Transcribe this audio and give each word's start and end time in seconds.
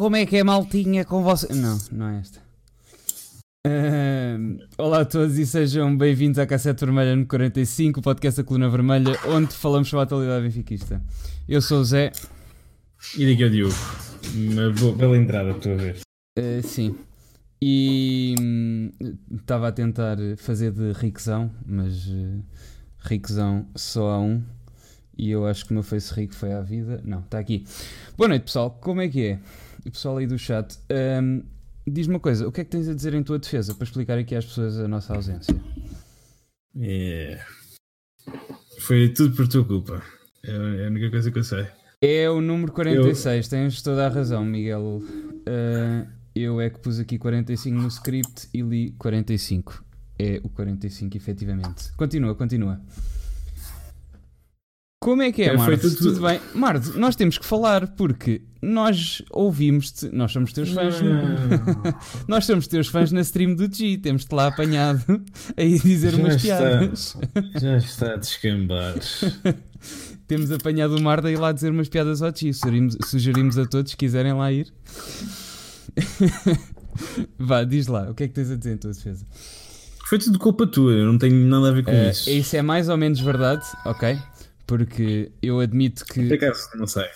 como 0.00 0.16
é 0.16 0.24
que 0.24 0.38
é 0.38 0.42
maltinha 0.42 1.04
com 1.04 1.22
você? 1.22 1.52
Não, 1.52 1.76
não 1.92 2.08
é 2.08 2.20
esta. 2.20 2.40
Uh, 3.66 4.58
olá 4.78 5.02
a 5.02 5.04
todos 5.04 5.38
e 5.38 5.44
sejam 5.44 5.94
bem-vindos 5.94 6.38
à 6.38 6.46
Cassete 6.46 6.86
Vermelha 6.86 7.14
no 7.14 7.26
45, 7.26 8.00
o 8.00 8.02
podcast 8.02 8.40
da 8.40 8.48
Coluna 8.48 8.70
Vermelha, 8.70 9.12
onde 9.28 9.52
falamos 9.52 9.90
sobre 9.90 10.00
a 10.00 10.04
atualidade 10.04 10.44
benfiquista. 10.44 11.02
Eu 11.46 11.60
sou 11.60 11.80
o 11.80 11.84
Zé. 11.84 12.12
E 13.14 13.30
é 13.30 13.44
o 13.44 13.50
Diogo. 13.50 13.74
Uma 14.34 14.70
boa, 14.70 14.96
bela 14.96 15.18
entrada, 15.18 15.50
estou 15.50 15.74
a 15.74 15.76
ver. 15.76 15.98
Uh, 16.38 16.62
sim. 16.66 16.96
E 17.60 18.34
estava 19.38 19.66
hum, 19.66 19.68
a 19.68 19.72
tentar 19.72 20.16
fazer 20.38 20.72
de 20.72 20.92
riquezão, 20.92 21.50
mas 21.66 22.06
uh, 22.06 22.42
riquezão 23.00 23.66
só 23.76 24.12
há 24.12 24.18
um. 24.18 24.42
E 25.18 25.30
eu 25.30 25.46
acho 25.46 25.66
que 25.66 25.72
o 25.72 25.74
meu 25.74 25.82
face 25.82 26.14
rico 26.14 26.34
foi 26.34 26.54
à 26.54 26.62
vida. 26.62 27.02
Não, 27.04 27.18
está 27.18 27.38
aqui. 27.38 27.66
Boa 28.16 28.28
noite, 28.28 28.44
pessoal. 28.44 28.70
Como 28.80 29.02
é 29.02 29.08
que 29.10 29.26
é? 29.26 29.38
O 29.86 29.90
pessoal 29.90 30.18
aí 30.18 30.26
do 30.26 30.38
chat. 30.38 30.78
Um, 31.22 31.42
Diz-me 31.86 32.14
uma 32.14 32.20
coisa, 32.20 32.46
o 32.46 32.52
que 32.52 32.60
é 32.60 32.64
que 32.64 32.70
tens 32.70 32.88
a 32.88 32.94
dizer 32.94 33.14
em 33.14 33.22
tua 33.22 33.38
defesa 33.38 33.74
para 33.74 33.84
explicar 33.84 34.18
aqui 34.18 34.34
às 34.34 34.44
pessoas 34.44 34.78
a 34.78 34.86
nossa 34.86 35.14
ausência? 35.14 35.54
É... 36.78 37.40
Foi 38.80 39.08
tudo 39.08 39.34
por 39.34 39.48
tua 39.48 39.64
culpa. 39.64 40.02
É, 40.44 40.50
é 40.82 40.86
a 40.86 40.88
única 40.88 41.10
coisa 41.10 41.30
que 41.30 41.38
eu 41.38 41.44
sei. 41.44 41.66
É 42.00 42.30
o 42.30 42.40
número 42.40 42.72
46, 42.72 43.46
eu... 43.46 43.50
tens 43.50 43.82
toda 43.82 44.06
a 44.06 44.08
razão, 44.08 44.44
Miguel. 44.44 45.02
Uh, 45.02 46.06
eu 46.34 46.60
é 46.60 46.70
que 46.70 46.78
pus 46.78 46.98
aqui 46.98 47.18
45 47.18 47.76
no 47.76 47.88
script 47.88 48.48
e 48.54 48.62
li 48.62 48.92
45. 48.92 49.84
É 50.18 50.40
o 50.44 50.48
45, 50.48 51.16
efetivamente. 51.16 51.92
Continua, 51.96 52.34
continua. 52.34 52.80
Como 55.02 55.22
é 55.22 55.32
que 55.32 55.42
é, 55.42 55.46
é 55.46 55.56
Mardo? 55.56 55.80
Tudo... 55.80 55.96
tudo... 55.96 56.20
bem? 56.20 56.40
Mardo, 56.54 56.98
nós 56.98 57.16
temos 57.16 57.38
que 57.38 57.44
falar 57.44 57.88
porque 57.96 58.42
nós 58.62 59.22
ouvimos-te, 59.30 60.14
nós 60.14 60.32
somos 60.32 60.52
teus 60.52 60.70
fãs. 60.70 60.96
nós 62.28 62.44
somos 62.44 62.66
teus 62.66 62.88
fãs 62.88 63.12
na 63.12 63.20
stream 63.20 63.54
do 63.54 63.72
G, 63.72 63.98
temos-te 63.98 64.34
lá 64.34 64.48
apanhado 64.48 65.22
aí 65.56 65.78
dizer 65.78 66.12
já 66.12 66.18
umas 66.18 66.34
está, 66.36 66.46
piadas. 66.46 67.16
Já 67.60 67.76
está 67.76 68.14
a 68.14 68.16
descambar. 68.16 68.94
temos 70.26 70.50
apanhado 70.52 70.96
o 70.96 71.00
Mardo 71.00 71.28
a 71.28 71.30
ir 71.30 71.38
lá 71.38 71.52
dizer 71.52 71.70
umas 71.70 71.88
piadas 71.88 72.22
ao 72.22 72.34
G. 72.34 72.52
Sugerimos, 72.52 72.96
sugerimos 73.06 73.58
a 73.58 73.66
todos, 73.66 73.92
se 73.92 73.96
quiserem 73.96 74.32
lá 74.32 74.52
ir. 74.52 74.72
Vá, 77.38 77.64
diz 77.64 77.86
lá, 77.86 78.10
o 78.10 78.14
que 78.14 78.24
é 78.24 78.28
que 78.28 78.34
tens 78.34 78.50
a 78.50 78.56
dizer 78.56 78.74
em 78.74 78.76
tua 78.76 78.92
defesa? 78.92 79.26
Foi 80.08 80.18
tudo 80.18 80.38
culpa 80.38 80.66
tua, 80.66 80.92
eu 80.92 81.06
não 81.06 81.16
tenho 81.16 81.36
nada 81.46 81.68
a 81.68 81.72
ver 81.72 81.84
com 81.84 81.92
uh, 81.92 82.10
isso. 82.10 82.28
Isso 82.28 82.56
é 82.56 82.62
mais 82.62 82.88
ou 82.88 82.96
menos 82.96 83.20
verdade, 83.20 83.64
ok? 83.86 84.18
porque 84.70 85.32
eu 85.42 85.58
admito 85.58 86.04
que. 86.04 86.20
não 86.76 86.86
sei. 86.86 87.06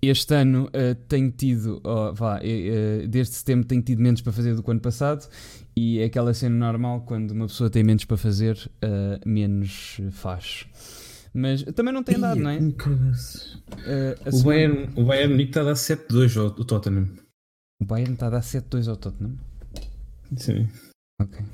Este 0.00 0.34
ano 0.34 0.66
uh, 0.66 0.94
tenho 1.08 1.30
tido, 1.32 1.80
oh, 1.82 2.14
vá, 2.14 2.38
uh, 2.38 3.08
desde 3.08 3.34
setembro 3.34 3.66
tenho 3.66 3.82
tido 3.82 4.00
menos 4.00 4.20
para 4.20 4.32
fazer 4.32 4.54
do 4.54 4.62
que 4.62 4.68
o 4.68 4.72
ano 4.72 4.80
passado 4.80 5.28
e 5.76 5.98
é 5.98 6.04
aquela 6.04 6.32
cena 6.32 6.54
normal 6.54 7.02
quando 7.02 7.32
uma 7.32 7.46
pessoa 7.46 7.68
tem 7.68 7.82
menos 7.82 8.04
para 8.04 8.16
fazer, 8.16 8.56
uh, 8.84 9.28
menos 9.28 10.00
faz. 10.12 10.66
Mas 11.34 11.62
também 11.62 11.92
não 11.92 12.02
tem 12.02 12.18
dado, 12.18 12.40
não 12.40 12.50
é? 12.50 12.58
Uh, 12.58 12.72
o, 14.32 14.42
Bayern, 14.42 14.88
o 14.96 15.04
Bayern 15.04 15.32
Munique 15.32 15.50
está 15.50 15.60
a 15.62 15.64
dar 15.64 15.74
7-2 15.74 16.36
ao, 16.36 16.46
ao 16.46 16.64
Tottenham. 16.64 17.08
O 17.80 17.84
Bayern 17.84 18.14
está 18.14 18.28
a 18.28 18.30
dar 18.30 18.40
7-2 18.40 18.88
ao 18.88 18.96
Tottenham? 18.96 19.36
Sim. 20.36 20.68
Ok. 21.20 21.44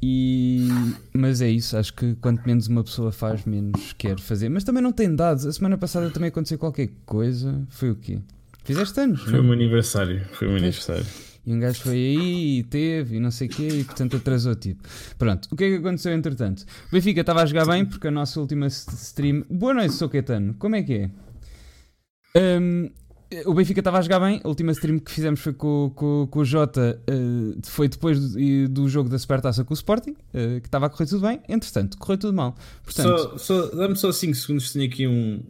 E, 0.00 0.68
mas 1.12 1.40
é 1.40 1.50
isso, 1.50 1.76
acho 1.76 1.92
que 1.92 2.14
quanto 2.16 2.46
menos 2.46 2.68
uma 2.68 2.84
pessoa 2.84 3.10
faz, 3.10 3.44
menos 3.44 3.92
quer 3.94 4.18
fazer. 4.18 4.48
Mas 4.48 4.64
também 4.64 4.82
não 4.82 4.92
tem 4.92 5.14
dados. 5.14 5.44
A 5.44 5.52
semana 5.52 5.76
passada 5.76 6.10
também 6.10 6.28
aconteceu 6.28 6.58
qualquer 6.58 6.90
coisa. 7.04 7.66
Foi 7.68 7.90
o 7.90 7.96
quê? 7.96 8.20
Fizeste 8.64 9.00
anos? 9.00 9.22
Foi 9.22 9.40
o 9.40 9.42
meu 9.42 9.54
aniversário. 9.54 10.24
Foi 10.32 10.46
o 10.46 10.50
meu 10.50 10.58
aniversário. 10.58 11.06
E 11.44 11.52
um 11.54 11.58
gajo 11.58 11.80
foi 11.80 11.94
aí 11.94 12.58
e 12.58 12.62
teve 12.64 13.16
e 13.16 13.20
não 13.20 13.30
sei 13.30 13.48
o 13.48 13.50
quê 13.50 13.68
e 13.68 13.84
portanto 13.84 14.18
atrasou 14.18 14.54
tipo. 14.54 14.86
Pronto, 15.16 15.48
o 15.50 15.56
que 15.56 15.64
é 15.64 15.70
que 15.70 15.76
aconteceu 15.76 16.12
entretanto? 16.12 16.66
O 16.88 16.92
Benfica 16.92 17.22
estava 17.22 17.42
a 17.42 17.46
jogar 17.46 17.64
bem 17.64 17.86
porque 17.86 18.06
a 18.06 18.10
nossa 18.10 18.38
última 18.38 18.66
stream. 18.66 19.42
Boa 19.48 19.72
noite, 19.72 19.94
sou 19.94 20.10
Caetano. 20.10 20.52
Como 20.58 20.76
é 20.76 20.82
que 20.82 20.92
é? 20.94 21.10
Um, 22.60 22.90
o 23.44 23.52
Benfica 23.52 23.80
estava 23.80 23.98
a 23.98 24.02
jogar 24.02 24.20
bem. 24.20 24.40
A 24.42 24.48
última 24.48 24.72
stream 24.72 24.98
que 24.98 25.10
fizemos 25.10 25.40
foi 25.40 25.52
com, 25.52 25.92
com, 25.94 26.26
com 26.30 26.38
o 26.38 26.44
Jota. 26.44 27.00
Uh, 27.08 27.58
foi 27.66 27.88
depois 27.88 28.18
do, 28.18 28.68
do, 28.68 28.88
jogo 28.88 29.08
da 29.10 29.18
Supertaça 29.18 29.64
com 29.64 29.72
o 29.72 29.76
Sporting, 29.76 30.12
uh, 30.12 30.60
que 30.60 30.66
estava 30.66 30.86
a 30.86 30.90
correr 30.90 31.06
tudo 31.06 31.26
bem. 31.26 31.40
Entretanto, 31.48 31.98
correu 31.98 32.18
tudo 32.18 32.32
mal. 32.32 32.56
Portanto, 32.82 33.38
só, 33.38 33.38
só, 33.38 33.66
Dá-me 33.74 33.96
só 33.96 34.10
5 34.10 34.34
segundos. 34.34 34.72
Tenho 34.72 34.86
aqui 34.86 35.06
um, 35.06 35.44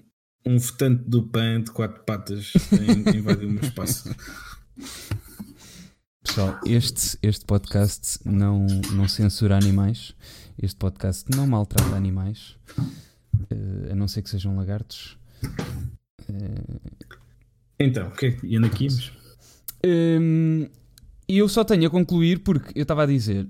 um 0.45 0.59
votante 0.59 1.05
do 1.05 1.23
PAN 1.23 1.63
de 1.63 1.71
quatro 1.71 2.03
patas 2.03 2.53
a 2.73 3.17
invadir 3.17 3.47
o 3.47 3.51
meu 3.51 3.63
espaço. 3.63 4.15
Pessoal, 6.25 6.61
este, 6.67 7.17
este 7.23 7.45
podcast 7.47 8.19
não, 8.25 8.67
não 8.93 9.07
censura 9.09 9.57
animais. 9.57 10.15
Este 10.61 10.77
podcast 10.77 11.25
não 11.35 11.47
maltrata 11.47 11.95
animais. 11.95 12.57
Uh, 12.77 13.93
a 13.93 13.95
não 13.95 14.09
ser 14.09 14.23
que 14.23 14.31
sejam 14.31 14.57
lagartos. 14.57 15.17
Então, 17.81 18.09
o 18.09 18.11
que 18.11 18.27
é 18.27 18.31
que 18.33 18.57
anda 18.57 18.67
aqui? 18.67 18.89
Hum, 19.87 20.67
eu 21.29 21.49
só 21.49 21.63
tenho 21.63 21.87
a 21.87 21.91
concluir 21.91 22.41
porque 22.41 22.77
eu 22.77 22.83
estava 22.83 23.05
a 23.05 23.07
dizer, 23.07 23.47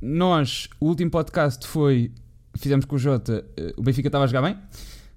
nós, 0.00 0.68
o 0.78 0.86
último 0.86 1.10
podcast 1.10 1.66
foi, 1.66 2.12
fizemos 2.56 2.84
com 2.84 2.94
o 2.94 2.98
Jota, 2.98 3.44
eh, 3.56 3.74
o 3.76 3.82
Benfica 3.82 4.06
estava 4.06 4.24
a 4.24 4.26
jogar 4.28 4.42
bem, 4.42 4.56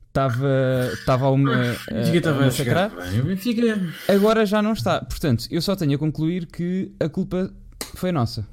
estava, 0.08 0.48
estava 0.94 1.26
a 1.26 1.30
uma. 1.30 1.52
O 1.52 1.94
Benfica 1.94 2.18
estava 2.18 2.46
a 2.46 2.50
jogar 2.50 2.90
bem, 2.90 3.20
o 3.20 3.26
Benfica. 3.26 3.62
Agora 4.08 4.46
já 4.48 4.64
não 4.64 4.74
está. 4.74 5.02
Portanto, 5.02 5.46
eu 5.52 5.62
só 5.62 5.76
tenho 5.76 5.94
a 5.94 5.98
concluir 6.00 6.48
que 6.48 6.92
a 7.00 7.08
culpa 7.08 7.54
foi 7.96 8.12
nossa. 8.12 8.48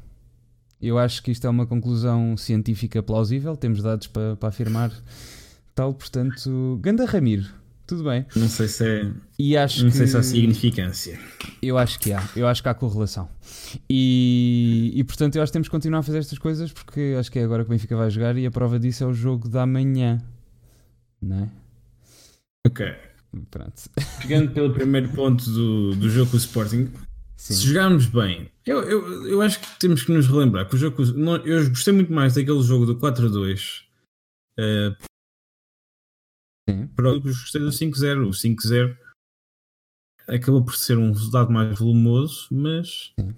Eu 0.81 0.99
acho 0.99 1.23
que 1.23 1.31
isto 1.31 1.47
é 1.47 1.51
uma 1.51 1.67
conclusão 1.67 2.37
científica 2.37 3.03
plausível, 3.03 3.57
temos 3.57 3.83
dados 3.83 4.07
para, 4.09 4.37
para 4.37 4.49
afirmar 4.51 4.93
tal, 5.75 5.95
portanto, 5.95 6.79
Ganda 6.83 7.07
Ramiro 7.07 7.60
tudo 7.91 8.05
bem. 8.05 8.25
Não 8.37 8.49
sei 8.49 8.69
se 8.69 8.87
é. 8.87 9.13
E 9.37 9.57
acho 9.57 9.83
não 9.83 9.91
que... 9.91 9.97
sei 9.97 10.07
se 10.07 10.17
há 10.17 10.23
significância. 10.23 11.19
Eu 11.61 11.77
acho 11.77 11.99
que 11.99 12.13
há. 12.13 12.23
Eu 12.37 12.47
acho 12.47 12.63
que 12.63 12.69
há 12.69 12.75
correlação. 12.75 13.29
E, 13.89 14.93
e 14.95 15.03
portanto 15.03 15.35
eu 15.35 15.43
acho 15.43 15.51
que 15.51 15.55
temos 15.55 15.67
que 15.67 15.73
continuar 15.73 15.99
a 15.99 16.03
fazer 16.03 16.19
estas 16.19 16.39
coisas 16.39 16.73
porque 16.73 17.17
acho 17.19 17.31
que 17.31 17.39
é 17.41 17.45
agora 17.45 17.65
que 17.65 17.69
o 17.69 17.73
Benfica 17.73 17.97
vai 17.97 18.09
jogar 18.09 18.37
e 18.37 18.47
a 18.47 18.51
prova 18.51 18.79
disso 18.79 19.03
é 19.03 19.07
o 19.09 19.13
jogo 19.13 19.49
da 19.49 19.67
manhã. 19.67 20.23
Não 21.21 21.45
é? 21.45 21.51
Ok. 22.65 22.87
Pronto. 23.51 23.83
Pegando 24.23 24.53
pelo 24.53 24.73
primeiro 24.73 25.09
ponto 25.09 25.45
do, 25.51 25.97
do 25.97 26.09
jogo 26.09 26.31
com 26.31 26.37
o 26.37 26.41
Sporting, 26.41 26.91
Sim. 27.37 27.55
se 27.55 27.67
jogarmos 27.67 28.07
bem, 28.07 28.51
eu, 28.65 28.83
eu, 28.83 29.29
eu 29.29 29.43
acho 29.43 29.59
que 29.61 29.67
temos 29.81 30.05
que 30.05 30.13
nos 30.13 30.29
relembrar 30.29 30.69
que 30.69 30.77
o 30.77 30.79
jogo. 30.79 31.03
Eu 31.45 31.69
gostei 31.69 31.93
muito 31.93 32.13
mais 32.13 32.35
daquele 32.35 32.63
jogo 32.63 32.87
do 32.87 32.97
4-2. 32.97 33.83
Uh, 34.59 35.10
Sim. 36.73 36.87
Pronto, 36.89 37.23
gostei 37.23 37.61
do 37.61 37.69
5-0. 37.69 38.29
O 38.29 38.31
5-0 38.31 38.97
acabou 40.29 40.65
por 40.65 40.77
ser 40.77 40.97
um 40.97 41.13
resultado 41.13 41.51
mais 41.51 41.79
volumoso, 41.79 42.47
mas 42.51 43.13
Sim. 43.19 43.35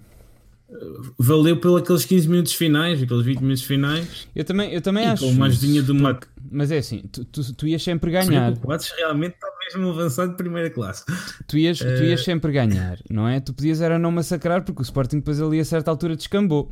Valeu 1.17 1.57
pelos 1.57 1.81
aqueles 1.81 2.05
15 2.05 2.29
minutos 2.29 2.53
finais, 2.53 3.01
aqueles 3.01 3.25
20 3.25 3.39
minutos 3.41 3.63
finais. 3.63 4.27
Eu 4.35 4.43
também, 4.43 4.73
eu 4.73 4.81
também 4.81 5.05
e 5.05 5.07
acho. 5.07 5.25
Com 5.25 5.31
uma 5.31 5.47
ajudinha 5.47 5.81
do 5.81 5.95
Mac. 5.95 6.25
Mas 6.51 6.71
é 6.71 6.77
assim, 6.77 7.03
tu, 7.11 7.25
tu, 7.25 7.53
tu 7.55 7.67
ias 7.67 7.81
sempre 7.81 8.11
ganhar. 8.11 8.53
O 8.53 8.95
realmente 8.97 9.33
está 9.33 9.47
mesmo 9.63 9.89
avançado 9.89 10.31
de 10.31 10.37
primeira 10.37 10.69
classe. 10.69 11.03
Tu 11.47 11.57
ias, 11.57 11.81
uh... 11.81 11.85
tu 11.85 12.03
ias 12.03 12.21
eh, 12.21 12.23
sempre 12.23 12.51
ganhar, 12.51 12.99
não 13.09 13.27
é? 13.27 13.39
Tu 13.39 13.53
podias 13.53 13.81
era 13.81 13.97
não 13.97 14.11
massacrar, 14.11 14.63
porque 14.63 14.81
o 14.81 14.83
Sporting 14.83 15.17
depois 15.17 15.41
ali 15.41 15.59
a 15.59 15.65
certa 15.65 15.89
altura 15.89 16.15
descambou. 16.15 16.71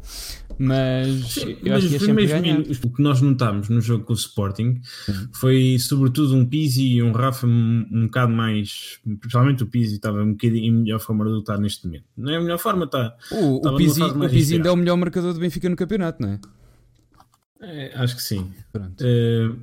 Mas 0.60 1.34
Sim, 1.34 1.58
eu 1.64 1.74
mas 1.74 1.78
acho 1.78 1.88
que 1.88 1.94
ias 1.94 2.04
sempre 2.04 2.26
ganhar. 2.28 2.60
o 2.60 2.90
que 2.90 3.02
nós 3.02 3.22
notámos 3.22 3.70
no 3.70 3.82
jogo 3.82 4.04
com 4.04 4.14
o 4.14 4.16
Sporting 4.16 4.80
Sim. 5.06 5.28
foi 5.34 5.78
sobretudo 5.80 6.36
um 6.36 6.46
Pizzi 6.46 6.84
e 6.84 7.04
um 7.04 7.12
Rafa 7.12 7.48
um, 7.48 7.86
um 7.92 8.06
bocado 8.06 8.32
mais. 8.32 9.00
Principalmente 9.20 9.64
o 9.64 9.66
Pizzi 9.66 9.96
estava 9.96 10.22
um 10.22 10.32
bocadinho 10.32 10.66
em 10.66 10.72
melhor 10.72 11.00
forma 11.00 11.26
de 11.26 11.32
lutar 11.32 11.58
neste 11.58 11.86
momento. 11.88 12.06
Não 12.16 12.32
é 12.32 12.38
a 12.38 12.42
melhor 12.42 12.60
forma, 12.60 12.86
está. 12.86 13.16
O, 13.32 13.68
o 13.68 13.76
Pizzi, 13.76 13.91
o 14.00 14.30
Pizzi 14.30 14.56
ainda 14.56 14.70
é 14.70 14.72
o 14.72 14.76
melhor 14.76 14.98
marcador 14.98 15.34
do 15.34 15.40
Benfica 15.40 15.70
no 15.70 15.76
campeonato, 15.76 16.22
não 16.22 16.30
é? 16.30 16.40
É, 17.62 17.94
acho 17.96 18.16
que 18.16 18.24
sim. 18.24 18.52
Uh, 18.76 19.60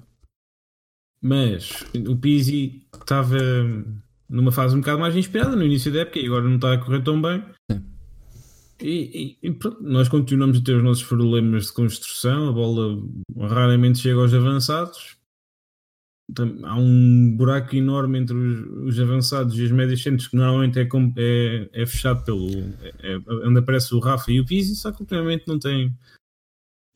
mas 1.21 1.85
o 2.07 2.17
Pizzi 2.17 2.87
estava 2.95 3.39
numa 4.29 4.53
fase 4.53 4.77
um 4.77 4.81
bocado 4.81 5.01
mais 5.01 5.17
inspirada 5.17 5.57
no 5.57 5.65
início 5.65 5.93
da 5.93 6.01
época 6.01 6.19
e 6.19 6.27
agora 6.27 6.45
não 6.45 6.57
está 6.57 6.75
a 6.75 6.79
correr 6.79 7.03
tão 7.03 7.21
bem. 7.21 7.43
Sim. 7.71 7.85
E, 8.81 9.37
e, 9.43 9.49
e 9.49 9.53
pronto, 9.53 9.83
nós 9.83 10.09
continuamos 10.09 10.59
a 10.59 10.63
ter 10.63 10.77
os 10.77 10.85
nossos 10.85 11.03
problemas 11.03 11.67
de 11.67 11.73
construção, 11.73 12.49
a 12.49 12.53
bola 12.53 13.03
raramente 13.37 13.99
chega 13.99 14.21
aos 14.21 14.33
avançados. 14.33 15.18
Há 16.65 16.77
um 16.77 17.35
buraco 17.37 17.75
enorme 17.75 18.19
entre 18.19 18.37
os, 18.37 18.89
os 18.89 19.01
avançados 19.01 19.59
e 19.59 19.63
os 19.63 19.71
médios 19.71 20.03
centros 20.03 20.29
que 20.29 20.37
normalmente 20.37 20.79
é, 20.79 20.87
é, 21.17 21.71
é 21.73 21.87
fechado 21.87 22.23
pelo. 22.25 22.49
É, 22.83 23.15
é, 23.15 23.19
onde 23.47 23.59
aparece 23.59 23.95
o 23.95 23.99
Rafa 23.99 24.31
e 24.31 24.39
o 24.39 24.45
Pizzi, 24.45 24.77
só 24.77 24.93
que 24.93 25.01
ultimamente 25.01 25.49
não 25.49 25.59
tem 25.59 25.97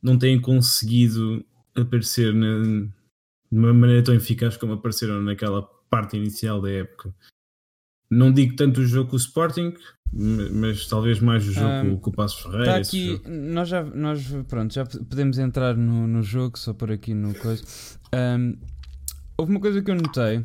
não 0.03 0.19
têm 0.19 0.41
conseguido 0.41 1.45
aparecer 1.75 2.35
na, 2.35 2.63
de 2.63 3.59
uma 3.59 3.73
maneira 3.73 4.03
tão 4.03 4.15
eficaz 4.15 4.57
como 4.57 4.75
apareceram 4.75 5.23
naquela 5.23 5.63
parte 5.89 6.17
inicial 6.17 6.61
da 6.61 6.71
época. 6.71 7.15
não 8.11 8.33
digo 8.33 8.57
tanto 8.57 8.81
o 8.81 8.87
jogo 8.87 9.11
com 9.11 9.17
o 9.17 9.19
Sporting, 9.19 9.75
mas 10.13 10.87
talvez 10.89 11.21
mais 11.21 11.47
o 11.47 11.53
jogo 11.53 11.87
um, 11.87 11.97
com 11.97 12.11
o 12.11 12.13
Passo 12.13 12.43
Ferreira. 12.43 12.81
Está 12.81 12.89
aqui, 12.89 13.23
nós 13.27 13.69
já, 13.69 13.83
nós, 13.83 14.27
pronto, 14.49 14.75
já 14.75 14.85
podemos 14.85 15.39
entrar 15.39 15.77
no, 15.77 16.07
no 16.07 16.23
jogo, 16.23 16.59
só 16.59 16.75
por 16.75 16.91
aqui 16.91 17.15
no 17.15 17.35
coisa. 17.35 17.63
Um, 18.15 18.59
houve 19.43 19.53
uma 19.53 19.61
coisa 19.61 19.83
que 19.83 19.91
eu 19.91 19.95
notei. 19.95 20.45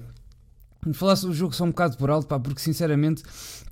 Falar 0.94 1.15
sobre 1.15 1.35
o 1.35 1.38
jogo 1.38 1.53
só 1.53 1.63
um 1.63 1.69
bocado 1.69 1.97
por 1.97 2.09
alto, 2.09 2.27
pá, 2.27 2.39
porque 2.39 2.59
sinceramente, 2.59 3.23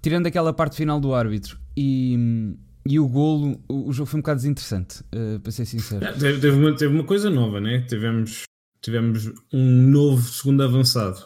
tirando 0.01 0.27
aquela 0.27 0.53
parte 0.53 0.75
final 0.75 0.99
do 0.99 1.13
árbitro 1.13 1.57
e, 1.75 2.55
e 2.85 2.99
o 2.99 3.07
golo, 3.07 3.59
o, 3.67 3.89
o 3.89 3.93
jogo 3.93 4.09
foi 4.09 4.19
um 4.19 4.21
bocado 4.21 4.37
desinteressante, 4.37 5.01
uh, 5.13 5.39
para 5.39 5.51
ser 5.51 5.65
sincero. 5.65 6.05
É, 6.05 6.11
teve, 6.13 6.39
teve, 6.39 6.57
uma, 6.57 6.75
teve 6.75 6.93
uma 6.93 7.03
coisa 7.03 7.29
nova, 7.29 7.59
né? 7.59 7.81
Tivemos, 7.81 8.43
tivemos 8.81 9.31
um 9.53 9.81
novo 9.87 10.21
segundo 10.21 10.61
avançado. 10.63 11.25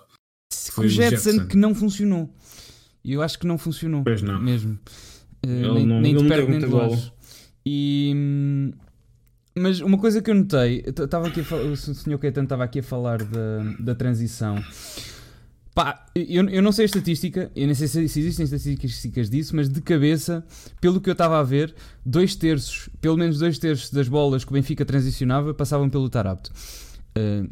Foi 0.71 0.85
o 0.85 0.89
Jetson, 0.89 1.31
Jetson 1.31 1.47
que 1.47 1.57
não 1.57 1.73
funcionou. 1.73 2.33
E 3.03 3.13
eu 3.13 3.21
acho 3.21 3.39
que 3.39 3.47
não 3.47 3.57
funcionou. 3.57 4.03
Pois 4.03 4.21
não. 4.21 4.39
Mesmo. 4.39 4.79
Uh, 5.45 5.73
nem 5.73 5.85
não, 5.85 6.01
nem 6.01 6.15
de 6.15 6.27
perto 6.27 6.49
nem 6.49 6.59
de 6.59 6.65
longe. 6.65 7.11
E. 7.65 8.73
Mas 9.59 9.81
uma 9.81 9.97
coisa 9.97 10.21
que 10.21 10.31
eu 10.31 10.35
notei, 10.35 10.83
estava 10.87 11.27
aqui 11.27 11.41
o 11.41 11.75
Sr. 11.75 12.17
Caetano 12.17 12.45
estava 12.45 12.63
aqui 12.63 12.79
a 12.79 12.83
falar 12.83 13.23
da, 13.23 13.63
da 13.79 13.95
transição. 13.95 14.63
Pá, 15.75 16.05
eu, 16.15 16.49
eu 16.49 16.61
não 16.61 16.71
sei 16.71 16.83
a 16.83 16.87
estatística, 16.87 17.51
eu 17.55 17.65
nem 17.65 17.75
sei 17.75 17.87
se, 17.87 18.09
se 18.09 18.19
existem 18.19 18.43
estatísticas 18.43 19.29
disso, 19.29 19.55
mas 19.55 19.69
de 19.69 19.81
cabeça, 19.81 20.43
pelo 20.81 20.99
que 20.99 21.09
eu 21.09 21.13
estava 21.13 21.39
a 21.39 21.43
ver, 21.43 21.73
dois 22.05 22.35
terços, 22.35 22.89
pelo 22.99 23.17
menos 23.17 23.39
dois 23.39 23.57
terços 23.59 23.91
das 23.91 24.07
bolas 24.07 24.43
que 24.43 24.51
o 24.51 24.53
Benfica 24.53 24.83
transicionava 24.83 25.53
passavam 25.53 25.89
pelo 25.89 26.09
Tarapto. 26.09 26.51
Uh, 27.17 27.49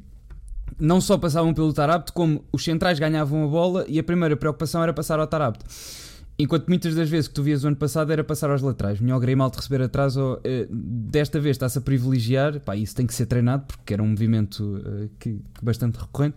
não 0.80 1.00
só 1.00 1.18
passavam 1.18 1.54
pelo 1.54 1.74
Tarapto, 1.74 2.14
como 2.14 2.44
os 2.52 2.64
centrais 2.64 3.00
ganhavam 3.00 3.44
a 3.44 3.48
bola 3.48 3.86
e 3.88 4.00
a 4.00 4.04
primeira 4.04 4.36
preocupação 4.36 4.82
era 4.84 4.94
passar 4.94 5.20
ao 5.20 5.28
Tarapto. 5.28 5.66
Enquanto 6.40 6.68
muitas 6.68 6.94
das 6.94 7.10
vezes 7.10 7.28
que 7.28 7.34
tu 7.34 7.42
vias 7.42 7.64
o 7.64 7.68
ano 7.68 7.76
passado 7.76 8.12
era 8.12 8.24
passar 8.24 8.52
aos 8.52 8.62
laterais. 8.62 9.00
Melhor 9.00 9.20
mal 9.36 9.50
de 9.50 9.58
receber 9.58 9.82
atrás, 9.82 10.16
ou, 10.16 10.40
eh, 10.44 10.68
desta 10.70 11.40
vez 11.40 11.56
está-se 11.56 11.80
a 11.80 11.82
privilegiar. 11.82 12.60
Pá, 12.60 12.76
isso 12.76 12.96
tem 12.96 13.08
que 13.08 13.14
ser 13.14 13.26
treinado 13.26 13.66
porque 13.66 13.94
era 13.94 14.04
um 14.04 14.10
movimento 14.10 14.62
uh, 14.62 15.10
que, 15.18 15.42
bastante 15.62 15.98
recorrente. 15.98 16.36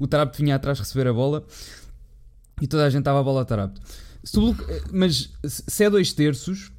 O 0.00 0.06
Tarapto 0.06 0.38
vinha 0.38 0.56
atrás 0.56 0.78
receber 0.78 1.06
a 1.06 1.12
bola 1.12 1.44
e 2.62 2.66
toda 2.66 2.86
a 2.86 2.90
gente 2.90 3.00
estava 3.00 3.20
a 3.20 3.22
bola 3.22 3.40
ao 3.40 3.44
Tarapto. 3.44 3.80
Eh, 4.24 4.82
mas 4.90 5.32
se 5.44 5.84
é 5.84 5.90
dois 5.90 6.12
terços, 6.12 6.72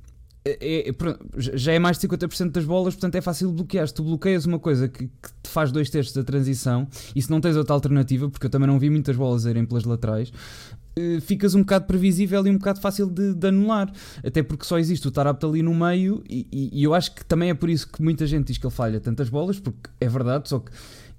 é, 0.46 0.90
é, 0.90 0.94
já 1.38 1.72
é 1.72 1.80
mais 1.80 1.98
de 1.98 2.08
50% 2.08 2.52
das 2.52 2.66
bolas, 2.66 2.94
portanto 2.94 3.16
é 3.16 3.22
fácil 3.22 3.52
bloquear. 3.52 3.88
Se 3.88 3.94
tu 3.94 4.04
bloqueias 4.04 4.46
uma 4.46 4.60
coisa 4.60 4.88
que, 4.88 5.08
que, 5.08 5.30
te 5.42 5.50
faz 5.50 5.72
dois 5.72 5.90
terços 5.90 6.14
da 6.14 6.24
transição 6.24 6.88
e 7.16 7.22
se 7.22 7.30
não 7.30 7.40
tens 7.40 7.56
outra 7.56 7.74
alternativa, 7.74 8.30
porque 8.30 8.46
eu 8.46 8.50
também 8.50 8.68
não 8.68 8.80
vi 8.80 8.90
muitas 8.90 9.16
bolas 9.16 9.46
irem 9.46 9.66
pelas 9.66 9.84
laterais, 9.84 10.32
eh, 10.32 10.83
ficas 11.22 11.56
um 11.56 11.60
bocado 11.60 11.86
previsível 11.86 12.46
e 12.46 12.50
um 12.50 12.58
bocado 12.58 12.80
fácil 12.80 13.08
de, 13.10 13.34
de 13.34 13.48
anular. 13.48 13.92
Até 14.24 14.44
porque 14.44 14.66
só 14.66 14.78
existe 14.78 15.08
o 15.08 15.12
Tarapto 15.12 15.48
ali 15.48 15.62
no 15.62 15.74
meio 15.74 16.24
e, 16.30 16.48
e, 16.52 16.82
e 16.82 16.84
eu 16.84 16.94
acho 16.94 17.14
que 17.16 17.26
também 17.26 17.50
é 17.50 17.54
por 17.54 17.70
isso 17.70 17.88
que 17.88 18.02
muita 18.02 18.26
gente 18.28 18.48
diz 18.48 18.58
que 18.58 18.66
ele 18.66 18.74
falha 18.74 19.00
tantas 19.00 19.30
bolas, 19.30 19.60
porque 19.60 19.90
é 20.00 20.08
verdade, 20.08 20.50
só 20.50 20.60
que 20.60 20.72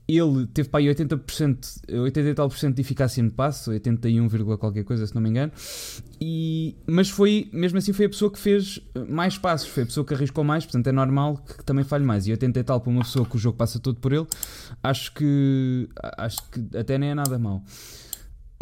ele 0.06 0.46
teve 0.52 0.68
para 0.68 0.80
aí 0.80 0.86
80%, 0.86 1.90
80 1.90 2.28
e 2.28 2.34
tal 2.34 2.48
por 2.48 2.58
cento 2.58 2.74
de 2.74 2.82
eficácia 2.82 3.22
no 3.22 3.30
passe, 3.30 3.70
81, 3.70 4.28
qualquer 4.58 4.84
coisa, 4.84 5.06
se 5.06 5.14
não 5.14 5.22
me 5.22 5.30
engano. 5.30 5.50
E, 6.20 6.76
mas 6.86 7.08
foi, 7.08 7.48
mesmo 7.52 7.78
assim, 7.78 7.92
foi 7.92 8.04
a 8.04 8.08
pessoa 8.08 8.30
que 8.30 8.38
fez 8.38 8.80
mais 9.08 9.38
passos, 9.38 9.68
foi 9.68 9.84
a 9.84 9.86
pessoa 9.86 10.04
que 10.04 10.12
arriscou 10.12 10.44
mais, 10.44 10.64
portanto 10.64 10.86
é 10.88 10.92
normal 10.92 11.38
que, 11.38 11.56
que 11.56 11.64
também 11.64 11.84
falhe 11.84 12.04
mais. 12.04 12.26
E 12.26 12.32
80 12.32 12.60
e 12.60 12.62
tal 12.62 12.80
para 12.80 12.90
uma 12.90 13.02
pessoa 13.02 13.24
que 13.24 13.36
o 13.36 13.38
jogo 13.38 13.56
passa 13.56 13.78
todo 13.78 13.98
por 13.98 14.12
ele, 14.12 14.26
acho 14.82 15.12
que, 15.14 15.88
acho 16.18 16.38
que 16.50 16.76
até 16.76 16.98
nem 16.98 17.10
é 17.10 17.14
nada 17.14 17.38
mal. 17.38 17.62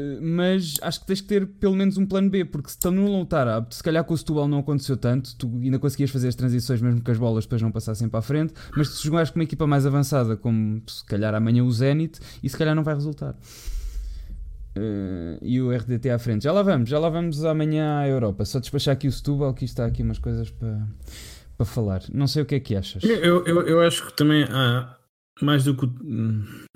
Eh, 0.03 0.19
mas 0.21 0.77
acho 0.83 1.01
que 1.01 1.07
tens 1.07 1.21
que 1.21 1.29
ter 1.29 1.47
pelo 1.47 1.77
menos 1.77 1.97
um 1.97 2.07
plano 2.07 2.29
B, 2.29 2.45
porque 2.45 2.69
se 2.69 2.77
estão 2.77 2.91
no 2.91 3.07
lutar 3.07 3.47
apto, 3.47 3.75
se 3.75 3.83
calhar 3.83 4.05
com 4.05 4.15
o 4.15 4.19
Setúbal 4.19 4.49
não 4.49 4.59
aconteceu 4.59 4.97
tanto, 4.97 5.37
tu 5.37 5.51
ainda 5.63 5.79
conseguias 5.79 6.11
fazer 6.11 6.29
as 6.29 6.35
transições 6.35 6.81
mesmo 6.81 7.01
que 7.01 7.11
as 7.11 7.19
bolas 7.19 7.45
depois 7.45 7.63
não 7.63 7.71
passassem 7.71 8.09
para 8.09 8.19
a 8.19 8.23
frente, 8.23 8.53
mas 8.77 8.89
se 8.89 9.05
jogares 9.05 9.31
com 9.31 9.39
uma 9.39 9.45
equipa 9.45 9.67
mais 9.67 9.87
avançada, 9.87 10.37
como 10.37 10.83
se 10.87 11.05
calhar 11.05 11.35
amanhã 11.35 11.63
o 11.63 11.71
Zenit, 11.71 12.19
e 12.43 12.49
se 12.49 12.57
calhar 12.57 12.75
não 12.75 12.83
vai 12.83 12.95
resultar. 12.95 13.35
Uh, 14.75 15.37
e 15.43 15.61
o 15.61 15.71
RDT 15.71 16.09
à 16.09 16.19
frente. 16.19 16.45
Já 16.45 16.53
lá 16.53 16.63
vamos, 16.63 16.89
já 16.89 16.99
lá 16.99 17.11
vamos 17.11 17.45
amanhã 17.45 17.99
à 17.99 18.09
Europa. 18.09 18.43
Só 18.47 18.59
despachar 18.59 18.95
aqui 18.95 19.07
o 19.07 19.13
Setúbal, 19.13 19.53
que 19.53 19.67
está 19.67 19.85
aqui 19.85 20.03
umas 20.03 20.19
coisas 20.19 20.51
para, 20.51 20.89
para 21.59 21.67
falar. 21.67 22.01
Não 22.11 22.27
sei 22.27 22.43
o 22.43 22.47
que 22.47 22.55
é 22.55 22.61
que 22.61 22.75
achas. 22.75 23.05
Eu, 23.05 23.45
eu, 23.45 23.69
eu 23.69 23.83
acho 23.83 24.07
que 24.07 24.17
também 24.17 24.45
há, 24.45 24.97
mais 25.43 25.65
do 25.65 25.77
que, 25.77 25.87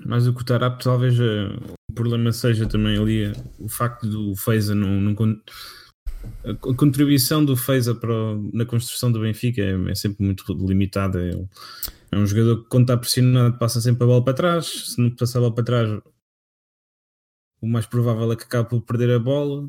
mais 0.04 0.26
do 0.26 0.34
que 0.34 0.42
o 0.42 0.44
Tarap, 0.44 0.82
talvez 0.82 1.18
o 1.18 1.75
problema 1.96 2.32
seja 2.32 2.66
também 2.66 2.96
ali 2.96 3.32
o 3.58 3.68
facto 3.68 4.06
do 4.06 4.36
Feiza 4.36 4.74
não, 4.74 5.00
não 5.00 5.14
a 6.44 6.74
contribuição 6.74 7.44
do 7.44 7.56
Feiza 7.56 7.94
para 7.94 8.14
na 8.52 8.64
construção 8.64 9.10
do 9.10 9.20
Benfica 9.20 9.60
é, 9.60 9.90
é 9.90 9.94
sempre 9.94 10.24
muito 10.24 10.44
limitada. 10.52 11.20
É, 11.20 11.30
é, 12.12 12.18
um 12.18 12.26
jogador 12.26 12.62
que 12.62 12.68
quando 12.68 12.84
está 12.84 12.96
pressionado 12.96 13.58
passa 13.58 13.80
sempre 13.80 14.04
a 14.04 14.06
bola 14.06 14.24
para 14.24 14.34
trás. 14.34 14.66
Se 14.66 15.00
não 15.00 15.10
passar 15.10 15.38
a 15.38 15.42
bola 15.42 15.54
para 15.54 15.64
trás, 15.64 16.00
o 17.60 17.66
mais 17.66 17.86
provável 17.86 18.32
é 18.32 18.36
que 18.36 18.44
acabe 18.44 18.68
por 18.68 18.82
perder 18.82 19.10
a 19.12 19.18
bola 19.18 19.68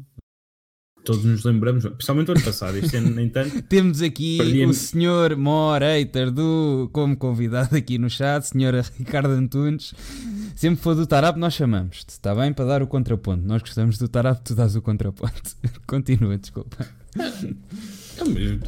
todos 1.07 1.23
nos 1.23 1.45
lembramos, 1.45 1.85
principalmente 1.85 2.27
o 2.27 2.31
ano 2.33 2.43
passado, 2.43 2.77
este 2.77 2.97
ano 2.97 3.09
nem 3.09 3.29
tanto. 3.29 3.61
Temos 3.63 4.01
aqui 4.01 4.65
o 4.65 4.73
senhor 4.73 5.37
Moreiter 5.37 6.29
do, 6.29 6.89
como 6.91 7.15
convidado 7.15 7.77
aqui 7.77 7.97
no 7.97 8.09
chat, 8.09 8.43
senhora 8.43 8.83
Ricardo 8.99 9.29
Antunes. 9.29 9.93
Sempre 10.53 10.81
for 10.83 10.95
do 10.95 11.07
Tarap, 11.07 11.37
nós 11.37 11.53
chamamos-te, 11.53 12.09
está 12.09 12.35
bem? 12.35 12.51
Para 12.51 12.65
dar 12.65 12.83
o 12.83 12.87
contraponto. 12.87 13.47
Nós 13.47 13.61
gostamos 13.61 13.97
do 13.97 14.09
Tarap, 14.09 14.41
tu 14.43 14.53
dás 14.53 14.75
o 14.75 14.81
contraponto. 14.81 15.55
Continua, 15.87 16.37
desculpa. 16.37 16.85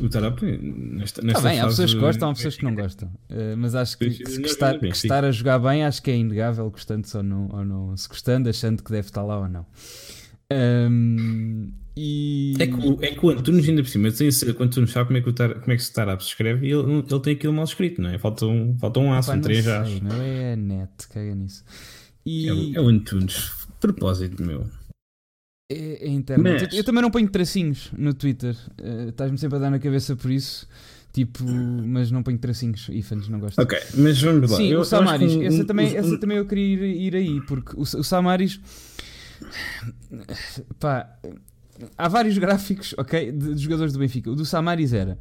o 0.01 0.07
Tarap, 0.07 0.41
nesta, 0.41 1.21
nesta 1.21 1.41
tá 1.41 1.49
bem, 1.49 1.59
há 1.59 1.67
pessoas 1.67 1.93
que 1.93 1.99
gostam, 1.99 2.29
há 2.29 2.33
pessoas 2.33 2.55
que 2.55 2.63
não 2.63 2.73
gostam. 2.73 3.09
Uh, 3.29 3.57
mas 3.57 3.75
acho 3.75 3.97
que, 3.97 4.11
que, 4.11 4.23
que, 4.23 4.47
estar, 4.47 4.79
que, 4.79 4.87
estar, 4.87 5.25
a 5.25 5.31
jogar 5.31 5.59
bem, 5.59 5.83
acho 5.83 6.01
que 6.01 6.09
é 6.09 6.15
inegável, 6.15 6.69
gostando 6.71 7.05
ou 7.15 7.23
não, 7.23 7.49
ou 7.51 7.65
não. 7.65 7.97
Se 7.97 8.07
gostando, 8.07 8.47
achando 8.47 8.81
que 8.81 8.91
deve 8.91 9.09
estar 9.09 9.23
lá 9.23 9.39
ou 9.39 9.49
não. 9.49 9.65
Um, 10.51 11.71
e... 11.95 12.53
É, 12.59 12.67
que, 12.67 13.05
é 13.05 13.11
que 13.13 13.25
o 13.25 13.29
Antunes 13.29 13.67
ainda 13.67 13.83
por 13.83 13.89
cima, 13.89 14.11
tem, 14.11 14.29
quando 14.53 14.69
Antunes 14.69 14.91
sabe 14.91 15.07
como 15.07 15.17
é 15.17 15.21
que, 15.21 15.29
o 15.29 15.33
tar, 15.33 15.53
como 15.55 15.71
é 15.71 15.75
que 15.75 15.83
se 15.83 15.91
Tarap 15.91 16.21
se 16.21 16.29
escreve, 16.29 16.69
ele, 16.69 16.81
ele 16.81 17.19
tem 17.19 17.33
aquilo 17.33 17.53
mal 17.53 17.65
escrito, 17.65 18.01
não 18.01 18.09
é? 18.09 18.17
Falta 18.17 18.45
um, 18.45 18.77
falta 18.79 18.99
um 18.99 19.13
aço, 19.13 19.31
um 19.33 19.41
três 19.41 19.67
As. 19.67 19.99
Não 20.01 20.21
é 20.21 20.55
net, 20.55 21.07
caga 21.09 21.35
nisso. 21.35 21.63
E... 22.25 22.47
É, 22.47 22.53
o, 22.53 22.75
é 22.75 22.81
o 22.81 22.87
Antunes, 22.87 23.51
propósito 23.79 24.41
meu. 24.41 24.65
É, 25.71 26.05
é 26.05 26.09
internet. 26.09 26.63
Mas... 26.63 26.73
Eu, 26.73 26.79
eu, 26.79 26.83
também 26.83 27.01
não 27.01 27.11
ponho 27.11 27.29
tracinhos 27.29 27.91
no 27.97 28.13
Twitter. 28.13 28.55
Uh, 28.81 29.09
Estás-me 29.09 29.37
sempre 29.37 29.57
a 29.57 29.59
dar 29.59 29.69
na 29.69 29.79
cabeça 29.79 30.15
por 30.15 30.31
isso. 30.31 30.67
Tipo, 31.11 31.43
mas 31.43 32.11
não 32.11 32.21
ponho 32.21 32.37
tracinhos 32.37 32.87
e 32.91 33.01
fãs 33.01 33.27
não 33.27 33.39
gostam. 33.39 33.63
Ok, 33.63 33.79
mas 33.95 34.21
vamos 34.21 34.51
lá. 34.51 34.57
Sim, 34.57 34.67
eu, 34.67 34.81
o 34.81 34.85
Samaris, 34.85 35.35
um, 35.35 35.41
essa, 35.41 35.65
também, 35.65 35.91
um, 35.91 35.97
essa 35.97 36.19
também 36.19 36.37
eu 36.37 36.45
queria 36.45 36.85
ir, 36.85 37.07
ir 37.07 37.15
aí, 37.15 37.41
porque 37.41 37.75
o, 37.75 37.81
o 37.81 38.03
Samaris. 38.03 38.59
Pá, 40.79 41.17
há 41.97 42.07
vários 42.07 42.37
gráficos, 42.37 42.93
ok, 42.97 43.31
de, 43.31 43.55
de, 43.55 43.61
jogadores 43.61 43.93
do 43.93 43.99
Benfica. 43.99 44.31
O 44.31 44.35
do 44.35 44.45
Samaris 44.45 44.93
era 44.93 45.17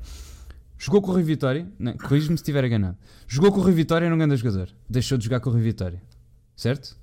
jogou 0.77 1.03
com 1.03 1.11
o 1.11 1.15
Rui 1.15 1.23
Vitória, 1.23 1.67
corrijo-me 2.03 2.37
se 2.37 2.43
estiver 2.43 2.65
enganado. 2.65 2.97
Jogou 3.27 3.53
com 3.53 3.61
o 3.61 3.63
Rui 3.63 3.73
Vitória 3.73 4.07
e 4.07 4.11
não 4.11 4.19
ganha 4.19 4.37
jogador. 4.37 4.69
Deixou 4.89 5.19
de 5.19 5.25
jogar 5.25 5.41
com 5.41 5.51
o 5.51 5.53
Rui 5.53 5.63
Vitória, 5.63 6.03
certo? 6.57 6.97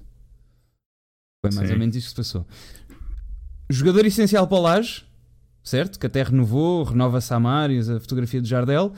Foi 1.45 1.53
mais 1.53 1.67
Sim. 1.67 1.73
ou 1.73 1.79
menos 1.79 1.95
isto 1.95 2.07
que 2.07 2.09
se 2.11 2.15
passou. 2.15 2.47
Jogador 3.69 4.05
essencial 4.05 4.47
para 4.47 4.57
o 4.57 4.61
Laje, 4.61 5.05
certo? 5.63 5.99
Que 5.99 6.05
até 6.05 6.23
renovou, 6.23 6.83
renova 6.83 7.19
Samaris, 7.19 7.89
a 7.89 7.99
fotografia 7.99 8.41
do 8.41 8.47
Jardel, 8.47 8.93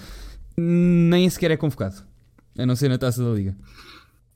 nem 0.58 1.30
sequer 1.30 1.52
é 1.52 1.58
convocado, 1.58 2.04
a 2.58 2.66
não 2.66 2.76
ser 2.76 2.90
na 2.90 2.98
taça 2.98 3.24
da 3.24 3.30
Liga. 3.32 3.56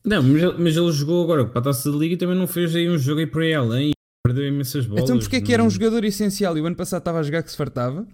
Não, 0.03 0.23
mas, 0.57 0.75
ele 0.75 0.91
jogou 0.91 1.23
agora 1.23 1.45
para 1.45 1.59
a 1.59 1.63
taça 1.63 1.91
da 1.91 1.97
Liga 1.97 2.15
e 2.15 2.17
também 2.17 2.35
não 2.35 2.47
fez 2.47 2.75
aí 2.75 2.89
um 2.89 2.97
jogo 2.97 3.19
aí 3.19 3.27
por 3.27 3.43
aí 3.43 3.53
além. 3.53 3.91
Perdeu 4.25 4.47
imensas 4.47 4.85
bolas. 4.85 5.03
Então 5.03 5.19
porquê 5.19 5.37
é 5.37 5.41
que 5.41 5.53
era 5.53 5.63
um 5.63 5.69
jogador 5.69 6.03
essencial 6.03 6.57
e 6.57 6.61
o 6.61 6.65
ano 6.65 6.75
passado 6.75 6.99
estava 6.99 7.19
a 7.19 7.23
jogar 7.23 7.43
que 7.43 7.51
se 7.51 7.57
fartava? 7.57 8.07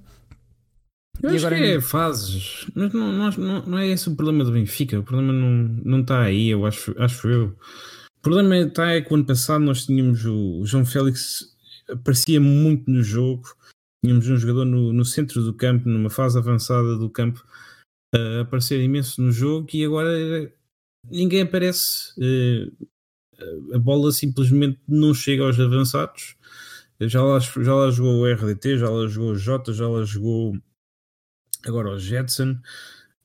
Eu 1.22 1.32
e 1.32 1.36
acho 1.36 1.48
agora 1.48 1.62
que 1.62 1.72
é 1.72 1.82
fases. 1.82 2.66
Mas 2.76 2.94
não, 2.94 3.12
não, 3.12 3.30
não, 3.32 3.66
não, 3.66 3.78
é 3.78 3.88
esse 3.88 4.08
o 4.10 4.16
problema 4.16 4.44
do 4.44 4.52
Benfica. 4.52 5.00
O 5.00 5.04
problema 5.04 5.34
não, 5.34 5.50
não 5.84 6.02
está 6.02 6.22
aí, 6.22 6.50
eu 6.50 6.66
acho, 6.66 6.94
acho 6.98 7.28
eu. 7.28 7.56
O 8.18 8.22
problema 8.22 8.58
está 8.58 8.92
é 8.92 9.02
que 9.02 9.12
o 9.12 9.16
ano 9.16 9.26
passado 9.26 9.64
nós 9.64 9.86
tínhamos 9.86 10.26
o, 10.26 10.60
o 10.60 10.66
João 10.66 10.86
Félix 10.86 11.56
aparecia 11.90 12.40
muito 12.40 12.90
no 12.90 13.02
jogo. 13.02 13.44
Tínhamos 14.04 14.28
um 14.30 14.38
jogador 14.38 14.66
no, 14.66 14.94
no 14.94 15.04
centro 15.04 15.42
do 15.42 15.54
campo, 15.54 15.90
numa 15.90 16.10
fase 16.10 16.38
avançada 16.38 16.98
do 16.98 17.10
campo, 17.10 17.44
a 18.14 18.42
aparecer 18.42 18.82
imenso 18.82 19.22
no 19.22 19.32
jogo 19.32 19.68
e 19.74 19.84
agora 19.84 20.52
ninguém 21.10 21.42
aparece. 21.42 22.12
Uh, 22.18 22.88
a 23.74 23.80
bola 23.80 24.12
simplesmente 24.12 24.80
não 24.88 25.14
chega 25.14 25.44
aos 25.44 25.60
avançados. 25.60 26.36
Já 27.02 27.24
lá, 27.24 27.40
já 27.40 27.76
lá 27.76 27.92
jogou 27.92 28.22
o 28.22 28.34
RDT, 28.34 28.80
já 28.80 28.90
lá 28.90 29.08
jogou 29.08 29.32
o 29.32 29.36
Jota, 29.36 29.72
já 29.72 29.88
lá 29.88 30.04
jogou 30.04 30.58
agora 31.66 31.92
o 31.92 32.00
Jetson. 32.00 32.58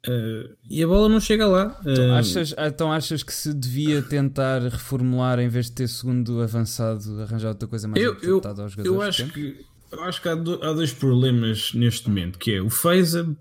Uh, 0.06 0.56
e 0.68 0.82
a 0.82 0.86
bola 0.86 1.08
não 1.08 1.20
chega 1.20 1.46
lá. 1.46 1.80
Então, 1.86 2.10
uh, 2.10 2.14
achas, 2.14 2.54
então 2.58 2.92
achas 2.92 3.22
que 3.22 3.32
se 3.32 3.54
devia 3.54 4.02
tentar 4.02 4.60
reformular 4.62 5.38
em 5.38 5.48
vez 5.48 5.66
de 5.66 5.72
ter 5.72 5.88
segundo 5.88 6.42
avançado, 6.42 7.22
arranjar 7.22 7.50
outra 7.50 7.68
coisa 7.68 7.86
mais 7.86 8.02
eu, 8.02 8.18
eu, 8.20 8.42
aos 8.44 8.72
jogadores? 8.72 8.84
Eu 8.84 9.00
acho 9.00 9.28
que, 9.28 9.64
eu 9.92 10.02
acho 10.02 10.20
que 10.20 10.28
há, 10.28 10.34
do, 10.34 10.62
há, 10.62 10.72
dois 10.72 10.92
problemas 10.92 11.72
neste 11.72 12.08
momento, 12.08 12.38
que 12.38 12.52
é 12.52 12.60
o 12.60 12.68
Feiza. 12.68 13.34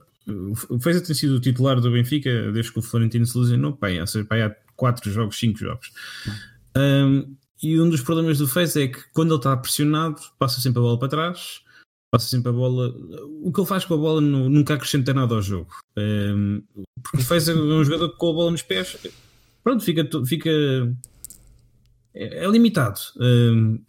O 0.70 0.80
Feiza 0.80 1.02
tem 1.02 1.16
sido 1.16 1.36
o 1.36 1.40
titular 1.40 1.80
do 1.80 1.92
Benfica 1.92 2.52
desde 2.52 2.72
que 2.72 2.80
o 2.80 2.82
Florentino 2.82 3.26
se 3.26 3.38
lesionou, 3.38 3.78
bem, 3.80 4.00
ou 4.00 4.08
seja, 4.08 4.28
bem, 4.30 4.42
há 4.42 4.56
4 4.76 5.12
jogos, 5.12 5.38
5 5.40 5.60
jogos. 5.60 5.92
Um, 6.78 7.36
e 7.62 7.80
um 7.80 7.90
dos 7.90 8.02
problemas 8.02 8.38
do 8.38 8.48
Feiza 8.48 8.82
é 8.82 8.88
que 8.88 9.00
quando 9.14 9.32
ele 9.32 9.40
está 9.40 9.56
pressionado, 9.56 10.22
passa 10.40 10.60
sempre 10.60 10.80
a 10.80 10.84
bola 10.84 11.00
para 11.00 11.10
trás 11.10 11.62
passa 12.12 12.28
sempre 12.28 12.50
a 12.50 12.54
bola. 12.54 12.94
O 13.42 13.52
que 13.52 13.62
ele 13.62 13.68
faz 13.68 13.86
com 13.86 13.94
a 13.94 13.98
bola 13.98 14.20
nunca 14.20 14.74
acrescenta 14.74 15.14
nada 15.14 15.34
ao 15.34 15.42
jogo. 15.42 15.74
Um, 15.98 16.62
porque 17.02 17.24
faz 17.24 17.48
é 17.48 17.56
um 17.56 17.84
jogador 17.84 18.10
com 18.18 18.30
a 18.30 18.34
bola 18.34 18.52
nos 18.52 18.62
pés, 18.62 18.98
pronto, 19.64 19.84
fica. 19.84 20.08
fica 20.28 20.50
é, 22.14 22.44
é 22.44 22.48
limitado. 22.50 23.00
Um, 23.18 23.82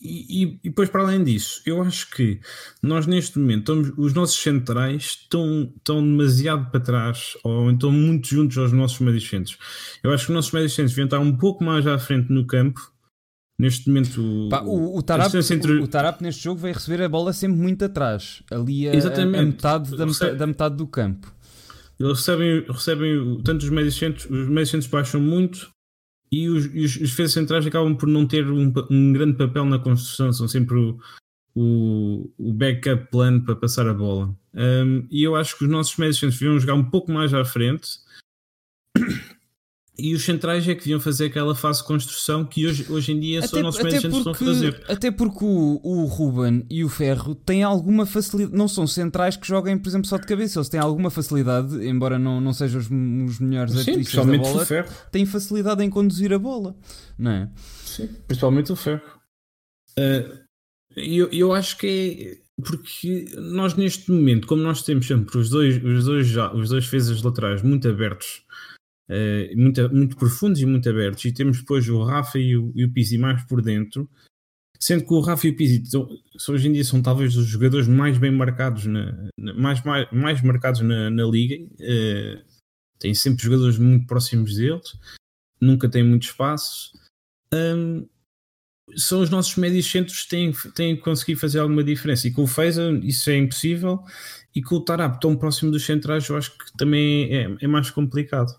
e, 0.00 0.42
e, 0.42 0.60
depois, 0.64 0.88
para 0.88 1.02
além 1.02 1.24
disso, 1.24 1.60
eu 1.66 1.82
acho 1.82 2.10
que 2.10 2.40
nós 2.82 3.06
neste 3.06 3.38
momento, 3.38 3.60
estamos, 3.60 3.92
os 3.96 4.14
nossos 4.14 4.40
centrais 4.40 5.18
estão, 5.20 5.72
estão 5.76 6.02
demasiado 6.02 6.70
para 6.70 6.80
trás, 6.80 7.36
ou 7.42 7.70
então 7.70 7.90
muito 7.90 8.28
juntos 8.28 8.56
aos 8.58 8.72
nossos 8.72 9.00
médios 9.00 9.28
centros. 9.28 9.58
Eu 10.02 10.12
acho 10.12 10.26
que 10.26 10.32
os 10.32 10.34
nossos 10.36 10.52
médios 10.52 10.74
centros 10.74 10.92
deviam 10.92 11.06
estar 11.06 11.18
um 11.18 11.36
pouco 11.36 11.64
mais 11.64 11.86
à 11.86 11.98
frente 11.98 12.32
no 12.32 12.46
campo 12.46 12.80
Neste 13.60 13.88
momento, 13.88 14.46
Pá, 14.48 14.60
o, 14.60 14.96
o, 14.96 15.02
Tarap, 15.02 15.34
entre... 15.34 15.80
o, 15.80 15.82
o 15.82 15.88
Tarap 15.88 16.22
neste 16.22 16.44
jogo 16.44 16.60
vai 16.60 16.72
receber 16.72 17.02
a 17.02 17.08
bola 17.08 17.32
sempre 17.32 17.58
muito 17.58 17.84
atrás, 17.84 18.40
ali 18.52 18.88
a, 18.88 18.92
a, 18.92 19.22
a 19.22 19.26
metade, 19.26 19.96
da, 19.96 20.04
Recebe... 20.04 20.36
da, 20.36 20.46
metade 20.46 20.76
do 20.76 20.86
campo. 20.86 21.34
Eles 21.98 22.18
recebem, 22.18 22.64
recebem 22.68 23.42
tanto 23.42 23.64
os 23.64 23.70
médios 23.70 23.96
centros, 23.96 24.26
os 24.26 24.48
médios 24.48 24.70
centros 24.70 24.88
baixam 24.88 25.20
muito 25.20 25.68
e 26.30 26.48
os, 26.48 26.66
os, 26.66 26.96
os 26.96 27.10
defesas 27.10 27.32
centrais 27.32 27.66
acabam 27.66 27.96
por 27.96 28.08
não 28.08 28.26
ter 28.26 28.46
um, 28.50 28.72
um, 28.90 29.12
grande 29.12 29.36
papel 29.36 29.64
na 29.64 29.78
construção, 29.78 30.32
são 30.32 30.46
sempre 30.46 30.76
o, 30.76 30.98
o, 31.54 32.30
o 32.38 32.52
backup 32.52 33.10
plano 33.10 33.42
para 33.42 33.56
passar 33.56 33.88
a 33.88 33.94
bola. 33.94 34.34
Um, 34.54 35.06
e 35.10 35.22
eu 35.22 35.36
acho 35.36 35.56
que 35.56 35.64
os 35.64 35.70
nossos 35.70 35.96
médios 35.96 36.18
centros 36.18 36.38
deviam 36.38 36.58
jogar 36.58 36.74
um 36.74 36.84
pouco 36.84 37.10
mais 37.10 37.32
à 37.32 37.44
frente 37.44 37.88
e 39.98 40.14
os 40.14 40.24
centrais 40.24 40.66
é 40.68 40.74
que 40.74 40.80
deviam 40.82 41.00
fazer 41.00 41.26
aquela 41.26 41.54
fase 41.54 41.80
de 41.80 41.86
construção 41.88 42.44
que 42.44 42.66
hoje, 42.66 42.86
hoje 42.88 43.12
em 43.12 43.18
dia 43.18 43.40
até, 43.40 43.48
só 43.48 43.60
nossos 43.60 43.82
médios 43.82 44.04
estão 44.04 44.32
a 44.32 44.34
fazer. 44.34 44.84
Até 44.88 45.10
porque 45.10 45.44
o, 45.44 45.80
o 45.82 46.04
Ruben 46.04 46.64
e 46.70 46.84
o 46.84 46.88
Ferro 46.88 47.34
têm 47.34 47.64
alguma 47.64 48.06
facilidade, 48.06 48.56
não 48.56 48.68
são 48.68 48.86
centrais 48.86 49.36
que 49.36 49.46
joguem, 49.46 49.76
por 49.76 49.88
exemplo, 49.88 50.06
só 50.06 50.16
de 50.16 50.26
cabeça, 50.26 50.60
eles 50.60 50.68
têm 50.68 50.78
alguma 50.78 51.10
facilidade, 51.10 51.74
embora 51.84 52.16
não, 52.16 52.40
não 52.40 52.52
sejam 52.52 52.80
os, 52.80 52.86
os 52.86 53.40
melhores 53.40 53.72
Sim, 53.72 53.90
artistas 53.90 54.24
da 54.24 54.38
bola, 54.38 54.66
têm 55.10 55.26
facilidade 55.26 55.82
em 55.82 55.90
conduzir 55.90 56.32
a 56.32 56.38
bola, 56.38 56.76
não 57.18 57.30
é? 57.32 57.50
Sim, 57.84 58.08
principalmente 58.26 58.70
o 58.70 58.76
Ferro. 58.76 59.02
Uh, 59.98 60.38
eu, 60.96 61.28
eu 61.32 61.52
acho 61.52 61.76
que 61.76 62.38
é 62.44 62.48
porque 62.62 63.24
nós 63.36 63.74
neste 63.74 64.10
momento, 64.10 64.46
como 64.46 64.62
nós 64.62 64.82
temos 64.82 65.06
sempre 65.06 65.38
os 65.38 65.48
dois, 65.48 65.82
os 65.82 66.04
dois, 66.04 66.26
já, 66.26 66.52
os 66.52 66.68
dois 66.68 66.84
defesas 66.84 67.22
laterais 67.22 67.62
muito 67.62 67.88
abertos 67.88 68.42
uh, 69.10 69.56
muito, 69.56 69.94
muito 69.94 70.16
profundos 70.16 70.60
e 70.60 70.66
muito 70.66 70.88
abertos, 70.88 71.24
e 71.24 71.32
temos 71.32 71.58
depois 71.58 71.88
o 71.88 72.02
Rafa 72.02 72.38
e 72.38 72.56
o, 72.56 72.72
e 72.74 72.84
o 72.84 72.92
Pizzi 72.92 73.18
mais 73.18 73.42
por 73.44 73.62
dentro, 73.62 74.08
sendo 74.78 75.04
que 75.04 75.12
o 75.12 75.20
Rafa 75.20 75.46
e 75.46 75.50
o 75.50 75.56
Pizzi 75.56 75.82
hoje 76.48 76.68
em 76.68 76.72
dia 76.72 76.84
são 76.84 77.02
talvez 77.02 77.36
os 77.36 77.46
jogadores 77.46 77.88
mais 77.88 78.18
bem 78.18 78.30
marcados, 78.30 78.86
na, 78.86 79.12
na 79.38 79.54
mais, 79.54 79.82
mais, 79.82 80.10
mais 80.12 80.42
marcados 80.42 80.80
na, 80.80 81.10
na 81.10 81.24
liga, 81.24 81.56
uh, 81.64 82.42
têm 82.98 83.14
sempre 83.14 83.42
jogadores 83.42 83.78
muito 83.78 84.06
próximos 84.06 84.56
deles, 84.56 84.96
nunca 85.60 85.88
têm 85.88 86.04
muito 86.04 86.24
espaço. 86.24 86.92
Um, 87.52 88.06
são 88.96 89.20
os 89.20 89.30
nossos 89.30 89.56
médios 89.56 89.90
centros 89.90 90.22
que 90.22 90.28
têm, 90.28 90.52
têm 90.74 90.96
conseguido 90.96 91.40
fazer 91.40 91.58
alguma 91.58 91.84
diferença. 91.84 92.26
E 92.26 92.32
com 92.32 92.42
o 92.42 92.46
Feza 92.46 92.90
isso 93.02 93.28
é 93.30 93.36
impossível. 93.36 94.02
E 94.54 94.62
com 94.62 94.76
o 94.76 94.84
Tarap 94.84 95.20
tão 95.20 95.36
próximo 95.36 95.70
dos 95.70 95.84
centrais, 95.84 96.28
eu 96.28 96.36
acho 96.36 96.56
que 96.56 96.76
também 96.76 97.34
é, 97.34 97.56
é 97.60 97.66
mais 97.66 97.90
complicado. 97.90 98.58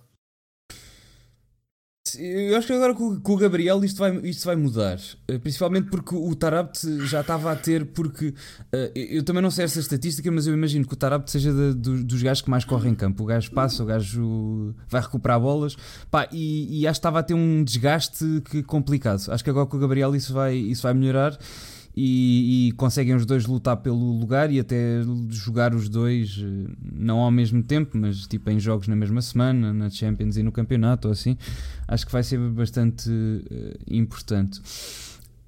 Eu 2.17 2.57
acho 2.57 2.67
que 2.67 2.73
agora 2.73 2.93
com, 2.93 3.19
o 3.23 3.37
Gabriel 3.37 3.83
isto 3.83 3.97
vai, 3.97 4.15
isto 4.23 4.45
vai 4.45 4.55
mudar. 4.55 4.99
Eh, 5.27 5.37
principalmente 5.37 5.89
porque 5.89 6.15
o 6.15 6.35
Tarabt 6.35 6.79
já 7.05 7.21
estava 7.21 7.51
a 7.51 7.55
ter. 7.55 7.85
Porque 7.85 8.27
uh, 8.27 8.91
eu 8.95 9.23
também 9.23 9.41
não 9.41 9.51
sei 9.51 9.65
essa 9.65 9.79
estatística, 9.79 10.31
mas 10.31 10.47
eu 10.47 10.53
imagino 10.53 10.87
que 10.87 10.93
o 10.93 10.97
Tarabt 10.97 11.29
seja 11.29 11.51
de, 11.51 12.03
dos 12.03 12.21
gajos 12.21 12.41
que 12.41 12.49
mais 12.49 12.65
correm 12.65 12.91
em 12.93 12.95
campo. 12.95 13.23
O 13.23 13.25
gajo 13.25 13.51
passa, 13.51 13.83
o 13.83 13.85
gajo 13.85 14.73
vai 14.87 15.01
recuperar 15.01 15.39
bolas. 15.39 15.75
Pá, 16.09 16.27
e, 16.31 16.81
e 16.81 16.87
acho 16.87 16.99
que 16.99 16.99
estava 16.99 17.19
a 17.19 17.23
ter 17.23 17.33
um 17.33 17.63
desgaste 17.63 18.25
que, 18.49 18.63
complicado. 18.63 19.21
Acho 19.29 19.43
que 19.43 19.49
agora 19.49 19.65
com 19.65 19.77
o 19.77 19.79
Gabriel 19.79 20.15
isso 20.15 20.33
vai, 20.33 20.55
isso 20.55 20.83
vai 20.83 20.93
melhorar 20.93 21.37
e, 22.01 22.69
e, 22.69 22.71
conseguem 22.73 23.13
os 23.13 23.25
dois 23.25 23.45
lutar 23.45 23.75
pelo 23.75 24.17
lugar 24.17 24.49
e 24.49 24.57
até 24.57 25.01
jogar 25.27 25.75
os 25.75 25.89
dois, 25.89 26.41
eh, 26.41 26.71
não 26.93 27.19
ao 27.19 27.29
mesmo 27.29 27.61
tempo, 27.61 27.97
mas 27.97 28.25
tipo 28.25 28.49
em 28.49 28.57
jogos 28.57 28.87
na 28.87 28.95
mesma 28.95 29.21
semana, 29.21 29.73
na 29.73 29.89
Champions 29.89 30.37
e 30.37 30.43
no 30.43 30.49
campeonato 30.49 31.09
ou 31.09 31.11
assim, 31.11 31.37
acho 31.85 32.05
que 32.05 32.11
vai 32.13 32.23
ser 32.23 32.39
bastante 32.51 33.09
uh, 33.09 33.77
importante. 33.85 34.61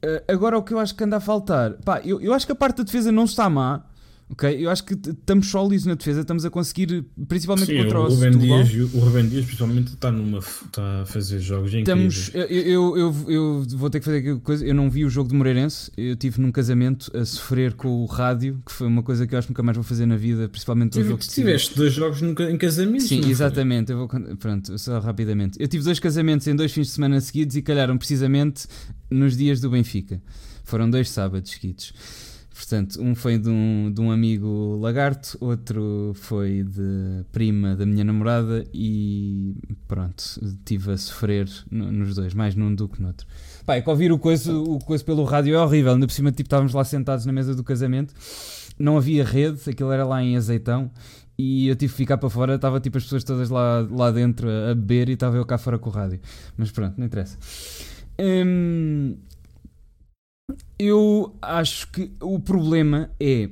Uh, 0.03 0.21
agora 0.27 0.57
o 0.57 0.63
que 0.63 0.73
eu 0.73 0.79
acho 0.79 0.93
que 0.93 1.01
anda 1.05 1.17
a 1.17 1.19
faltar, 1.21 1.75
pá, 1.85 2.01
eu, 2.03 2.19
eu 2.19 2.33
acho 2.33 2.45
que 2.45 2.51
a 2.51 2.55
parte 2.55 2.79
da 2.79 2.83
defesa 2.83 3.13
não 3.13 3.23
está 3.23 3.49
má, 3.49 3.83
Ok, 4.31 4.65
eu 4.65 4.69
acho 4.69 4.85
que 4.85 4.93
estamos 4.93 5.47
sólidos 5.47 5.85
na 5.85 5.93
defesa, 5.93 6.21
estamos 6.21 6.45
a 6.45 6.49
conseguir, 6.49 7.03
principalmente 7.27 7.67
Sim, 7.67 7.83
contra 7.83 7.99
o, 7.99 8.05
o 8.05 8.37
Dias, 8.37 8.93
o 8.93 8.99
Ruben 8.99 9.27
Dias 9.27 9.43
principalmente 9.43 9.89
está, 9.89 10.09
numa, 10.09 10.39
está 10.39 11.01
a 11.01 11.05
fazer 11.05 11.39
jogos 11.39 11.73
incríveis. 11.73 12.29
Estamos, 12.29 12.49
eu, 12.49 12.61
eu, 12.61 12.97
eu, 12.97 13.15
eu, 13.27 13.65
vou 13.75 13.89
ter 13.89 13.99
que 13.99 14.05
fazer 14.05 14.19
aquela 14.19 14.39
coisa, 14.39 14.65
eu 14.65 14.73
não 14.73 14.89
vi 14.89 15.03
o 15.03 15.09
jogo 15.09 15.27
de 15.27 15.35
Moreirense, 15.35 15.91
eu 15.97 16.13
estive 16.13 16.39
num 16.39 16.49
casamento 16.49 17.11
a 17.15 17.25
sofrer 17.25 17.73
com 17.73 17.89
o 17.89 18.05
rádio, 18.05 18.63
que 18.65 18.71
foi 18.71 18.87
uma 18.87 19.03
coisa 19.03 19.27
que 19.27 19.35
eu 19.35 19.39
acho 19.39 19.47
que 19.47 19.51
nunca 19.51 19.63
mais 19.63 19.75
vou 19.75 19.83
fazer 19.83 20.05
na 20.05 20.15
vida, 20.15 20.47
principalmente 20.47 20.97
no 20.97 21.03
jogo 21.03 21.19
tiveste 21.19 21.75
dois 21.75 21.91
jogos 21.91 22.21
em 22.21 22.57
casamento. 22.57 23.03
Sim, 23.03 23.29
exatamente, 23.29 23.91
eu 23.91 23.97
vou, 23.97 24.07
pronto, 24.37 24.79
só 24.79 24.97
rapidamente. 24.99 25.57
Eu 25.59 25.67
tive 25.67 25.83
dois 25.83 25.99
casamentos 25.99 26.47
em 26.47 26.55
dois 26.55 26.71
fins 26.71 26.87
de 26.87 26.93
semana 26.93 27.19
seguidos 27.19 27.57
e 27.57 27.61
calharam 27.61 27.97
precisamente 27.97 28.65
nos 29.09 29.35
dias 29.35 29.59
do 29.59 29.69
Benfica. 29.69 30.21
Foram 30.63 30.89
dois 30.89 31.09
sábados 31.09 31.51
seguidos. 31.51 31.93
Portanto, 32.61 33.01
um 33.01 33.15
foi 33.15 33.39
de 33.39 33.49
um, 33.49 33.91
de 33.91 33.99
um 33.99 34.11
amigo 34.11 34.77
lagarto, 34.79 35.35
outro 35.41 36.11
foi 36.13 36.63
de 36.63 37.25
prima 37.31 37.75
da 37.75 37.87
minha 37.87 38.03
namorada 38.03 38.63
e 38.71 39.55
pronto, 39.87 40.23
estive 40.43 40.91
a 40.91 40.97
sofrer 40.97 41.49
no, 41.71 41.91
nos 41.91 42.13
dois, 42.13 42.35
mais 42.35 42.53
num 42.53 42.73
do 42.75 42.87
que 42.87 43.01
no 43.01 43.07
outro. 43.07 43.25
Pá, 43.65 43.77
é 43.77 43.81
que 43.81 43.89
ouvir 43.89 44.11
o 44.11 44.19
coisa, 44.19 44.53
o 44.53 44.77
coisa 44.77 45.03
pelo 45.03 45.23
rádio 45.23 45.55
é 45.55 45.59
horrível, 45.59 45.93
ainda 45.93 46.05
por 46.05 46.13
cima 46.13 46.31
tipo, 46.31 46.43
estávamos 46.43 46.71
lá 46.71 46.83
sentados 46.83 47.25
na 47.25 47.33
mesa 47.33 47.55
do 47.55 47.63
casamento, 47.63 48.13
não 48.77 48.95
havia 48.95 49.25
rede, 49.25 49.67
aquilo 49.67 49.91
era 49.91 50.05
lá 50.05 50.21
em 50.21 50.37
azeitão 50.37 50.91
e 51.39 51.67
eu 51.67 51.75
tive 51.75 51.91
que 51.91 51.97
ficar 51.97 52.19
para 52.19 52.29
fora, 52.29 52.55
estava 52.55 52.79
tipo 52.79 52.95
as 52.99 53.03
pessoas 53.03 53.23
todas 53.23 53.49
lá, 53.49 53.87
lá 53.89 54.11
dentro 54.11 54.47
a 54.47 54.75
beber 54.75 55.09
e 55.09 55.13
estava 55.13 55.35
eu 55.35 55.45
cá 55.47 55.57
fora 55.57 55.79
com 55.79 55.89
o 55.89 55.91
rádio. 55.91 56.19
Mas 56.55 56.69
pronto, 56.69 56.93
não 56.99 57.07
interessa. 57.07 57.39
Hum, 58.19 59.15
eu 60.81 61.35
acho 61.41 61.91
que 61.91 62.11
o 62.19 62.39
problema 62.39 63.11
é. 63.19 63.49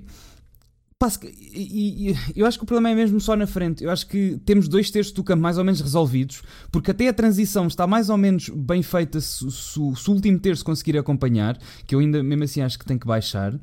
E, 1.54 2.14
eu 2.36 2.46
acho 2.46 2.58
que 2.58 2.64
o 2.64 2.68
problema 2.68 2.90
é 2.90 2.96
mesmo 2.96 3.22
só 3.22 3.36
na 3.36 3.46
frente. 3.46 3.84
Eu 3.84 3.92
acho 3.92 4.08
que 4.08 4.38
temos 4.44 4.68
dois 4.68 4.90
terços 4.90 5.14
do 5.14 5.24
campo 5.24 5.42
mais 5.42 5.58
ou 5.58 5.64
menos 5.64 5.80
resolvidos, 5.80 6.42
porque 6.72 6.92
até 6.92 7.08
a 7.08 7.14
transição 7.14 7.68
está 7.68 7.86
mais 7.88 8.10
ou 8.10 8.18
menos 8.18 8.50
bem 8.50 8.82
feita 8.82 9.22
se, 9.22 9.50
se, 9.50 9.74
se 9.74 9.80
o 9.80 10.14
último 10.14 10.40
terço 10.40 10.66
conseguir 10.66 10.98
acompanhar, 10.98 11.58
que 11.86 11.96
eu 11.96 12.00
ainda 12.00 12.22
mesmo 12.22 12.44
assim 12.44 12.62
acho 12.62 12.78
que 12.80 12.86
tem 12.86 12.98
que 12.98 13.08
baixar. 13.08 13.54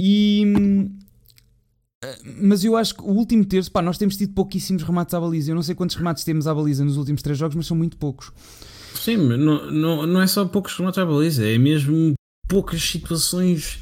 E. 0.00 0.44
Mas 2.40 2.64
eu 2.64 2.78
acho 2.78 2.94
que 2.94 3.02
o 3.02 3.12
último 3.12 3.44
terço, 3.44 3.70
pá, 3.70 3.82
nós 3.82 3.98
temos 3.98 4.16
tido 4.16 4.32
pouquíssimos 4.32 4.82
remates 4.82 5.12
à 5.12 5.20
baliza. 5.20 5.50
Eu 5.50 5.54
não 5.54 5.62
sei 5.62 5.74
quantos 5.74 5.96
remates 5.96 6.24
temos 6.24 6.46
à 6.46 6.54
baliza 6.54 6.82
nos 6.82 6.96
últimos 6.96 7.20
três 7.20 7.38
jogos, 7.38 7.54
mas 7.54 7.66
são 7.66 7.76
muito 7.76 7.98
poucos. 7.98 8.32
Sim, 8.94 9.18
não, 9.18 9.70
não, 9.70 10.06
não 10.06 10.22
é 10.22 10.26
só 10.26 10.46
poucos 10.46 10.74
remates 10.74 10.98
à 10.98 11.04
baliza, 11.04 11.46
é 11.46 11.58
mesmo 11.58 12.14
poucas 12.50 12.82
situações 12.82 13.78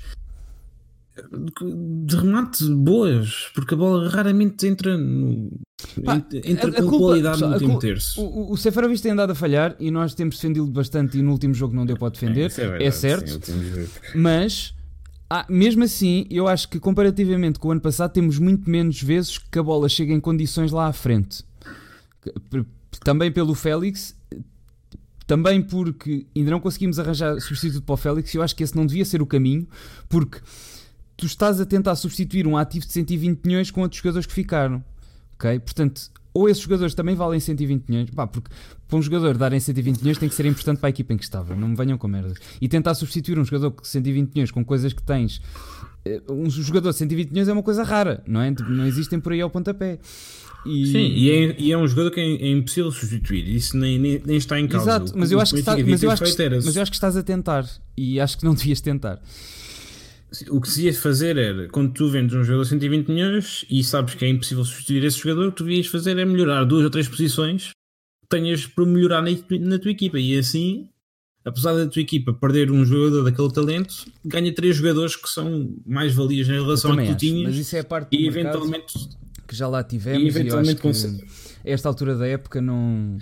de 2.04 2.16
remate 2.16 2.64
boas, 2.68 3.50
porque 3.54 3.74
a 3.74 3.76
bola 3.76 4.08
raramente 4.08 4.66
entra, 4.66 4.96
no, 4.96 5.50
Pá, 6.04 6.22
entra 6.44 6.70
a, 6.70 6.72
a 6.78 6.82
com 6.82 6.88
culpa, 6.90 7.06
qualidade 7.06 7.40
no 7.40 7.52
último 7.52 7.78
terço. 7.78 8.20
O, 8.20 8.52
o 8.52 8.56
Seferovic 8.56 9.02
tem 9.02 9.12
andado 9.12 9.30
a 9.30 9.34
falhar 9.34 9.74
e 9.80 9.90
nós 9.90 10.14
temos 10.14 10.36
defendido 10.36 10.66
bastante 10.66 11.18
e 11.18 11.22
no 11.22 11.32
último 11.32 11.54
jogo 11.54 11.74
não 11.74 11.84
deu 11.84 11.96
para 11.96 12.10
defender, 12.10 12.42
é, 12.42 12.44
é, 12.44 12.48
verdade, 12.48 12.84
é 12.84 12.90
certo, 12.90 13.46
sim, 13.46 13.88
mas 14.14 14.74
ah, 15.28 15.44
mesmo 15.48 15.82
assim 15.82 16.26
eu 16.30 16.46
acho 16.46 16.68
que 16.68 16.78
comparativamente 16.78 17.58
com 17.58 17.68
o 17.68 17.72
ano 17.72 17.80
passado 17.80 18.12
temos 18.12 18.38
muito 18.38 18.70
menos 18.70 19.02
vezes 19.02 19.38
que 19.38 19.58
a 19.58 19.62
bola 19.62 19.88
chega 19.88 20.12
em 20.12 20.20
condições 20.20 20.70
lá 20.70 20.86
à 20.86 20.92
frente. 20.92 21.42
Também 23.04 23.32
pelo 23.32 23.54
Félix 23.54 24.14
também 25.28 25.60
porque 25.60 26.26
ainda 26.34 26.50
não 26.50 26.58
conseguimos 26.58 26.98
arranjar 26.98 27.38
substituto 27.38 27.84
para 27.84 27.92
o 27.92 27.96
Félix 27.98 28.32
e 28.32 28.38
eu 28.38 28.42
acho 28.42 28.56
que 28.56 28.64
esse 28.64 28.74
não 28.74 28.86
devia 28.86 29.04
ser 29.04 29.20
o 29.20 29.26
caminho, 29.26 29.68
porque 30.08 30.38
tu 31.18 31.26
estás 31.26 31.60
a 31.60 31.66
tentar 31.66 31.94
substituir 31.96 32.46
um 32.46 32.56
ativo 32.56 32.86
de 32.86 32.92
120 32.94 33.44
milhões 33.44 33.70
com 33.70 33.82
outros 33.82 34.00
jogadores 34.00 34.26
que 34.26 34.32
ficaram. 34.32 34.82
ok? 35.34 35.60
Portanto, 35.60 36.10
ou 36.32 36.48
esses 36.48 36.62
jogadores 36.62 36.94
também 36.94 37.14
valem 37.14 37.38
120 37.38 37.88
milhões, 37.88 38.10
pá, 38.10 38.26
porque 38.26 38.50
para 38.88 38.98
um 38.98 39.02
jogador 39.02 39.36
darem 39.36 39.60
120 39.60 39.98
milhões 39.98 40.16
tem 40.16 40.30
que 40.30 40.34
ser 40.34 40.46
importante 40.46 40.78
para 40.78 40.88
a 40.88 40.90
equipa 40.90 41.12
em 41.12 41.18
que 41.18 41.24
estava, 41.24 41.54
não 41.54 41.68
me 41.68 41.76
venham 41.76 41.98
com 41.98 42.08
merda. 42.08 42.32
E 42.58 42.66
tentar 42.66 42.94
substituir 42.94 43.38
um 43.38 43.44
jogador 43.44 43.82
de 43.82 43.86
120 43.86 44.32
milhões 44.32 44.50
com 44.50 44.64
coisas 44.64 44.94
que 44.94 45.02
tens. 45.02 45.42
Eh, 46.06 46.22
um 46.26 46.48
jogador 46.48 46.92
de 46.92 46.96
120 46.96 47.30
milhões 47.32 47.48
é 47.48 47.52
uma 47.52 47.62
coisa 47.62 47.82
rara, 47.82 48.22
não 48.26 48.40
é? 48.40 48.50
Tipo, 48.50 48.70
não 48.70 48.86
existem 48.86 49.20
por 49.20 49.32
aí 49.32 49.42
ao 49.42 49.50
pontapé. 49.50 49.98
E... 50.66 50.86
Sim, 50.86 50.98
e 50.98 51.30
é, 51.30 51.56
e 51.58 51.72
é, 51.72 51.78
um 51.78 51.86
jogador 51.86 52.10
que 52.10 52.20
é, 52.20 52.24
é, 52.24 52.50
impossível 52.50 52.90
substituir, 52.90 53.48
isso 53.48 53.76
nem, 53.76 53.98
nem, 53.98 54.20
nem 54.24 54.36
está 54.36 54.58
em 54.58 54.66
causa. 54.66 54.90
Exato, 54.90 55.12
mas 55.16 55.30
eu, 55.30 55.40
acho 55.40 55.54
que 55.54 55.60
está, 55.60 55.76
mas, 55.76 56.02
eu 56.02 56.10
acho 56.10 56.24
que, 56.24 56.48
mas 56.48 56.76
eu 56.76 56.82
acho 56.82 56.90
que 56.90 56.96
estás 56.96 57.16
a 57.16 57.22
tentar 57.22 57.66
e 57.96 58.20
acho 58.20 58.38
que 58.38 58.44
não 58.44 58.54
devias 58.54 58.80
tentar. 58.80 59.20
O 60.50 60.60
que 60.60 60.68
se 60.68 60.84
ia 60.84 60.92
fazer 60.92 61.38
era, 61.38 61.68
quando 61.68 61.92
tu 61.92 62.10
vendes 62.10 62.34
um 62.34 62.44
jogador 62.44 62.64
de 62.64 62.68
120 62.68 63.08
milhões 63.08 63.64
e 63.70 63.82
sabes 63.82 64.14
que 64.14 64.24
é 64.26 64.28
impossível 64.28 64.62
substituir 64.62 65.02
esse 65.04 65.18
jogador, 65.18 65.48
o 65.48 65.50
que 65.52 65.56
tu 65.56 65.64
devias 65.64 65.86
fazer 65.86 66.18
é 66.18 66.24
melhorar 66.24 66.64
duas 66.64 66.84
ou 66.84 66.90
três 66.90 67.08
posições 67.08 67.70
que 68.22 68.28
tenhas 68.28 68.66
para 68.66 68.84
melhorar 68.84 69.22
na, 69.22 69.30
na 69.60 69.78
tua 69.78 69.90
equipa. 69.90 70.18
E 70.18 70.36
assim, 70.36 70.90
apesar 71.46 71.72
da 71.72 71.86
tua 71.86 72.02
equipa 72.02 72.34
perder 72.34 72.70
um 72.70 72.84
jogador 72.84 73.24
daquele 73.24 73.50
talento, 73.50 74.04
ganha 74.22 74.54
três 74.54 74.76
jogadores 74.76 75.16
que 75.16 75.30
são 75.30 75.74
mais 75.86 76.12
valias 76.14 76.46
em 76.46 76.52
relação 76.52 76.92
ao 76.92 76.98
que 76.98 77.06
tu 77.06 77.16
tinhas. 77.16 77.72
É 77.72 77.80
a 77.80 78.06
e 78.12 78.26
eventualmente 78.26 79.08
que 79.48 79.56
já 79.56 79.66
lá 79.66 79.82
tivemos. 79.82 80.22
E 80.22 80.28
eventualmente 80.28 80.80
e 81.64 81.70
a 81.70 81.72
esta 81.72 81.88
altura 81.88 82.14
da 82.14 82.26
época 82.26 82.60
não. 82.60 83.16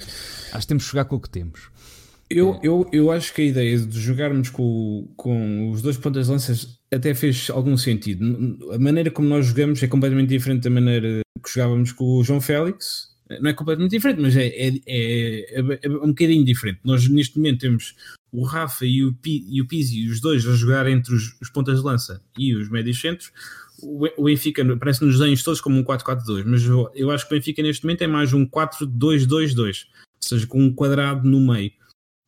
Acho 0.52 0.60
que 0.60 0.66
temos 0.66 0.84
que 0.84 0.90
jogar 0.90 1.04
com 1.06 1.16
o 1.16 1.20
que 1.20 1.30
temos. 1.30 1.70
Eu, 2.28 2.58
eu, 2.62 2.88
eu 2.92 3.10
acho 3.12 3.32
que 3.32 3.42
a 3.42 3.44
ideia 3.44 3.78
de 3.78 4.00
jogarmos 4.00 4.50
com, 4.50 5.08
com 5.16 5.70
os 5.70 5.80
dois 5.80 5.96
pontas 5.96 6.26
de 6.26 6.32
lanças 6.32 6.80
até 6.92 7.14
fez 7.14 7.48
algum 7.50 7.76
sentido. 7.76 8.58
A 8.72 8.78
maneira 8.78 9.12
como 9.12 9.28
nós 9.28 9.46
jogamos 9.46 9.80
é 9.80 9.86
completamente 9.86 10.28
diferente 10.28 10.64
da 10.64 10.70
maneira 10.70 11.20
que 11.42 11.50
jogávamos 11.50 11.92
com 11.92 12.04
o 12.04 12.24
João 12.24 12.40
Félix. 12.40 13.14
Não 13.40 13.50
é 13.50 13.52
completamente 13.52 13.92
diferente, 13.92 14.20
mas 14.20 14.36
é, 14.36 14.46
é, 14.46 14.72
é, 14.86 15.80
é 15.82 15.88
um 15.88 16.08
bocadinho 16.08 16.44
diferente. 16.44 16.80
Nós 16.84 17.08
neste 17.08 17.36
momento 17.36 17.60
temos 17.60 17.94
o 18.32 18.44
Rafa 18.44 18.84
e 18.84 19.04
o, 19.04 19.14
P, 19.14 19.44
e 19.48 19.62
o 19.62 19.66
Pizzi, 19.66 20.08
os 20.08 20.20
dois 20.20 20.46
a 20.46 20.52
jogar 20.52 20.88
entre 20.88 21.14
os, 21.14 21.36
os 21.40 21.48
pontas 21.48 21.78
de 21.78 21.84
lança 21.84 22.20
e 22.36 22.54
os 22.54 22.68
médios 22.68 23.00
centros. 23.00 23.32
O, 24.16 24.24
Benfica 24.24 24.64
parece 24.76 25.04
nos 25.04 25.18
desenhos 25.18 25.42
todos 25.42 25.60
como 25.60 25.78
um 25.78 25.84
4-4-2, 25.84 26.44
mas 26.44 26.64
eu, 26.64 26.90
eu 26.94 27.10
acho 27.10 27.26
que 27.26 27.34
o 27.34 27.38
Benfica 27.38 27.62
neste 27.62 27.84
momento 27.84 28.02
é 28.02 28.06
mais 28.06 28.32
um 28.32 28.46
4-2-2-2, 28.46 29.58
ou 29.58 29.72
seja, 30.20 30.46
com 30.46 30.62
um 30.62 30.72
quadrado 30.72 31.28
no 31.28 31.40
meio 31.40 31.70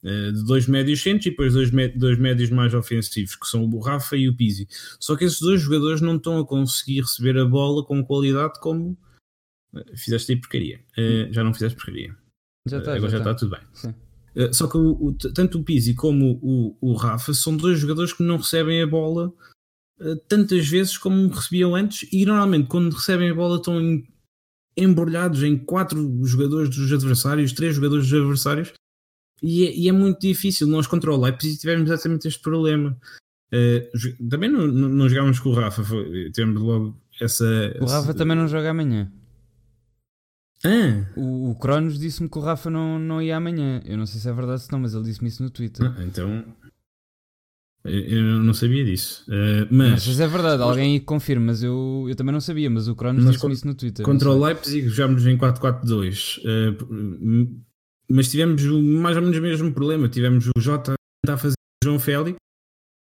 eh, 0.05 0.31
de 0.31 0.45
dois 0.45 0.69
médios 0.69 1.03
centros 1.03 1.27
e 1.27 1.31
depois 1.31 1.53
dois, 1.53 1.71
dois 1.97 2.19
médios 2.19 2.51
mais 2.51 2.73
ofensivos, 2.73 3.35
que 3.35 3.47
são 3.47 3.65
o 3.65 3.81
Rafa 3.81 4.17
e 4.17 4.29
o 4.29 4.37
Pizzi. 4.37 4.69
Só 5.01 5.17
que 5.17 5.25
esses 5.25 5.41
dois 5.41 5.61
jogadores 5.61 6.01
não 6.01 6.17
estão 6.17 6.39
a 6.39 6.47
conseguir 6.47 7.01
receber 7.01 7.37
a 7.39 7.45
bola 7.45 7.85
com 7.85 8.05
qualidade 8.05 8.61
como 8.61 8.97
eh, 9.75 9.97
fizeste 9.97 10.33
aí 10.33 10.41
porcaria. 10.41 10.81
Uh, 10.97 11.33
já 11.33 11.43
não 11.43 11.53
fizeste 11.53 11.77
porcaria. 11.77 12.15
Já 12.69 12.79
agora 12.79 13.09
já, 13.09 13.19
está 13.19 13.35
tudo 13.35 13.57
bem. 13.57 13.95
Uh, 14.37 14.55
só 14.55 14.69
que 14.69 14.77
o, 14.77 15.07
o, 15.07 15.13
tanto 15.13 15.59
o 15.59 15.65
Pizzi 15.65 15.95
como 15.95 16.39
o, 16.41 16.77
o, 16.81 16.95
Rafa 16.95 17.35
são 17.35 17.57
dois 17.57 17.81
jogadores 17.81 18.13
que 18.13 18.23
não 18.23 18.37
recebem 18.37 18.81
a 18.81 18.87
bola 18.87 19.33
tantas 20.29 20.67
vezes 20.69 20.97
como 20.97 21.29
recebiam 21.29 21.75
antes 21.75 22.09
e 22.13 22.25
normalmente 22.25 22.69
quando 22.69 22.93
recebem 22.93 23.31
a 23.31 23.35
bola 23.35 23.57
estão 23.57 23.81
em, 23.81 24.07
embrulhados 24.77 25.43
em 25.43 25.57
quatro 25.57 26.25
jogadores 26.25 26.71
dos 26.71 26.93
adversários, 26.93 27.53
três 27.53 27.75
jogadores 27.75 28.09
dos 28.09 28.21
adversários 28.21 28.73
e 29.43 29.67
é, 29.67 29.75
e 29.75 29.89
é, 29.89 29.93
muito 29.93 30.21
difícil. 30.21 30.67
Nós 30.67 30.87
contra 30.87 31.13
o 31.13 31.21
Leipzig 31.21 31.59
tivemos 31.59 31.89
exatamente 31.89 32.29
este 32.29 32.41
problema. 32.41 32.97
Uh, 33.53 34.29
também 34.29 34.51
não, 34.51 34.67
não, 34.67 34.89
não 34.89 35.09
jogámos 35.09 35.41
com 35.41 35.51
o 35.51 35.55
Rafa, 35.55 35.83
foi, 35.83 36.31
tivemos 36.33 36.61
logo 36.61 37.01
essa. 37.21 37.45
O 37.81 37.87
Rafa 37.87 38.11
essa... 38.11 38.15
também 38.15 38.37
não 38.37 38.49
joga 38.49 38.71
amanhã. 38.71 39.11
Ah. 40.65 41.07
O, 41.17 41.51
o 41.51 41.55
Cronos 41.55 41.99
disse-me 41.99 42.29
que 42.29 42.37
o 42.37 42.41
Rafa 42.41 42.69
não, 42.69 42.99
não 42.99 43.23
ia 43.23 43.37
amanhã. 43.37 43.81
Eu 43.85 43.97
não 43.97 44.07
sei 44.07 44.21
se 44.21 44.29
é 44.29 44.33
verdade 44.33 44.63
ou 44.63 44.69
não, 44.73 44.81
mas 44.81 44.93
ele 44.93 45.05
disse-me 45.05 45.29
isso 45.29 45.43
no 45.43 45.51
Twitter. 45.51 45.87
Ah, 45.87 46.05
então. 46.05 46.45
Eu 47.85 48.23
não 48.43 48.53
sabia 48.53 48.85
disso. 48.85 49.25
Uh, 49.29 49.67
mas, 49.71 50.07
mas 50.07 50.21
é 50.21 50.27
verdade, 50.27 50.63
alguém 50.63 50.99
confirma, 51.01 51.47
mas 51.47 51.63
eu, 51.63 52.07
eu 52.09 52.15
também 52.17 52.33
não 52.33 52.41
sabia. 52.41 52.69
Mas 52.69 52.89
o 52.89 52.95
Cronos 52.95 53.25
disse-me 53.25 53.53
isso 53.53 53.67
no 53.67 53.75
Twitter. 53.75 54.05
Contra 54.05 54.31
o 54.31 54.45
Leipzig 54.45 54.89
jogámos 54.89 55.27
em 55.27 55.39
4-4-2. 55.39 56.39
Uh, 56.39 57.63
mas 58.11 58.31
tivemos 58.31 58.63
mais 58.65 59.17
ou 59.17 59.23
menos 59.23 59.39
o 59.39 59.43
mesmo 59.43 59.73
problema. 59.73 60.09
Tivemos 60.09 60.49
o 60.49 60.61
Jota 60.61 60.93
a 60.93 61.27
tentar 61.27 61.39
fazer 61.39 61.55
o 61.55 61.87
João 61.87 61.99
Félix 61.99 62.37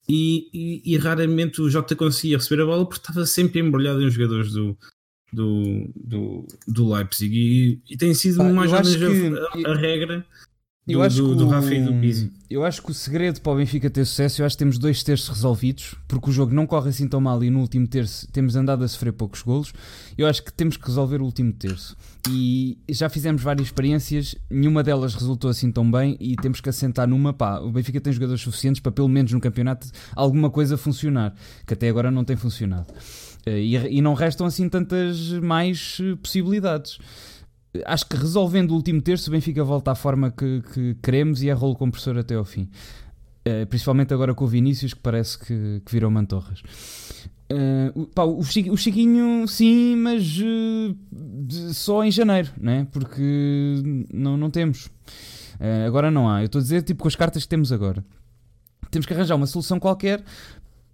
e, 0.09 0.49
e, 0.53 0.93
e, 0.93 0.97
raramente 0.97 1.61
o 1.61 1.69
Jota 1.69 1.95
conseguia 1.95 2.37
receber 2.37 2.63
a 2.63 2.65
bola 2.65 2.85
porque 2.85 3.01
estava 3.01 3.25
sempre 3.25 3.59
embrulhado 3.59 4.01
em 4.01 4.09
jogadores 4.09 4.53
do, 4.53 4.77
do, 5.33 5.89
do, 5.95 6.47
do 6.65 6.93
Leipzig 6.93 7.35
e, 7.35 7.81
e 7.93 7.97
tem 7.97 8.13
sido 8.13 8.41
ah, 8.41 8.45
mais 8.45 8.71
ou 8.71 8.83
menos 8.83 9.39
a, 9.39 9.71
a, 9.71 9.75
regra 9.75 10.25
eu 10.87 10.99
do, 10.99 11.05
acho 11.05 11.17
do, 11.17 11.29
que 11.29 11.35
do 11.35 11.47
Rafa 11.47 11.73
e 11.73 11.83
do 11.83 11.93
Pizzi. 11.95 12.31
Eu 12.49 12.63
acho 12.63 12.81
que 12.81 12.91
o 12.91 12.93
segredo 12.93 13.41
para 13.41 13.51
o 13.51 13.55
Benfica 13.57 13.89
ter 13.89 14.05
sucesso, 14.05 14.41
eu 14.41 14.45
acho 14.45 14.55
que 14.55 14.59
temos 14.59 14.77
dois 14.77 15.03
terços 15.03 15.27
resolvidos, 15.27 15.95
porque 16.07 16.29
o 16.29 16.33
jogo 16.33 16.53
não 16.53 16.65
corre 16.65 16.89
assim 16.89 17.07
tão 17.07 17.19
mal 17.19 17.43
e 17.43 17.49
no 17.49 17.59
último 17.59 17.85
terço 17.85 18.25
temos 18.31 18.55
andado 18.55 18.83
a 18.85 18.87
sofrer 18.87 19.11
poucos 19.11 19.41
golos. 19.41 19.73
Eu 20.17 20.27
acho 20.27 20.41
que 20.41 20.53
temos 20.53 20.77
que 20.77 20.85
resolver 20.85 21.21
o 21.21 21.25
último 21.25 21.51
terço. 21.51 21.97
E 22.29 22.77
já 22.89 23.09
fizemos 23.09 23.41
várias 23.41 23.67
experiências, 23.67 24.35
nenhuma 24.49 24.81
delas 24.81 25.13
resultou 25.13 25.49
assim 25.49 25.71
tão 25.71 25.89
bem 25.89 26.15
e 26.19 26.35
temos 26.37 26.61
que 26.61 26.69
assentar 26.69 27.07
numa. 27.07 27.33
Pá, 27.33 27.59
o 27.59 27.69
Benfica 27.69 27.99
tem 27.99 28.13
jogadores 28.13 28.41
suficientes 28.41 28.79
para 28.79 28.91
pelo 28.91 29.09
menos 29.09 29.33
no 29.33 29.41
campeonato 29.41 29.87
alguma 30.15 30.49
coisa 30.49 30.77
funcionar, 30.77 31.33
que 31.65 31.73
até 31.73 31.89
agora 31.89 32.09
não 32.09 32.23
tem 32.23 32.37
funcionado. 32.37 32.87
Eh, 33.45 33.59
e, 33.59 33.75
e 33.97 34.01
não 34.01 34.13
restam 34.13 34.45
assim 34.45 34.67
tantas 34.67 35.31
mais 35.31 35.99
eh, 36.01 36.15
possibilidades 36.21 36.97
acho 37.85 38.05
que 38.05 38.15
resolvendo 38.15 38.71
o 38.71 38.75
último 38.75 39.01
terço, 39.01 39.29
o 39.29 39.31
Benfica 39.31 39.63
volta 39.63 39.91
à 39.91 39.95
forma 39.95 40.31
que, 40.31 40.61
que 40.73 40.95
queremos 41.01 41.41
e 41.41 41.49
é 41.49 41.53
rolo 41.53 41.75
compressor 41.75 42.17
até 42.17 42.35
ao 42.35 42.45
fim. 42.45 42.69
Uh, 43.47 43.65
principalmente 43.67 44.13
agora 44.13 44.33
com 44.33 44.43
o 44.43 44.47
Vinícius, 44.47 44.93
que 44.93 44.99
parece 44.99 45.39
que, 45.39 45.81
que 45.85 45.91
virou 45.91 46.11
Mantorras. 46.11 46.61
Uh, 47.49 48.07
pá, 48.07 48.23
o, 48.23 48.43
Chiquinho, 48.43 48.73
o, 48.73 48.77
Chiquinho, 48.77 49.47
sim, 49.47 49.95
mas 49.95 50.37
uh, 50.39 51.73
só 51.73 52.03
em 52.03 52.11
janeiro, 52.11 52.51
né? 52.59 52.85
porque 52.91 54.05
não, 54.13 54.35
não 54.35 54.49
temos. 54.49 54.89
Agora 55.87 56.11
não 56.11 56.29
há. 56.29 56.41
Eu 56.41 56.45
estou 56.45 56.59
a 56.59 56.61
dizer, 56.61 56.83
tipo, 56.83 57.01
com 57.01 57.07
as 57.07 57.15
cartas 57.15 57.43
que 57.43 57.49
temos 57.49 57.71
agora. 57.71 58.05
Temos 58.91 59.05
que 59.05 59.13
arranjar 59.13 59.35
uma 59.35 59.47
solução 59.47 59.79
qualquer 59.79 60.23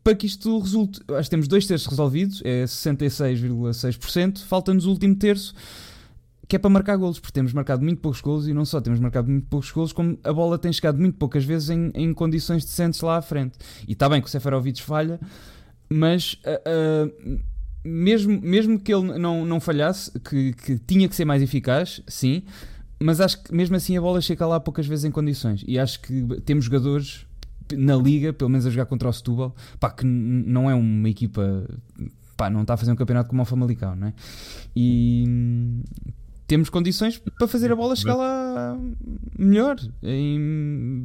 para 0.04 0.16
que 0.16 0.26
isto 0.26 0.60
resulte. 0.60 1.02
Acho 1.10 1.24
que 1.24 1.30
temos 1.30 1.48
dois 1.48 1.66
terços 1.66 1.88
resolvidos, 1.88 2.42
é 2.46 2.66
66,6%. 2.66 4.40
Falta-nos 4.40 4.86
o 4.86 4.92
último 4.92 5.16
terço 5.16 5.54
que 6.54 6.58
é 6.58 6.60
para 6.60 6.70
marcar 6.70 6.96
golos, 6.98 7.20
porque 7.20 7.34
temos 7.34 7.52
marcado 7.52 7.84
muito 7.84 8.00
poucos 8.00 8.22
golos 8.22 8.48
e 8.48 8.54
não 8.54 8.64
só 8.64 8.80
temos 8.80 9.00
marcado 9.00 9.28
muito 9.28 9.48
poucos 9.48 9.72
golos, 9.72 9.92
como 9.92 10.20
a 10.24 10.32
bola 10.32 10.56
tem 10.60 10.72
chegado 10.72 11.00
muito 11.00 11.18
poucas 11.18 11.44
vezes 11.44 11.72
em, 11.72 11.90
em 11.96 12.14
condições 12.14 12.64
decentes 12.64 13.02
lá 13.02 13.18
à 13.18 13.24
frente. 13.24 13.58
E 13.88 13.94
está 13.94 14.08
bem 14.08 14.22
que 14.22 14.28
o 14.28 14.30
Seferovic 14.30 14.80
falha, 14.80 15.20
mas 15.90 16.34
uh, 16.46 17.10
uh, 17.10 17.40
mesmo, 17.84 18.40
mesmo 18.40 18.80
que 18.80 18.94
ele 18.94 19.18
não, 19.18 19.44
não 19.44 19.60
falhasse, 19.60 20.12
que, 20.20 20.54
que 20.54 20.78
tinha 20.78 21.10
que 21.10 21.16
ser 21.16 21.26
mais 21.26 21.42
eficaz, 21.42 22.04
sim, 22.08 22.44
mas 23.00 23.20
acho 23.20 23.42
que 23.42 23.52
mesmo 23.52 23.76
assim 23.76 23.98
a 23.98 24.02
bola 24.02 24.22
chega 24.22 24.46
lá 24.46 24.60
poucas 24.60 24.86
vezes 24.86 25.06
em 25.06 25.12
condições. 25.12 25.66
E 25.68 25.80
acho 25.80 26.02
que 26.02 26.40
temos 26.46 26.66
jogadores 26.66 27.26
na 27.76 27.96
liga, 27.96 28.32
pelo 28.32 28.52
menos 28.52 28.68
a 28.68 28.70
jogar 28.70 28.86
contra 28.86 29.10
o 29.10 29.12
Setúbal, 29.12 29.56
pá, 29.80 29.90
que 29.90 30.06
não 30.06 30.70
é 30.70 30.76
uma 30.76 31.10
equipa 31.10 31.66
pá, 32.38 32.48
não 32.48 32.62
está 32.62 32.76
a 32.76 32.78
fazer 32.78 32.92
um 32.92 32.96
campeonato 32.96 33.28
como 33.28 33.42
o 33.42 33.46
Famalicão, 33.46 33.96
não 33.96 34.10
é? 34.10 34.14
E 34.76 35.26
temos 36.48 36.70
condições 36.70 37.18
para 37.18 37.48
fazer 37.48 37.72
a 37.72 37.76
bola 37.76 37.96
chegar 37.96 38.16
lá 38.16 38.78
melhor. 39.38 39.78
E 40.02 40.38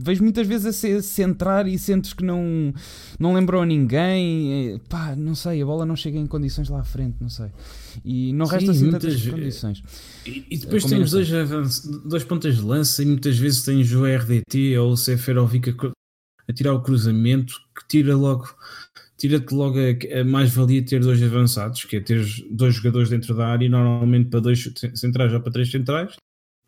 vejo 0.02 0.22
muitas 0.22 0.46
vezes 0.46 0.66
a 0.66 0.72
se 0.72 1.02
centrar 1.02 1.66
e 1.66 1.78
sentes 1.78 2.12
que 2.12 2.24
não, 2.24 2.72
não 3.18 3.34
lembrou 3.34 3.62
a 3.62 3.66
ninguém. 3.66 4.80
Pá, 4.88 5.14
não 5.16 5.34
sei, 5.34 5.62
a 5.62 5.66
bola 5.66 5.86
não 5.86 5.96
chega 5.96 6.18
em 6.18 6.26
condições 6.26 6.68
lá 6.68 6.80
à 6.80 6.84
frente, 6.84 7.16
não 7.20 7.28
sei. 7.28 7.50
E 8.04 8.32
não 8.32 8.46
resta 8.46 8.70
assim 8.72 8.90
tantas 8.90 9.26
condições. 9.26 9.82
E, 10.26 10.44
e 10.50 10.58
depois 10.58 10.84
temos 10.84 11.10
dois, 11.10 11.28
dois 12.04 12.24
pontas 12.24 12.56
de 12.56 12.62
lança 12.62 13.02
e 13.02 13.06
muitas 13.06 13.38
vezes 13.38 13.62
tens 13.62 13.92
o 13.92 14.04
RDT 14.04 14.76
ou 14.78 14.92
o 14.92 14.96
Seferovic 14.96 15.74
a 16.48 16.52
tirar 16.52 16.72
o 16.72 16.80
cruzamento 16.80 17.54
que 17.76 17.86
tira 17.86 18.16
logo 18.16 18.48
tira-te 19.18 19.52
logo 19.52 19.78
a, 19.78 20.20
a 20.20 20.24
mais-valia 20.24 20.84
ter 20.84 21.00
dois 21.00 21.22
avançados, 21.22 21.84
que 21.84 21.96
é 21.96 22.00
ter 22.00 22.24
dois 22.50 22.76
jogadores 22.76 23.10
dentro 23.10 23.34
da 23.34 23.48
área, 23.48 23.68
normalmente 23.68 24.30
para 24.30 24.40
dois 24.40 24.72
centrais 24.94 25.32
ou 25.34 25.40
para 25.40 25.52
três 25.52 25.70
centrais. 25.70 26.16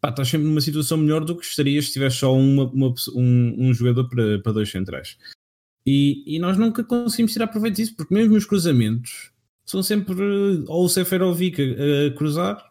Pá, 0.01 0.11
estás 0.11 0.29
sempre 0.29 0.47
numa 0.47 0.61
situação 0.61 0.99
melhor 0.99 1.25
do 1.25 1.37
que 1.37 1.45
estarias 1.45 1.87
se 1.87 1.93
tivesse 1.93 2.17
só 2.17 2.35
uma, 2.35 2.65
uma, 2.65 2.95
um, 3.15 3.69
um 3.69 3.75
jogador 3.75 4.09
para, 4.09 4.41
para 4.41 4.53
dois 4.53 4.71
centrais. 4.71 5.17
E, 5.87 6.25
e 6.27 6.39
nós 6.39 6.59
nunca 6.59 6.83
conseguimos 6.83 7.33
tirar 7.33 7.47
proveito 7.47 7.77
disso, 7.77 7.95
porque 7.97 8.13
mesmo 8.13 8.37
os 8.37 8.45
cruzamentos 8.45 9.31
são 9.65 9.83
sempre 9.83 10.15
ou 10.67 10.85
o 10.85 10.89
Seferovic 10.89 11.61
a, 11.61 12.09
a 12.09 12.17
cruzar, 12.17 12.71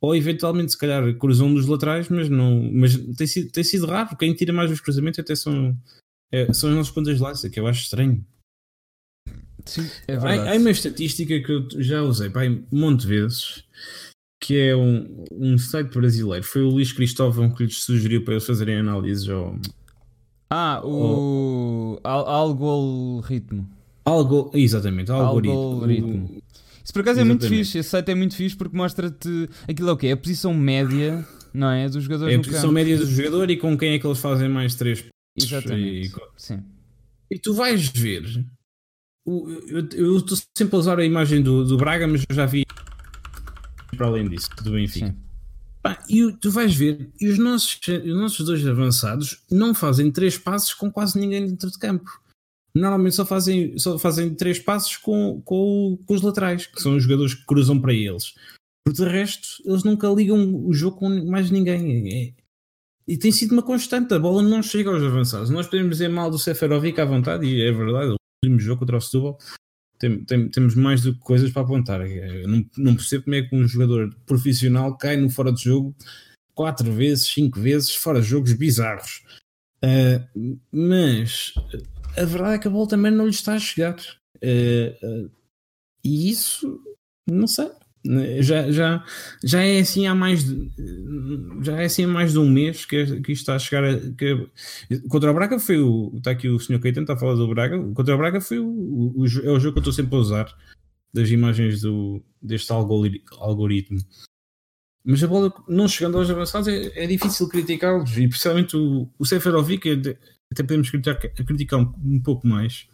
ou 0.00 0.16
eventualmente 0.16 0.72
se 0.72 0.78
calhar 0.78 1.14
cruzam 1.18 1.48
um 1.48 1.54
dos 1.54 1.66
laterais, 1.66 2.08
mas 2.08 2.28
não 2.28 2.70
mas 2.72 2.96
tem 3.16 3.26
sido, 3.26 3.52
tem 3.52 3.62
sido 3.62 3.86
raro, 3.86 4.16
quem 4.16 4.34
tira 4.34 4.52
mais 4.52 4.70
os 4.70 4.80
cruzamentos 4.80 5.18
até 5.20 5.36
são, 5.36 5.76
é, 6.30 6.52
são 6.52 6.70
os 6.70 6.76
nossos 6.76 6.92
pontas 6.92 7.16
de 7.16 7.22
lança, 7.22 7.50
que 7.50 7.60
eu 7.60 7.66
acho 7.66 7.82
estranho. 7.82 8.24
Sim, 9.64 9.88
é 10.08 10.12
verdade. 10.16 10.48
Há, 10.48 10.52
há 10.52 10.56
uma 10.56 10.70
estatística 10.70 11.40
que 11.40 11.52
eu 11.52 11.68
já 11.78 12.02
usei 12.02 12.30
pai, 12.30 12.48
um 12.48 12.80
monte 12.80 13.02
de 13.02 13.06
vezes, 13.06 13.64
que 14.40 14.58
é 14.58 14.76
um, 14.76 15.24
um 15.30 15.58
site 15.58 15.92
brasileiro. 15.92 16.44
Foi 16.44 16.62
o 16.62 16.70
Luís 16.70 16.92
Cristóvão 16.92 17.50
que 17.50 17.64
lhes 17.64 17.82
sugeriu 17.82 18.24
para 18.24 18.34
eles 18.34 18.46
fazerem 18.46 18.76
análises 18.76 19.28
ao. 19.28 19.58
Ah, 20.50 20.80
o. 20.84 21.98
Al 22.04 22.26
algoritmo. 22.28 23.68
Algo, 24.04 24.50
exatamente, 24.54 25.10
algoritmo. 25.10 25.58
algoritmo. 25.58 26.42
Isso 26.84 26.92
por 26.92 27.00
acaso 27.00 27.20
é 27.20 27.24
muito 27.24 27.46
fixe. 27.46 27.78
Esse 27.78 27.90
site 27.90 28.10
é 28.10 28.14
muito 28.14 28.34
fixe 28.34 28.56
porque 28.56 28.76
mostra-te 28.76 29.48
aquilo 29.68 29.88
é 29.88 29.92
o 29.92 29.96
quê? 29.96 30.08
É 30.08 30.12
a 30.12 30.16
posição 30.16 30.52
média, 30.52 31.24
não 31.54 31.70
é? 31.70 31.88
Dos 31.88 32.02
jogadores. 32.02 32.34
É 32.34 32.36
a 32.36 32.40
posição 32.40 32.62
campo. 32.62 32.72
média 32.72 32.98
do 32.98 33.06
jogador 33.06 33.50
e 33.50 33.56
com 33.56 33.78
quem 33.78 33.94
é 33.94 33.98
que 33.98 34.06
eles 34.06 34.18
fazem 34.18 34.48
mais 34.48 34.74
três 34.74 35.04
Exatamente. 35.36 36.08
E, 36.08 36.12
Sim. 36.36 36.62
e 37.30 37.38
tu 37.38 37.54
vais 37.54 37.88
ver. 37.88 38.44
Eu 39.24 40.16
estou 40.16 40.36
sempre 40.56 40.76
a 40.76 40.78
usar 40.78 40.98
a 40.98 41.04
imagem 41.04 41.42
do, 41.42 41.64
do 41.64 41.76
Braga, 41.76 42.06
mas 42.06 42.24
eu 42.28 42.34
já 42.34 42.46
vi 42.46 42.64
para 43.96 44.06
além 44.06 44.28
disso, 44.28 44.48
do 44.62 44.72
Benfica. 44.72 45.14
Pá, 45.82 45.98
e 46.08 46.32
tu 46.40 46.50
vais 46.50 46.74
ver, 46.74 47.10
e 47.20 47.28
os 47.28 47.38
nossos, 47.38 47.78
os 47.88 48.16
nossos 48.16 48.46
dois 48.46 48.66
avançados 48.66 49.42
não 49.50 49.74
fazem 49.74 50.10
três 50.10 50.38
passos 50.38 50.74
com 50.74 50.90
quase 50.90 51.18
ninguém 51.18 51.46
dentro 51.46 51.70
de 51.70 51.78
campo. 51.78 52.20
Normalmente 52.74 53.16
só 53.16 53.26
fazem, 53.26 53.76
só 53.78 53.98
fazem 53.98 54.34
três 54.34 54.58
passos 54.58 54.96
com, 54.96 55.42
com, 55.44 55.98
com 56.06 56.14
os 56.14 56.22
laterais, 56.22 56.66
que 56.66 56.80
são 56.80 56.96
os 56.96 57.02
jogadores 57.02 57.34
que 57.34 57.44
cruzam 57.44 57.80
para 57.80 57.92
eles. 57.92 58.34
Por 58.84 58.94
de 58.94 59.04
resto, 59.04 59.48
eles 59.64 59.84
nunca 59.84 60.08
ligam 60.08 60.66
o 60.66 60.72
jogo 60.72 60.96
com 60.96 61.26
mais 61.26 61.50
ninguém. 61.50 62.12
É, 62.12 62.32
e 63.06 63.18
tem 63.18 63.32
sido 63.32 63.52
uma 63.52 63.62
constante, 63.62 64.14
a 64.14 64.18
bola 64.18 64.42
não 64.42 64.62
chega 64.62 64.90
aos 64.90 65.02
avançados. 65.02 65.50
Nós 65.50 65.66
podemos 65.66 65.90
dizer 65.90 66.08
mal 66.08 66.30
do 66.30 66.38
Seferovic 66.38 67.00
à 67.00 67.04
vontade, 67.04 67.44
e 67.44 67.60
é 67.60 67.72
verdade, 67.72 68.14
último 68.44 68.60
jogo 68.60 68.80
contra 68.80 68.96
o 68.96 69.00
Setúbal 69.00 69.38
tem, 69.98 70.24
tem, 70.24 70.48
temos 70.48 70.74
mais 70.74 71.02
do 71.02 71.14
que 71.14 71.20
coisas 71.20 71.50
para 71.52 71.62
apontar. 71.62 72.00
Eu 72.00 72.48
não, 72.48 72.64
não 72.76 72.96
percebo 72.96 73.24
como 73.24 73.36
é 73.36 73.42
que 73.42 73.54
um 73.54 73.68
jogador 73.68 74.12
profissional 74.26 74.96
cai 74.96 75.16
no 75.16 75.30
fora 75.30 75.52
de 75.52 75.62
jogo 75.62 75.94
quatro 76.54 76.92
vezes, 76.92 77.28
cinco 77.28 77.60
vezes, 77.60 77.94
fora 77.94 78.20
de 78.20 78.26
jogos 78.26 78.52
bizarros. 78.52 79.22
Uh, 79.84 80.58
mas 80.72 81.54
a 82.16 82.24
verdade 82.24 82.54
é 82.54 82.58
que 82.58 82.68
a 82.68 82.70
bola 82.70 82.88
também 82.88 83.12
não 83.12 83.26
lhe 83.26 83.30
está 83.30 83.54
a 83.54 83.60
chegar. 83.60 83.96
Uh, 84.36 85.26
uh, 85.26 85.30
e 86.04 86.30
isso, 86.30 86.80
não 87.30 87.46
sei. 87.46 87.70
Já, 88.40 88.70
já, 88.72 89.04
já 89.44 89.62
é 89.62 89.78
assim 89.78 90.08
há 90.08 90.14
mais 90.14 90.42
de, 90.42 90.70
já 91.62 91.80
é 91.80 91.84
assim 91.84 92.04
há 92.04 92.08
mais 92.08 92.32
de 92.32 92.38
um 92.38 92.50
mês 92.50 92.84
que, 92.84 93.20
que 93.20 93.32
isto 93.32 93.42
está 93.42 93.54
a 93.54 93.58
chegar 93.60 93.84
a, 93.84 93.96
que, 93.96 94.48
contra 95.08 95.30
o 95.30 95.34
Braga 95.34 95.56
foi 95.60 95.78
o 95.78 96.12
está 96.16 96.32
aqui 96.32 96.48
o 96.48 96.58
Sr. 96.58 96.80
Caetano 96.80 97.04
está 97.04 97.14
a 97.14 97.16
falar 97.16 97.34
do 97.34 97.46
Braga 97.46 97.78
contra 97.94 98.14
o 98.14 98.18
Braga 98.18 98.40
foi 98.40 98.58
o, 98.58 98.66
o, 98.66 99.20
o, 99.20 99.24
é 99.24 99.50
o 99.50 99.60
jogo 99.60 99.74
que 99.74 99.78
eu 99.78 99.82
estou 99.82 99.92
sempre 99.92 100.16
a 100.16 100.18
usar 100.18 100.52
das 101.14 101.30
imagens 101.30 101.82
do, 101.82 102.20
deste 102.42 102.72
algoritmo 102.72 103.98
mas 105.04 105.22
a 105.22 105.28
bola 105.28 105.52
não 105.68 105.86
chegando 105.86 106.18
aos 106.18 106.28
avançados 106.28 106.66
é, 106.66 107.04
é 107.04 107.06
difícil 107.06 107.48
criticá-los 107.48 108.16
e 108.18 108.26
principalmente 108.26 108.76
o, 108.76 109.08
o 109.16 109.24
Seferovic 109.24 109.88
até 110.50 110.62
podemos 110.64 110.90
criticar, 110.90 111.18
criticar 111.18 111.78
um, 111.78 111.94
um 112.04 112.20
pouco 112.20 112.48
mais 112.48 112.88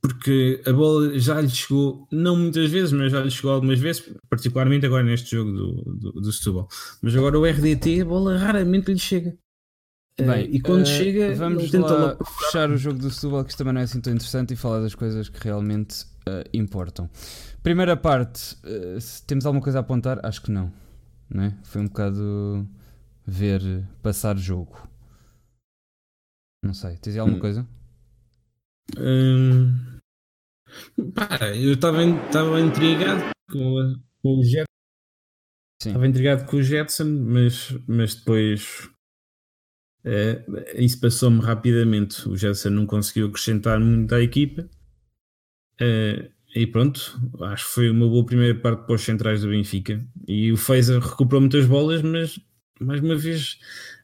porque 0.00 0.62
a 0.64 0.72
bola 0.72 1.18
já 1.18 1.40
lhe 1.40 1.48
chegou, 1.48 2.06
não 2.10 2.36
muitas 2.36 2.70
vezes, 2.70 2.92
mas 2.92 3.10
já 3.10 3.20
lhe 3.20 3.30
chegou 3.30 3.52
algumas 3.52 3.78
vezes, 3.78 4.08
particularmente 4.28 4.86
agora 4.86 5.02
neste 5.02 5.32
jogo 5.32 5.52
do, 5.52 5.94
do, 5.94 6.12
do 6.12 6.32
Setúbal. 6.32 6.68
Mas 7.02 7.16
agora 7.16 7.38
o 7.38 7.44
RDT, 7.44 8.02
a 8.02 8.04
bola 8.04 8.36
raramente 8.36 8.92
lhe 8.92 8.98
chega. 8.98 9.36
Eh, 10.16 10.24
Bem, 10.24 10.46
uh, 10.46 10.54
e 10.54 10.60
quando 10.60 10.82
uh, 10.82 10.86
chega, 10.86 11.34
vamos 11.34 11.70
lá 11.72 12.16
fechar 12.40 12.70
o 12.70 12.76
jogo 12.76 12.98
do 12.98 13.10
Setúbal, 13.10 13.44
que 13.44 13.50
isto 13.50 13.58
também 13.58 13.72
não 13.72 13.80
é 13.80 13.84
assim 13.84 14.00
tão 14.00 14.12
interessante, 14.12 14.54
e 14.54 14.56
falar 14.56 14.80
das 14.80 14.94
coisas 14.94 15.28
que 15.28 15.42
realmente 15.42 16.04
uh, 16.28 16.48
importam. 16.52 17.10
Primeira 17.62 17.96
parte, 17.96 18.56
temos 19.26 19.44
alguma 19.46 19.62
coisa 19.62 19.78
a 19.78 19.80
apontar? 19.80 20.24
Acho 20.24 20.42
que 20.42 20.50
não. 20.50 20.72
não 21.28 21.42
é? 21.42 21.54
Foi 21.64 21.80
um 21.82 21.86
bocado 21.86 22.66
ver 23.26 23.60
passar 24.00 24.38
jogo. 24.38 24.88
Não 26.64 26.72
sei, 26.72 26.96
tens 26.96 27.16
alguma 27.16 27.36
hum. 27.36 27.40
coisa? 27.40 27.66
Hum, 28.96 30.00
pá, 31.14 31.28
eu 31.54 31.74
estava 31.74 32.02
intrigado 32.02 33.30
com, 33.50 33.94
com 34.22 34.38
o 34.38 34.42
Jetson. 34.42 34.64
Estava 35.80 36.06
intrigado 36.06 36.44
com 36.46 36.56
o 36.56 36.62
Jetson, 36.62 37.04
mas, 37.04 37.70
mas 37.86 38.14
depois 38.14 38.90
é, 40.04 40.44
isso 40.76 41.00
passou-me 41.00 41.40
rapidamente. 41.40 42.28
O 42.28 42.36
Jetson 42.36 42.70
não 42.70 42.86
conseguiu 42.86 43.26
acrescentar 43.28 43.78
muito 43.78 44.14
à 44.14 44.20
equipa. 44.20 44.68
É, 45.80 46.30
e 46.54 46.66
pronto, 46.66 47.20
acho 47.42 47.66
que 47.66 47.72
foi 47.72 47.90
uma 47.90 48.08
boa 48.08 48.24
primeira 48.24 48.58
parte 48.58 48.86
para 48.86 48.94
os 48.94 49.02
centrais 49.02 49.42
do 49.42 49.50
Benfica. 49.50 50.04
E 50.26 50.50
o 50.50 50.56
Feza 50.56 50.98
recuperou 50.98 51.40
muitas 51.40 51.66
bolas, 51.66 52.02
mas 52.02 52.40
mais 52.80 53.00
uma 53.00 53.16
vez 53.16 53.58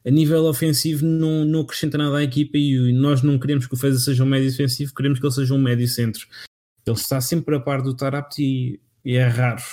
a 0.05 0.11
nível 0.11 0.45
ofensivo 0.45 1.03
não, 1.03 1.43
não 1.43 1.61
acrescenta 1.61 1.97
nada 1.97 2.17
à 2.17 2.23
equipa 2.23 2.57
e 2.57 2.93
nós 2.93 3.23
não 3.23 3.39
queremos 3.39 3.65
que 3.65 3.73
o 3.73 3.77
Feza 3.77 3.99
seja 3.99 4.23
um 4.23 4.27
médio 4.27 4.49
defensivo, 4.51 4.93
queremos 4.93 5.19
que 5.19 5.25
ele 5.25 5.33
seja 5.33 5.53
um 5.53 5.61
médio 5.61 5.87
centro. 5.87 6.27
Ele 6.85 6.95
está 6.95 7.19
sempre 7.19 7.55
a 7.55 7.59
par 7.59 7.81
do 7.81 7.95
Tarapt 7.95 8.39
e, 8.39 8.79
e 9.03 9.15
é 9.15 9.27
raro 9.27 9.63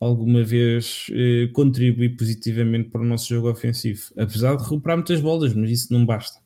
alguma 0.00 0.44
vez 0.44 1.06
eh, 1.10 1.48
contribuir 1.52 2.16
positivamente 2.16 2.88
para 2.90 3.00
o 3.00 3.04
nosso 3.04 3.28
jogo 3.28 3.50
ofensivo. 3.50 4.02
Apesar 4.16 4.54
de 4.54 4.62
recuperar 4.62 4.96
muitas 4.96 5.20
bolas, 5.20 5.52
mas 5.52 5.70
isso 5.70 5.92
não 5.92 6.06
basta. 6.06 6.38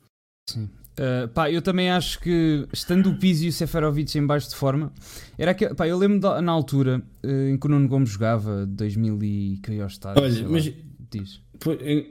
Sim. 0.48 0.70
Uh, 0.92 1.26
pá, 1.28 1.50
eu 1.50 1.62
também 1.62 1.90
acho 1.90 2.20
que 2.20 2.66
estando 2.70 3.10
o 3.10 3.18
Pizzi 3.18 3.46
e 3.46 3.48
o 3.48 3.52
Seferovic 3.52 4.16
em 4.18 4.26
baixo 4.26 4.50
de 4.50 4.56
forma, 4.56 4.92
era 5.38 5.54
que, 5.54 5.74
pá, 5.74 5.88
eu 5.88 5.96
lembro 5.96 6.20
da, 6.20 6.40
na 6.42 6.52
altura 6.52 7.02
uh, 7.24 7.48
em 7.48 7.58
que 7.58 7.66
o 7.66 7.70
Nuno 7.70 7.88
Gomes 7.88 8.10
jogava, 8.10 8.66
2000 8.66 9.22
e 9.22 9.60
que 9.62 9.72
eu 9.72 9.86
estádio. 9.86 10.22
Olha, 10.22 10.48
mas 10.48 10.72
diz 11.10 11.40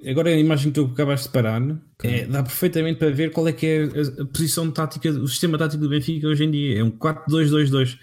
agora 0.10 0.30
a 0.30 0.38
imagem 0.38 0.72
que 0.72 0.80
tu 0.80 0.92
acabaste 0.92 1.28
de 1.28 1.34
parar 1.34 1.62
é, 2.04 2.26
dá 2.26 2.44
perfeitamente 2.44 3.00
para 3.00 3.10
ver 3.12 3.32
qual 3.32 3.48
é 3.48 3.54
que 3.54 3.66
é 3.66 3.84
a, 3.84 4.26
posição 4.26 4.72
tática, 4.72 5.10
o 5.10 5.28
sistema 5.28 5.58
tático 5.58 5.82
do 5.82 5.90
Benfica 5.90 6.28
hoje 6.28 6.44
em 6.44 6.52
dia. 6.52 6.80
É 6.80 6.84
um 6.84 6.92
4-2-2-2. 6.92 7.98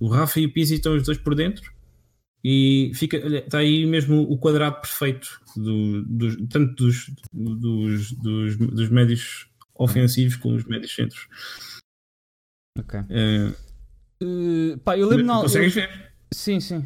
O 0.00 0.08
Rafa 0.08 0.40
e 0.40 0.46
o 0.46 0.52
Pizzi 0.52 0.74
estão 0.74 0.94
os 0.94 1.02
dois 1.02 1.18
por 1.18 1.34
dentro 1.34 1.72
e 2.44 2.90
fica, 2.94 3.20
olha, 3.24 3.38
está 3.38 3.58
aí 3.58 3.86
mesmo 3.86 4.22
o 4.22 4.36
quadrado 4.36 4.80
perfeito 4.80 5.40
do, 5.56 6.02
dos, 6.02 6.36
tanto 6.50 6.74
dos, 6.74 7.10
dos, 7.32 8.12
dos, 8.12 8.56
dos 8.56 8.88
médios 8.90 9.46
ofensivos 9.74 10.36
como 10.36 10.56
dos 10.56 10.66
médios 10.66 10.94
centros. 10.94 11.28
Ok. 12.78 13.00
Uh, 13.00 13.54
uh, 14.24 14.78
pá, 14.78 14.98
eu 14.98 15.08
lembro 15.08 15.26
Consegues 15.42 15.74
ver? 15.74 16.12
Sim, 16.32 16.58
sim. 16.60 16.84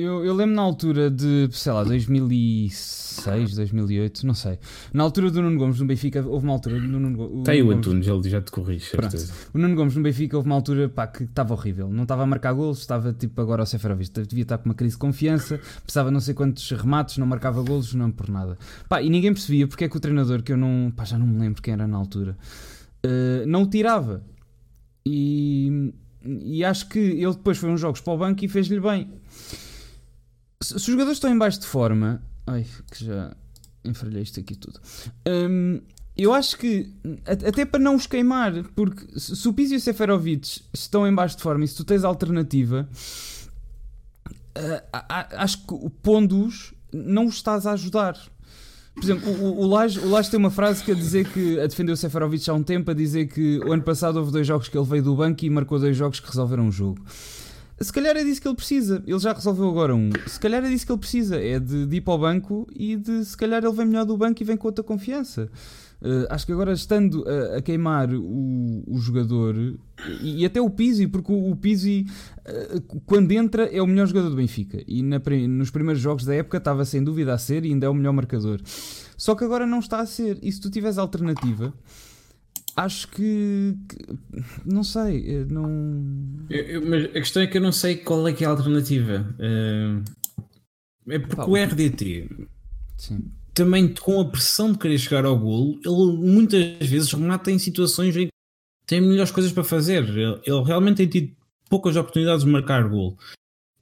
Eu, 0.00 0.24
eu 0.24 0.34
lembro 0.34 0.54
na 0.54 0.62
altura 0.62 1.10
de, 1.10 1.48
sei 1.52 1.72
lá, 1.72 1.84
2006, 1.84 3.54
2008, 3.54 4.26
não 4.26 4.32
sei. 4.32 4.58
Na 4.94 5.02
altura 5.02 5.30
do 5.30 5.42
Nuno 5.42 5.58
Gomes 5.58 5.78
no 5.78 5.86
Benfica, 5.86 6.24
houve 6.26 6.44
uma 6.44 6.54
altura. 6.54 6.80
No 6.80 6.98
Nuno, 6.98 7.40
o 7.40 7.42
Tem 7.42 7.62
o 7.62 7.70
Antunes, 7.70 8.08
ele 8.08 8.28
já 8.28 8.40
te 8.40 8.50
corrige, 8.50 8.86
certeza. 8.86 9.32
O 9.52 9.58
Nuno 9.58 9.74
Gomes 9.74 9.94
no 9.94 10.02
Benfica, 10.02 10.36
houve 10.36 10.48
uma 10.48 10.54
altura 10.54 10.88
pá, 10.88 11.06
que 11.06 11.24
estava 11.24 11.52
horrível. 11.52 11.90
Não 11.90 12.04
estava 12.04 12.22
a 12.22 12.26
marcar 12.26 12.52
golos, 12.54 12.78
estava 12.78 13.12
tipo 13.12 13.40
agora 13.42 13.62
ao 13.62 13.66
Seferovic. 13.66 14.10
Devia 14.22 14.42
estar 14.42 14.58
com 14.58 14.70
uma 14.70 14.74
crise 14.74 14.94
de 14.94 14.98
confiança, 14.98 15.60
precisava 15.82 16.10
não 16.10 16.20
sei 16.20 16.32
quantos 16.32 16.70
remates, 16.70 17.18
não 17.18 17.26
marcava 17.26 17.62
golos, 17.62 17.92
não 17.92 18.10
por 18.10 18.30
nada. 18.30 18.56
Pá, 18.88 19.02
e 19.02 19.10
ninguém 19.10 19.34
percebia 19.34 19.68
porque 19.68 19.84
é 19.84 19.88
que 19.88 19.96
o 19.96 20.00
treinador, 20.00 20.42
que 20.42 20.52
eu 20.52 20.56
não. 20.56 20.90
pá, 20.96 21.04
já 21.04 21.18
não 21.18 21.26
me 21.26 21.38
lembro 21.38 21.60
quem 21.60 21.74
era 21.74 21.86
na 21.86 21.98
altura, 21.98 22.38
uh, 23.04 23.46
não 23.46 23.64
o 23.64 23.66
tirava. 23.66 24.24
E. 25.04 25.92
E 26.22 26.62
acho 26.62 26.86
que 26.90 26.98
ele 26.98 27.32
depois 27.32 27.56
foi 27.56 27.70
uns 27.70 27.80
jogos 27.80 28.02
para 28.02 28.12
o 28.12 28.18
banco 28.18 28.44
e 28.44 28.48
fez-lhe 28.48 28.78
bem 28.78 29.08
se, 30.62 30.76
os 30.76 30.82
jogadores 30.82 31.16
estão 31.16 31.30
em 31.30 31.38
baixo 31.38 31.60
de 31.60 31.66
forma. 31.66 32.22
Ai, 32.46 32.66
que 32.90 33.04
já 33.04 33.34
enfralhei 33.84 34.22
isto 34.22 34.40
aqui 34.40 34.54
tudo. 34.54 34.80
Um, 35.26 35.80
eu 36.16 36.34
acho 36.34 36.58
que, 36.58 36.92
até 37.26 37.64
para 37.64 37.80
não 37.80 37.94
os 37.94 38.06
queimar, 38.06 38.52
porque 38.74 39.18
se 39.18 39.48
o 39.48 39.52
Pizzi 39.54 39.74
e 39.74 39.76
o 39.76 39.80
Seferovic 39.80 40.62
estão 40.72 41.06
em 41.06 41.14
baixo 41.14 41.36
de 41.36 41.42
forma 41.42 41.64
e 41.64 41.68
se 41.68 41.76
tu 41.76 41.84
tens 41.84 42.04
alternativa, 42.04 42.88
uh, 44.58 44.98
acho 45.36 45.66
que 45.66 45.90
pondo-os 46.02 46.74
não 46.92 47.26
os 47.26 47.36
estás 47.36 47.66
a 47.66 47.72
ajudar. 47.72 48.18
Por 48.94 49.04
exemplo, 49.04 49.30
o, 49.30 49.62
o, 49.62 49.66
Lage, 49.66 49.98
o 49.98 50.22
tem 50.24 50.38
uma 50.38 50.50
frase 50.50 50.84
que 50.84 50.90
a 50.90 50.94
dizer 50.94 51.26
que 51.28 51.58
a 51.58 51.66
defender 51.66 51.92
o 51.92 51.96
Seferovic 51.96 52.50
há 52.50 52.52
um 52.52 52.62
tempo, 52.62 52.90
a 52.90 52.94
dizer 52.94 53.28
que 53.28 53.58
o 53.60 53.72
ano 53.72 53.82
passado 53.82 54.16
houve 54.18 54.30
dois 54.32 54.46
jogos 54.46 54.68
que 54.68 54.76
ele 54.76 54.86
veio 54.86 55.02
do 55.02 55.16
banco 55.16 55.42
e 55.44 55.48
marcou 55.48 55.78
dois 55.78 55.96
jogos 55.96 56.20
que 56.20 56.26
resolveram 56.26 56.68
o 56.68 56.72
jogo. 56.72 57.00
Se 57.82 57.92
calhar 57.92 58.14
é 58.14 58.22
disso 58.22 58.42
que 58.42 58.48
ele 58.48 58.56
precisa. 58.56 59.02
Ele 59.06 59.18
já 59.18 59.32
resolveu 59.32 59.68
agora 59.70 59.94
um. 59.94 60.10
Se 60.26 60.38
calhar 60.38 60.62
é 60.62 60.68
disso 60.68 60.84
que 60.84 60.92
ele 60.92 60.98
precisa. 60.98 61.36
É 61.36 61.58
de, 61.58 61.86
de 61.86 61.96
ir 61.96 62.00
para 62.02 62.12
o 62.12 62.18
banco 62.18 62.66
e 62.74 62.94
de 62.96 63.24
se 63.24 63.34
calhar 63.36 63.64
ele 63.64 63.72
vem 63.72 63.86
melhor 63.86 64.04
do 64.04 64.16
banco 64.18 64.42
e 64.42 64.44
vem 64.44 64.56
com 64.56 64.68
outra 64.68 64.84
confiança. 64.84 65.50
Uh, 66.02 66.24
acho 66.30 66.46
que 66.46 66.52
agora 66.52 66.72
estando 66.72 67.24
a, 67.28 67.58
a 67.58 67.62
queimar 67.62 68.10
o, 68.14 68.82
o 68.86 68.98
jogador 68.98 69.54
e, 70.22 70.40
e, 70.40 70.46
até 70.46 70.58
o 70.58 70.70
Pizzi, 70.70 71.06
porque 71.06 71.30
o, 71.30 71.50
o 71.50 71.56
Pizzi 71.56 72.06
uh, 72.38 73.00
quando 73.04 73.30
entra 73.32 73.64
é 73.64 73.82
o 73.82 73.86
melhor 73.86 74.06
jogador 74.06 74.30
do 74.30 74.36
Benfica 74.36 74.82
e 74.86 75.02
na, 75.02 75.20
nos 75.46 75.70
primeiros 75.70 76.00
jogos 76.00 76.24
da 76.24 76.34
época 76.34 76.56
estava 76.56 76.86
sem 76.86 77.04
dúvida 77.04 77.34
a 77.34 77.38
ser 77.38 77.66
e 77.66 77.68
ainda 77.68 77.84
é 77.84 77.88
o 77.90 77.94
melhor 77.94 78.14
marcador. 78.14 78.62
Só 79.14 79.34
que 79.34 79.44
agora 79.44 79.66
não 79.66 79.80
está 79.80 80.00
a 80.00 80.06
ser. 80.06 80.38
E 80.42 80.50
se 80.50 80.58
tu 80.58 80.70
tiveres 80.70 80.96
alternativa, 80.96 81.74
acho 82.76 83.08
que, 83.08 83.76
que, 83.88 83.96
não 84.64 84.82
sei, 84.82 85.24
eh, 85.26 85.44
não. 85.44 85.66
Eu, 86.48 86.64
eu, 86.64 86.86
mas 86.86 87.04
a 87.04 87.20
questão 87.20 87.42
é 87.42 87.46
que 87.46 87.58
eu 87.58 87.62
não 87.62 87.72
sei 87.72 87.96
qual 87.96 88.26
é 88.26 88.32
que 88.32 88.44
é 88.44 88.46
a 88.46 88.50
alternativa. 88.50 89.26
Uh, 89.38 90.02
É 91.08 91.18
porque 91.18 91.36
Pá, 91.36 91.46
o 91.46 91.56
RDT 91.56 92.28
sim. 92.96 93.24
também 93.54 93.88
com 93.94 94.20
a 94.20 94.24
pressão 94.28 94.72
de 94.72 94.78
querer 94.78 94.98
chegar 94.98 95.24
ao 95.24 95.38
golo, 95.38 95.80
ele 95.84 96.32
muitas 96.32 96.86
vezes 96.86 97.12
remata 97.12 97.50
em 97.50 97.58
situações 97.58 98.16
em 98.16 98.26
que 98.26 98.32
tem 98.86 99.00
melhores 99.00 99.30
coisas 99.30 99.52
para 99.52 99.64
fazer. 99.64 100.04
Ele, 100.04 100.40
ele 100.44 100.62
realmente 100.64 100.98
tem 100.98 101.08
tido 101.08 101.32
poucas 101.68 101.96
oportunidades 101.96 102.44
de 102.44 102.50
marcar 102.50 102.88
golo. 102.88 103.16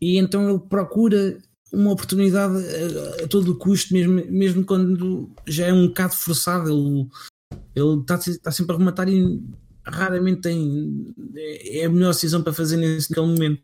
E 0.00 0.16
então 0.16 0.48
ele 0.48 0.60
procura 0.60 1.38
uma 1.72 1.92
oportunidade 1.92 2.54
a, 2.54 3.24
a 3.24 3.28
todo 3.28 3.58
custo, 3.58 3.92
mesmo, 3.92 4.24
mesmo 4.30 4.64
quando 4.64 5.30
já 5.46 5.66
é 5.66 5.72
um 5.72 5.88
bocado 5.88 6.14
forçado. 6.14 6.70
Ele, 6.70 7.06
ele 7.78 8.00
está, 8.00 8.16
está 8.16 8.50
sempre 8.50 8.74
a 8.74 8.78
rematar 8.78 9.08
e 9.08 9.42
raramente 9.84 10.42
tem. 10.42 11.14
É 11.36 11.84
a 11.84 11.90
melhor 11.90 12.12
decisão 12.12 12.42
para 12.42 12.52
fazer 12.52 12.76
nesse 12.76 13.10
naquele 13.10 13.26
momento. 13.26 13.62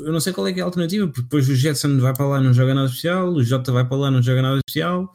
Eu 0.00 0.12
não 0.12 0.20
sei 0.20 0.32
qual 0.32 0.48
é, 0.48 0.52
é 0.52 0.60
a 0.60 0.64
alternativa, 0.64 1.06
porque 1.06 1.22
depois 1.22 1.48
o 1.48 1.54
Jetson 1.54 1.98
vai 1.98 2.12
para 2.12 2.26
lá 2.26 2.40
não 2.40 2.52
joga 2.52 2.74
nada 2.74 2.88
especial, 2.88 3.32
o 3.32 3.42
Jota 3.42 3.70
vai 3.70 3.86
para 3.86 3.96
lá 3.96 4.10
não 4.10 4.20
joga 4.20 4.42
nada 4.42 4.58
especial, 4.66 5.12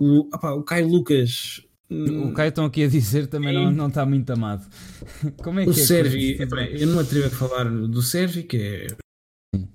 o, 0.00 0.28
opa, 0.34 0.52
o 0.52 0.64
Caio 0.64 0.88
Lucas. 0.88 1.62
O 1.88 2.32
Caio 2.32 2.48
estão 2.48 2.64
aqui 2.64 2.82
a 2.82 2.88
dizer 2.88 3.28
também 3.28 3.54
não, 3.54 3.70
não 3.70 3.86
está 3.86 4.04
muito 4.04 4.28
amado. 4.30 4.66
Como 5.42 5.60
é 5.60 5.64
que 5.64 5.70
o 5.70 5.72
é 5.72 5.76
Sérgio, 5.76 6.36
eu 6.72 6.86
não 6.88 6.98
atrevo 6.98 7.28
a 7.28 7.30
falar 7.30 7.64
do 7.70 8.02
Sérgio, 8.02 8.44
que 8.44 8.56
é 8.56 8.86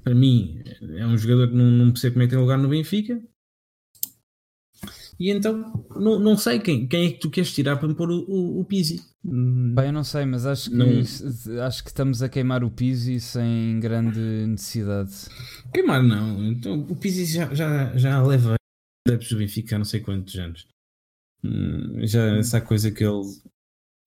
para 0.04 0.14
mim 0.14 0.62
é 0.98 1.06
um 1.06 1.18
jogador 1.18 1.48
que 1.48 1.56
não, 1.56 1.66
não 1.66 1.92
percebo 1.92 2.16
como 2.16 2.24
é 2.24 2.28
que 2.28 2.32
tem 2.32 2.40
lugar 2.40 2.58
no 2.58 2.70
Benfica. 2.70 3.22
E 5.22 5.30
então 5.30 5.86
não, 5.96 6.18
não 6.18 6.36
sei 6.36 6.58
quem, 6.58 6.88
quem 6.88 7.06
é 7.06 7.12
que 7.12 7.20
tu 7.20 7.30
queres 7.30 7.54
tirar 7.54 7.78
para 7.78 7.88
me 7.88 7.94
pôr 7.94 8.10
o, 8.10 8.26
o, 8.28 8.62
o 8.62 8.66
Pizzi. 8.66 9.00
Bem, 9.24 9.86
eu 9.86 9.94
não 9.94 10.04
sei, 10.04 10.26
mas 10.26 10.48
acho 10.48 10.72
que, 10.72 10.76
não... 10.76 11.64
acho 11.64 11.84
que 11.84 11.90
estamos 11.92 12.24
a 12.24 12.28
queimar 12.28 12.64
o 12.64 12.72
Pizzi 12.72 13.20
sem 13.20 13.80
grande 13.80 14.20
necessidade. 14.48 15.12
Queimar 15.72 16.02
não, 16.02 16.44
então, 16.44 16.88
o 16.90 16.96
Pizzi 16.96 17.26
já, 17.26 17.54
já, 17.54 17.96
já 17.96 18.20
leva 18.24 18.56
adeptos 19.08 19.30
do 19.30 19.38
Benfica 19.38 19.76
há 19.76 19.78
não 19.78 19.86
sei 19.86 20.00
quantos 20.00 20.36
anos. 20.40 20.68
Hum, 21.44 22.00
já 22.08 22.38
essa 22.38 22.60
coisa 22.60 22.90
que 22.90 23.04
ele 23.04 23.22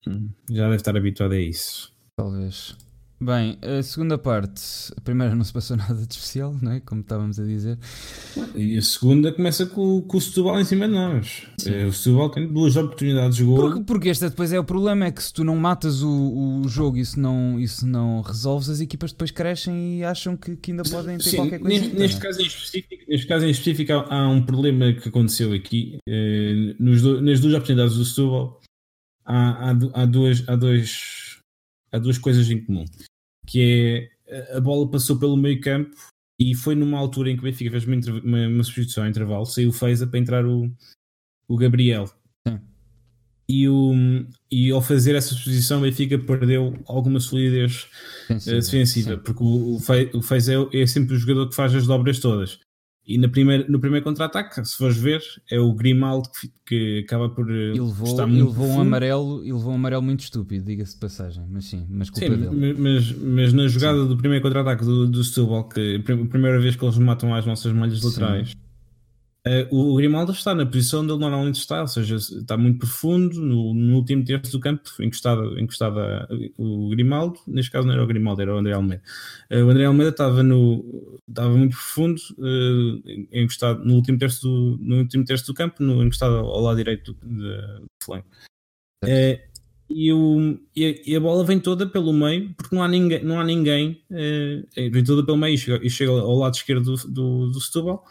hum, 0.07 0.29
já 0.51 0.65
deve 0.65 0.75
estar 0.75 0.97
habituado 0.97 1.31
a 1.31 1.39
isso. 1.39 1.95
Talvez. 2.17 2.75
Bem, 3.19 3.57
a 3.61 3.81
segunda 3.81 4.17
parte, 4.17 4.61
a 4.95 4.99
primeira 4.99 5.33
não 5.33 5.43
se 5.43 5.53
passou 5.53 5.77
nada 5.77 6.05
de 6.05 6.13
especial, 6.13 6.53
não 6.61 6.73
é? 6.73 6.79
Como 6.81 6.99
estávamos 6.99 7.39
a 7.39 7.45
dizer. 7.45 7.77
E 8.53 8.77
a 8.77 8.81
segunda 8.81 9.31
começa 9.31 9.65
com, 9.65 10.01
com 10.01 10.17
o 10.17 10.21
Setúbal 10.21 10.59
em 10.59 10.65
cima 10.65 10.85
de 10.85 10.93
nós. 10.93 11.47
Sim. 11.57 11.85
O 11.85 11.93
Setúbal 11.93 12.29
tem 12.29 12.47
duas 12.47 12.75
oportunidades 12.75 13.37
de 13.37 13.45
gol. 13.45 13.55
Porque, 13.55 13.83
porque 13.85 14.09
este 14.09 14.27
depois 14.29 14.51
é 14.51 14.59
o 14.59 14.65
problema, 14.65 15.05
é 15.05 15.11
que 15.11 15.23
se 15.23 15.33
tu 15.33 15.45
não 15.45 15.55
matas 15.55 16.03
o, 16.03 16.61
o 16.61 16.67
jogo 16.67 16.97
e 16.97 17.05
se 17.05 17.17
não, 17.17 17.57
e 17.57 17.67
se 17.67 17.85
não 17.85 18.21
resolves, 18.21 18.69
as 18.69 18.81
equipas 18.81 19.13
depois 19.13 19.31
crescem 19.31 19.99
e 19.99 20.03
acham 20.03 20.35
que, 20.35 20.57
que 20.57 20.71
ainda 20.71 20.83
podem 20.83 21.17
ter 21.17 21.29
Sim, 21.29 21.37
qualquer 21.37 21.59
coisa. 21.59 21.79
Neste, 21.79 21.97
neste, 21.97 22.21
caso 22.21 22.41
em 22.41 22.45
específico, 22.45 23.03
neste 23.07 23.27
caso 23.27 23.45
em 23.45 23.49
específico 23.49 23.93
há, 23.93 24.13
há 24.13 24.27
um 24.27 24.45
problema 24.45 24.91
que 24.91 25.07
aconteceu 25.07 25.53
aqui. 25.53 25.97
Eh, 26.07 26.75
nos 26.77 27.01
do, 27.01 27.21
nas 27.21 27.39
duas 27.39 27.53
oportunidades 27.53 27.95
do 27.95 28.03
Setúbal 28.03 28.59
há, 29.25 29.71
há, 29.71 30.01
há, 30.01 30.05
duas, 30.05 30.43
há 30.47 30.55
dois 30.55 31.24
há 31.95 31.99
duas 31.99 32.17
coisas 32.17 32.49
em 32.49 32.63
comum. 32.63 32.85
Que 33.47 34.09
é 34.27 34.57
a 34.57 34.59
bola 34.59 34.89
passou 34.89 35.17
pelo 35.17 35.37
meio 35.37 35.59
campo 35.61 35.95
e 36.39 36.53
foi 36.53 36.75
numa 36.75 36.97
altura 36.97 37.29
em 37.29 37.35
que 37.35 37.41
o 37.41 37.45
Benfica 37.45 37.71
fez 37.71 37.85
uma, 37.85 37.95
uma, 38.23 38.47
uma 38.47 38.63
substituição 38.63 39.03
a 39.03 39.09
intervalo, 39.09 39.45
saiu 39.45 39.69
o 39.69 39.73
Feiza 39.73 40.05
para 40.05 40.19
entrar 40.19 40.45
o, 40.45 40.71
o 41.47 41.57
Gabriel. 41.57 42.07
Sim. 42.47 42.59
E, 43.47 43.69
o, 43.69 43.93
e 44.51 44.71
ao 44.71 44.81
fazer 44.81 45.15
essa 45.15 45.29
substituição, 45.29 45.79
o 45.79 45.83
Benfica 45.83 46.17
perdeu 46.17 46.73
alguma 46.87 47.19
solidez 47.19 47.87
defensiva, 48.45 49.15
sim. 49.15 49.21
porque 49.23 49.43
o, 49.43 49.77
o 50.13 50.21
Feiza 50.21 50.53
é, 50.53 50.81
é 50.81 50.87
sempre 50.87 51.15
o 51.15 51.19
jogador 51.19 51.47
que 51.49 51.55
faz 51.55 51.73
as 51.73 51.87
dobras 51.87 52.19
todas. 52.19 52.59
E 53.07 53.19
na 53.19 53.29
primeira, 53.29 53.65
no 53.69 53.79
primeiro 53.79 54.03
contra-ataque, 54.03 54.65
se 54.65 54.75
fores 54.75 54.97
ver, 54.97 55.21
é 55.51 55.59
o 55.59 55.73
Grimaldo 55.73 56.27
que, 56.29 56.51
que 56.65 57.05
acaba 57.05 57.29
por 57.29 57.49
eh, 57.51 57.69
ele 57.69 57.79
levou, 57.79 58.07
estar 58.07 58.25
muito 58.25 58.47
levou 58.47 58.67
um 58.67 58.81
amarelo 58.81 59.43
Ele 59.43 59.53
levou 59.53 59.71
um 59.73 59.75
amarelo 59.75 60.01
muito 60.01 60.21
estúpido, 60.21 60.65
diga-se 60.65 60.95
de 60.95 60.99
passagem, 60.99 61.45
mas 61.47 61.65
sim, 61.65 61.85
mas 61.87 62.09
culpa 62.09 62.25
sim, 62.25 62.41
dele. 62.41 62.73
Mas, 62.73 63.11
mas 63.11 63.53
na 63.53 63.67
jogada 63.67 64.01
sim. 64.01 64.07
do 64.07 64.17
primeiro 64.17 64.41
contra-ataque 64.41 64.83
do, 64.83 65.07
do 65.07 65.23
Setúbal, 65.23 65.69
que 65.69 65.97
a 65.97 66.25
primeira 66.25 66.59
vez 66.59 66.75
que 66.75 66.83
eles 66.83 66.97
matam 66.97 67.33
as 67.35 67.45
nossas 67.45 67.71
malhas 67.73 68.01
laterais, 68.01 68.55
Uh, 69.47 69.91
o 69.91 69.95
Grimaldo 69.95 70.31
está 70.31 70.55
na 70.55 70.65
posição 70.65 71.01
onde 71.01 71.11
ele 71.11 71.19
normalmente 71.19 71.59
está, 71.59 71.81
ou 71.81 71.87
seja, 71.87 72.15
está 72.15 72.57
muito 72.57 72.79
profundo, 72.79 73.39
no, 73.39 73.75
no 73.75 73.97
último 73.97 74.25
terço 74.25 74.51
do 74.51 74.59
campo, 74.59 74.89
encostado, 74.99 75.59
encostado 75.59 75.99
a, 75.99 76.27
o 76.57 76.89
Grimaldo, 76.89 77.39
neste 77.45 77.71
caso 77.71 77.85
não 77.85 77.93
era 77.93 78.03
o 78.03 78.07
Grimaldo, 78.07 78.41
era 78.41 78.55
o 78.55 78.57
André 78.57 78.73
Almeida. 78.73 79.03
Uh, 79.51 79.65
o 79.65 79.69
André 79.69 79.85
Almeida 79.85 80.09
estava, 80.09 80.41
no, 80.41 81.21
estava 81.29 81.55
muito 81.55 81.73
profundo, 81.73 82.19
uh, 82.39 83.03
encostado 83.31 83.85
no 83.85 83.93
último 83.93 84.17
terço 84.17 84.41
do, 84.41 84.79
no 84.81 84.97
último 84.97 85.23
terço 85.23 85.45
do 85.45 85.53
campo, 85.53 85.83
no, 85.83 86.03
encostado 86.03 86.37
ao 86.37 86.61
lado 86.61 86.77
direito 86.77 87.13
do, 87.13 87.37
do 87.37 87.85
flanco. 88.03 88.27
E, 89.87 90.11
o, 90.11 90.57
e, 90.75 90.85
a, 90.85 91.11
e, 91.11 91.15
a, 91.15 91.19
bola 91.19 91.45
vem 91.45 91.59
toda 91.59 91.85
pelo 91.85 92.11
meio, 92.11 92.51
porque 92.55 92.75
não 92.75 92.81
há 92.81 92.87
ninguém, 92.87 93.23
não 93.23 93.39
há 93.39 93.43
ninguém 93.43 94.01
vem 94.75 95.03
toda 95.03 95.23
pelo 95.23 95.37
meio 95.37 95.53
e 95.53 95.57
chega, 95.59 95.85
e 95.85 95.89
chega 95.91 96.09
ao 96.09 96.35
lado 96.35 96.55
esquerdo 96.55 96.95
do, 96.95 97.07
do, 97.07 97.51
do 97.51 97.61
Setúbal 97.61 98.03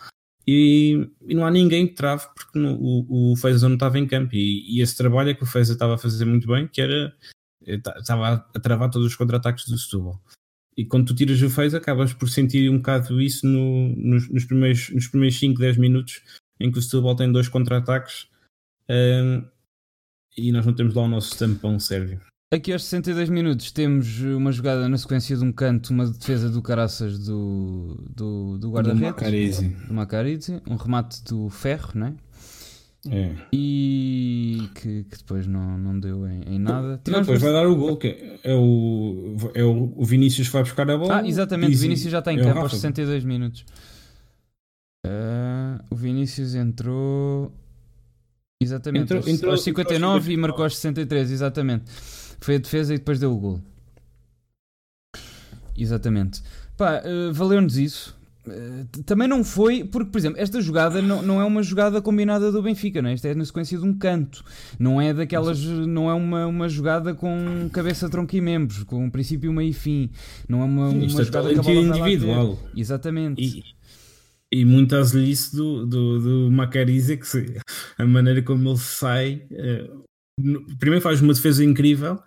e, 0.47 1.09
e, 1.27 1.35
não 1.35 1.47
há 1.47 1.51
ninguém 1.51 1.87
que 1.87 1.95
trave 1.95 2.27
porque 2.35 2.59
no, 2.59 2.75
o, 2.75 3.33
o 3.33 3.37
Feza 3.37 3.69
não 3.69 3.75
estava 3.75 3.99
em 3.99 4.07
campo. 4.07 4.35
E, 4.35 4.79
e, 4.79 4.83
esse 4.83 4.97
trabalho 4.97 5.31
é 5.31 5.35
que 5.35 5.43
o 5.43 5.47
Feza 5.47 5.73
estava 5.73 5.95
a 5.95 5.99
fazer 5.99 6.25
muito 6.25 6.47
bem 6.47 6.69
que 6.69 6.81
era 6.81 7.15
eh, 7.67 7.81
estava 7.99 8.47
a 8.55 8.61
travar 8.61 8.91
todos 8.91 9.09
os 9.09 9.17
contra-ataques 9.17 9.67
do 9.67 9.79
Setúbal. 9.79 10.21
E 10.77 10.85
quando 10.85 11.07
tu 11.07 11.15
tiras 11.15 11.41
o 11.41 11.49
Feza 11.49 11.79
acabas 11.79 12.13
por 12.13 12.29
sentir 12.29 12.71
um 12.71 12.79
bocado 12.79 13.21
isso 13.21 13.47
no, 13.47 13.89
nos, 13.97 14.29
nos, 14.29 14.45
primeiros, 14.45 14.91
nos 14.91 15.07
primeiros 15.09 15.39
5, 15.39 15.59
10 15.61 15.77
minutos 15.79 16.23
em 16.61 16.71
que 16.71 16.79
o 16.79 16.83
Setúbal 16.83 17.17
tem 17.17 17.31
dois 17.33 17.49
contra-ataques 17.49 18.29
um, 18.91 19.45
e 20.37 20.53
nós 20.53 20.67
não 20.67 20.75
temos 20.75 20.95
lá 20.95 21.03
o 21.03 21.09
nosso 21.09 21.39
tampão 21.39 21.79
sérvio 21.79 22.21
Aqui 22.53 22.73
aos 22.73 22.85
62 22.85 23.29
minutos 23.31 23.73
temos 23.73 24.21
uma 24.21 24.53
jogada 24.53 24.89
na 24.89 24.97
sequência 24.97 25.37
de 25.37 25.45
um 25.45 25.51
canto, 25.51 25.91
uma 25.91 26.07
defesa 26.07 26.49
do 26.49 26.63
Caraças 26.63 27.19
do, 27.19 27.97
do, 28.15 28.59
do 28.59 28.71
guarda-redes. 28.71 29.61
Do 29.61 29.95
Macarizi. 29.95 30.63
Um 30.69 30.77
remate 30.77 31.23
do 31.25 31.49
Ferro, 31.51 31.91
não 31.95 32.07
é? 32.09 32.15
E 33.53 34.63
que, 34.75 35.05
que, 35.05 35.19
depois 35.19 35.47
não, 35.47 35.77
não 35.77 35.99
deu 35.99 36.27
em, 36.27 36.55
em 36.55 36.59
nada. 36.59 37.01
Não, 37.07 37.21
depois 37.21 37.41
vai 37.41 37.53
dar 37.53 37.67
o 37.67 37.77
gol, 37.77 37.97
que 37.99 38.39
é 38.43 38.55
o, 38.55 39.37
é 39.53 39.63
o, 39.63 40.03
Vinícius 40.05 40.47
que 40.47 40.53
vai 40.53 40.63
buscar 40.63 40.91
a 40.91 40.97
bola. 40.97 41.19
Ah, 41.19 41.27
exatamente, 41.27 41.77
o 41.77 41.79
Vinícius 41.79 42.11
já 42.11 42.21
está 42.21 42.33
em 42.33 42.41
é 42.41 42.43
campo 42.43 42.61
aos 42.61 42.73
62 42.73 43.25
minutos. 43.25 43.67
Uh, 45.07 45.85
o 45.91 45.97
Vinícius 45.97 46.55
entrou. 46.55 47.53
Exatamente, 48.63 49.05
entrou, 49.05 49.19
aos, 49.19 49.29
entrou, 49.29 49.53
aos 49.53 49.63
59 49.65 50.19
entrou 50.19 50.33
e 50.33 50.37
marcou 50.39 50.65
aos 50.65 50.77
63, 50.77 51.31
exatamente. 51.31 51.85
Foi 52.45 52.57
a 52.57 52.59
defesa 52.59 52.93
e 52.93 52.99
depois 52.99 53.19
deu 53.19 53.33
o 53.33 53.39
gol. 53.39 53.61
Exatamente. 55.75 56.43
Pá, 56.77 57.01
uh, 57.01 57.33
valeu-nos 57.33 57.79
isso. 57.79 58.15
Uh, 58.47 59.03
também 59.05 59.27
não 59.27 59.43
foi, 59.43 59.83
porque, 59.83 60.11
por 60.11 60.19
exemplo, 60.19 60.39
esta 60.39 60.61
jogada 60.61 61.01
não, 61.01 61.23
não 61.23 61.41
é 61.41 61.45
uma 61.47 61.63
jogada 61.63 62.03
combinada 62.03 62.53
do 62.53 62.63
Benfica, 62.63 63.01
não 63.01 63.09
é? 63.09 63.15
Esta 63.15 63.29
é 63.29 63.35
na 63.35 63.47
sequência 63.47 63.79
de 63.79 63.85
um 63.87 63.97
canto, 63.97 64.45
não 64.79 65.01
é 65.01 65.15
daquelas, 65.15 65.59
não 65.65 66.11
é 66.11 66.13
uma, 66.13 66.47
uma 66.47 66.69
jogada 66.69 67.15
com 67.15 67.67
cabeça, 67.73 68.11
tronco 68.11 68.37
e 68.37 68.43
membros, 68.43 68.83
com 68.83 69.03
um 69.03 69.09
princípio, 69.09 69.51
meio 69.51 69.71
e 69.71 69.73
fim, 69.73 70.11
não 70.47 70.61
é 70.61 70.65
uma, 70.65 70.89
uma 70.91 71.03
é 71.03 71.09
jogada 71.09 71.49
que 71.49 71.73
individual. 71.73 72.59
Exatamente. 72.77 73.43
E, 73.43 73.65
e 74.61 74.67
muito 74.67 74.95
azelice 74.95 75.57
do, 75.57 75.87
do, 75.87 76.21
do 76.21 76.53
Macarize, 76.53 77.17
que 77.17 77.27
se, 77.27 77.57
a 77.97 78.05
maneira 78.05 78.43
como 78.43 78.69
ele 78.69 78.79
sai, 78.79 79.47
uh, 79.51 80.05
primeiro 80.79 81.03
faz 81.03 81.21
uma 81.21 81.33
defesa 81.33 81.65
incrível, 81.65 82.21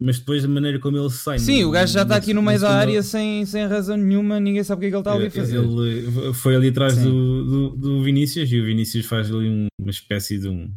mas 0.00 0.18
depois 0.18 0.44
a 0.44 0.48
maneira 0.48 0.78
como 0.78 0.98
ele 0.98 1.10
sai. 1.10 1.38
Sim, 1.38 1.62
no, 1.62 1.68
o 1.68 1.70
gajo 1.70 1.92
já 1.92 2.02
está 2.02 2.16
aqui 2.16 2.34
no 2.34 2.42
meio 2.42 2.60
da 2.60 2.70
área 2.70 3.02
sem, 3.02 3.46
sem 3.46 3.66
razão 3.66 3.96
nenhuma, 3.96 4.40
ninguém 4.40 4.64
sabe 4.64 4.78
o 4.78 4.80
que 4.80 4.86
é 4.86 4.90
que 4.90 4.96
ele 4.96 5.00
está 5.00 5.12
ali 5.12 5.26
a 5.26 5.30
fazer. 5.30 5.58
Ele 5.58 6.34
foi 6.34 6.56
ali 6.56 6.68
atrás 6.68 6.96
do, 6.96 7.44
do, 7.44 7.76
do, 7.76 8.02
Vinícius 8.02 8.50
e 8.50 8.60
o 8.60 8.64
Vinícius 8.64 9.06
faz 9.06 9.30
ali 9.30 9.68
uma 9.80 9.90
espécie 9.90 10.38
de 10.38 10.48
um, 10.48 10.70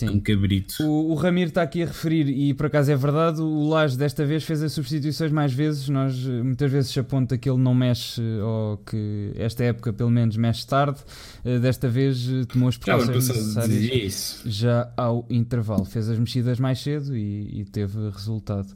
Sim. 0.00 0.08
Um 0.08 0.20
cabrito. 0.20 0.82
O, 0.82 1.10
o 1.10 1.14
Ramiro 1.14 1.48
está 1.48 1.60
aqui 1.62 1.82
a 1.82 1.86
referir, 1.86 2.28
e 2.28 2.54
por 2.54 2.66
acaso 2.66 2.90
é 2.90 2.96
verdade, 2.96 3.40
o 3.42 3.68
Lage 3.68 3.98
desta 3.98 4.24
vez 4.24 4.44
fez 4.44 4.62
as 4.62 4.72
substituições 4.72 5.30
mais 5.30 5.52
vezes. 5.52 5.88
Nós 5.90 6.16
muitas 6.24 6.72
vezes 6.72 6.90
se 6.90 6.98
aponta 6.98 7.36
que 7.36 7.48
ele 7.50 7.58
não 7.58 7.74
mexe, 7.74 8.22
ou 8.42 8.78
que 8.78 9.32
esta 9.34 9.62
época 9.62 9.92
pelo 9.92 10.10
menos 10.10 10.36
mexe 10.36 10.66
tarde. 10.66 10.98
Eh, 11.44 11.58
desta 11.58 11.88
vez 11.88 12.26
eh, 12.28 12.44
tomou 12.46 12.70
as 12.70 12.78
precauções 12.78 13.28
necessárias 13.28 14.42
já 14.46 14.90
ao 14.96 15.26
intervalo. 15.28 15.84
Fez 15.84 16.08
as 16.08 16.18
mexidas 16.18 16.58
mais 16.58 16.80
cedo 16.80 17.14
e, 17.14 17.60
e 17.60 17.64
teve 17.64 17.98
resultado. 18.10 18.74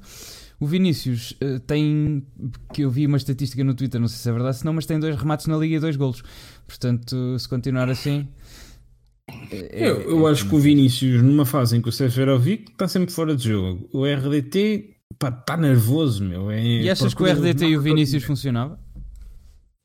O 0.61 0.67
Vinícius 0.67 1.35
tem, 1.67 2.25
que 2.73 2.83
eu 2.83 2.91
vi 2.91 3.07
uma 3.07 3.17
estatística 3.17 3.63
no 3.65 3.75
Twitter, 3.75 4.01
não 4.01 4.07
sei 4.09 4.19
se 4.19 4.29
é 4.29 4.33
verdade, 4.33 4.59
se 4.59 4.65
não, 4.65 4.73
mas 4.73 4.87
tem 4.87 5.01
dois 5.01 5.17
remates 5.17 5.47
na 5.47 5.57
liga 5.57 5.77
e 5.77 5.81
dois 5.81 5.97
golos. 5.97 6.23
Portanto, 6.67 7.39
se 7.39 7.49
continuar 7.49 7.91
assim, 7.91 8.29
é, 9.51 9.89
eu, 9.89 10.11
eu 10.11 10.29
é, 10.29 10.31
acho 10.31 10.49
que 10.49 10.55
o 10.55 10.59
Vinícius, 10.59 11.23
numa 11.23 11.47
fase 11.47 11.77
em 11.77 11.83
que 11.83 11.89
o 11.89 11.93
Seferovic 11.93 12.71
está 12.73 12.87
sempre 12.89 13.13
fora 13.13 13.35
de 13.35 13.49
jogo, 13.49 13.89
o 13.93 14.05
RDT 14.05 14.97
está 15.13 15.57
nervoso, 15.57 16.25
meu. 16.25 16.51
É 16.51 16.63
e 16.63 16.91
achas 16.91 17.15
que 17.15 17.23
o 17.23 17.27
RDT 17.27 17.67
e 17.67 17.77
o 17.77 17.81
Vinícius 17.81 18.25
funcionava? 18.25 18.79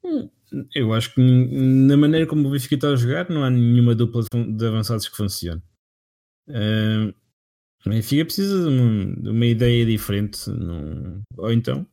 Hum, 0.04 0.30
Eu 0.75 0.93
acho 0.93 1.13
que 1.13 1.21
na 1.21 1.95
maneira 1.95 2.28
como 2.28 2.47
o 2.47 2.52
Benfica 2.52 2.75
está 2.75 2.89
a 2.89 2.95
jogar, 2.95 3.30
não 3.30 3.43
há 3.43 3.49
nenhuma 3.49 3.95
dupla 3.95 4.23
de 4.32 4.65
avançados 4.65 5.08
que 5.08 5.15
funcione. 5.15 5.62
Uh, 6.47 7.13
o 7.86 7.89
Benfica 7.89 8.25
precisa 8.25 8.63
de 8.63 8.67
uma, 8.67 9.15
de 9.15 9.30
uma 9.30 9.45
ideia 9.45 9.86
diferente, 9.86 10.49
não... 10.49 11.21
ou 11.38 11.52
então. 11.52 11.86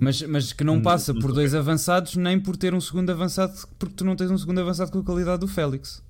Mas, 0.00 0.22
mas 0.22 0.52
que 0.52 0.64
não 0.64 0.80
passa 0.80 1.12
por 1.14 1.32
dois 1.32 1.54
avançados, 1.54 2.16
nem 2.16 2.40
por 2.40 2.56
ter 2.56 2.74
um 2.74 2.80
segundo 2.80 3.10
avançado, 3.10 3.52
porque 3.78 3.94
tu 3.94 4.04
não 4.04 4.16
tens 4.16 4.30
um 4.30 4.38
segundo 4.38 4.60
avançado 4.60 4.90
com 4.90 4.98
a 4.98 5.04
qualidade 5.04 5.40
do 5.40 5.48
Félix. 5.48 6.02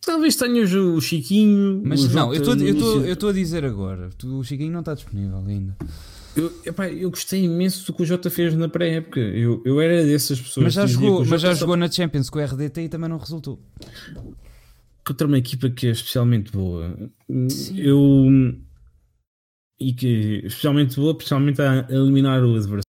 Talvez 0.00 0.36
tenhas 0.36 0.72
o 0.72 1.00
Chiquinho. 1.00 1.82
Mas 1.84 2.04
o 2.04 2.14
não, 2.14 2.34
eu 2.34 2.40
estou 3.12 3.28
a 3.28 3.32
dizer 3.32 3.64
agora. 3.64 4.08
Tu, 4.16 4.38
o 4.38 4.42
Chiquinho 4.42 4.72
não 4.72 4.80
está 4.80 4.94
disponível 4.94 5.44
ainda. 5.46 5.76
Eu, 6.34 6.52
epá, 6.64 6.88
eu 6.88 7.10
gostei 7.10 7.44
imenso 7.44 7.84
do 7.84 7.92
que 7.92 8.02
o 8.02 8.06
Jota 8.06 8.30
fez 8.30 8.54
na 8.54 8.68
pré-época. 8.68 9.18
Eu, 9.18 9.60
eu 9.64 9.80
era 9.80 10.04
dessas 10.04 10.40
pessoas 10.40 10.64
mas 10.64 10.72
já 10.72 10.86
jogou, 10.86 11.24
mas 11.26 11.40
já 11.40 11.52
jogou 11.52 11.76
na 11.76 11.90
Champions 11.90 12.30
com 12.30 12.38
o 12.38 12.42
RDT 12.42 12.82
e 12.82 12.88
também 12.88 13.10
não 13.10 13.18
resultou. 13.18 13.60
Contra 15.04 15.26
uma 15.26 15.38
equipa 15.38 15.68
que 15.68 15.88
é 15.88 15.90
especialmente 15.90 16.52
boa. 16.52 16.96
Sim. 17.48 17.78
Eu. 17.78 18.26
E 19.80 19.92
que 19.92 20.42
especialmente 20.44 20.96
boa, 20.96 21.12
especialmente 21.12 21.60
a 21.60 21.86
eliminar 21.90 22.42
o 22.42 22.54
adversário. 22.56 22.87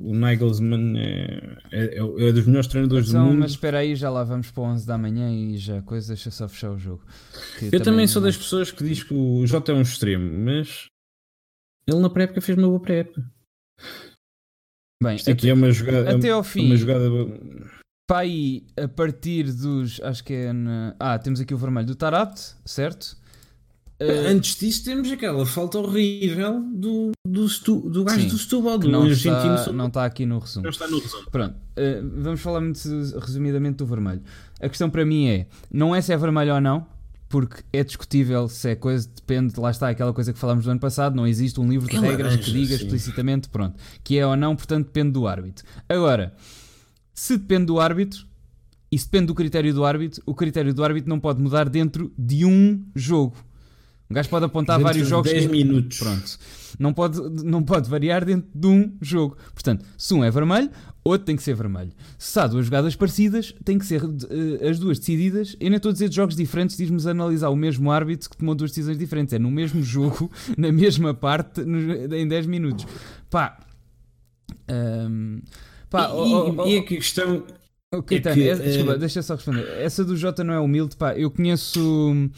O 0.00 0.14
Nagelsmann 0.14 0.96
é, 0.96 1.58
é, 1.70 1.98
é, 1.98 2.32
dos 2.32 2.46
melhores 2.46 2.66
treinadores 2.68 3.10
então, 3.10 3.24
do 3.24 3.28
mundo. 3.30 3.40
Mas 3.40 3.50
espera 3.50 3.78
aí, 3.80 3.94
já 3.94 4.08
lá 4.08 4.24
vamos 4.24 4.50
para 4.50 4.62
11 4.62 4.86
da 4.86 4.96
manhã 4.96 5.30
e 5.30 5.58
já 5.58 5.82
coisa, 5.82 6.08
deixa 6.08 6.30
só 6.30 6.48
fechar 6.48 6.70
o 6.70 6.78
jogo. 6.78 7.04
Eu 7.60 7.70
também, 7.70 7.80
também 7.80 8.06
sou 8.06 8.22
das 8.22 8.34
pessoas 8.34 8.70
que 8.70 8.82
diz 8.82 9.02
que 9.02 9.12
o 9.12 9.46
Jota 9.46 9.72
é 9.72 9.74
um 9.74 9.82
extremo, 9.82 10.38
mas 10.38 10.86
ele 11.86 12.00
na 12.00 12.08
pré-época 12.08 12.40
fez 12.40 12.56
uma 12.56 12.66
boa 12.66 12.80
pré-época. 12.80 13.22
Bem, 15.02 15.16
Isto 15.16 15.30
aqui 15.30 15.46
até, 15.46 15.50
é 15.50 15.54
uma 15.54 15.70
jogada. 15.70 16.16
Até 16.16 16.30
ao 16.30 16.44
fim. 16.44 16.66
Uma 16.66 16.76
jogada... 16.76 17.08
Para 18.06 18.20
aí, 18.20 18.66
a 18.76 18.88
partir 18.88 19.52
dos. 19.52 20.00
Acho 20.00 20.24
que 20.24 20.32
é. 20.32 20.52
Na, 20.52 20.96
ah, 20.98 21.18
temos 21.18 21.40
aqui 21.40 21.54
o 21.54 21.58
vermelho 21.58 21.86
do 21.86 21.94
Tarabt, 21.94 22.54
certo? 22.64 23.16
Uh, 24.00 24.28
Antes 24.28 24.56
disso, 24.56 24.82
temos 24.82 25.12
aquela 25.12 25.44
falta 25.44 25.78
horrível 25.78 26.62
do, 26.72 27.12
do, 27.26 27.46
stu, 27.46 27.80
do 27.80 28.02
gajo 28.02 28.22
sim, 28.22 28.28
do 28.28 28.38
Setúbal, 28.38 28.78
do 28.78 28.88
não 28.88 29.02
argentino. 29.02 29.54
Está, 29.56 29.72
não 29.72 29.88
está 29.88 30.06
aqui 30.06 30.24
no 30.24 30.38
resumo. 30.38 30.64
Não 30.64 30.70
está 30.70 30.88
no 30.88 30.98
resumo. 30.98 31.30
Pronto, 31.30 31.54
uh, 31.54 32.22
vamos 32.22 32.40
falar 32.40 32.62
muito 32.62 32.80
resumidamente 33.18 33.76
do 33.76 33.86
vermelho. 33.86 34.22
A 34.58 34.68
questão 34.70 34.88
para 34.88 35.04
mim 35.04 35.28
é: 35.28 35.46
não 35.70 35.94
é 35.94 36.00
se 36.00 36.14
é 36.14 36.16
vermelho 36.16 36.54
ou 36.54 36.60
não, 36.62 36.86
porque 37.28 37.62
é 37.72 37.84
discutível 37.84 38.48
se 38.48 38.70
é 38.70 38.74
coisa, 38.74 39.06
depende, 39.14 39.60
lá 39.60 39.70
está 39.70 39.90
aquela 39.90 40.14
coisa 40.14 40.32
que 40.32 40.38
falámos 40.38 40.64
do 40.64 40.70
ano 40.70 40.80
passado, 40.80 41.14
não 41.14 41.26
existe 41.26 41.60
um 41.60 41.68
livro 41.68 41.86
de 41.86 41.96
é 41.96 42.00
regras 42.00 42.36
que 42.36 42.52
diga 42.52 42.76
sim. 42.76 42.84
explicitamente, 42.84 43.50
pronto, 43.50 43.78
que 44.02 44.18
é 44.18 44.26
ou 44.26 44.34
não, 44.34 44.56
portanto 44.56 44.86
depende 44.86 45.12
do 45.12 45.28
árbitro. 45.28 45.64
Agora, 45.88 46.34
se 47.12 47.36
depende 47.36 47.66
do 47.66 47.78
árbitro, 47.78 48.26
e 48.90 48.98
se 48.98 49.04
depende 49.04 49.26
do 49.26 49.34
critério 49.34 49.72
do 49.72 49.84
árbitro, 49.84 50.22
o 50.26 50.34
critério 50.34 50.74
do 50.74 50.82
árbitro 50.82 51.08
não 51.08 51.20
pode 51.20 51.40
mudar 51.40 51.68
dentro 51.68 52.12
de 52.18 52.44
um 52.44 52.84
jogo. 52.96 53.36
Um 54.10 54.14
gajo 54.14 54.28
pode 54.28 54.44
apontar 54.44 54.76
dentro 54.76 54.92
vários 54.92 55.08
jogos. 55.08 55.30
10 55.30 55.46
minutos. 55.46 55.98
Pronto. 55.98 56.38
Não 56.78 56.92
pode, 56.92 57.20
não 57.44 57.62
pode 57.62 57.88
variar 57.88 58.24
dentro 58.24 58.50
de 58.52 58.66
um 58.66 58.92
jogo. 59.00 59.36
Portanto, 59.54 59.84
se 59.96 60.12
um 60.12 60.24
é 60.24 60.30
vermelho, 60.30 60.68
outro 61.04 61.26
tem 61.26 61.36
que 61.36 61.42
ser 61.44 61.54
vermelho. 61.54 61.92
Se 62.18 62.40
há 62.40 62.48
duas 62.48 62.64
jogadas 62.64 62.96
parecidas, 62.96 63.54
tem 63.64 63.78
que 63.78 63.86
ser 63.86 64.02
uh, 64.02 64.68
as 64.68 64.80
duas 64.80 64.98
decididas. 64.98 65.56
Eu 65.60 65.70
nem 65.70 65.76
estou 65.76 65.90
a 65.90 65.92
dizer 65.92 66.08
de 66.08 66.16
jogos 66.16 66.34
diferentes, 66.34 66.76
diz-nos 66.76 67.06
analisar 67.06 67.50
o 67.50 67.56
mesmo 67.56 67.88
árbitro 67.88 68.28
que 68.28 68.36
tomou 68.36 68.54
duas 68.56 68.72
decisões 68.72 68.98
diferentes. 68.98 69.32
É 69.32 69.38
no 69.38 69.50
mesmo 69.50 69.80
jogo, 69.80 70.28
na 70.58 70.72
mesma 70.72 71.14
parte, 71.14 71.62
no, 71.62 72.12
em 72.12 72.26
10 72.26 72.46
minutos. 72.46 72.86
Pá. 73.30 73.60
Um, 74.68 75.40
pá 75.88 76.08
e, 76.08 76.12
oh, 76.14 76.54
oh, 76.58 76.66
e, 76.66 76.78
a 76.78 76.82
questão. 76.82 77.44
Okay, 77.92 78.18
é 78.18 78.20
que, 78.20 78.48
essa, 78.48 78.62
desculpa, 78.62 78.98
deixa 78.98 79.22
só 79.22 79.36
responder. 79.36 79.68
Essa 79.78 80.04
do 80.04 80.16
Jota 80.16 80.42
não 80.42 80.54
é 80.54 80.58
humilde, 80.58 80.96
pá. 80.96 81.16
Eu 81.16 81.30
conheço 81.30 82.30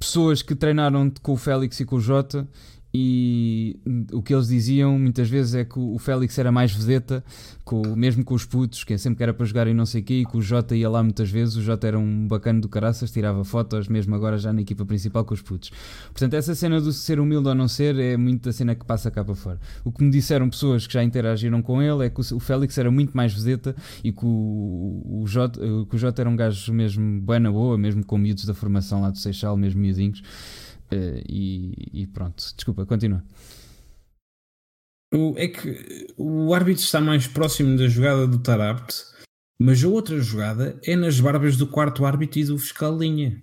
pessoas 0.00 0.40
que 0.40 0.54
treinaram 0.54 1.12
com 1.22 1.32
o 1.32 1.36
Félix 1.36 1.78
e 1.78 1.84
com 1.84 1.96
o 1.96 2.00
Jota 2.00 2.48
e 2.92 3.78
o 4.12 4.20
que 4.20 4.34
eles 4.34 4.48
diziam 4.48 4.98
muitas 4.98 5.28
vezes 5.28 5.54
é 5.54 5.64
que 5.64 5.78
o 5.78 5.96
Félix 5.98 6.36
era 6.38 6.50
mais 6.50 6.72
vedeta, 6.72 7.22
com, 7.64 7.94
mesmo 7.94 8.24
com 8.24 8.34
os 8.34 8.44
putos, 8.44 8.82
que 8.82 8.94
é 8.94 8.98
sempre 8.98 9.18
que 9.18 9.22
era 9.22 9.32
para 9.32 9.46
jogar 9.46 9.68
e 9.68 9.74
não 9.74 9.86
sei 9.86 10.00
o 10.00 10.04
quê, 10.04 10.14
e 10.20 10.26
que 10.26 10.36
o 10.36 10.42
Jota 10.42 10.74
ia 10.74 10.90
lá 10.90 11.02
muitas 11.02 11.30
vezes. 11.30 11.54
O 11.54 11.62
Jota 11.62 11.86
era 11.86 11.98
um 11.98 12.26
bacana 12.26 12.60
do 12.60 12.68
caraças, 12.68 13.12
tirava 13.12 13.44
fotos, 13.44 13.86
mesmo 13.86 14.14
agora 14.14 14.38
já 14.38 14.52
na 14.52 14.60
equipa 14.60 14.84
principal 14.84 15.24
com 15.24 15.32
os 15.32 15.40
putos. 15.40 15.70
Portanto, 16.06 16.34
essa 16.34 16.54
cena 16.54 16.80
do 16.80 16.92
ser 16.92 17.20
humilde 17.20 17.48
ou 17.48 17.54
não 17.54 17.68
ser 17.68 17.96
é 17.96 18.16
muito 18.16 18.48
a 18.48 18.52
cena 18.52 18.74
que 18.74 18.84
passa 18.84 19.08
cá 19.10 19.24
para 19.24 19.36
fora. 19.36 19.60
O 19.84 19.92
que 19.92 20.02
me 20.02 20.10
disseram 20.10 20.50
pessoas 20.50 20.86
que 20.86 20.94
já 20.94 21.04
interagiram 21.04 21.62
com 21.62 21.80
ele 21.80 22.06
é 22.06 22.10
que 22.10 22.20
o 22.20 22.40
Félix 22.40 22.76
era 22.76 22.90
muito 22.90 23.16
mais 23.16 23.32
vedeta 23.32 23.76
e 24.02 24.10
que 24.10 24.24
o, 24.24 25.20
o, 25.22 25.24
Jota, 25.26 25.60
que 25.60 25.96
o 25.96 26.00
era 26.18 26.28
um 26.28 26.34
gajo 26.34 26.72
mesmo 26.72 27.20
bué 27.20 27.38
na 27.38 27.52
boa, 27.52 27.78
mesmo 27.78 28.04
com 28.04 28.18
miúdos 28.18 28.44
da 28.46 28.54
formação 28.54 29.00
lá 29.00 29.10
do 29.10 29.18
Seixal, 29.18 29.56
mesmo 29.56 29.80
miudinhos. 29.80 30.22
Uh, 30.92 31.22
e, 31.28 32.02
e, 32.02 32.06
pronto, 32.06 32.42
desculpa, 32.56 32.84
continua. 32.84 33.22
O, 35.14 35.34
é 35.36 35.48
que 35.48 36.06
o 36.16 36.52
árbitro 36.54 36.82
está 36.82 37.00
mais 37.00 37.26
próximo 37.26 37.76
da 37.76 37.88
jogada 37.88 38.26
do 38.26 38.38
Tarabt, 38.38 38.94
mas 39.60 39.82
a 39.84 39.88
outra 39.88 40.20
jogada 40.20 40.80
é 40.84 40.96
nas 40.96 41.20
barbas 41.20 41.56
do 41.56 41.66
quarto 41.66 42.04
árbitro 42.04 42.40
e 42.40 42.44
do 42.44 42.58
fiscal 42.58 42.96
linha. 42.96 43.42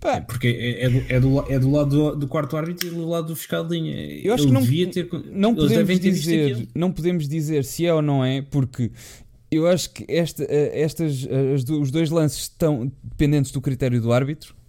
Pá. 0.00 0.16
É 0.16 0.20
porque 0.20 0.48
é, 0.48 0.84
é, 0.84 0.90
do, 0.90 0.98
é, 1.08 1.20
do, 1.20 1.52
é 1.52 1.58
do 1.58 1.70
lado 1.70 1.90
do, 1.90 2.16
do, 2.16 2.28
quarto 2.28 2.56
árbitro 2.56 2.86
e 2.86 2.90
do 2.90 3.08
lado 3.08 3.28
do 3.28 3.36
fiscal 3.36 3.66
linha. 3.66 3.96
Eu 4.22 4.34
acho 4.34 4.44
Ele 4.44 4.52
que 4.52 4.84
não, 4.84 4.92
ter, 4.92 5.08
não 5.32 5.54
podemos 5.54 6.00
dizer, 6.00 6.68
não 6.74 6.92
podemos 6.92 7.28
dizer 7.28 7.64
se 7.64 7.86
é 7.86 7.94
ou 7.94 8.02
não 8.02 8.24
é, 8.24 8.42
porque 8.42 8.92
eu 9.50 9.66
acho 9.66 9.90
que 9.90 10.04
esta, 10.08 10.44
eh, 10.44 10.82
estas, 10.82 11.26
as, 11.54 11.68
os 11.68 11.90
dois 11.90 12.10
lances 12.10 12.42
estão 12.42 12.92
dependentes 13.02 13.50
do 13.50 13.60
critério 13.60 14.00
do 14.00 14.12
árbitro 14.12 14.54
eh, 14.54 14.63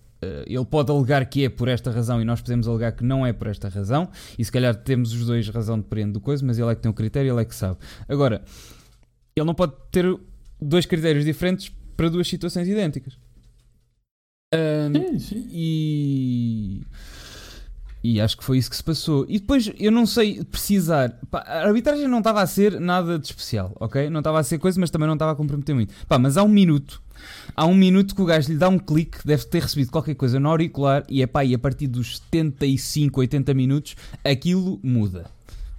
ele 0.48 0.66
pode 0.66 0.92
alegar 0.92 1.26
que 1.26 1.46
é 1.46 1.50
por 1.50 1.68
esta 1.68 1.92
razão 1.92 2.22
e 2.22 2.26
nós 2.26 2.42
podemos 2.42 2.68
alegar 2.68 2.92
que 2.94 3.04
não 3.04 3.26
é 3.26 3.34
por 3.34 3.48
esta 3.48 3.70
razão, 3.70 4.10
e 4.38 4.44
se 4.44 4.52
calhar 4.52 4.76
temos 4.76 5.14
os 5.14 5.26
dois 5.26 5.48
razão 5.50 5.80
de 5.80 5.86
prender 5.86 6.14
do 6.14 6.22
coisa, 6.22 6.46
mas 6.46 6.58
ele 6.58 6.72
é 6.72 6.76
que 6.76 6.82
tem 6.82 6.90
o 6.90 6.94
um 6.94 6.96
critério, 6.96 7.34
ele 7.34 7.42
é 7.42 7.46
que 7.46 7.56
sabe. 7.56 7.78
Agora, 8.08 8.44
ele 9.36 9.46
não 9.46 9.54
pode 9.54 9.74
ter 9.92 10.06
dois 10.62 10.86
critérios 10.86 11.26
diferentes 11.26 11.72
para 11.96 12.10
duas 12.10 12.28
situações 12.28 12.68
idênticas. 12.68 13.18
Um, 14.54 15.18
sim, 15.18 15.20
sim. 15.20 15.48
E. 15.52 16.82
E 18.04 18.22
acho 18.22 18.38
que 18.38 18.44
foi 18.44 18.60
isso 18.60 18.70
que 18.70 18.76
se 18.76 18.84
passou. 18.84 19.26
E 19.28 19.40
depois, 19.40 19.72
eu 19.80 19.92
não 19.92 20.06
sei 20.06 20.44
precisar. 20.44 21.20
Pá, 21.32 21.40
a 21.40 21.66
arbitragem 21.66 22.08
não 22.08 22.20
estava 22.20 22.40
a 22.40 22.46
ser 22.46 22.80
nada 22.80 23.18
de 23.18 23.26
especial, 23.26 23.76
ok? 23.80 24.12
Não 24.12 24.20
estava 24.20 24.40
a 24.40 24.44
ser 24.44 24.60
coisa, 24.60 24.80
mas 24.80 24.92
também 24.92 25.08
não 25.08 25.16
estava 25.16 25.32
a 25.32 25.36
comprometer 25.36 25.74
muito. 25.74 25.94
Pá, 26.08 26.20
mas 26.20 26.38
há 26.38 26.44
um 26.44 26.48
minuto 26.48 27.02
Há 27.56 27.66
um 27.66 27.76
minuto 27.76 28.16
que 28.16 28.22
o 28.22 28.26
gajo 28.26 28.52
lhe 28.52 28.58
dá 28.58 28.70
um 28.70 28.80
clique, 28.80 29.20
deve 29.26 29.46
ter 29.46 29.62
recebido 29.62 29.92
qualquer 29.92 30.16
coisa 30.16 30.40
no 30.40 30.50
auricular 30.50 31.04
e 31.10 31.22
é 31.22 31.28
pá, 31.28 31.44
e 31.44 31.54
a 31.54 31.60
partir 31.60 31.88
dos 31.88 32.18
75, 32.18 33.20
80 33.20 33.54
minutos 33.54 33.96
aquilo 34.24 34.80
muda. 34.84 35.26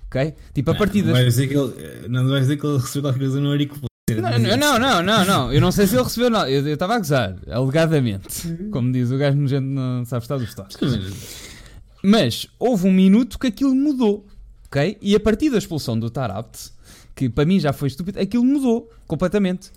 Ok? 0.06 0.34
Tipo, 0.54 0.70
a 0.70 0.74
partir 0.74 1.02
das. 1.02 1.08
Não 1.08 1.14
vai 1.14 1.24
dizer 1.24 1.48
que 1.48 1.56
ele, 1.56 2.08
não 2.08 2.28
vai 2.28 2.40
dizer 2.40 2.56
que 2.56 2.66
ele 2.66 2.78
recebeu 2.78 3.02
qualquer 3.02 3.18
coisa 3.18 3.40
no 3.40 3.48
auricular. 3.50 3.86
Não, 4.08 4.38
não, 4.38 4.78
não, 4.78 5.02
não, 5.02 5.24
não, 5.24 5.52
Eu 5.52 5.60
não 5.60 5.72
sei 5.72 5.84
se 5.84 5.96
ele 5.96 6.04
recebeu, 6.04 6.30
não. 6.30 6.46
Eu 6.46 6.64
estava 6.68 6.94
a 6.94 6.98
gozar, 6.98 7.36
alegadamente. 7.50 8.46
Como 8.70 8.92
diz 8.92 9.10
o 9.10 9.18
gajo 9.18 9.46
gente 9.48 9.64
não 9.64 10.04
sabe 10.04 10.24
estar 10.24 10.38
dos 10.38 10.54
toques. 10.54 10.76
Mas 12.04 12.46
houve 12.56 12.86
um 12.86 12.92
minuto 12.92 13.36
que 13.36 13.48
aquilo 13.48 13.74
mudou, 13.74 14.24
ok? 14.66 14.96
E 15.02 15.16
a 15.16 15.18
partir 15.18 15.50
da 15.50 15.58
expulsão 15.58 15.98
do 15.98 16.08
Tarabt, 16.08 16.70
que 17.16 17.28
para 17.28 17.44
mim 17.44 17.58
já 17.58 17.72
foi 17.72 17.88
estúpido, 17.88 18.20
aquilo 18.20 18.44
mudou 18.44 18.88
completamente. 19.08 19.72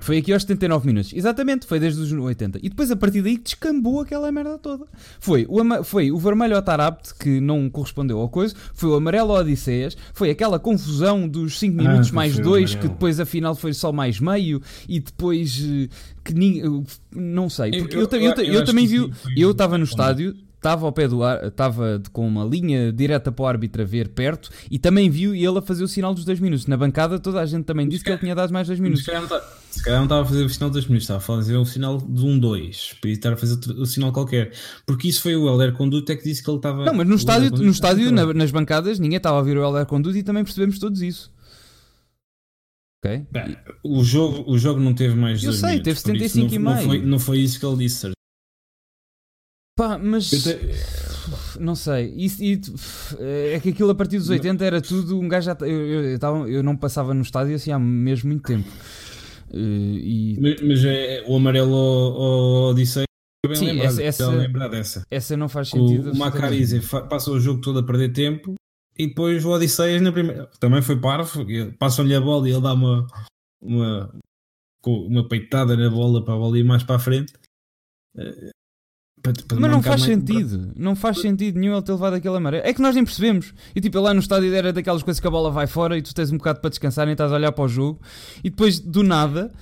Foi 0.00 0.18
aqui 0.18 0.32
aos 0.32 0.42
79 0.42 0.86
minutos. 0.86 1.12
Exatamente, 1.12 1.66
foi 1.66 1.78
desde 1.78 2.00
os 2.00 2.12
80. 2.12 2.58
E 2.62 2.68
depois 2.68 2.90
a 2.90 2.96
partir 2.96 3.22
daí 3.22 3.36
descambou 3.36 4.00
aquela 4.00 4.30
merda 4.30 4.58
toda. 4.58 4.86
Foi 5.20 5.46
o, 5.48 5.84
foi 5.84 6.10
o 6.10 6.18
vermelho 6.18 6.56
ao 6.56 6.62
Tarabt, 6.62 7.14
que 7.14 7.40
não 7.40 7.68
correspondeu 7.70 8.18
ao 8.18 8.28
coisa. 8.28 8.54
Foi 8.74 8.90
o 8.90 8.94
amarelo 8.94 9.32
ao 9.32 9.40
Odisseias. 9.40 9.96
Foi 10.12 10.30
aquela 10.30 10.58
confusão 10.58 11.28
dos 11.28 11.58
5 11.58 11.78
ah, 11.78 11.82
minutos 11.82 12.10
ah, 12.10 12.14
mais 12.14 12.38
2, 12.38 12.74
que 12.76 12.88
depois 12.88 13.20
afinal 13.20 13.54
foi 13.54 13.72
só 13.72 13.92
mais 13.92 14.20
meio. 14.20 14.60
E 14.88 15.00
depois 15.00 15.62
eh, 15.62 15.88
que 16.24 16.34
não 17.14 17.48
sei. 17.48 17.70
Porque 17.72 17.96
eu, 17.96 18.02
eu, 18.02 18.08
eu, 18.10 18.32
eu, 18.32 18.54
eu 18.54 18.64
também 18.64 18.86
vi. 18.86 19.10
Eu 19.36 19.50
estava 19.50 19.78
no 19.78 19.84
estádio 19.84 20.34
estava 20.62 20.86
ao 20.86 20.92
pé 20.92 21.08
do 21.08 21.24
ar, 21.24 21.44
estava 21.44 22.00
com 22.12 22.26
uma 22.26 22.44
linha 22.44 22.92
direta 22.92 23.32
para 23.32 23.42
o 23.42 23.46
árbitro 23.46 23.82
a 23.82 23.84
ver 23.84 24.10
perto 24.10 24.48
e 24.70 24.78
também 24.78 25.10
viu 25.10 25.34
ele 25.34 25.58
a 25.58 25.62
fazer 25.62 25.82
o 25.82 25.88
sinal 25.88 26.14
dos 26.14 26.24
dois 26.24 26.38
minutos. 26.38 26.66
Na 26.66 26.76
bancada 26.76 27.18
toda 27.18 27.40
a 27.40 27.46
gente 27.46 27.64
também 27.64 27.88
disse 27.88 28.04
que 28.04 28.10
ele 28.10 28.18
tinha 28.18 28.34
dado 28.34 28.52
mais 28.52 28.68
dois 28.68 28.78
minutos. 28.78 29.04
Se 29.04 29.82
calhar 29.82 29.98
não 29.98 30.04
estava 30.04 30.22
a 30.22 30.24
fazer 30.24 30.44
o 30.44 30.48
sinal 30.48 30.70
dos 30.70 30.74
dois 30.74 30.86
minutos, 30.86 31.04
estava 31.04 31.18
a 31.18 31.22
fazer 31.22 31.56
o 31.56 31.64
sinal 31.64 31.98
de 31.98 32.24
um 32.24 32.38
dois, 32.38 32.94
para 33.00 33.10
estar 33.10 33.32
a 33.32 33.36
fazer 33.36 33.58
o 33.72 33.84
sinal 33.84 34.12
qualquer. 34.12 34.52
Porque 34.86 35.08
isso 35.08 35.20
foi 35.20 35.34
o 35.34 35.48
Helder 35.48 35.72
Conduto 35.72 36.12
é 36.12 36.16
que 36.16 36.22
disse 36.22 36.42
que 36.42 36.48
ele 36.48 36.58
estava. 36.58 36.84
Não, 36.84 36.94
mas 36.94 37.08
no 37.08 37.16
estádio, 37.16 37.50
no 37.50 37.70
estádio 37.70 38.12
na, 38.12 38.32
nas 38.32 38.50
bancadas, 38.52 39.00
ninguém 39.00 39.16
estava 39.16 39.36
a 39.36 39.40
ouvir 39.40 39.58
o 39.58 39.64
Helder 39.64 39.86
Conduto 39.86 40.16
e 40.16 40.22
também 40.22 40.44
percebemos 40.44 40.78
todos 40.78 41.02
isso. 41.02 41.32
Ok? 43.04 43.26
Bem, 43.32 43.56
o, 43.82 44.04
jogo, 44.04 44.44
o 44.48 44.56
jogo 44.56 44.78
não 44.78 44.94
teve 44.94 45.16
mais 45.16 45.42
Eu 45.42 45.52
sei, 45.52 45.70
minutos, 45.70 46.02
teve 46.02 46.18
75 46.18 46.46
não, 46.46 46.54
e 46.54 46.58
meio. 46.58 46.76
Não 46.76 46.86
foi, 46.86 47.06
não 47.06 47.18
foi 47.18 47.38
isso 47.38 47.58
que 47.58 47.66
ele 47.66 47.78
disse, 47.78 48.12
Pá, 49.76 49.98
mas. 49.98 50.28
Te... 50.28 50.58
não 51.58 51.74
sei. 51.74 52.12
Isso, 52.16 52.42
e, 52.42 52.60
é 53.54 53.58
que 53.60 53.70
aquilo 53.70 53.90
a 53.90 53.94
partir 53.94 54.18
dos 54.18 54.28
80 54.28 54.64
era 54.64 54.80
tudo. 54.82 55.18
Um 55.18 55.28
gajo 55.28 55.46
já. 55.46 55.56
Eu, 55.60 55.68
eu, 55.68 56.04
eu, 56.10 56.18
tava, 56.18 56.48
eu 56.48 56.62
não 56.62 56.76
passava 56.76 57.14
no 57.14 57.22
estádio 57.22 57.54
assim 57.54 57.72
há 57.72 57.78
mesmo 57.78 58.28
muito 58.28 58.46
tempo. 58.46 58.68
Uh, 59.50 59.98
e... 59.98 60.38
Mas, 60.40 60.60
mas 60.62 60.84
é, 60.84 61.24
o 61.26 61.36
amarelo 61.36 61.74
ao, 61.74 62.70
Odisseia 62.70 63.06
bem 63.46 63.56
Sim, 63.56 63.66
lembrado, 63.66 64.00
essa, 64.00 64.02
essa, 64.02 64.30
lembrar 64.30 64.68
dessa. 64.68 65.06
essa 65.10 65.36
não 65.36 65.48
faz 65.48 65.68
sentido. 65.68 66.10
O, 66.10 66.12
o 66.12 66.16
Macarize 66.16 66.80
passa 67.08 67.30
o 67.30 67.40
jogo 67.40 67.60
todo 67.60 67.78
a 67.80 67.82
perder 67.82 68.12
tempo 68.12 68.54
e 68.96 69.08
depois 69.08 69.44
o 69.44 69.50
Odisseias 69.50 70.00
na 70.00 70.12
primeira. 70.12 70.46
Também 70.60 70.80
foi 70.80 70.98
parvo, 70.98 71.44
passam-lhe 71.78 72.14
a 72.14 72.20
bola 72.20 72.48
e 72.48 72.52
ele 72.52 72.62
dá 72.62 72.72
uma, 72.72 73.06
uma, 73.60 74.14
uma 74.86 75.28
peitada 75.28 75.76
na 75.76 75.90
bola 75.90 76.24
para 76.24 76.34
a 76.34 76.38
bola 76.38 76.58
ir 76.58 76.64
mais 76.64 76.82
para 76.82 76.96
a 76.96 77.00
frente. 77.00 77.32
Eh, 79.24 79.32
para, 79.32 79.32
para 79.46 79.60
Mas 79.60 79.70
não 79.70 79.82
faz 79.82 80.02
sentido, 80.02 80.72
não 80.76 80.96
faz 80.96 81.20
sentido 81.20 81.58
nenhum 81.58 81.74
ele 81.74 81.82
ter 81.82 81.92
levado 81.92 82.14
aquele 82.14 82.36
amarelo. 82.36 82.66
É 82.66 82.72
que 82.72 82.82
nós 82.82 82.94
nem 82.94 83.04
percebemos. 83.04 83.54
E 83.74 83.80
tipo, 83.80 83.98
lá 84.00 84.12
no 84.12 84.20
estádio 84.20 84.52
era 84.54 84.72
daquelas 84.72 85.02
coisas 85.02 85.20
que 85.20 85.26
a 85.26 85.30
bola 85.30 85.50
vai 85.50 85.66
fora 85.66 85.96
e 85.96 86.02
tu 86.02 86.14
tens 86.14 86.30
um 86.30 86.38
bocado 86.38 86.60
para 86.60 86.70
descansar 86.70 87.08
e 87.08 87.12
estás 87.12 87.32
a 87.32 87.36
olhar 87.36 87.52
para 87.52 87.64
o 87.64 87.68
jogo 87.68 88.00
e 88.42 88.50
depois 88.50 88.78
do 88.78 89.02
nada, 89.02 89.52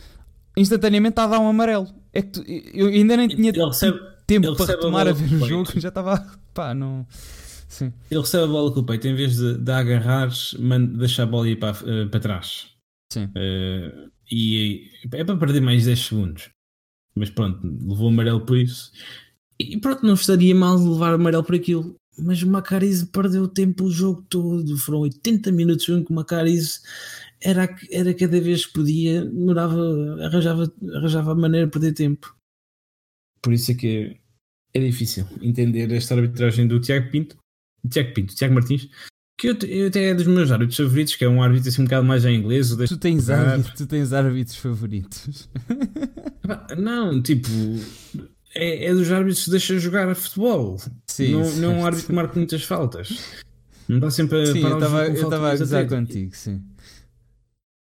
instantaneamente 0.57 1.13
está 1.13 1.25
a 1.25 1.29
dar 1.29 1.41
um 1.41 1.49
amarelo. 1.49 1.89
É 2.13 2.23
que 2.23 2.29
tu, 2.29 2.45
eu 2.75 2.89
ainda 2.89 3.17
nem 3.17 3.29
tinha 3.29 3.53
recebe, 3.53 3.99
tempo 4.27 4.55
para 4.57 4.67
retomar 4.67 5.07
a, 5.07 5.11
a 5.11 5.13
ver 5.13 5.35
o 5.35 5.47
jogo, 5.47 5.71
já 5.79 5.89
estava. 5.89 6.27
Pá, 6.55 6.75
não. 6.75 7.07
Sim. 7.69 7.93
Ele 8.11 8.21
recebe 8.21 8.45
a 8.45 8.49
bola 8.49 8.73
com 8.73 8.81
o 8.81 8.85
peito, 8.85 9.07
em 9.07 9.15
vez 9.15 9.37
de, 9.37 9.57
de 9.57 9.71
agarrar, 9.73 10.29
deixa 10.97 11.23
a 11.23 11.27
bola 11.27 11.49
ir 11.49 11.57
para, 11.57 11.73
uh, 11.73 12.09
para 12.11 12.21
trás. 12.21 12.71
Sim. 13.13 13.27
Uh, 13.27 14.11
e 14.31 14.91
é 15.13 15.25
para 15.25 15.37
perder 15.37 15.61
mais 15.61 15.85
10 15.85 15.99
segundos. 15.99 16.51
Mas 17.15 17.31
pronto, 17.31 17.61
levou 17.65 18.09
amarelo 18.09 18.41
por 18.41 18.57
isso. 18.57 18.93
E 19.61 19.79
pronto, 19.79 20.07
não 20.07 20.15
estaria 20.15 20.55
mal 20.55 20.79
de 20.79 20.89
levar 20.89 21.13
amarelo 21.13 21.45
por 21.45 21.55
aquilo. 21.55 21.95
Mas 22.19 22.43
o 22.43 22.49
Macarize 22.49 23.07
perdeu 23.07 23.43
o 23.43 23.49
tempo 23.49 23.85
o 23.85 23.91
jogo 23.91 24.25
todo. 24.29 24.77
Foram 24.79 25.01
80 25.01 25.53
minutos 25.53 25.89
em 25.89 26.03
que 26.03 26.11
o 26.11 26.15
Macarize 26.15 26.81
era, 27.43 27.69
era 27.91 28.15
cada 28.15 28.41
vez 28.41 28.67
que 28.67 28.73
podia, 28.73 29.25
demorava, 29.25 29.77
arranjava, 30.23 30.73
arranjava 30.95 31.33
a 31.33 31.35
maneira 31.35 31.67
de 31.67 31.73
perder 31.73 31.93
tempo. 31.93 32.35
Por 33.43 33.53
isso 33.53 33.73
é 33.73 33.75
que 33.75 34.17
é 34.75 34.81
difícil 34.81 35.27
entender 35.43 35.91
esta 35.93 36.15
arbitragem 36.15 36.67
do 36.67 36.81
Tiago 36.81 37.11
Pinto, 37.11 37.37
Tiago 37.89 38.15
Pinto, 38.15 38.35
Tiago 38.35 38.55
Martins, 38.55 38.89
que 39.39 39.49
eu, 39.49 39.57
eu 39.67 39.89
até 39.89 40.11
é 40.11 40.15
dos 40.15 40.27
meus 40.27 40.51
árbitros 40.51 40.77
favoritos, 40.77 41.17
que 41.17 41.25
é 41.25 41.29
um 41.29 41.43
árbitro 41.43 41.69
assim 41.69 41.83
um 41.83 41.85
bocado 41.85 42.07
mais 42.07 42.25
em 42.25 42.35
inglês. 42.35 42.69
Tu 42.71 42.97
tens, 42.99 43.31
árbitro, 43.31 43.75
tu 43.75 43.87
tens 43.87 44.13
árbitros 44.13 44.57
favoritos? 44.57 45.49
Não, 46.77 47.23
tipo, 47.23 47.49
é, 48.55 48.87
é 48.87 48.95
dos 48.95 49.11
árbitros 49.11 49.45
que 49.45 49.51
deixa 49.51 49.79
jogar 49.79 50.09
a 50.09 50.15
futebol. 50.15 50.81
Sim, 51.07 51.33
não, 51.33 51.51
não 51.57 51.73
é 51.73 51.75
um 51.77 51.87
árbitro 51.87 52.07
que 52.07 52.13
marca 52.13 52.35
muitas 52.37 52.65
faltas. 52.65 53.19
Não 53.89 53.97
está 53.97 54.11
sempre 54.11 54.43
a 54.43 54.47
Sim, 54.47 54.61
eu 54.63 54.79
estava 55.15 55.53
a 55.53 55.57
gozar 55.57 55.89
contigo, 55.89 56.35
sim. 56.35 56.63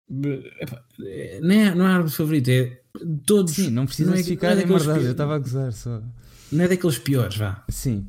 Não 0.09 1.55
é, 1.55 1.75
não 1.75 1.87
é 1.87 1.93
árbitro 1.93 2.17
favorito, 2.17 2.49
é 2.49 2.81
todos. 3.25 3.55
Sim, 3.55 3.71
não 3.71 3.87
precisa 3.87 4.11
não 4.11 4.19
é, 4.19 4.23
ficar 4.23 4.55
não 4.55 4.63
é 4.63 4.65
em 4.65 4.67
verdade, 4.67 5.05
eu 5.05 5.13
estava 5.13 5.37
a 5.37 5.39
gozar 5.39 5.73
só. 5.73 6.03
Não 6.51 6.65
é 6.65 6.69
daqueles 6.69 6.99
piores, 6.99 7.37
vá. 7.37 7.65
Sim. 7.69 8.07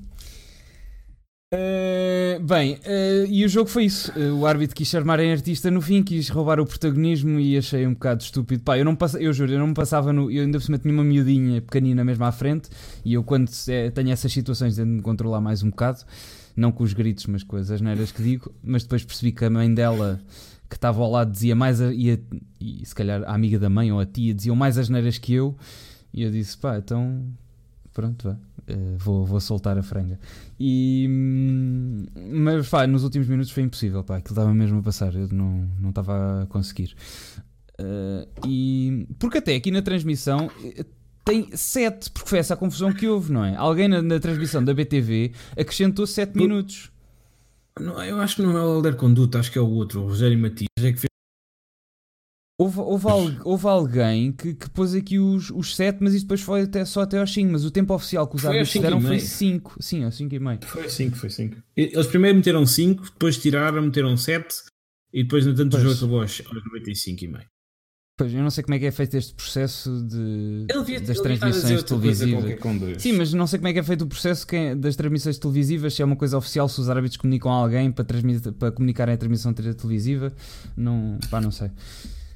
Uh, 1.54 2.39
bem, 2.41 2.76
uh, 2.76 3.26
e 3.28 3.43
o 3.43 3.49
jogo 3.49 3.70
foi 3.70 3.84
isso. 3.84 4.10
Uh, 4.18 4.39
o 4.39 4.45
árbitro 4.45 4.74
quis 4.74 4.88
chamar 4.88 5.20
em 5.20 5.34
artista 5.34 5.70
no 5.70 5.82
fim, 5.82 6.02
quis 6.02 6.30
roubar 6.30 6.62
o 6.62 6.66
protagonismo 6.66 7.41
e 7.41 7.58
achei 7.58 7.86
um 7.86 7.91
bocado 7.93 8.24
estúpido. 8.24 8.64
Pá, 8.64 8.78
eu 8.78 8.86
não 8.86 8.95
passo, 8.95 9.18
eu 9.18 9.34
juro, 9.34 9.52
eu 9.52 9.60
não 9.60 9.68
me 9.68 9.74
passava 9.74 10.14
no. 10.14 10.32
Eu 10.32 10.43
ainda 10.43 10.58
por 10.58 10.64
cima 10.64 10.78
tinha 10.78 10.93
uma 10.93 11.04
miudinha 11.04 11.62
pequenina 11.62 12.06
mesmo 12.06 12.24
à 12.24 12.32
frente 12.32 12.70
e 13.04 13.16
eu, 13.16 13.24
quando 13.24 13.52
é, 13.68 13.89
tenho 13.89 14.12
essas 14.12 14.32
situações, 14.32 14.78
tento 14.78 14.88
me 14.88 15.02
controlar 15.02 15.41
mais 15.41 15.62
um 15.62 15.72
bocado, 15.72 16.06
não 16.56 16.72
com 16.72 16.86
os 16.86 16.93
gritos, 16.93 17.26
mas 17.26 17.43
com 17.43 17.58
as 17.58 17.70
asneiras 17.70 18.14
que 18.14 18.24
digo. 18.24 18.49
Mas 18.64 18.84
depois 18.84 19.04
percebi 19.04 19.34
que 19.34 19.43
a 19.43 19.49
mãe 19.49 19.74
dela, 19.74 20.22
que 20.70 20.78
estava 20.78 21.02
ao 21.02 21.12
lado, 21.12 21.34
dizia 21.34 21.54
mais. 21.54 21.82
A, 21.82 21.93
e, 21.93 22.14
a, 22.14 22.18
e 22.62 22.86
se 22.86 22.95
calhar 22.95 23.24
a 23.24 23.36
amiga 23.36 23.60
da 23.60 23.70
mãe 23.70 23.91
ou 23.91 23.99
a 23.99 24.06
tia 24.06 24.34
diziam 24.34 24.56
mais 24.56 24.78
asneiras 24.78 25.18
que 25.18 25.34
eu. 25.34 25.58
E 26.14 26.24
eu 26.24 26.32
disse, 26.32 26.58
pá, 26.58 26.78
então 26.78 27.26
pronto, 27.93 28.29
vá. 28.29 28.37
Uh, 28.69 28.97
vou, 28.97 29.25
vou 29.25 29.39
soltar 29.39 29.77
a 29.77 29.83
franga. 29.83 30.19
E, 30.59 31.07
hum, 31.09 32.05
mas 32.31 32.69
pá, 32.69 32.85
nos 32.85 33.03
últimos 33.03 33.27
minutos 33.27 33.51
foi 33.51 33.63
impossível, 33.63 34.03
pá, 34.03 34.17
aquilo 34.17 34.33
estava 34.33 34.53
mesmo 34.53 34.79
a 34.79 34.83
passar, 34.83 35.13
eu 35.15 35.27
não, 35.29 35.67
não 35.79 35.89
estava 35.89 36.43
a 36.43 36.45
conseguir. 36.45 36.95
Uh, 37.79 38.27
e, 38.47 39.07
porque 39.17 39.39
até 39.39 39.55
aqui 39.55 39.71
na 39.71 39.81
transmissão 39.81 40.51
eh, 40.63 40.85
tem 41.25 41.49
7, 41.51 42.11
porque 42.11 42.29
foi 42.29 42.39
essa 42.39 42.53
a 42.53 42.57
confusão 42.57 42.93
que 42.93 43.07
houve, 43.07 43.31
não 43.31 43.43
é? 43.43 43.55
Alguém 43.55 43.87
na, 43.87 44.01
na 44.01 44.19
transmissão 44.19 44.63
da 44.63 44.73
BTV 44.73 45.31
acrescentou 45.57 46.05
7 46.05 46.37
minutos. 46.37 46.91
Não, 47.79 48.03
eu 48.03 48.19
acho 48.19 48.35
que 48.35 48.41
não 48.41 48.57
é 48.57 48.61
o 48.61 48.75
Alder 48.75 48.95
Conduta, 48.95 49.39
acho 49.39 49.51
que 49.51 49.57
é 49.57 49.61
o 49.61 49.69
outro, 49.69 50.01
o 50.01 50.07
Rogério 50.07 50.37
Matias, 50.37 50.67
é 50.77 50.91
que 50.91 50.99
fez 50.99 51.11
Houve, 52.62 52.80
houve, 52.80 53.07
houve, 53.43 53.68
alguém 53.68 54.32
que, 54.32 54.53
que 54.53 54.70
pôs 54.70 54.93
aqui 54.93 55.18
os, 55.18 55.49
os 55.49 55.76
7, 55.76 55.97
mas 55.99 56.14
isso 56.14 56.26
depois 56.26 56.41
foi 56.41 56.62
até, 56.62 56.86
só 56.86 57.01
até 57.01 57.18
aos 57.18 57.34
5. 57.34 57.51
Mas 57.51 57.66
o 57.66 57.72
tempo 57.72 57.93
oficial 57.93 58.28
que 58.28 58.36
os 58.36 58.45
árbitros 58.45 58.82
deram 58.82 59.01
foi 59.01 59.20
5. 59.20 59.78
Sim, 59.80 60.03
aos 60.03 60.16
5 60.16 60.36
e 60.36 60.39
meio. 60.39 60.59
Foi 60.64 60.88
5, 60.88 61.18
foi 61.18 61.30
5. 61.32 61.57
Eles 61.76 62.07
primeiro 62.07 62.38
meteram 62.38 62.66
5, 62.66 63.03
depois 63.03 63.38
tiraram, 63.38 63.82
meteram 63.82 64.16
7 64.16 64.47
e 65.12 65.24
depois, 65.24 65.45
no 65.45 65.55
tanto, 65.55 65.76
o 65.76 65.80
jogo 65.80 65.95
acabou 65.95 66.22
aos, 66.22 66.41
aos 66.45 66.64
95 66.66 67.24
e 67.24 67.28
meio. 67.28 67.45
Pois, 68.16 68.32
eu 68.32 68.43
não 68.43 68.51
sei 68.51 68.64
como 68.64 68.76
é 68.76 68.80
que 68.80 68.86
é 68.86 68.91
feito 68.91 69.18
este 69.18 69.34
processo 69.34 69.89
de, 70.07 70.68
devia, 70.68 71.01
das 71.01 71.20
transmissões 71.20 71.82
televisivas. 71.82 73.01
Sim, 73.01 73.14
mas 73.14 73.34
não 73.34 73.47
sei 73.47 73.57
como 73.57 73.70
é 73.70 73.74
que 73.74 73.80
é 73.80 73.84
feito 73.84 74.03
o 74.03 74.07
processo 74.07 74.45
que, 74.45 74.76
das 74.76 74.95
transmissões 74.95 75.39
televisivas, 75.39 75.95
se 75.95 76.03
é 76.03 76.05
uma 76.05 76.16
coisa 76.16 76.38
oficial, 76.38 76.70
se 76.70 76.80
os 76.80 76.88
árbitros 76.88 77.18
comunicam 77.18 77.51
a 77.51 77.55
alguém 77.55 77.91
para, 77.91 78.05
transmitir, 78.05 78.51
para 78.53 78.72
comunicarem 78.72 79.16
a 79.16 79.18
transmissão 79.18 79.51
televisiva. 79.51 80.32
Não, 80.78 81.18
pá, 81.32 81.41
não 81.41 81.49
sei. 81.49 81.72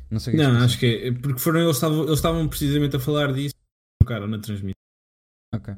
Não 0.09 0.19
sei 0.19 0.33
o 0.33 0.37
que 0.37 0.41
é 0.41 0.47
Não, 0.47 0.57
acho 0.63 0.79
que 0.79 0.85
é. 0.85 1.11
Porque 1.11 1.39
foram, 1.39 1.61
eles, 1.61 1.77
estavam, 1.77 2.03
eles 2.03 2.19
estavam 2.19 2.47
precisamente 2.47 2.95
a 2.95 2.99
falar 2.99 3.33
disso 3.33 3.55
e 3.55 4.05
colocaram 4.05 4.27
na 4.27 4.39
transmissão. 4.39 4.75
Ok. 5.53 5.73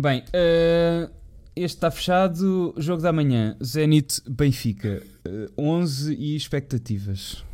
Bem, 0.00 0.20
uh, 0.20 1.10
este 1.54 1.76
está 1.76 1.90
fechado. 1.90 2.74
Jogo 2.76 3.02
da 3.02 3.12
manhã: 3.12 3.56
Zenit 3.62 4.20
Benfica. 4.28 5.02
Uh, 5.26 5.44
eh, 5.44 5.48
11 5.58 6.14
e 6.14 6.36
expectativas. 6.36 7.44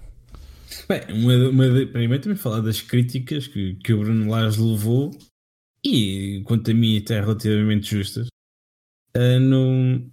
Bem, 0.88 1.02
uma, 1.10 1.48
uma, 1.50 1.86
primeiro 1.86 2.22
também 2.22 2.36
falar 2.36 2.60
das 2.60 2.80
críticas 2.80 3.46
que, 3.46 3.74
que 3.74 3.92
o 3.92 4.00
Bruno 4.00 4.30
Lage 4.30 4.60
levou 4.60 5.10
e, 5.84 6.42
quanto 6.46 6.70
a 6.70 6.74
mim, 6.74 6.98
até 6.98 7.20
relativamente 7.20 7.90
justas. 7.90 8.28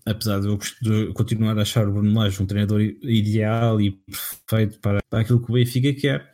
Apesar 0.06 0.42
de 0.42 0.48
eu, 0.48 1.14
continuar 1.14 1.58
a 1.58 1.62
achar 1.62 1.88
o 1.88 1.92
Bruno 1.92 2.20
Lage 2.20 2.42
um 2.42 2.46
treinador 2.46 2.82
ideal 2.82 3.80
e 3.80 3.92
perfeito 3.92 4.80
para, 4.80 5.00
aquilo 5.12 5.44
que 5.44 5.52
o 5.52 5.54
Benfica 5.54 5.94
quer, 5.94 6.34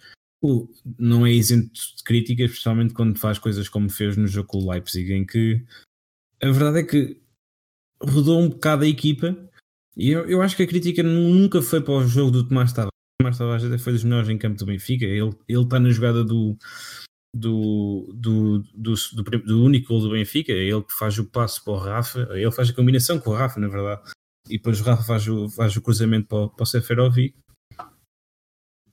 não 0.98 1.26
é 1.26 1.32
isento 1.32 1.72
de 1.74 2.04
críticas, 2.04 2.52
especialmente 2.52 2.94
quando 2.94 3.20
faz 3.20 3.38
coisas 3.40 3.70
como 3.70 3.90
fez 3.90 4.18
no 4.18 4.28
jogo 4.28 4.48
com 4.48 4.58
o 4.60 4.72
Leipzig, 4.72 5.14
em 5.14 5.26
que 5.26 5.64
a 6.42 6.52
verdade 6.52 6.80
é 6.80 6.84
que 6.84 7.22
rodou 8.02 8.40
um 8.40 8.50
bocado 8.50 8.84
a 8.84 8.88
equipa 8.88 9.38
e 9.96 10.12
eu, 10.12 10.30
eu 10.30 10.42
acho 10.42 10.56
que 10.56 10.64
a 10.64 10.68
crítica 10.68 11.02
nunca 11.02 11.62
foi 11.62 11.82
para 11.82 11.94
o 11.94 12.08
jogo 12.08 12.32
do 12.32 12.48
Tomás 12.48 12.74
Tavares. 12.74 12.90
O 12.90 13.24
Tomás 13.24 13.38
Tavares 13.38 13.64
até 13.64 13.78
foi 13.78 13.94
dos 13.94 14.04
melhores 14.04 14.30
em 14.30 14.38
campo 14.38 14.58
do 14.58 14.66
Benfica, 14.66 15.06
ele, 15.06 15.34
ele 15.48 15.62
está 15.62 15.80
na 15.80 15.90
jogada 15.90 16.24
do 16.24 16.58
do, 17.36 18.10
do, 18.14 18.64
do, 18.74 18.94
do, 19.14 19.24
do 19.24 19.64
único 19.66 19.90
gol 19.90 20.00
do 20.00 20.12
Benfica, 20.12 20.54
é 20.54 20.64
ele 20.64 20.82
que 20.82 20.94
faz 20.94 21.20
o 21.20 21.26
passo 21.26 21.62
para 21.66 21.74
o 21.74 21.78
Rafa, 21.78 22.30
ele 22.32 22.52
faz 22.52 22.70
a 22.70 22.74
combinação 22.74 23.20
com 23.20 23.32
o 23.32 23.36
Rafa, 23.36 23.60
na 23.60 23.68
verdade, 23.68 24.10
e 24.48 24.58
depois 24.58 24.80
o 24.80 24.84
Rafa 24.86 25.04
faz 25.04 25.28
o, 25.28 25.50
faz 25.50 25.76
o 25.76 25.82
cruzamento 25.82 26.28
para, 26.28 26.48
para 26.48 26.64
o 26.64 26.66
Seferovic. 26.66 27.36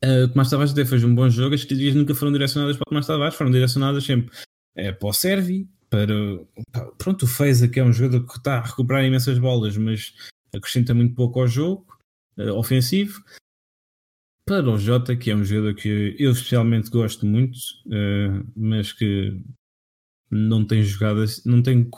Uh, 0.04 0.24
o 0.24 0.28
Tomás 0.28 0.50
Tavares 0.50 0.72
até 0.72 0.84
fez 0.84 1.04
um 1.04 1.14
bom 1.14 1.30
jogo, 1.30 1.54
as 1.54 1.62
críticas 1.62 1.94
nunca 1.94 2.16
foram 2.16 2.32
direcionadas 2.32 2.76
para 2.76 2.82
o 2.82 2.88
Tomás 2.90 3.06
Tavares, 3.06 3.36
foram 3.36 3.52
direcionadas 3.52 4.02
sempre 4.02 4.36
é, 4.74 4.90
para 4.90 5.08
o 5.08 5.12
Servi, 5.12 5.68
para. 5.88 6.12
Pronto, 6.98 7.22
o 7.22 7.28
Feza, 7.28 7.68
que 7.68 7.78
é 7.78 7.84
um 7.84 7.92
jogador 7.92 8.26
que 8.26 8.38
está 8.38 8.58
a 8.58 8.66
recuperar 8.66 9.04
imensas 9.04 9.38
bolas, 9.38 9.76
mas 9.76 10.14
acrescenta 10.52 10.92
muito 10.92 11.14
pouco 11.14 11.40
ao 11.40 11.46
jogo 11.46 11.86
uh, 12.36 12.54
ofensivo 12.54 13.22
para 14.46 14.68
o 14.68 14.78
Jota, 14.78 15.16
que 15.16 15.30
é 15.30 15.36
um 15.36 15.44
jogador 15.44 15.74
que 15.74 16.16
eu 16.18 16.32
especialmente 16.32 16.90
gosto 16.90 17.24
muito, 17.24 17.56
uh, 17.86 18.44
mas 18.56 18.92
que 18.92 19.40
não 20.30 20.64
tem 20.64 20.82
jogado, 20.82 21.24
não 21.44 21.62
tem, 21.62 21.88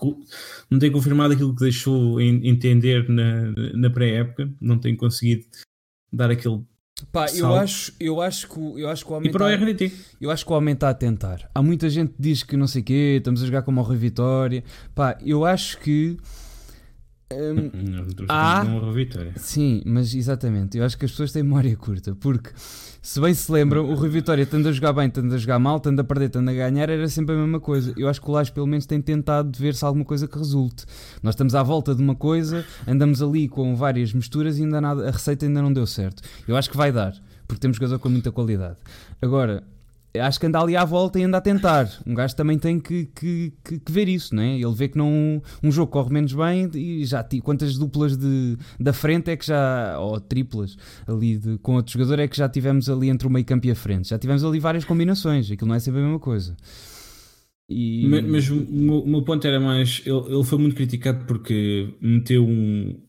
não 0.70 0.78
tem 0.78 0.90
confirmado 0.90 1.34
aquilo 1.34 1.54
que 1.54 1.64
deixou 1.64 2.20
entender 2.20 3.08
na, 3.08 3.52
na 3.74 3.90
pré-época, 3.90 4.52
não 4.60 4.78
tem 4.78 4.96
conseguido 4.96 5.44
dar 6.12 6.30
aquele. 6.30 6.62
Pá, 7.12 7.26
eu 7.34 7.54
acho, 7.54 7.92
eu 7.98 8.20
acho 8.20 8.48
que 8.48 8.58
eu 8.80 8.88
acho 8.88 9.04
que 9.04 9.12
o 9.12 9.16
homem 9.16 9.28
e 9.28 9.32
para 9.32 9.46
o 9.46 9.48
RDT. 9.48 9.92
eu 10.20 10.30
acho 10.30 10.44
que 10.44 10.52
o 10.52 10.56
homem 10.56 10.74
está 10.74 10.90
a 10.90 10.94
tentar. 10.94 11.48
Há 11.54 11.62
muita 11.62 11.88
gente 11.88 12.12
que 12.14 12.22
diz 12.22 12.42
que 12.42 12.56
não 12.56 12.66
sei 12.66 12.82
o 12.82 12.84
quê, 12.84 13.16
estamos 13.18 13.42
a 13.42 13.46
jogar 13.46 13.62
como 13.62 13.80
o 13.80 13.84
Rui 13.84 13.96
Vitória. 13.96 14.62
Pá, 14.94 15.18
eu 15.24 15.44
acho 15.44 15.78
que 15.80 16.16
Um, 17.32 17.70
há, 18.28 18.62
sim, 19.36 19.82
mas 19.86 20.14
exatamente. 20.14 20.78
Eu 20.78 20.84
acho 20.84 20.96
que 20.96 21.04
as 21.04 21.10
pessoas 21.10 21.32
têm 21.32 21.42
memória 21.42 21.74
curta, 21.76 22.14
porque 22.14 22.50
se 23.02 23.20
bem 23.20 23.32
se 23.34 23.50
lembram, 23.50 23.88
o 23.90 23.94
Rui 23.94 24.08
Vitória, 24.08 24.44
tanto 24.46 24.68
a 24.68 24.72
jogar 24.72 24.92
bem, 24.92 25.08
tanto 25.10 25.34
a 25.34 25.38
jogar 25.38 25.58
mal, 25.58 25.80
tanto 25.80 26.00
a 26.00 26.04
perder, 26.04 26.28
tanto 26.28 26.50
a 26.50 26.52
ganhar, 26.52 26.88
era 26.88 27.08
sempre 27.08 27.34
a 27.34 27.38
mesma 27.38 27.58
coisa. 27.58 27.94
Eu 27.96 28.08
acho 28.08 28.20
que 28.20 28.28
o 28.28 28.32
Lage 28.32 28.52
pelo 28.52 28.66
menos 28.66 28.86
tem 28.86 29.00
tentado 29.00 29.58
ver 29.58 29.74
se 29.74 29.84
há 29.84 29.88
alguma 29.88 30.04
coisa 30.04 30.28
que 30.28 30.38
resulte. 30.38 30.84
Nós 31.22 31.34
estamos 31.34 31.54
à 31.54 31.62
volta 31.62 31.94
de 31.94 32.02
uma 32.02 32.14
coisa, 32.14 32.64
andamos 32.86 33.22
ali 33.22 33.48
com 33.48 33.74
várias 33.74 34.12
misturas 34.12 34.58
e 34.58 34.62
ainda 34.62 34.80
nada, 34.80 35.08
a 35.08 35.10
receita 35.10 35.46
ainda 35.46 35.60
não 35.62 35.72
deu 35.72 35.86
certo. 35.86 36.22
Eu 36.46 36.56
acho 36.56 36.70
que 36.70 36.76
vai 36.76 36.92
dar, 36.92 37.14
porque 37.48 37.60
temos 37.60 37.78
jogador 37.78 37.98
com 37.98 38.08
muita 38.08 38.30
qualidade. 38.30 38.76
Agora, 39.20 39.64
acho 40.20 40.38
que 40.38 40.46
anda 40.46 40.60
ali 40.60 40.76
à 40.76 40.84
volta 40.84 41.18
e 41.18 41.24
anda 41.24 41.38
a 41.38 41.40
tentar. 41.40 41.90
Um 42.06 42.14
gajo 42.14 42.36
também 42.36 42.58
tem 42.58 42.78
que, 42.78 43.06
que, 43.06 43.52
que, 43.64 43.78
que 43.80 43.92
ver 43.92 44.08
isso, 44.08 44.34
não 44.34 44.42
é? 44.42 44.54
Ele 44.54 44.74
vê 44.74 44.88
que 44.88 44.96
não, 44.96 45.42
um 45.62 45.72
jogo 45.72 45.90
corre 45.90 46.12
menos 46.12 46.32
bem 46.32 46.70
e 46.74 47.04
já 47.04 47.24
quantas 47.42 47.76
duplas 47.76 48.16
de, 48.16 48.56
da 48.78 48.92
frente 48.92 49.30
é 49.30 49.36
que 49.36 49.46
já, 49.46 49.98
ou 49.98 50.20
triplas 50.20 50.76
ali 51.06 51.38
de, 51.38 51.58
com 51.58 51.74
outro 51.74 51.92
jogador 51.92 52.20
é 52.20 52.28
que 52.28 52.36
já 52.36 52.48
tivemos 52.48 52.88
ali 52.88 53.08
entre 53.08 53.26
o 53.26 53.30
meio 53.30 53.44
campo 53.44 53.66
e 53.66 53.70
a 53.70 53.74
frente. 53.74 54.08
Já 54.08 54.18
tivemos 54.18 54.44
ali 54.44 54.60
várias 54.60 54.84
combinações, 54.84 55.50
aquilo 55.50 55.68
não 55.68 55.74
é 55.74 55.80
sempre 55.80 56.00
a 56.00 56.04
mesma 56.04 56.20
coisa. 56.20 56.56
E... 57.68 58.06
Mas, 58.06 58.24
mas 58.24 58.50
o, 58.50 58.56
meu, 58.56 59.00
o, 59.00 59.08
meu, 59.08 59.22
ponto 59.22 59.46
era 59.46 59.58
mais, 59.58 60.02
ele, 60.04 60.34
ele 60.34 60.44
foi 60.44 60.58
muito 60.58 60.76
criticado 60.76 61.24
porque 61.24 61.94
meteu 62.00 62.44
um, 62.44 63.00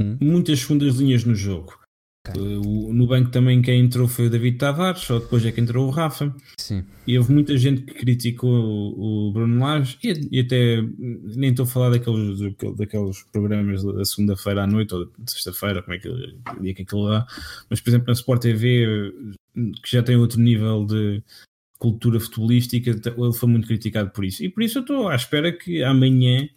hum? 0.00 0.18
muitas 0.20 0.60
segundas 0.60 0.96
linhas 0.96 1.24
no 1.24 1.34
jogo. 1.34 1.85
Okay. 2.30 2.42
no 2.42 3.06
banco 3.06 3.30
também 3.30 3.62
quem 3.62 3.80
entrou 3.80 4.08
foi 4.08 4.26
o 4.26 4.30
David 4.30 4.58
Tavares, 4.58 5.02
só 5.02 5.18
depois 5.18 5.44
é 5.44 5.52
que 5.52 5.60
entrou 5.60 5.86
o 5.86 5.90
Rafa. 5.90 6.34
Sim. 6.58 6.84
E 7.06 7.16
houve 7.16 7.32
muita 7.32 7.56
gente 7.56 7.82
que 7.82 7.94
criticou 7.94 8.50
o, 8.50 9.28
o 9.28 9.32
Bruno 9.32 9.64
Lage 9.64 9.98
e, 10.02 10.38
e, 10.38 10.40
até 10.40 10.82
nem 11.36 11.50
estou 11.50 11.64
a 11.64 11.68
falar 11.68 11.90
daqueles, 11.90 12.38
daqueles 12.76 13.22
programas 13.24 13.84
da 13.84 14.04
segunda-feira 14.04 14.64
à 14.64 14.66
noite 14.66 14.94
ou 14.94 15.06
de 15.06 15.30
sexta-feira, 15.30 15.82
como 15.82 15.94
é 15.94 15.98
que 15.98 16.08
dia 16.60 16.74
que 16.74 16.82
aquilo 16.82 17.02
lá, 17.02 17.26
mas 17.70 17.80
por 17.80 17.90
exemplo 17.90 18.06
na 18.06 18.12
Sport 18.12 18.42
TV, 18.42 19.12
que 19.54 19.90
já 19.90 20.02
tem 20.02 20.16
outro 20.16 20.40
nível 20.40 20.84
de 20.84 21.22
cultura 21.78 22.18
futebolística, 22.18 22.90
ele 22.90 23.32
foi 23.32 23.48
muito 23.48 23.66
criticado 23.66 24.10
por 24.10 24.24
isso. 24.24 24.42
E 24.42 24.48
por 24.48 24.62
isso 24.62 24.78
eu 24.78 24.82
estou 24.82 25.08
à 25.08 25.14
espera 25.14 25.52
que 25.52 25.82
amanhã 25.82 26.48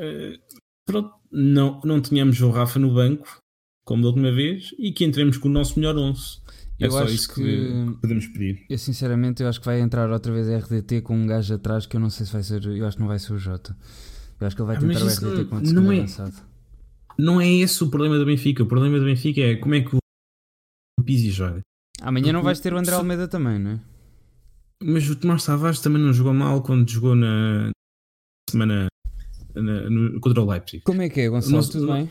uh, 0.00 0.58
pronto, 0.84 1.14
não, 1.30 1.80
não 1.84 2.00
tenhamos 2.00 2.40
o 2.40 2.50
Rafa 2.50 2.78
no 2.78 2.92
banco 2.92 3.43
como 3.84 4.02
da 4.02 4.08
última 4.08 4.32
vez, 4.32 4.74
e 4.78 4.92
que 4.92 5.04
entremos 5.04 5.36
com 5.36 5.48
o 5.48 5.52
nosso 5.52 5.78
melhor 5.78 5.96
11. 5.96 6.44
É 6.80 6.86
eu 6.86 6.90
só 6.90 7.04
isso 7.04 7.32
que, 7.32 7.42
que, 7.42 7.98
podemos 8.00 8.26
pedir. 8.28 8.64
Eu 8.68 8.78
sinceramente 8.78 9.42
eu 9.42 9.48
acho 9.48 9.60
que 9.60 9.66
vai 9.66 9.80
entrar 9.80 10.10
outra 10.10 10.32
vez 10.32 10.48
a 10.48 10.58
RDT 10.58 11.02
com 11.02 11.16
um 11.16 11.26
gajo 11.26 11.54
atrás 11.54 11.86
que 11.86 11.96
eu 11.96 12.00
não 12.00 12.10
sei 12.10 12.26
se 12.26 12.32
vai 12.32 12.42
ser. 12.42 12.64
Eu 12.64 12.86
acho 12.86 12.96
que 12.96 13.00
não 13.00 13.08
vai 13.08 13.18
ser 13.18 13.32
o 13.32 13.38
Jota. 13.38 13.76
Eu 14.40 14.46
acho 14.46 14.56
que 14.56 14.62
ele 14.62 14.66
vai 14.66 14.78
tentar 14.78 15.04
o 15.04 15.06
RDT 15.06 15.24
não, 15.24 15.46
com 15.46 15.56
o 15.56 15.72
não 15.72 15.92
é, 15.92 15.98
avançado. 15.98 16.34
Não 17.16 17.40
é 17.40 17.48
esse 17.48 17.84
o 17.84 17.90
problema 17.90 18.18
do 18.18 18.26
Benfica. 18.26 18.62
O 18.64 18.66
problema 18.66 18.98
do 18.98 19.04
Benfica 19.04 19.40
é 19.40 19.56
como 19.56 19.74
é 19.76 19.82
que 19.82 19.94
o 19.94 21.02
Pizzi 21.04 21.30
joga. 21.30 21.60
Amanhã 22.00 22.24
Porque 22.24 22.32
não 22.32 22.42
vais 22.42 22.60
ter 22.60 22.74
o 22.74 22.78
André 22.78 22.94
Almeida 22.94 23.28
também, 23.28 23.58
não 23.58 23.70
é? 23.72 23.80
Mas 24.82 25.08
o 25.08 25.16
Tomás 25.16 25.44
Tavares 25.44 25.80
também 25.80 26.02
não 26.02 26.12
jogou 26.12 26.34
mal 26.34 26.60
quando 26.62 26.90
jogou 26.90 27.14
na 27.14 27.70
semana 28.50 28.88
na, 29.54 29.88
no, 29.88 30.20
contra 30.20 30.42
o 30.42 30.50
Leipzig. 30.50 30.82
Como 30.82 31.00
é 31.00 31.08
que 31.08 31.20
é, 31.20 31.28
Gonçalo? 31.28 31.56
Nosso, 31.56 31.72
Tudo 31.72 31.92
bem? 31.92 32.10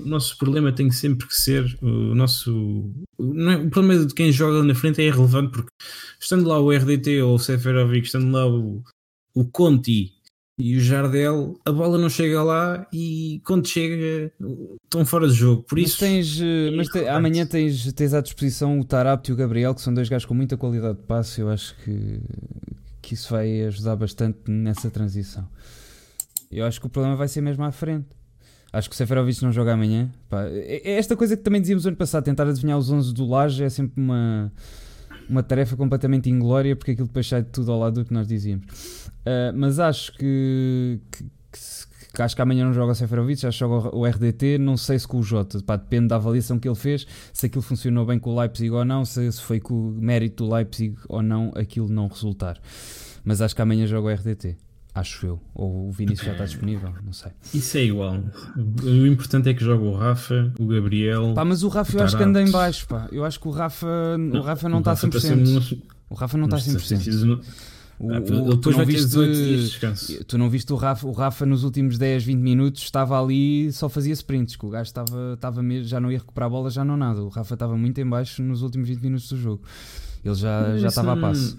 O 0.00 0.08
nosso 0.08 0.36
problema 0.38 0.72
tem 0.72 0.90
sempre 0.90 1.26
que 1.26 1.34
ser 1.34 1.78
o 1.82 2.14
nosso. 2.14 2.90
É, 3.18 3.56
o 3.56 3.70
problema 3.70 4.06
de 4.06 4.14
quem 4.14 4.32
joga 4.32 4.62
na 4.62 4.74
frente 4.74 5.00
é 5.00 5.06
irrelevante, 5.06 5.52
porque 5.52 5.70
estando 6.20 6.48
lá 6.48 6.60
o 6.60 6.70
RDT 6.70 7.22
ou 7.22 7.34
o 7.34 7.38
Seferovic, 7.38 8.06
estando 8.06 8.30
lá 8.30 8.46
o, 8.46 8.82
o 9.34 9.44
Conti 9.44 10.12
e 10.58 10.76
o 10.76 10.80
Jardel, 10.80 11.56
a 11.64 11.70
bola 11.70 11.96
não 11.96 12.08
chega 12.08 12.42
lá 12.42 12.84
e 12.92 13.40
quando 13.44 13.68
chega 13.68 14.32
estão 14.84 15.06
fora 15.06 15.28
de 15.28 15.34
jogo. 15.34 15.62
Por 15.62 15.78
mas 15.78 15.90
isso. 15.90 15.98
Tens, 16.00 16.40
é 16.40 16.70
mas 16.72 16.88
te, 16.88 17.06
amanhã 17.06 17.46
tens, 17.46 17.92
tens 17.92 18.12
à 18.12 18.20
disposição 18.20 18.80
o 18.80 18.84
Tarapto 18.84 19.30
e 19.30 19.32
o 19.32 19.36
Gabriel, 19.36 19.72
que 19.72 19.80
são 19.80 19.94
dois 19.94 20.08
gajos 20.08 20.26
com 20.26 20.34
muita 20.34 20.56
qualidade 20.56 20.98
de 20.98 21.04
passe. 21.04 21.40
Eu 21.40 21.48
acho 21.48 21.76
que, 21.84 22.20
que 23.00 23.14
isso 23.14 23.30
vai 23.30 23.62
ajudar 23.62 23.94
bastante 23.94 24.38
nessa 24.50 24.90
transição. 24.90 25.48
Eu 26.50 26.64
acho 26.64 26.80
que 26.80 26.86
o 26.86 26.90
problema 26.90 27.14
vai 27.14 27.28
ser 27.28 27.40
mesmo 27.40 27.62
à 27.62 27.70
frente. 27.70 28.17
Acho 28.72 28.88
que 28.88 28.94
o 28.94 28.96
Seferovic 28.96 29.42
não 29.42 29.50
joga 29.50 29.72
amanhã. 29.72 30.10
Pá, 30.28 30.44
é, 30.44 30.82
é 30.84 30.98
esta 30.98 31.16
coisa 31.16 31.36
que 31.36 31.42
também 31.42 31.60
dizíamos 31.60 31.86
ano 31.86 31.96
passado, 31.96 32.24
tentar 32.24 32.46
adivinhar 32.46 32.78
os 32.78 32.90
11 32.90 33.14
do 33.14 33.26
Laje 33.26 33.64
é 33.64 33.70
sempre 33.70 34.00
uma, 34.00 34.52
uma 35.28 35.42
tarefa 35.42 35.76
completamente 35.76 36.28
inglória, 36.28 36.76
porque 36.76 36.92
aquilo 36.92 37.06
depois 37.06 37.26
sai 37.26 37.42
de 37.42 37.48
tudo 37.48 37.72
ao 37.72 37.78
lado 37.78 37.94
do 37.94 38.04
que 38.04 38.12
nós 38.12 38.28
dizíamos. 38.28 38.66
Uh, 39.20 39.52
mas 39.54 39.78
acho 39.78 40.12
que, 40.12 41.00
que, 41.10 41.24
que, 41.24 42.10
que, 42.14 42.22
acho 42.22 42.36
que 42.36 42.42
amanhã 42.42 42.66
não 42.66 42.74
joga 42.74 42.92
o 42.92 42.94
Seferovic, 42.94 43.46
acho 43.46 43.56
que 43.56 43.64
joga 43.64 43.96
o 43.96 44.06
RDT, 44.06 44.58
não 44.58 44.76
sei 44.76 44.98
se 44.98 45.08
com 45.08 45.18
o 45.18 45.22
Jota, 45.22 45.62
pá, 45.62 45.76
depende 45.76 46.08
da 46.08 46.16
avaliação 46.16 46.58
que 46.58 46.68
ele 46.68 46.74
fez, 46.74 47.06
se 47.32 47.46
aquilo 47.46 47.62
funcionou 47.62 48.04
bem 48.04 48.18
com 48.18 48.34
o 48.34 48.38
Leipzig 48.38 48.70
ou 48.70 48.84
não, 48.84 49.02
se, 49.04 49.32
se 49.32 49.40
foi 49.40 49.60
com 49.60 49.74
o 49.74 49.92
mérito 49.92 50.44
do 50.44 50.54
Leipzig 50.54 50.94
ou 51.08 51.22
não, 51.22 51.52
aquilo 51.54 51.88
não 51.88 52.06
resultar. 52.06 52.60
Mas 53.24 53.40
acho 53.40 53.56
que 53.56 53.62
amanhã 53.62 53.86
joga 53.86 54.08
o 54.08 54.10
RDT. 54.10 54.67
Acho 54.94 55.26
eu. 55.26 55.40
Ou 55.54 55.88
o 55.88 55.92
Vinícius 55.92 56.26
já 56.26 56.32
está 56.32 56.44
disponível, 56.46 56.92
não 57.04 57.12
sei. 57.12 57.32
Isso 57.54 57.78
é 57.78 57.84
igual. 57.84 58.16
O 58.56 59.06
importante 59.06 59.48
é 59.48 59.54
que 59.54 59.62
joga 59.62 59.84
o 59.84 59.94
Rafa, 59.94 60.52
o 60.58 60.66
Gabriel. 60.66 61.34
Pá, 61.34 61.44
mas 61.44 61.62
o 61.62 61.68
Rafa 61.68 61.96
o 61.96 62.00
eu 62.00 62.04
acho 62.04 62.16
que 62.16 62.22
anda 62.22 62.42
em 62.42 62.50
baixo, 62.50 62.86
pá. 62.86 63.08
Eu 63.12 63.24
acho 63.24 63.38
que 63.38 63.48
o 63.48 63.50
Rafa 63.50 64.18
não, 64.18 64.40
o 64.40 64.42
Rafa 64.42 64.68
não 64.68 64.78
está 64.80 64.92
a 64.92 64.96
100%. 64.96 65.82
O 66.10 66.14
Rafa 66.14 66.38
não 66.38 66.46
está 66.46 66.56
a 66.56 66.60
100%. 66.60 67.40
O, 68.00 68.12
ah, 68.12 68.18
o, 68.18 68.56
tu, 68.56 68.70
não 68.70 68.84
viste, 68.86 69.16
tu 70.28 70.38
não 70.38 70.48
viste 70.48 70.72
o 70.72 70.76
Rafa, 70.76 71.04
o 71.04 71.10
Rafa 71.10 71.44
nos 71.44 71.64
últimos 71.64 71.98
10, 71.98 72.24
20 72.24 72.38
minutos 72.38 72.82
estava 72.82 73.20
ali 73.20 73.72
só 73.72 73.88
fazia 73.88 74.12
sprints, 74.12 74.54
que 74.54 74.64
o 74.64 74.70
gajo 74.70 74.86
estava, 74.88 75.34
estava 75.34 75.60
mesmo, 75.64 75.88
já 75.88 75.98
não 75.98 76.10
ia 76.10 76.18
recuperar 76.18 76.46
a 76.46 76.50
bola, 76.50 76.70
já 76.70 76.84
não 76.84 76.96
nada. 76.96 77.20
O 77.20 77.28
Rafa 77.28 77.54
estava 77.54 77.76
muito 77.76 78.00
em 78.00 78.08
baixo 78.08 78.40
nos 78.40 78.62
últimos 78.62 78.88
20 78.88 79.00
minutos 79.00 79.28
do 79.28 79.36
jogo. 79.36 79.62
Ele 80.24 80.34
já, 80.34 80.76
já 80.76 80.88
estava 80.88 81.14
a 81.14 81.16
passo. 81.16 81.56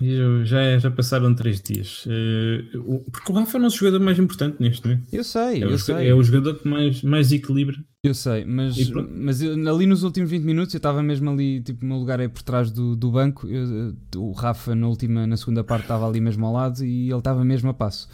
Já, 0.00 0.78
já 0.78 0.90
passaram 0.90 1.34
três 1.34 1.60
dias. 1.60 2.04
Uh, 2.06 3.10
porque 3.10 3.32
o 3.32 3.34
Rafa 3.34 3.56
é 3.56 3.60
o 3.60 3.62
nosso 3.62 3.78
jogador 3.78 4.00
mais 4.00 4.18
importante 4.18 4.56
neste, 4.60 4.86
não 4.86 4.94
é? 4.94 5.00
Eu 5.10 5.24
sei, 5.24 5.62
é 5.62 5.64
eu 5.64 5.70
o, 5.70 5.78
sei. 5.78 6.08
É 6.08 6.14
o 6.14 6.22
jogador 6.22 6.54
que 6.56 6.68
mais, 6.68 7.02
mais 7.02 7.32
equilibra. 7.32 7.76
Eu 8.02 8.14
sei, 8.14 8.44
mas, 8.44 8.76
mas 8.90 9.40
eu, 9.40 9.54
ali 9.74 9.86
nos 9.86 10.02
últimos 10.02 10.30
20 10.30 10.42
minutos 10.42 10.74
eu 10.74 10.78
estava 10.78 11.02
mesmo 11.02 11.30
ali, 11.30 11.62
tipo, 11.62 11.84
o 11.84 11.88
meu 11.88 11.96
lugar 11.96 12.20
é 12.20 12.28
por 12.28 12.42
trás 12.42 12.70
do, 12.70 12.94
do 12.94 13.10
banco. 13.10 13.48
Eu, 13.48 13.96
o 14.16 14.32
Rafa 14.32 14.74
na 14.74 14.86
última, 14.86 15.26
na 15.26 15.36
segunda 15.36 15.64
parte 15.64 15.82
estava 15.82 16.06
ali 16.06 16.20
mesmo 16.20 16.44
ao 16.44 16.52
lado 16.52 16.84
e 16.84 17.08
ele 17.08 17.18
estava 17.18 17.44
mesmo 17.44 17.70
a 17.70 17.74
passo. 17.74 18.08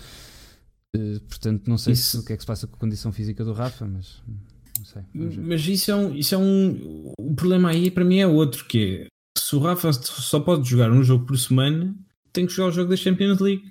Uh, 0.96 1.20
portanto, 1.28 1.66
não 1.66 1.78
sei 1.78 1.96
se, 1.96 2.16
o 2.16 2.24
que 2.24 2.32
é 2.32 2.36
que 2.36 2.42
se 2.42 2.46
passa 2.46 2.66
com 2.66 2.76
a 2.76 2.78
condição 2.78 3.12
física 3.12 3.44
do 3.44 3.52
Rafa, 3.52 3.86
mas 3.86 4.22
não 4.78 4.84
sei. 4.84 5.02
Mas 5.12 5.66
isso 5.66 5.90
é 5.90 5.96
um, 5.96 6.14
isso 6.14 6.34
é 6.34 6.38
um. 6.38 7.12
O 7.18 7.34
problema 7.34 7.70
aí 7.70 7.90
para 7.90 8.04
mim 8.04 8.18
é 8.18 8.26
outro, 8.26 8.64
que 8.66 9.02
é 9.02 9.11
se 9.36 9.56
o 9.56 9.58
Rafa 9.58 9.92
só 9.92 10.40
pode 10.40 10.68
jogar 10.68 10.90
um 10.90 11.02
jogo 11.02 11.26
por 11.26 11.38
semana, 11.38 11.94
tem 12.32 12.46
que 12.46 12.52
jogar 12.52 12.68
o 12.68 12.72
jogo 12.72 12.90
da 12.90 12.96
Champions 12.96 13.38
League. 13.38 13.64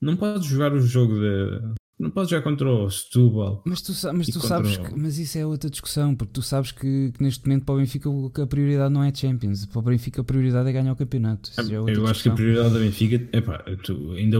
Não 0.00 0.16
pode 0.16 0.46
jogar 0.46 0.72
o 0.72 0.80
jogo 0.80 1.14
da. 1.14 1.74
Não 1.96 2.10
pode 2.10 2.28
jogar 2.28 2.42
contra 2.42 2.68
o 2.68 2.90
Setúbal. 2.90 3.62
Mas 3.64 3.80
tu, 3.80 3.92
mas 4.12 4.26
tu 4.26 4.40
sabes 4.40 4.76
que, 4.76 4.98
mas 4.98 5.16
isso 5.16 5.38
é 5.38 5.46
outra 5.46 5.70
discussão, 5.70 6.14
porque 6.14 6.32
tu 6.32 6.42
sabes 6.42 6.72
que, 6.72 7.12
que, 7.12 7.22
neste 7.22 7.46
momento 7.46 7.64
para 7.64 7.76
o 7.76 7.78
Benfica 7.78 8.10
a 8.42 8.46
prioridade 8.48 8.92
não 8.92 9.02
é 9.04 9.14
Champions, 9.14 9.64
para 9.64 9.78
o 9.78 9.82
Benfica 9.82 10.20
a 10.20 10.24
prioridade 10.24 10.68
é 10.68 10.72
ganhar 10.72 10.92
o 10.92 10.96
campeonato. 10.96 11.52
É 11.56 11.60
eu 11.60 11.84
discussão. 11.84 12.06
acho 12.10 12.22
que 12.24 12.28
a 12.28 12.32
prioridade 12.32 12.74
da 12.74 12.80
Benfica 12.80 13.28
é 13.32 13.40
pá, 13.40 13.64
tu, 13.84 14.12
ainda, 14.12 14.38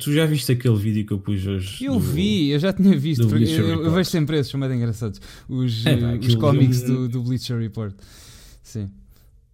tu 0.00 0.12
já 0.12 0.26
viste 0.26 0.50
aquele 0.50 0.76
vídeo 0.76 1.06
que 1.06 1.12
eu 1.12 1.20
pus 1.20 1.46
hoje? 1.46 1.84
Eu 1.84 1.94
do, 1.94 2.00
vi, 2.00 2.48
eu 2.48 2.58
já 2.58 2.72
tinha 2.72 2.98
visto, 2.98 3.22
eu, 3.22 3.84
eu, 3.84 3.90
vejo 3.92 4.10
sempre 4.10 4.38
esses, 4.38 4.52
mais 4.54 4.72
engraçados. 4.72 5.20
Os, 5.48 5.86
é, 5.86 5.96
pá, 5.96 6.26
os 6.26 6.34
cómics 6.34 6.82
do, 6.82 7.08
do 7.08 7.22
Bleacher 7.22 7.56
Report. 7.56 7.94
Sim. 8.64 8.90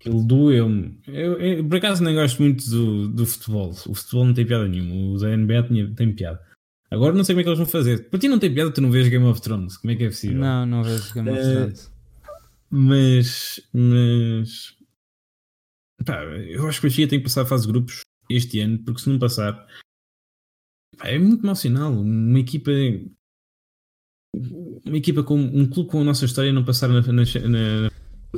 Aquilo 0.03 0.25
doeu-me. 0.25 0.99
Eu, 1.07 1.41
eu, 1.41 1.65
por 1.65 1.77
acaso 1.77 2.03
nem 2.03 2.13
gosto 2.13 2.43
muito 2.43 2.69
do, 2.69 3.09
do 3.09 3.25
futebol. 3.25 3.71
O 3.71 3.95
futebol 3.95 4.27
não 4.27 4.35
tem 4.35 4.45
piada 4.45 4.67
nenhuma. 4.67 5.15
O 5.15 5.17
da 5.17 5.37
NBA 5.37 5.63
tem, 5.63 5.95
tem 5.95 6.13
piada. 6.13 6.45
Agora 6.91 7.15
não 7.15 7.23
sei 7.23 7.37
como 7.37 7.41
é 7.41 7.45
que 7.45 7.49
eles 7.51 7.59
vão 7.59 7.69
fazer. 7.69 8.11
Para 8.11 8.19
ti 8.19 8.27
não 8.27 8.41
tem 8.41 8.53
piada, 8.53 8.73
tu 8.73 8.81
não 8.81 8.91
vês 8.91 9.07
Game 9.07 9.25
of 9.25 9.41
Thrones. 9.41 9.77
Como 9.77 9.93
é 9.93 9.97
que 9.97 10.03
é 10.03 10.09
possível? 10.09 10.41
Não, 10.41 10.67
não 10.67 10.83
vejo 10.83 11.15
Game 11.15 11.31
of 11.31 11.39
eh, 11.39 11.55
Thrones. 11.55 11.93
mas. 12.69 13.61
Mas. 13.73 14.77
Pá, 16.05 16.25
eu 16.25 16.67
acho 16.67 16.81
que 16.81 16.87
o 16.89 16.91
Benfica 16.91 17.09
tem 17.09 17.21
que 17.21 17.25
passar 17.25 17.43
a 17.43 17.47
fase 17.47 17.65
de 17.65 17.73
grupos 17.73 18.01
este 18.29 18.59
ano, 18.59 18.81
porque 18.81 19.03
se 19.03 19.09
não 19.09 19.21
passar. 19.21 19.53
Pá, 20.99 21.11
é 21.11 21.19
muito 21.19 21.47
mau 21.47 21.55
sinal. 21.55 21.93
Uma 21.93 22.41
equipa. 22.41 22.73
Uma 24.35 24.97
equipa 24.97 25.23
com 25.23 25.39
um 25.39 25.69
clube 25.69 25.91
com 25.91 26.01
a 26.01 26.05
nossa 26.05 26.25
história 26.25 26.53
não 26.53 26.65
passar 26.65 26.89
na, 26.89 27.03
na, 27.03 27.13
na 27.13 27.91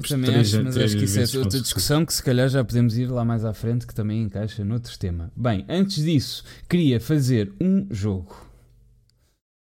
também 0.03 0.31
três, 0.31 0.55
acho, 0.55 0.65
mas 0.65 0.77
acho 0.77 0.97
que 0.97 1.05
isso 1.05 1.37
é 1.37 1.39
outra 1.39 1.61
discussão 1.61 2.05
que 2.05 2.13
se 2.13 2.23
calhar 2.23 2.49
já 2.49 2.65
podemos 2.65 2.99
ir 2.99 3.07
lá 3.07 3.25
mais 3.25 3.45
à 3.45 3.55
frente, 3.55 3.87
que 3.87 3.95
também 3.95 4.23
encaixa 4.23 4.65
noutro 4.65 4.99
tema. 4.99 5.31
Bem, 5.37 5.65
antes 5.69 6.03
disso, 6.03 6.45
queria 6.69 7.01
fazer 7.01 7.53
um 7.61 7.87
jogo. 7.91 8.35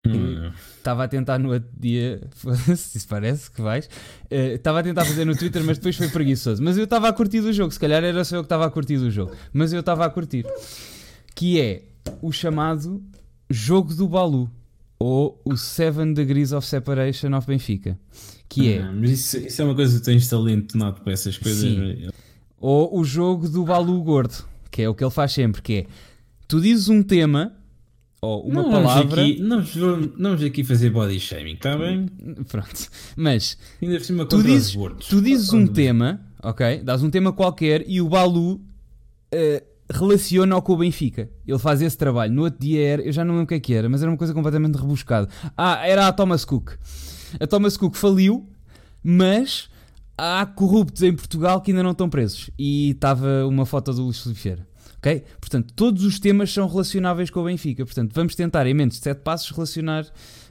Hum. 0.07 0.51
Estava 0.77 1.05
a 1.05 1.09
tentar 1.09 1.39
no 1.39 1.53
outro 1.53 1.71
dia, 1.79 2.21
se 2.77 3.07
parece 3.07 3.51
que 3.51 3.63
vais. 3.63 3.87
Uh, 4.31 4.55
estava 4.55 4.81
a 4.81 4.83
tentar 4.83 5.05
fazer 5.05 5.25
no 5.25 5.37
Twitter, 5.37 5.63
mas 5.65 5.79
depois 5.79 5.97
foi 5.97 6.09
preguiçoso. 6.09 6.63
Mas 6.63 6.77
eu 6.77 6.85
estava 6.85 7.09
a 7.09 7.13
curtir 7.13 7.41
do 7.41 7.53
jogo, 7.53 7.73
se 7.73 7.81
calhar 7.81 8.03
era 8.05 8.25
só 8.25 8.37
eu 8.37 8.43
que 8.43 8.47
estava 8.47 8.67
a 8.67 8.71
curtir 8.71 8.99
do 8.99 9.11
jogo, 9.11 9.33
mas 9.53 9.73
eu 9.73 9.81
estava 9.81 10.05
a 10.05 10.11
curtir. 10.11 10.45
Que 11.35 11.61
é 11.61 11.83
o 12.21 12.31
chamado 12.31 13.03
Jogo 13.49 13.95
do 13.95 14.09
Balu. 14.09 14.51
Ou 15.07 15.39
o 15.45 15.55
Seven 15.55 16.15
Degrees 16.15 16.51
of 16.53 16.67
Separation 16.67 17.37
of 17.37 17.47
Benfica. 17.47 17.99
Que 18.49 18.73
é. 18.73 18.81
Ah, 18.81 18.91
mas 18.91 19.11
isso, 19.11 19.37
isso, 19.37 19.61
é 19.61 19.65
uma 19.67 19.75
coisa 19.75 19.99
que 19.99 20.05
tens 20.07 20.27
talento 20.31 20.79
nato 20.79 21.03
para 21.03 21.13
essas 21.13 21.37
coisas. 21.37 21.61
Sim. 21.61 22.09
Ou 22.59 22.99
o 22.99 23.05
jogo 23.05 23.47
do 23.47 23.65
Balu 23.65 24.03
Gordo, 24.03 24.35
que 24.71 24.81
é 24.81 24.89
o 24.89 24.95
que 24.95 25.05
ele 25.05 25.11
faz 25.11 25.33
sempre, 25.33 25.61
que 25.61 25.73
é 25.75 25.87
tu 26.49 26.59
dizes 26.59 26.89
um 26.89 27.03
tema 27.03 27.55
ou 28.23 28.47
uma 28.47 28.63
não 28.63 28.71
palavra. 28.71 29.21
Aqui, 29.21 29.43
não, 29.43 29.63
vamos, 29.63 30.17
não 30.17 30.31
vamos 30.31 30.43
aqui 30.43 30.65
fazer 30.65 30.89
body 30.89 31.21
shaming, 31.21 31.53
está 31.53 31.77
bem? 31.77 32.07
Pronto. 32.49 32.89
Mas 33.15 33.59
Ainda 33.83 33.99
por 33.99 34.05
cima 34.07 34.25
tu 34.25 34.43
dizes, 34.43 34.75
tu 35.11 35.21
dizes 35.21 35.53
um 35.53 35.67
tema, 35.67 36.19
ok? 36.43 36.83
Dás 36.83 37.03
um 37.03 37.11
tema 37.11 37.31
qualquer 37.31 37.85
e 37.87 38.01
o 38.01 38.09
Balu. 38.09 38.55
Uh, 38.55 39.74
relaciona-o 39.95 40.61
com 40.61 40.73
o 40.73 40.77
Benfica. 40.79 41.31
Ele 41.47 41.59
faz 41.59 41.81
esse 41.81 41.97
trabalho. 41.97 42.33
No 42.33 42.43
outro 42.43 42.61
dia 42.61 42.83
era, 42.87 43.03
eu 43.03 43.13
já 43.13 43.25
não 43.25 43.35
lembro 43.35 43.45
o 43.45 43.49
que 43.49 43.55
é 43.55 43.61
que 43.61 43.75
era, 43.75 43.89
mas 43.89 44.03
era 44.03 44.11
uma 44.11 44.17
coisa 44.17 44.35
completamente 44.35 44.77
rebuscada. 44.77 45.29
Ah, 45.57 45.87
era 45.87 46.09
a 46.09 46.13
Thomas 46.13 46.45
Cook. 46.45 46.73
A 47.39 47.47
Thomas 47.47 47.77
Cook 47.77 47.97
faliu, 47.97 48.49
mas 49.03 49.69
há 50.17 50.45
corruptos 50.47 51.03
em 51.03 51.15
Portugal 51.15 51.61
que 51.61 51.71
ainda 51.71 51.83
não 51.83 51.93
estão 51.93 52.09
presos. 52.09 52.51
E 52.59 52.91
estava 52.91 53.47
uma 53.47 53.65
foto 53.65 53.93
do 53.93 54.03
Luís 54.03 54.21
Filipe 54.21 54.41
Vieira. 54.41 54.67
Portanto, 55.39 55.75
todos 55.75 56.03
os 56.05 56.19
temas 56.19 56.51
são 56.53 56.67
relacionáveis 56.67 57.29
com 57.29 57.41
o 57.41 57.45
Benfica. 57.45 57.85
Portanto, 57.85 58.13
vamos 58.15 58.35
tentar, 58.35 58.67
em 58.67 58.73
menos 58.73 58.97
de 58.97 59.03
7 59.03 59.19
passos, 59.19 59.51
relacionar. 59.51 60.07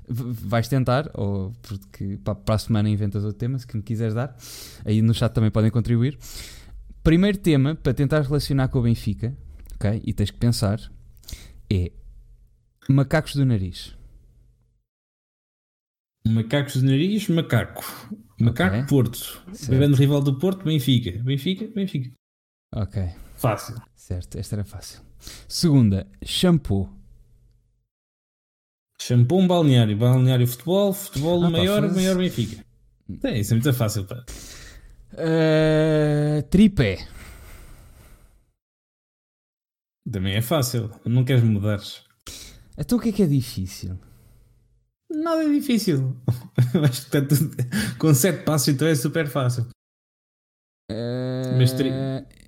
Vais 0.08 0.68
tentar, 0.68 1.10
ou 1.14 1.54
porque 1.62 2.20
para 2.24 2.56
a 2.56 2.58
semana 2.58 2.90
inventas 2.90 3.24
outro 3.24 3.40
tema, 3.40 3.58
se 3.58 3.66
me 3.74 3.82
quiseres 3.82 4.14
dar. 4.14 4.36
Aí 4.86 5.02
no 5.02 5.14
chat 5.14 5.32
também 5.32 5.50
podem 5.50 5.72
contribuir. 5.72 6.20
Primeiro 7.04 7.38
tema 7.38 7.76
para 7.76 7.94
tentar 7.94 8.22
relacionar 8.22 8.70
com 8.70 8.80
o 8.80 8.84
Benfica, 8.84 9.36
ok? 9.76 10.02
E 10.06 10.14
tens 10.14 10.32
que 10.32 10.38
pensar 10.38 10.80
é 11.70 11.92
macacos 12.88 13.36
do 13.36 13.46
nariz. 13.46 13.94
Macacos 16.26 16.78
do 16.78 16.86
nariz, 16.86 17.28
macaco. 17.28 17.84
Macaco 18.40 18.76
okay. 18.78 18.88
Porto. 18.88 19.44
Grande 19.68 19.96
rival 19.96 20.22
do 20.22 20.40
Porto, 20.40 20.64
Benfica. 20.64 21.12
Benfica, 21.22 21.68
Benfica. 21.76 22.10
Ok. 22.74 23.04
Fácil. 23.36 23.76
Certo, 23.94 24.38
esta 24.38 24.56
era 24.56 24.64
fácil. 24.64 25.02
Segunda, 25.48 26.08
shampoo. 26.24 26.90
Shampoo, 28.98 29.40
um 29.42 29.48
balneário. 29.48 29.98
Balneário 29.98 30.48
futebol, 30.48 30.94
futebol 30.94 31.44
ah, 31.44 31.50
maior, 31.50 31.82
pá, 31.82 31.94
maior 31.94 32.16
Benfica. 32.16 32.64
É, 33.24 33.40
isso 33.40 33.54
é 33.54 33.56
muito 33.56 33.74
fácil, 33.74 34.06
pá. 34.06 34.24
Uh, 35.14 36.42
tripé. 36.50 37.08
Também 40.10 40.36
é 40.36 40.42
fácil. 40.42 40.90
Não 41.06 41.24
queres 41.24 41.44
mudar. 41.44 41.80
Então 42.78 42.98
o 42.98 43.02
que 43.02 43.10
é 43.10 43.12
que 43.12 43.24
é 43.24 43.28
difícil? 43.28 43.98
Nada 45.10 45.44
é 45.44 45.50
difícil. 45.50 46.18
Acho 46.84 47.08
que 47.10 47.18
está 47.18 47.22
tudo... 47.22 47.56
com 48.00 48.14
7 48.14 48.44
passos 48.44 48.68
então 48.70 48.88
é 48.88 48.96
super 48.96 49.28
fácil. 49.28 49.68
Uh, 50.92 51.58
Mas 51.58 51.74
tri... 51.74 51.92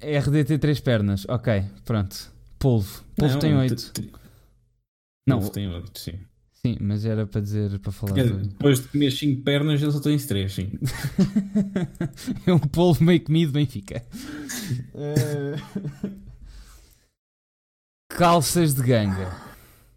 RDT 0.02 0.58
3 0.58 0.80
pernas. 0.82 1.26
Ok, 1.30 1.64
pronto. 1.86 2.34
Polvo. 2.60 3.04
Polvo 3.16 3.34
Não, 3.34 3.40
tem 3.40 3.56
8. 3.56 3.94
Não, 5.28 5.38
Polvo 5.38 5.52
tem 5.52 5.68
8, 5.68 6.00
sim. 6.00 6.20
Sim, 6.66 6.78
mas 6.82 7.06
era 7.06 7.28
para 7.28 7.42
dizer, 7.42 7.78
para 7.78 7.92
falar. 7.92 8.14
Depois 8.14 8.82
de 8.82 8.88
comer 8.88 9.12
5 9.12 9.44
pernas, 9.44 9.84
ele 9.84 9.92
só 9.92 10.00
tem 10.00 10.18
3, 10.18 10.52
sim. 10.52 10.72
é 12.48 12.52
um 12.52 12.58
polvo 12.58 13.04
meio 13.04 13.22
comido, 13.22 13.52
Benfica. 13.52 14.04
uh... 14.96 15.62
Calças 18.10 18.74
de 18.74 18.82
ganga. 18.82 19.32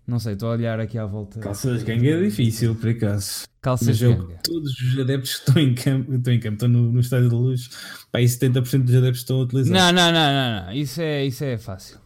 Não 0.06 0.18
sei, 0.18 0.34
estou 0.34 0.50
a 0.50 0.52
olhar 0.52 0.78
aqui 0.78 0.98
à 0.98 1.06
volta. 1.06 1.40
Calças 1.40 1.78
de 1.78 1.86
ganga 1.86 2.06
é 2.06 2.22
difícil, 2.22 2.74
por 2.74 2.90
acaso. 2.90 3.46
Calças 3.62 3.96
de 3.96 4.04
ganga. 4.04 4.38
Todos 4.44 4.78
os 4.78 4.98
adeptos 4.98 5.36
que 5.36 5.48
estão 5.48 5.62
em 5.62 5.74
campo, 5.74 6.14
estão, 6.14 6.34
em 6.34 6.40
campo, 6.40 6.54
estão 6.54 6.68
no, 6.68 6.92
no 6.92 7.00
estádio 7.00 7.30
de 7.30 7.34
luz, 7.34 7.70
pá, 8.12 8.20
e 8.20 8.26
70% 8.26 8.82
dos 8.82 8.94
adeptos 8.94 9.20
estão 9.20 9.38
a 9.38 9.44
utilizar. 9.44 9.74
Não, 9.74 9.90
não, 9.90 10.12
não, 10.12 10.32
não, 10.32 10.66
não. 10.66 10.72
Isso, 10.74 11.00
é, 11.00 11.24
isso 11.24 11.44
é 11.44 11.56
fácil. 11.56 11.98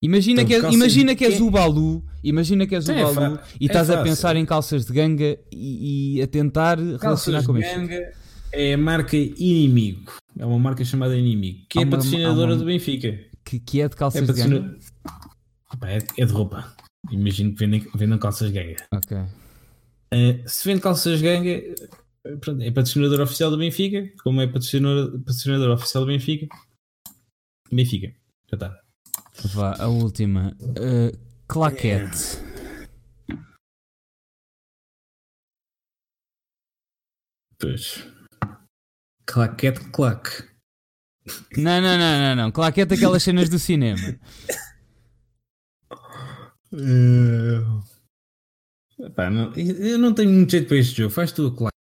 Imagina, 0.00 0.44
que, 0.44 0.54
é, 0.54 0.58
imagina 0.70 1.14
que 1.16 1.24
és 1.24 1.40
o 1.40 1.50
Balu, 1.50 2.04
imagina 2.22 2.66
que 2.68 2.74
és 2.76 2.86
o 2.86 2.92
é 2.92 3.02
Balu 3.02 3.40
e 3.60 3.66
estás 3.66 3.90
é 3.90 3.96
a 3.96 4.02
pensar 4.02 4.36
em 4.36 4.46
calças 4.46 4.86
de 4.86 4.92
ganga 4.92 5.36
e, 5.50 6.18
e 6.18 6.22
a 6.22 6.26
tentar 6.28 6.76
calças 6.76 7.02
relacionar 7.02 7.44
com 7.44 7.58
isso. 7.58 7.68
Ganga 7.68 8.12
é 8.52 8.74
a 8.74 8.78
marca 8.78 9.16
Inimigo, 9.16 10.12
é 10.38 10.46
uma 10.46 10.58
marca 10.58 10.84
chamada 10.84 11.16
Inimigo, 11.16 11.66
que 11.68 11.78
é 11.78 11.82
uma, 11.82 11.90
patrocinadora 11.90 12.52
uma, 12.52 12.56
do 12.56 12.64
Benfica. 12.64 13.18
Que, 13.44 13.58
que 13.58 13.80
é 13.80 13.88
de 13.88 13.96
calças 13.96 14.22
é 14.22 14.32
de 14.32 14.40
ganga? 14.40 14.78
É, 15.82 15.98
é, 16.16 16.24
de 16.24 16.32
roupa. 16.32 16.76
Imagino 17.10 17.52
que 17.52 17.58
vendem, 17.58 17.86
vendem 17.94 18.18
calças 18.18 18.52
de 18.52 18.54
ganga. 18.54 18.76
Ok. 18.92 19.16
Uh, 19.16 20.48
se 20.48 20.68
vende 20.68 20.80
calças 20.80 21.18
de 21.18 21.24
ganga, 21.24 21.60
pronto, 22.40 22.62
é 22.62 22.70
patrocinador 22.70 23.20
oficial 23.20 23.50
do 23.50 23.58
Benfica, 23.58 24.08
como 24.22 24.40
é 24.40 24.46
patrocinador, 24.46 25.18
patrocinador 25.18 25.70
oficial 25.74 26.04
do 26.04 26.12
Benfica, 26.12 26.46
Benfica, 27.72 28.14
já 28.48 28.54
está. 28.54 28.87
Vá, 29.44 29.76
a 29.78 29.88
última. 29.88 30.56
Uh, 30.60 31.16
claquete. 31.46 32.38
Pois. 37.58 38.04
Claquete, 39.26 39.80
claque. 39.90 40.48
Não, 41.56 41.80
não, 41.80 41.98
não, 41.98 42.18
não, 42.18 42.36
não. 42.36 42.52
Claquete 42.52 42.94
aquelas 42.94 43.22
cenas 43.22 43.48
do 43.48 43.58
cinema. 43.58 44.18
Uh... 46.72 47.82
Epá, 49.00 49.30
não, 49.30 49.52
eu 49.54 49.98
não 49.98 50.12
tenho 50.12 50.30
muito 50.30 50.50
jeito 50.50 50.66
para 50.66 50.76
este 50.78 50.96
jogo. 50.96 51.14
Faz 51.14 51.30
tu 51.30 51.46
a 51.46 51.56
claque. 51.56 51.78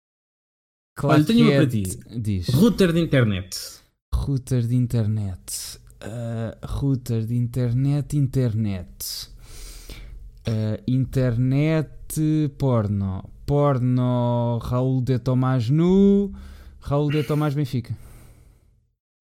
Olha, 1.02 1.24
tenho 1.24 1.46
uma 1.46 1.56
para 1.56 1.66
ti. 1.66 1.82
Diz. 2.20 2.48
Router 2.48 2.92
de 2.92 3.00
internet. 3.00 3.58
Router 4.14 4.66
de 4.66 4.76
internet 4.76 5.80
uh, 6.04 6.66
router 6.66 7.26
de 7.26 7.36
internet, 7.36 8.16
internet. 8.16 9.30
Uh, 10.46 10.82
internet 10.86 11.90
porno. 12.58 13.30
Porno 13.46 14.58
Raul 14.62 15.02
de 15.02 15.18
Tomás 15.18 15.68
nu. 15.68 16.32
Raul 16.80 17.10
de 17.10 17.22
Tomás 17.22 17.54
Benfica. 17.54 17.96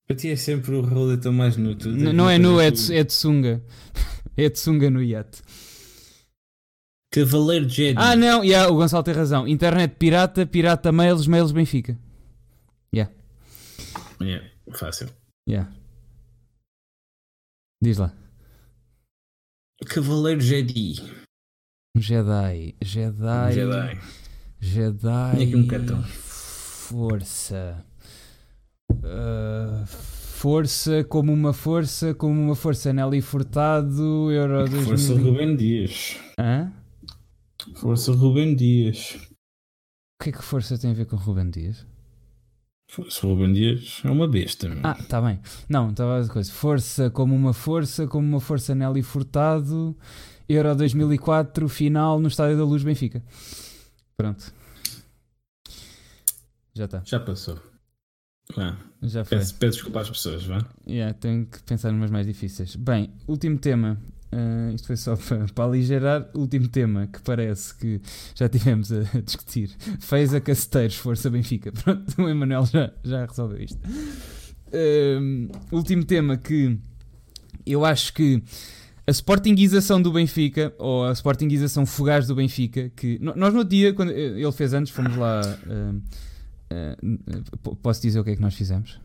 Para 0.07 0.17
ti 0.17 0.29
é 0.29 0.35
sempre 0.35 0.75
o 0.75 0.81
Raul 0.81 1.15
de 1.15 1.21
Tomás 1.21 1.57
nu. 1.57 1.75
Não, 1.85 2.13
não 2.13 2.29
é 2.29 2.37
nu, 2.37 2.59
é 2.59 2.71
de, 2.71 2.95
é 2.95 3.03
de 3.03 3.13
sunga. 3.13 3.61
é 4.37 4.49
de 4.49 4.59
sunga 4.59 4.89
no 4.89 5.01
iate. 5.01 5.41
Cavaleiro 7.11 7.67
Jedi. 7.67 7.95
Ah, 7.97 8.15
não, 8.15 8.43
yeah, 8.43 8.71
o 8.71 8.75
Gonçalo 8.75 9.03
tem 9.03 9.13
razão. 9.15 9.47
Internet 9.47 9.95
pirata, 9.97 10.45
pirata 10.45 10.91
mails, 10.91 11.25
mails 11.25 11.51
Benfica. 11.51 11.97
Yeah. 12.93 13.11
Yeah, 14.21 14.45
fácil. 14.73 15.09
Yeah. 15.47 15.71
Diz 17.81 17.97
lá. 17.97 18.13
Cavaleiro 19.85 20.41
Jedi. 20.41 20.95
Jedi. 21.95 22.75
Jedi. 22.81 23.53
Jedi. 23.53 23.99
Jedi. 24.59 25.43
aqui 25.43 25.55
um 25.55 25.65
cartão. 25.65 26.03
Força. 26.03 27.85
Uh, 28.91 29.85
força 29.87 31.05
como 31.05 31.31
uma 31.31 31.53
força, 31.53 32.13
como 32.13 32.41
uma 32.41 32.55
força 32.55 32.91
Nelly 32.91 33.21
Furtado, 33.21 34.29
Euro 34.29 34.69
2000. 34.69 34.85
Força 34.85 35.13
Rubem 35.13 35.55
Dias. 35.55 36.17
Hã? 36.37 36.73
Força 37.75 38.11
Rubem 38.11 38.55
Dias. 38.57 39.15
O 40.19 40.23
que 40.23 40.31
é 40.31 40.33
que 40.33 40.43
força 40.43 40.77
tem 40.77 40.91
a 40.91 40.93
ver 40.93 41.05
com 41.05 41.15
Rubem 41.15 41.49
Dias? 41.49 41.87
Força 42.89 43.27
Ruben 43.27 43.53
Dias 43.53 44.01
é 44.03 44.09
uma 44.09 44.27
besta. 44.27 44.67
Meu. 44.67 44.79
Ah, 44.81 44.97
está 44.99 45.21
bem. 45.21 45.39
Não, 45.69 45.91
estava 45.91 46.19
a 46.19 46.27
coisa. 46.27 46.51
Força 46.51 47.11
como 47.11 47.35
uma 47.35 47.53
força, 47.53 48.07
como 48.07 48.27
uma 48.27 48.39
força 48.39 48.73
Nelly 48.73 49.03
Furtado. 49.03 49.95
Euro 50.49 50.75
2004, 50.75 51.69
final 51.69 52.19
no 52.19 52.27
Estádio 52.27 52.57
da 52.57 52.63
Luz, 52.63 52.81
Benfica. 52.81 53.23
Pronto. 54.17 54.51
Já 56.73 56.85
está. 56.85 57.03
Já 57.05 57.19
passou. 57.19 57.59
Vá. 58.55 58.75
Já 59.03 59.23
foi. 59.23 59.37
Peço, 59.37 59.55
peço 59.55 59.73
desculpa 59.73 60.01
às 60.01 60.09
pessoas, 60.09 60.43
vá. 60.45 60.65
Yeah, 60.87 61.13
tenho 61.13 61.45
que 61.45 61.61
pensar 61.61 61.91
numas 61.91 62.09
mais 62.09 62.25
difíceis. 62.25 62.75
Bem, 62.75 63.13
último 63.27 63.59
tema. 63.59 64.01
Uh, 64.31 64.75
isto 64.75 64.87
foi 64.87 64.95
só 64.95 65.15
para, 65.27 65.45
para 65.53 65.65
aligerar. 65.65 66.29
Último 66.33 66.67
tema 66.67 67.07
que 67.07 67.21
parece 67.21 67.73
que 67.75 68.01
já 68.35 68.47
tivemos 68.47 68.91
a, 68.91 69.01
a 69.17 69.21
discutir. 69.21 69.71
Fez 69.99 70.33
a 70.33 70.39
Caceteiros, 70.39 70.95
Força 70.95 71.29
Benfica. 71.29 71.71
Pronto, 71.71 72.21
o 72.21 72.29
Emanuel 72.29 72.65
já, 72.65 72.91
já 73.03 73.25
resolveu 73.25 73.63
isto. 73.63 73.79
Uh, 74.67 75.49
último 75.71 76.03
tema 76.03 76.37
que 76.37 76.77
eu 77.65 77.83
acho 77.83 78.13
que 78.13 78.43
a 79.07 79.11
Sportingização 79.11 79.99
do 79.99 80.11
Benfica, 80.11 80.71
ou 80.77 81.05
a 81.05 81.11
Sportingização 81.13 81.83
fugaz 81.83 82.27
do 82.27 82.35
Benfica, 82.35 82.91
que 82.95 83.17
nós 83.19 83.51
no 83.51 83.65
dia, 83.65 83.91
quando 83.91 84.11
ele 84.11 84.51
fez 84.51 84.73
antes, 84.73 84.93
fomos 84.93 85.15
lá. 85.15 85.41
Uh, 85.65 85.99
posso 87.81 88.03
dizer 88.03 88.19
o 88.19 88.23
que 88.23 88.29
é 88.29 88.35
que 88.35 88.41
nós 88.41 88.53
fizemos? 88.53 88.99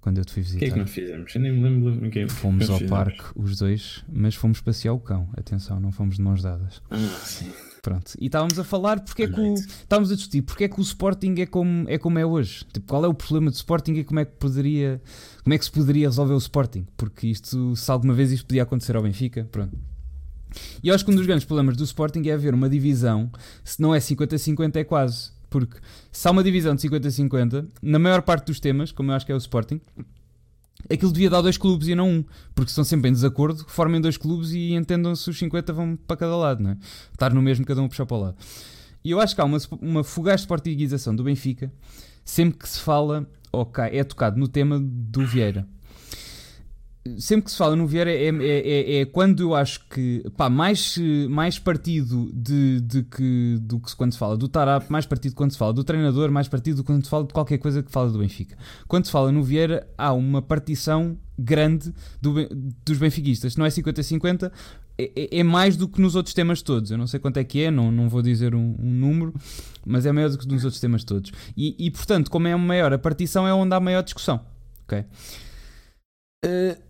Quando 0.00 0.18
eu 0.18 0.24
te 0.24 0.32
fui 0.32 0.42
visitar. 0.42 0.56
O 0.56 0.60
que 0.60 0.64
é 0.66 0.70
que 0.72 0.78
nós 0.78 0.90
fizemos? 0.90 1.34
Eu 1.34 1.40
nem 1.40 1.52
me 1.52 1.68
lembro 1.68 2.10
quem 2.10 2.28
Fomos 2.28 2.68
ao 2.70 2.78
fizemos. 2.78 2.90
parque, 2.90 3.24
os 3.36 3.58
dois, 3.58 4.04
mas 4.10 4.34
fomos 4.34 4.60
passear 4.60 4.92
o 4.94 5.00
cão. 5.00 5.28
Atenção, 5.36 5.78
não 5.78 5.92
fomos 5.92 6.16
de 6.16 6.22
mãos 6.22 6.42
dadas. 6.42 6.82
Ah, 6.90 6.96
sim. 7.24 7.50
Pronto. 7.82 8.12
E 8.20 8.26
estávamos 8.26 8.58
a 8.58 8.64
falar 8.64 9.00
porque 9.00 9.22
é 9.22 9.26
que 9.26 9.40
o, 9.40 9.54
estávamos 9.54 10.12
a 10.12 10.14
discutir 10.14 10.42
porque 10.42 10.64
é 10.64 10.68
que 10.68 10.78
o 10.78 10.82
Sporting 10.82 11.34
é 11.38 11.46
como 11.46 11.88
é, 11.88 11.96
como 11.96 12.18
é 12.18 12.26
hoje. 12.26 12.64
Tipo, 12.72 12.86
qual 12.86 13.04
é 13.04 13.08
o 13.08 13.14
problema 13.14 13.50
do 13.50 13.54
Sporting 13.54 13.92
e 13.94 14.04
como 14.04 14.20
é 14.20 14.24
que 14.26 14.32
poderia 14.32 15.00
como 15.42 15.54
é 15.54 15.58
que 15.58 15.64
se 15.64 15.70
poderia 15.70 16.06
resolver 16.08 16.34
o 16.34 16.38
Sporting? 16.38 16.86
Porque 16.96 17.28
isto, 17.28 17.74
se 17.74 17.90
alguma 17.90 18.12
vez 18.12 18.32
isto 18.32 18.46
podia 18.46 18.62
acontecer 18.64 18.96
ao 18.96 19.02
Benfica, 19.02 19.48
pronto. 19.50 19.76
E 20.82 20.88
eu 20.88 20.94
acho 20.94 21.04
que 21.04 21.10
um 21.10 21.14
dos 21.14 21.24
grandes 21.26 21.44
problemas 21.44 21.76
do 21.76 21.84
Sporting 21.84 22.22
é 22.28 22.32
haver 22.32 22.52
uma 22.54 22.68
divisão, 22.68 23.30
se 23.64 23.80
não 23.80 23.94
é 23.94 23.98
50-50 23.98 24.76
é 24.76 24.84
quase. 24.84 25.30
Porque 25.50 25.78
se 26.12 26.26
há 26.26 26.30
uma 26.30 26.42
divisão 26.42 26.74
de 26.74 26.88
50-50, 26.88 27.68
na 27.82 27.98
maior 27.98 28.22
parte 28.22 28.46
dos 28.46 28.60
temas, 28.60 28.92
como 28.92 29.10
eu 29.10 29.16
acho 29.16 29.26
que 29.26 29.32
é 29.32 29.34
o 29.34 29.38
Sporting, 29.38 29.80
aquilo 30.88 31.12
devia 31.12 31.28
dar 31.28 31.42
dois 31.42 31.58
clubes 31.58 31.88
e 31.88 31.94
não 31.94 32.08
um, 32.08 32.24
porque 32.54 32.70
estão 32.70 32.84
sempre 32.84 33.10
em 33.10 33.12
desacordo, 33.12 33.64
formem 33.66 34.00
dois 34.00 34.16
clubes 34.16 34.52
e 34.52 34.72
entendam-se 34.72 35.28
os 35.28 35.38
50 35.38 35.72
vão 35.72 35.96
para 35.96 36.16
cada 36.16 36.36
lado, 36.36 36.62
não 36.62 36.70
é? 36.70 36.76
Estar 37.12 37.34
no 37.34 37.42
mesmo, 37.42 37.66
cada 37.66 37.82
um 37.82 37.88
puxar 37.88 38.06
para 38.06 38.16
o 38.16 38.20
lado. 38.20 38.36
E 39.04 39.10
eu 39.10 39.20
acho 39.20 39.34
que 39.34 39.40
há 39.40 39.44
uma, 39.44 39.58
uma 39.80 40.04
fugaz 40.04 40.42
sportinguização 40.42 41.14
do 41.14 41.24
Benfica 41.24 41.72
sempre 42.24 42.58
que 42.58 42.68
se 42.68 42.78
fala, 42.78 43.28
ok, 43.52 43.84
é 43.84 44.04
tocado 44.04 44.38
no 44.38 44.46
tema 44.46 44.78
do 44.80 45.26
Vieira 45.26 45.66
sempre 47.18 47.46
que 47.46 47.50
se 47.50 47.56
fala 47.56 47.74
no 47.74 47.86
Vieira 47.86 48.10
é, 48.10 48.28
é, 48.28 48.28
é, 48.28 49.00
é, 49.00 49.04
quando 49.06 49.42
eu 49.42 49.54
acho 49.54 49.80
que 49.88 50.22
pá, 50.36 50.50
mais, 50.50 50.98
mais 51.30 51.58
partido 51.58 52.30
de, 52.32 52.80
de 52.80 53.02
que, 53.04 53.58
do 53.62 53.80
que 53.80 53.96
quando 53.96 54.12
se 54.12 54.18
fala 54.18 54.36
do 54.36 54.48
Tarap, 54.48 54.90
mais 54.90 55.06
partido 55.06 55.34
quando 55.34 55.50
se 55.50 55.58
fala 55.58 55.72
do 55.72 55.82
treinador, 55.82 56.30
mais 56.30 56.46
partido 56.46 56.84
quando 56.84 57.02
se 57.02 57.10
fala 57.10 57.24
de 57.24 57.32
qualquer 57.32 57.58
coisa 57.58 57.82
que 57.82 57.90
fala 57.90 58.10
do 58.10 58.18
Benfica. 58.18 58.56
Quando 58.86 59.06
se 59.06 59.10
fala 59.10 59.32
no 59.32 59.42
Vieira, 59.42 59.88
há 59.96 60.12
uma 60.12 60.42
partição 60.42 61.16
grande 61.38 61.92
do, 62.20 62.34
dos 62.84 62.98
benfiquistas. 62.98 63.56
Não 63.56 63.64
é 63.64 63.70
50-50, 63.70 64.52
é, 64.98 65.12
é, 65.16 65.38
é, 65.38 65.42
mais 65.42 65.78
do 65.78 65.88
que 65.88 66.00
nos 66.02 66.14
outros 66.14 66.34
temas 66.34 66.60
todos. 66.60 66.90
Eu 66.90 66.98
não 66.98 67.06
sei 67.06 67.18
quanto 67.18 67.38
é 67.38 67.44
que 67.44 67.62
é, 67.62 67.70
não, 67.70 67.90
não 67.90 68.10
vou 68.10 68.20
dizer 68.20 68.54
um, 68.54 68.76
um 68.78 68.92
número, 68.92 69.32
mas 69.86 70.04
é 70.04 70.12
maior 70.12 70.28
do 70.28 70.36
que 70.36 70.46
nos 70.46 70.64
outros 70.64 70.80
temas 70.80 71.02
todos. 71.02 71.32
E, 71.56 71.74
e 71.78 71.90
portanto, 71.90 72.30
como 72.30 72.46
é 72.46 72.54
maior 72.54 72.92
a 72.92 72.98
partição, 72.98 73.48
é 73.48 73.54
onde 73.54 73.74
há 73.74 73.80
maior 73.80 74.02
discussão. 74.02 74.44
Ok? 74.84 75.04
Uh, 76.44 76.89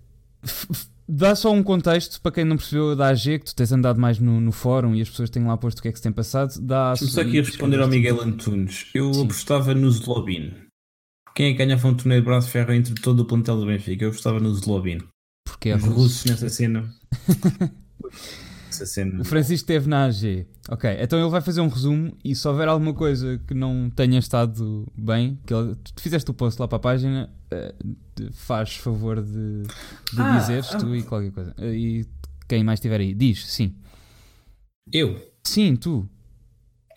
Dá 1.12 1.34
só 1.34 1.51
um 1.51 1.61
contexto 1.61 2.20
para 2.20 2.30
quem 2.30 2.45
não 2.45 2.57
percebeu 2.57 2.95
da 2.95 3.09
AG, 3.09 3.41
que 3.41 3.47
tu 3.47 3.57
tens 3.57 3.72
andado 3.72 4.01
mais 4.01 4.20
no, 4.20 4.41
no 4.41 4.53
fórum 4.53 4.95
e 4.95 5.03
as 5.03 5.09
pessoas 5.11 5.28
têm 5.28 5.45
lá 5.45 5.57
posto 5.57 5.80
o 5.80 5.82
que 5.82 5.88
é 5.88 5.93
que 5.93 5.99
se 5.99 6.05
tem 6.05 6.12
passado. 6.12 6.55
Dá 6.61 6.91
Deixa-me 6.91 7.11
só 7.11 7.20
aqui 7.22 7.41
responder 7.41 7.80
ao 7.80 7.88
Miguel 7.88 8.22
Antunes. 8.22 8.86
Eu 8.95 9.12
Sim. 9.12 9.24
apostava 9.24 9.74
no 9.74 9.91
Zlobin. 9.91 10.55
Quem 11.34 11.47
é 11.47 11.53
que 11.53 11.59
ganhava 11.59 11.88
um 11.88 11.95
torneio 11.95 12.20
de 12.20 12.26
braço 12.26 12.47
de 12.47 12.53
ferro 12.53 12.72
entre 12.72 12.95
todo 12.95 13.20
o 13.20 13.24
plantel 13.24 13.59
do 13.59 13.66
Benfica? 13.66 14.05
Eu 14.05 14.11
apostava 14.11 14.38
no 14.38 14.55
Zlobin. 14.55 14.99
Porque 15.45 15.70
é 15.70 15.76
Os 15.76 15.84
russos 15.84 16.24
nessa 16.26 16.49
cena. 16.49 16.88
cena. 18.75 19.21
O 19.21 19.25
Francisco 19.25 19.64
esteve 19.64 19.89
na 19.89 20.05
AG. 20.05 20.47
Ok, 20.68 20.89
então 21.01 21.18
ele 21.18 21.29
vai 21.29 21.41
fazer 21.41 21.61
um 21.61 21.68
resumo 21.68 22.16
e 22.25 22.35
se 22.35 22.47
houver 22.47 22.68
alguma 22.68 22.95
coisa 22.95 23.41
que 23.47 23.55
não 23.55 23.91
tenha 23.91 24.18
estado 24.18 24.87
bem, 24.97 25.39
que 25.47 25.53
ele, 25.53 25.75
tu 25.75 26.01
fizeste 26.01 26.31
o 26.31 26.35
post 26.35 26.61
lá 26.61 26.68
para 26.68 26.77
a 26.77 26.81
página, 26.81 27.31
uh, 27.53 28.33
faz 28.33 28.77
favor 28.77 29.21
de, 29.21 29.62
de 29.62 30.21
ah, 30.21 30.39
dizeres 30.39 30.75
ah, 30.75 30.79
tu 30.79 30.95
e 30.95 31.03
qualquer 31.03 31.33
coisa. 31.33 31.55
Uh, 31.59 31.75
e 31.75 32.07
quem 32.49 32.62
mais 32.62 32.79
estiver 32.79 33.01
aí, 33.01 33.14
diz, 33.14 33.47
sim. 33.47 33.75
Eu? 34.93 35.21
Sim, 35.45 35.77
tu. 35.77 36.09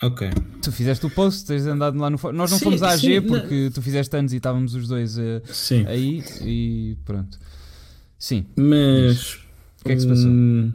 Ok. 0.01 0.29
Tu 0.61 0.71
fizeste 0.71 1.05
o 1.05 1.09
post, 1.09 1.45
tens 1.47 1.65
andado 1.65 1.97
lá 1.97 2.09
no 2.09 2.19
Nós 2.33 2.51
não 2.51 2.59
sim, 2.59 2.65
fomos 2.65 2.83
à 2.83 2.89
AG 2.89 2.99
sim, 2.99 3.21
porque 3.21 3.63
não. 3.63 3.71
tu 3.71 3.81
fizeste 3.81 4.15
anos 4.15 4.33
e 4.33 4.37
estávamos 4.37 4.75
os 4.75 4.87
dois 4.87 5.17
uh, 5.17 5.41
aí 5.87 6.23
e 6.41 6.97
pronto. 7.05 7.39
Sim. 8.19 8.45
Mas. 8.55 9.35
O 9.81 9.85
que 9.85 9.91
é 9.91 9.95
que 9.95 10.01
se 10.01 10.07
passou? 10.07 10.29
Hum, 10.29 10.71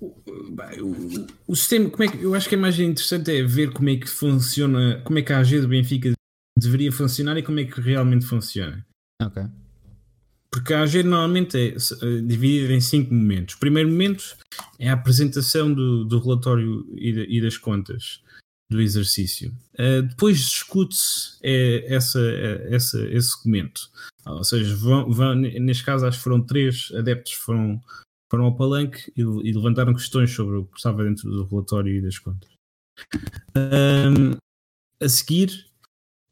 o, 0.00 1.26
o, 1.46 1.56
sistema, 1.56 1.90
como 1.90 2.04
é 2.04 2.08
que, 2.08 2.22
eu 2.22 2.34
acho 2.34 2.48
que 2.48 2.54
a 2.54 2.58
mais 2.58 2.78
interessante 2.78 3.30
é 3.30 3.42
ver 3.42 3.72
como 3.72 3.88
é 3.88 3.96
que 3.96 4.08
funciona, 4.08 5.00
como 5.04 5.18
é 5.18 5.22
que 5.22 5.32
a 5.32 5.38
AG 5.38 5.60
do 5.60 5.68
Benfica 5.68 6.12
deveria 6.58 6.92
funcionar 6.92 7.36
e 7.36 7.42
como 7.42 7.60
é 7.60 7.64
que 7.64 7.80
realmente 7.80 8.26
funciona. 8.26 8.84
Ok. 9.22 9.42
Porque 10.50 10.74
a 10.74 10.82
AG 10.82 11.02
normalmente 11.02 11.56
é 11.56 11.68
eh, 11.68 12.20
dividida 12.22 12.74
em 12.74 12.80
cinco 12.80 13.14
momentos. 13.14 13.54
O 13.54 13.58
primeiro 13.58 13.88
momento 13.88 14.36
é 14.78 14.90
a 14.90 14.94
apresentação 14.94 15.72
do, 15.72 16.04
do 16.04 16.18
relatório 16.18 16.86
e, 16.94 17.12
de, 17.12 17.26
e, 17.28 17.40
das 17.40 17.56
contas 17.56 18.20
do 18.70 18.80
exercício. 18.80 19.50
Uh, 19.74 20.02
depois 20.02 20.38
discute-se 20.38 21.38
é, 21.42 21.94
essa, 21.94 22.20
é, 22.20 22.74
essa, 22.74 23.00
esse 23.08 23.30
documento. 23.36 23.90
Ou 24.26 24.44
seja, 24.44 24.74
vão, 24.76 25.10
vão, 25.10 25.34
neste 25.34 25.84
caso 25.84 26.06
acho 26.06 26.18
que 26.18 26.24
foram 26.24 26.40
três 26.40 26.90
adeptos 26.94 27.32
foram 27.32 27.80
foram 28.32 28.46
ao 28.46 28.56
palanque 28.56 29.12
e, 29.14 29.20
e, 29.20 29.52
levantaram 29.52 29.92
questões 29.92 30.30
sobre 30.30 30.56
o 30.56 30.64
que 30.64 30.78
estava 30.78 31.04
dentro 31.04 31.30
do 31.30 31.44
relatório 31.44 31.94
e 31.94 32.00
das 32.00 32.18
contas. 32.18 32.48
Um, 33.54 34.38
a 34.98 35.08
seguir, 35.08 35.66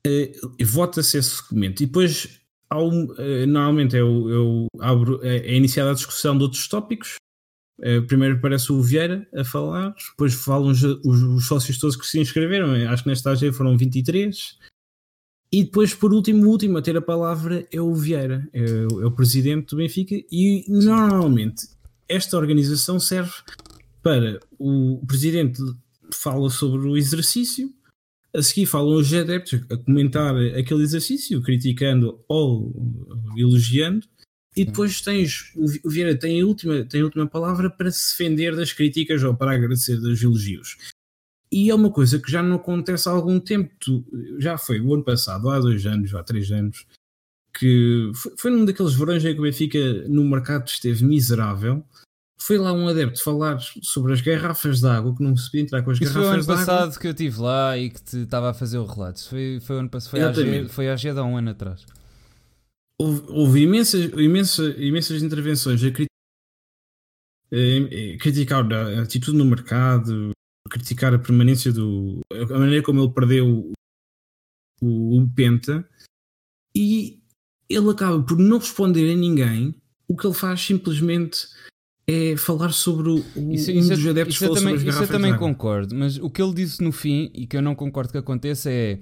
uh, 0.07 0.65
vota-se 0.65 1.19
esse 1.19 1.43
documento 1.43 1.83
e 1.83 1.87
depois, 1.87 2.41
uh, 2.73 3.47
normalmente, 3.47 3.97
eu, 3.97 4.31
eu 4.31 4.67
abro, 4.81 5.21
é, 5.23 5.41
é, 5.41 5.55
iniciada 5.55 5.91
a 5.91 5.95
discussão 5.95 6.39
de 6.39 6.45
outros 6.45 6.67
tópicos. 6.69 7.17
Uh, 7.79 8.03
primeiro 8.07 8.37
aparece 8.37 8.73
o 8.73 8.81
Vieira 8.81 9.29
a 9.35 9.45
falar, 9.45 9.95
depois 10.11 10.33
falam 10.33 10.71
os, 10.71 10.83
os, 10.83 11.05
os, 11.05 11.47
sócios 11.47 11.79
todos 11.79 11.97
que 11.97 12.07
se 12.07 12.19
inscreveram, 12.19 12.73
acho 12.91 13.03
que 13.03 13.11
nesta 13.11 13.31
AG 13.31 13.53
foram 13.53 13.77
23. 13.77 14.59
E 15.53 15.65
depois, 15.65 15.93
por 15.93 16.15
último, 16.15 16.47
o 16.47 16.49
último 16.49 16.79
a 16.79 16.83
ter 16.83 16.97
a 16.97 17.03
palavra 17.03 17.67
é 17.71 17.81
o 17.81 17.93
Vieira, 17.93 18.49
é, 18.55 18.63
é 18.63 19.07
o 19.07 19.11
presidente 19.11 19.67
do 19.71 19.77
Benfica, 19.77 20.15
e 20.31 20.65
normalmente 20.67 21.67
esta 22.11 22.37
organização 22.37 22.99
serve 22.99 23.33
para 24.03 24.41
o 24.59 25.01
presidente 25.07 25.63
fala 26.13 26.51
sobre 26.51 26.89
o 26.89 26.97
exercício, 26.97 27.73
a 28.35 28.43
seguir 28.43 28.67
falam 28.67 28.95
os 28.95 29.13
adeptos 29.13 29.61
a 29.71 29.77
comentar 29.77 30.37
aquele 30.59 30.83
exercício, 30.83 31.43
criticando 31.43 32.23
ou 32.29 32.73
elogiando, 33.37 34.07
e 34.57 34.65
depois 34.65 35.01
tens 35.01 35.53
o 35.55 35.89
Vieira 35.89 36.17
tem 36.17 36.41
a 36.41 36.47
última, 36.47 36.85
tem 36.85 37.01
a 37.01 37.05
última 37.05 37.27
palavra 37.27 37.71
para 37.71 37.91
se 37.91 38.11
defender 38.11 38.57
das 38.57 38.73
críticas 38.73 39.23
ou 39.23 39.35
para 39.35 39.53
agradecer 39.55 39.97
dos 39.97 40.23
elogios. 40.23 40.77
E 41.53 41.71
é 41.71 41.75
uma 41.75 41.91
coisa 41.91 42.19
que 42.19 42.31
já 42.31 42.43
não 42.43 42.57
acontece 42.57 43.09
há 43.09 43.13
algum 43.13 43.39
tempo. 43.41 43.73
Já 44.39 44.57
foi 44.57 44.81
o 44.81 44.95
ano 44.95 45.05
passado, 45.05 45.49
há 45.49 45.59
dois 45.59 45.85
anos, 45.87 46.15
há 46.15 46.23
três 46.23 46.51
anos, 46.51 46.87
que 47.53 48.11
foi, 48.15 48.33
foi 48.37 48.51
num 48.51 48.65
daqueles 48.65 48.95
verões 48.95 49.25
em 49.25 49.35
que 49.35 49.41
o 49.41 49.43
Benfica 49.43 49.79
no 50.09 50.25
mercado 50.25 50.69
esteve 50.69 51.05
miserável 51.05 51.85
foi 52.41 52.57
lá 52.57 52.73
um 52.73 52.89
adepto 52.89 53.23
falar 53.23 53.61
sobre 53.83 54.15
as 54.15 54.23
garrafas 54.23 54.81
de 54.81 54.87
água, 54.87 55.15
que 55.15 55.23
não 55.23 55.37
se 55.37 55.51
podia 55.51 55.61
entrar 55.61 55.83
com 55.83 55.91
as 55.91 56.01
Isso 56.01 56.07
garrafas 56.07 56.27
foi 56.27 56.31
o 56.31 56.35
ano 56.35 56.47
passado 56.47 56.99
que 56.99 57.07
eu 57.07 57.11
estive 57.11 57.39
lá 57.39 57.77
e 57.77 57.91
que 57.91 58.03
te 58.03 58.17
estava 58.17 58.49
a 58.51 58.55
fazer 58.55 58.79
o 58.79 58.87
relato. 58.87 59.29
Foi, 59.29 59.61
foi, 59.61 59.79
ano, 59.79 59.91
foi, 60.01 60.23
a 60.23 60.33
foi 60.69 60.89
a 60.89 60.97
G 60.97 61.11
há 61.11 61.23
um 61.23 61.37
ano 61.37 61.51
atrás. 61.51 61.85
Houve, 62.99 63.23
houve 63.29 63.61
imensas, 63.61 64.11
imensas, 64.17 64.75
imensas 64.79 65.23
intervenções 65.23 65.85
a, 65.85 65.87
a, 65.87 65.91
a 68.15 68.19
criticar 68.19 68.73
a 68.73 69.03
atitude 69.03 69.37
no 69.37 69.45
mercado, 69.45 70.31
a 70.67 70.71
criticar 70.71 71.13
a 71.15 71.19
permanência 71.19 71.71
do. 71.73 72.21
a 72.33 72.59
maneira 72.59 72.83
como 72.83 73.03
ele 73.03 73.13
perdeu 73.13 73.71
o, 74.83 75.19
o 75.19 75.31
Penta 75.35 75.87
e 76.75 77.20
ele 77.71 77.91
acaba 77.91 78.21
por 78.21 78.37
não 78.37 78.59
responder 78.59 79.13
a 79.13 79.17
ninguém. 79.17 79.75
O 80.09 80.17
que 80.17 80.27
ele 80.27 80.35
faz 80.35 80.61
simplesmente 80.61 81.47
é 82.07 82.37
falar 82.37 82.73
sobre 82.73 83.09
o, 83.11 83.19
isso, 83.53 83.71
um 83.71 83.75
isso, 83.75 83.91
dos 83.91 84.07
adeptos 84.07 84.35
isso, 84.35 84.47
também, 84.47 84.77
sobre 84.77 84.89
as 84.89 84.95
Isso 84.95 85.05
eu 85.05 85.09
também 85.09 85.37
concordo, 85.37 85.95
mas 85.95 86.19
o 86.19 86.29
que 86.29 86.43
ele 86.43 86.53
disse 86.53 86.83
no 86.83 86.91
fim, 86.91 87.31
e 87.33 87.47
que 87.47 87.57
eu 87.57 87.63
não 87.63 87.77
concordo 87.77 88.11
que 88.11 88.19
aconteça, 88.19 88.69
é 88.71 88.99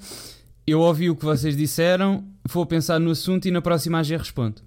eu 0.67 0.81
ouvi 0.81 1.09
o 1.09 1.17
que 1.17 1.25
vocês 1.25 1.57
disseram, 1.57 2.23
vou 2.47 2.67
pensar 2.67 3.01
no 3.01 3.11
assunto 3.11 3.49
e 3.49 3.51
na 3.51 3.63
próxima 3.63 4.01
AG 4.01 4.15
respondo. 4.19 4.61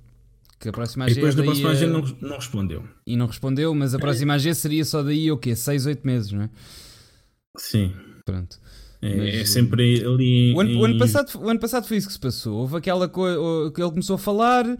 Que 0.59 0.69
a 0.69 0.71
próxima 0.71 1.05
AG 1.05 1.11
e 1.11 1.15
depois 1.15 1.35
da 1.35 1.43
próxima 1.43 1.69
AG 1.69 1.85
não, 1.85 2.01
não 2.21 2.35
respondeu. 2.37 2.83
E 3.05 3.15
não 3.15 3.27
respondeu, 3.27 3.75
mas 3.75 3.93
a 3.93 3.97
é. 3.97 4.01
próxima 4.01 4.33
AG 4.33 4.55
seria 4.55 4.83
só 4.83 5.03
daí 5.03 5.31
o 5.31 5.37
quê? 5.37 5.55
6, 5.55 5.85
8 5.85 6.07
meses, 6.07 6.31
não 6.31 6.41
é? 6.41 6.49
Sim. 7.55 7.93
Pronto. 8.25 8.59
É, 9.01 9.15
Mas, 9.15 9.35
é 9.35 9.45
sempre 9.45 10.05
ali. 10.05 10.53
O 10.53 10.59
ano, 10.59 10.69
em... 10.69 10.77
o 10.77 10.85
ano, 10.85 10.99
passado, 10.99 11.31
o 11.39 11.49
ano 11.49 11.59
passado 11.59 11.87
foi 11.87 11.97
isso 11.97 12.05
que 12.05 12.13
se 12.13 12.19
passou. 12.19 12.59
Houve 12.59 12.77
aquela 12.77 13.09
coisa 13.09 13.39
que 13.73 13.81
ele 13.81 13.89
começou 13.89 14.15
a 14.15 14.19
falar, 14.19 14.67
uh, 14.67 14.77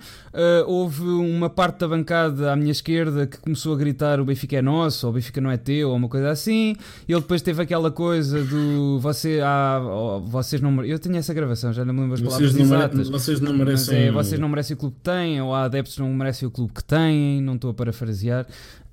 houve 0.67 1.01
uma 1.01 1.49
parte 1.49 1.79
da 1.79 1.87
bancada 1.87 2.53
à 2.53 2.55
minha 2.55 2.71
esquerda 2.71 3.25
que 3.25 3.39
começou 3.39 3.73
a 3.73 3.77
gritar 3.77 4.19
o 4.19 4.25
Benfica 4.25 4.57
é 4.57 4.61
nosso, 4.61 5.07
ou 5.07 5.11
o 5.11 5.15
Benfica 5.15 5.41
não 5.41 5.49
é 5.49 5.57
teu, 5.57 5.89
ou 5.89 5.95
uma 5.95 6.07
coisa 6.07 6.29
assim. 6.29 6.75
Ele 7.09 7.19
depois 7.19 7.41
teve 7.41 7.63
aquela 7.63 7.89
coisa 7.89 8.43
do 8.43 8.99
você, 8.99 9.39
ah, 9.43 9.81
oh, 9.83 10.19
vocês 10.19 10.61
não 10.61 10.85
Eu 10.85 10.99
tenho 10.99 11.15
essa 11.15 11.33
gravação, 11.33 11.73
já 11.73 11.83
não 11.83 11.91
me 11.91 12.01
lembro 12.01 12.13
as 12.13 12.21
palavras 12.21 12.51
vocês 12.51 12.63
exatas. 12.63 13.09
Mere... 13.09 13.11
Vocês 13.11 13.39
não 13.41 13.53
merecem. 13.53 13.97
É, 13.97 14.11
vocês 14.11 14.39
não 14.39 14.49
merecem 14.49 14.75
o 14.75 14.77
clube 14.77 14.95
que 14.97 15.03
têm, 15.03 15.41
ou 15.41 15.51
há 15.51 15.63
adeptos 15.63 15.95
que 15.95 16.01
não 16.01 16.13
merecem 16.13 16.47
o 16.47 16.51
clube 16.51 16.73
que 16.73 16.83
têm, 16.83 17.41
não 17.41 17.55
estou 17.55 17.71
a 17.71 17.73
parafrasear. 17.73 18.45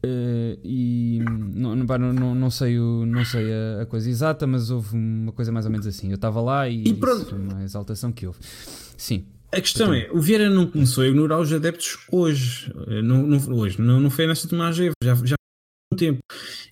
Uh, 0.04 0.58
e 0.62 1.18
não, 1.24 1.74
não, 1.74 2.12
não, 2.12 2.34
não, 2.34 2.50
sei, 2.50 2.78
o, 2.78 3.04
não 3.04 3.24
sei 3.24 3.52
a, 3.52 3.82
a, 3.82 3.86
coisa 3.86 4.08
exata, 4.08 4.46
mas 4.46 4.70
houve 4.70 4.94
uma 4.94 5.32
coisa 5.32 5.50
mais 5.50 5.66
ou 5.66 5.72
menos 5.72 5.86
assim. 5.86 6.08
Eu 6.08 6.14
estava 6.14 6.40
lá 6.40 6.68
e, 6.68 6.84
e 6.84 6.94
foi 6.94 7.38
uma 7.38 7.64
exaltação 7.64 8.12
que 8.12 8.26
houve. 8.26 8.38
Sim. 8.96 9.26
A 9.50 9.60
questão 9.60 9.94
é, 9.94 10.08
o 10.12 10.20
Vieira 10.20 10.50
não 10.50 10.66
começou 10.66 11.02
a 11.02 11.08
ignorar 11.08 11.40
os 11.40 11.52
adeptos 11.52 11.98
hoje. 12.12 12.72
Não, 13.02 13.26
não 13.26 13.38
hoje, 13.56 13.80
não, 13.80 13.98
não 13.98 14.10
foi 14.10 14.26
nesta 14.26 14.54
AG, 14.62 14.90
já, 15.02 15.14
já 15.24 15.34
um 15.92 15.96
tempo. 15.96 16.20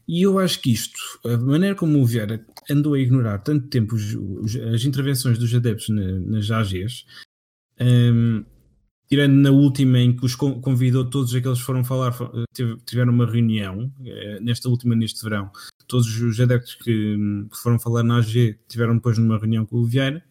E 0.07 0.23
eu 0.23 0.39
acho 0.39 0.61
que 0.61 0.71
isto, 0.71 0.99
a 1.25 1.37
maneira 1.39 1.75
como 1.75 2.01
o 2.01 2.07
Vieira 2.07 2.45
andou 2.71 2.95
a 2.95 2.99
ignorar 3.01 3.39
tanto 3.39 3.67
tempo 3.69 3.95
os, 3.95 4.15
os, 4.15 4.57
as 4.57 4.85
intervenções 4.85 5.39
dos 5.39 5.55
adeptos 5.55 5.89
na, 5.89 6.21
nas 6.21 6.51
AGs, 6.51 7.05
um, 7.81 8.45
tirando 9.09 9.35
na 9.35 9.51
última 9.51 9.99
em 9.99 10.17
que 10.17 10.25
os 10.25 10.35
convidou, 10.35 11.05
todos 11.09 11.35
aqueles 11.35 11.59
que 11.59 11.65
foram 11.65 11.85
falar, 11.85 12.13
tiveram 12.85 13.13
uma 13.13 13.27
reunião, 13.27 13.93
eh, 14.05 14.39
nesta 14.41 14.69
última, 14.69 14.95
neste 14.95 15.23
verão, 15.23 15.51
todos 15.87 16.21
os 16.21 16.41
adeptos 16.41 16.75
que, 16.75 17.17
que 17.51 17.57
foram 17.57 17.79
falar 17.79 18.03
na 18.03 18.19
AG 18.19 18.59
tiveram 18.69 18.97
depois 18.97 19.19
numa 19.19 19.39
reunião 19.39 19.65
com 19.65 19.77
o 19.77 19.85
Vieira 19.85 20.25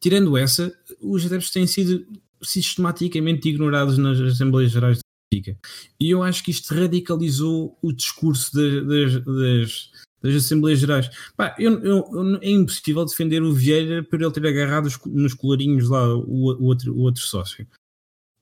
tirando 0.00 0.36
essa, 0.36 0.74
os 1.00 1.24
adeptos 1.26 1.50
têm 1.50 1.66
sido 1.66 2.06
sistematicamente 2.42 3.48
ignorados 3.48 3.98
nas 3.98 4.18
Assembleias 4.20 4.72
Gerais 4.72 4.98
da 4.98 5.02
Política. 5.30 5.58
E 6.00 6.10
eu 6.10 6.22
acho 6.22 6.42
que 6.44 6.50
isto 6.50 6.72
radicalizou 6.72 7.76
o 7.82 7.92
discurso 7.92 8.54
das, 8.54 8.86
das, 8.86 9.24
das 9.24 9.90
Assembleias 10.22 10.80
Gerais. 10.80 11.10
Pá, 11.36 11.54
eu, 11.58 11.78
eu, 11.84 12.38
é 12.40 12.50
impossível 12.50 13.04
defender 13.04 13.42
o 13.42 13.52
Vieira 13.52 14.02
por 14.02 14.20
ele 14.20 14.32
ter 14.32 14.46
agarrado 14.46 14.88
nos 15.06 15.34
colarinhos 15.34 15.88
lá 15.88 16.14
o, 16.14 16.52
o, 16.60 16.64
outro, 16.64 16.94
o 16.94 17.00
outro 17.00 17.22
sócio. 17.22 17.66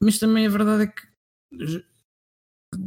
Mas 0.03 0.19
também 0.19 0.47
a 0.47 0.51
verdade 0.51 0.85
é 0.85 0.87
que 0.87 1.87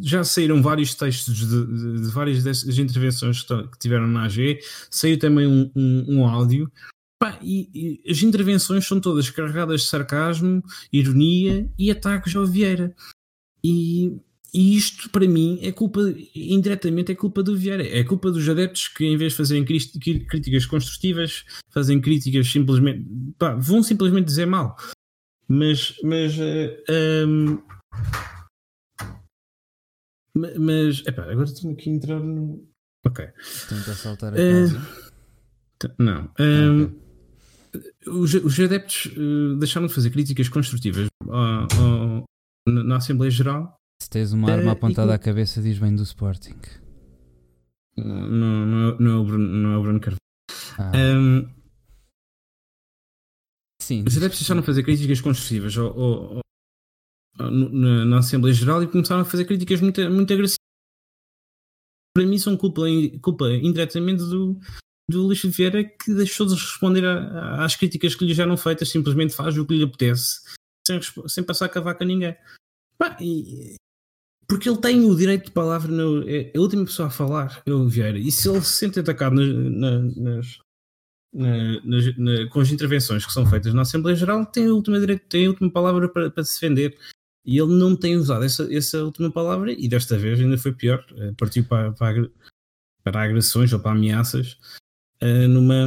já 0.01 0.23
saíram 0.23 0.61
vários 0.61 0.93
textos 0.93 1.35
de, 1.35 1.47
de, 1.47 2.01
de 2.01 2.09
várias 2.09 2.43
das 2.43 2.63
intervenções 2.77 3.43
que 3.43 3.79
tiveram 3.79 4.07
na 4.07 4.25
AG, 4.25 4.59
saiu 4.91 5.17
também 5.17 5.47
um, 5.47 5.71
um, 5.75 6.05
um 6.17 6.27
áudio 6.27 6.71
Pá, 7.19 7.37
e, 7.41 7.69
e, 8.05 8.09
as 8.09 8.23
intervenções 8.23 8.87
são 8.87 9.01
todas 9.01 9.29
carregadas 9.29 9.81
de 9.81 9.87
sarcasmo, 9.87 10.63
ironia 10.91 11.69
e 11.77 11.91
ataques 11.91 12.33
ao 12.33 12.47
Vieira. 12.47 12.95
E, 13.61 14.17
e, 14.53 14.75
isto, 14.75 15.09
para 15.09 15.27
mim, 15.27 15.59
é 15.61 15.71
culpa, 15.71 16.01
indiretamente, 16.35 17.11
é 17.11 17.15
culpa 17.15 17.43
do 17.43 17.57
Vieira. 17.57 17.85
É 17.85 18.03
culpa 18.03 18.31
dos 18.31 18.47
adeptos 18.47 18.87
que, 18.87 19.05
em 19.05 19.17
vez 19.17 19.33
de 19.33 19.37
fazerem 19.37 19.65
críticas 19.65 20.65
construtivas, 20.65 21.45
fazem 21.69 21.99
críticas 22.01 22.51
simplesmente. 22.51 23.05
Pá, 23.37 23.55
vão 23.55 23.83
simplesmente 23.83 24.25
dizer 24.25 24.45
mal. 24.45 24.75
Mas. 25.47 25.95
Mas. 26.03 26.37
Uh, 26.37 26.77
um, 26.89 27.61
mas. 30.35 31.03
Epá, 31.05 31.23
agora 31.31 31.53
tenho 31.53 31.75
que 31.75 31.89
entrar 31.89 32.19
no. 32.19 32.67
Ok. 33.05 33.25
Tenta 33.69 33.93
saltar 33.93 34.33
a 34.33 34.37
casa. 34.37 34.77
Uh, 34.77 35.89
não. 35.97 36.31
Um, 36.39 36.83
okay 36.83 37.09
os, 38.07 38.33
os 38.33 38.59
adeptos 38.59 39.05
uh, 39.17 39.55
deixaram 39.57 39.87
de 39.87 39.93
fazer 39.93 40.09
críticas 40.09 40.49
construtivas 40.49 41.07
uh, 41.23 42.19
uh, 42.19 42.25
na 42.65 42.97
Assembleia 42.97 43.31
Geral. 43.31 43.78
Se 44.01 44.09
tens 44.09 44.31
uma 44.31 44.51
arma 44.51 44.71
eh, 44.71 44.73
apontada 44.73 45.13
à 45.13 45.19
cabeça, 45.19 45.61
diz 45.61 45.77
bem 45.77 45.95
do 45.95 46.03
Sporting. 46.03 46.59
Não, 47.97 48.05
não, 48.05 48.97
não, 48.97 49.11
é, 49.11 49.15
o 49.15 49.23
Bruno, 49.25 49.47
não 49.47 49.73
é 49.73 49.77
o 49.77 49.81
Bruno 49.81 49.99
Carvalho. 49.99 50.19
Ah. 50.77 50.91
Um, 50.95 51.59
Sim. 53.81 54.03
Os 54.07 54.15
adeptos 54.17 54.39
deixaram 54.39 54.61
de 54.61 54.67
fazer 54.67 54.83
críticas 54.83 55.19
construtivas 55.19 55.75
ao, 55.77 56.41
na, 57.39 58.05
na, 58.05 58.19
Assembleia 58.19 58.53
Geral 58.53 58.83
e 58.83 58.87
começaram 58.87 59.21
a 59.21 59.25
fazer 59.25 59.45
críticas 59.45 59.81
muito, 59.81 59.99
muito 60.11 60.31
agressivas. 60.31 60.59
Para 62.13 62.25
mim, 62.25 62.37
são 62.37 62.55
culpa, 62.55 62.83
culpa 63.21 63.49
indiretamente 63.49 64.21
do, 64.23 64.59
do 65.09 65.23
Luís 65.23 65.41
Vieira 65.41 65.83
que 65.83 66.13
deixou 66.13 66.45
de 66.45 66.53
responder 66.53 67.05
a, 67.05 67.65
às 67.65 67.75
críticas 67.75 68.15
que 68.15 68.25
lhe 68.25 68.33
já 68.33 68.43
eram 68.43 68.57
feitas, 68.57 68.89
simplesmente 68.89 69.33
faz 69.33 69.57
o 69.57 69.65
que 69.65 69.75
lhe 69.75 69.83
apetece, 69.83 70.41
sem, 70.85 70.99
sem 71.27 71.43
passar 71.43 71.65
a 71.65 71.69
cavaca 71.69 72.03
a 72.03 72.07
ninguém. 72.07 72.35
e, 73.19 73.75
porque 74.49 74.67
ele 74.67 74.81
tem 74.81 75.05
o 75.05 75.15
direito 75.15 75.45
de 75.45 75.51
palavra, 75.51 75.91
no, 75.91 76.27
é 76.27 76.51
a 76.55 76.59
última 76.59 76.83
pessoa 76.83 77.07
a 77.07 77.11
falar, 77.11 77.61
é 77.67 77.71
o 77.71 77.87
Vieira, 77.87 78.17
e 78.17 78.31
se 78.31 78.49
ele 78.49 78.61
se 78.61 78.73
sente 78.73 78.99
atacado 78.99 79.35
na, 79.35 79.99
nas, 79.99 80.59
na, 81.31 81.81
nas, 81.83 82.17
na, 82.17 82.49
com 82.49 82.59
as 82.59 82.71
intervenções 82.71 83.23
que 83.23 83.31
são 83.31 83.45
feitas 83.45 83.75
na 83.75 83.83
Assembleia 83.83 84.17
Geral, 84.17 84.43
tem 84.47 84.65
a 84.65 84.73
última, 84.73 84.99
direito, 84.99 85.27
tem 85.27 85.45
a 85.45 85.49
última 85.49 85.71
palavra 85.71 86.09
para, 86.09 86.31
para 86.31 86.43
se 86.43 86.59
defender. 86.59 86.97
E 87.45 87.57
ele 87.57 87.73
não 87.73 87.95
tem 87.95 88.17
usado 88.17 88.43
essa, 88.43 88.67
essa 88.73 89.03
última 89.03 89.31
palavra, 89.31 89.71
e 89.71 89.87
desta 89.87 90.17
vez 90.17 90.39
ainda 90.39 90.57
foi 90.57 90.73
pior, 90.73 91.05
eh, 91.15 91.31
partiu 91.37 91.63
para, 91.63 91.91
para, 91.93 92.29
para 93.03 93.23
agressões 93.23 93.71
ou 93.71 93.79
para 93.79 93.91
ameaças 93.91 94.57
uh, 95.21 95.47
numa, 95.47 95.85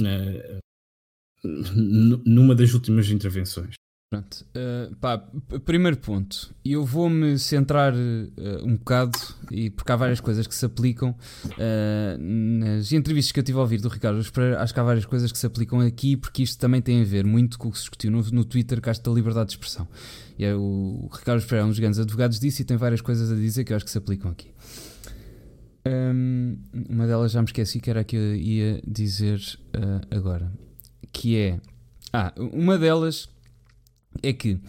uh, 0.00 0.60
numa 1.44 2.54
das 2.54 2.74
últimas 2.74 3.08
intervenções. 3.08 3.76
Pronto, 4.08 4.46
uh, 4.54 4.94
pá, 5.00 5.18
primeiro 5.64 5.96
ponto, 5.96 6.54
eu 6.64 6.84
vou-me 6.84 7.36
centrar 7.40 7.92
uh, 7.92 8.64
um 8.64 8.76
bocado, 8.76 9.18
e 9.50 9.68
porque 9.68 9.90
há 9.90 9.96
várias 9.96 10.20
coisas 10.20 10.46
que 10.46 10.54
se 10.54 10.64
aplicam 10.64 11.10
uh, 11.10 12.16
nas 12.16 12.92
entrevistas 12.92 13.32
que 13.32 13.40
eu 13.40 13.42
tive 13.42 13.58
a 13.58 13.62
ouvir 13.62 13.80
do 13.80 13.88
Ricardo 13.88 14.24
Pereira, 14.30 14.62
acho 14.62 14.72
que 14.72 14.78
há 14.78 14.84
várias 14.84 15.04
coisas 15.04 15.32
que 15.32 15.36
se 15.36 15.44
aplicam 15.44 15.80
aqui, 15.80 16.16
porque 16.16 16.44
isto 16.44 16.56
também 16.56 16.80
tem 16.80 17.02
a 17.02 17.04
ver 17.04 17.24
muito 17.24 17.58
com 17.58 17.66
o 17.66 17.72
que 17.72 17.78
se 17.78 17.82
discutiu 17.82 18.12
no, 18.12 18.22
no 18.30 18.44
Twitter, 18.44 18.80
que 18.80 18.88
acho 18.88 19.02
da 19.02 19.10
liberdade 19.10 19.48
de 19.48 19.54
expressão. 19.54 19.88
E 20.38 20.44
é, 20.44 20.54
o, 20.54 20.60
o 20.60 21.08
Ricardo 21.12 21.42
Pereira 21.42 21.62
é 21.62 21.64
um 21.64 21.70
dos 21.70 21.78
grandes 21.80 21.98
advogados 21.98 22.38
disso 22.38 22.62
e 22.62 22.64
tem 22.64 22.76
várias 22.76 23.00
coisas 23.00 23.32
a 23.32 23.34
dizer 23.34 23.64
que 23.64 23.72
eu 23.72 23.76
acho 23.76 23.84
que 23.84 23.90
se 23.90 23.98
aplicam 23.98 24.30
aqui. 24.30 24.52
Um, 25.84 26.58
uma 26.90 27.08
delas 27.08 27.32
já 27.32 27.42
me 27.42 27.46
esqueci 27.46 27.80
que 27.80 27.90
era 27.90 28.02
a 28.02 28.04
que 28.04 28.14
eu 28.14 28.36
ia 28.36 28.80
dizer 28.86 29.40
agora. 30.12 30.52
Que 31.12 31.36
é. 31.36 31.60
Ah, 32.12 32.32
uma 32.36 32.78
delas 32.78 33.28
é 34.22 34.32
que 34.32 34.60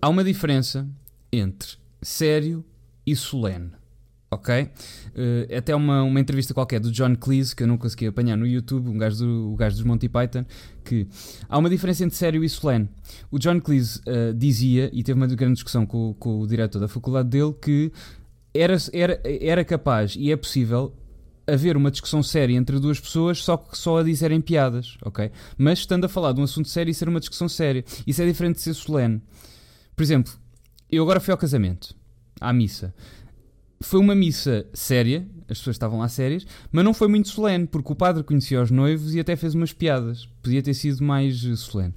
há 0.00 0.08
uma 0.08 0.24
diferença 0.24 0.88
entre 1.32 1.76
sério 2.02 2.64
e 3.06 3.14
solene. 3.14 3.70
Ok? 4.28 4.62
Uh, 4.62 5.56
até 5.56 5.74
uma, 5.74 6.02
uma 6.02 6.18
entrevista 6.18 6.52
qualquer 6.52 6.80
do 6.80 6.90
John 6.90 7.14
Cleese, 7.14 7.54
que 7.54 7.62
eu 7.62 7.66
não 7.66 7.78
consegui 7.78 8.08
apanhar 8.08 8.36
no 8.36 8.46
YouTube, 8.46 8.88
um 8.88 8.98
gajo, 8.98 9.18
do, 9.18 9.52
o 9.52 9.56
gajo 9.56 9.76
dos 9.76 9.84
Monty 9.84 10.08
Python, 10.08 10.44
que 10.84 11.06
há 11.48 11.56
uma 11.56 11.70
diferença 11.70 12.04
entre 12.04 12.16
sério 12.16 12.42
e 12.42 12.48
solene. 12.48 12.88
O 13.30 13.38
John 13.38 13.60
Cleese 13.60 14.00
uh, 14.00 14.34
dizia, 14.34 14.90
e 14.92 15.02
teve 15.04 15.16
uma 15.16 15.28
grande 15.28 15.54
discussão 15.54 15.86
com, 15.86 16.12
com 16.14 16.40
o 16.40 16.46
diretor 16.46 16.80
da 16.80 16.88
faculdade 16.88 17.28
dele, 17.28 17.54
que 17.62 17.92
era, 18.52 18.76
era, 18.92 19.20
era 19.24 19.64
capaz 19.64 20.16
e 20.18 20.32
é 20.32 20.36
possível 20.36 20.92
haver 21.46 21.76
uma 21.76 21.90
discussão 21.90 22.22
séria 22.22 22.54
entre 22.54 22.78
duas 22.80 22.98
pessoas 22.98 23.42
só 23.42 23.56
que 23.56 23.76
só 23.76 23.98
a 23.98 24.02
dizerem 24.02 24.40
piadas, 24.40 24.96
ok? 25.02 25.30
Mas 25.56 25.80
estando 25.80 26.04
a 26.04 26.08
falar 26.08 26.32
de 26.32 26.40
um 26.40 26.44
assunto 26.44 26.68
sério 26.68 26.90
e 26.90 26.94
ser 26.94 27.08
uma 27.08 27.20
discussão 27.20 27.48
séria. 27.48 27.84
Isso 28.06 28.20
é 28.20 28.26
diferente 28.26 28.56
de 28.56 28.62
ser 28.62 28.74
solene. 28.74 29.22
Por 29.94 30.02
exemplo, 30.02 30.32
eu 30.90 31.02
agora 31.02 31.20
fui 31.20 31.32
ao 31.32 31.38
casamento, 31.38 31.94
à 32.40 32.52
missa. 32.52 32.94
Foi 33.80 34.00
uma 34.00 34.14
missa 34.14 34.66
séria, 34.72 35.26
as 35.48 35.58
pessoas 35.58 35.76
estavam 35.76 35.98
lá 35.98 36.08
sérias, 36.08 36.46
mas 36.72 36.84
não 36.84 36.94
foi 36.94 37.08
muito 37.08 37.28
solene, 37.28 37.66
porque 37.66 37.92
o 37.92 37.96
padre 37.96 38.22
conhecia 38.22 38.62
os 38.62 38.70
noivos 38.70 39.14
e 39.14 39.20
até 39.20 39.36
fez 39.36 39.54
umas 39.54 39.72
piadas. 39.72 40.26
Podia 40.42 40.62
ter 40.62 40.74
sido 40.74 41.04
mais 41.04 41.36
solene 41.36 41.94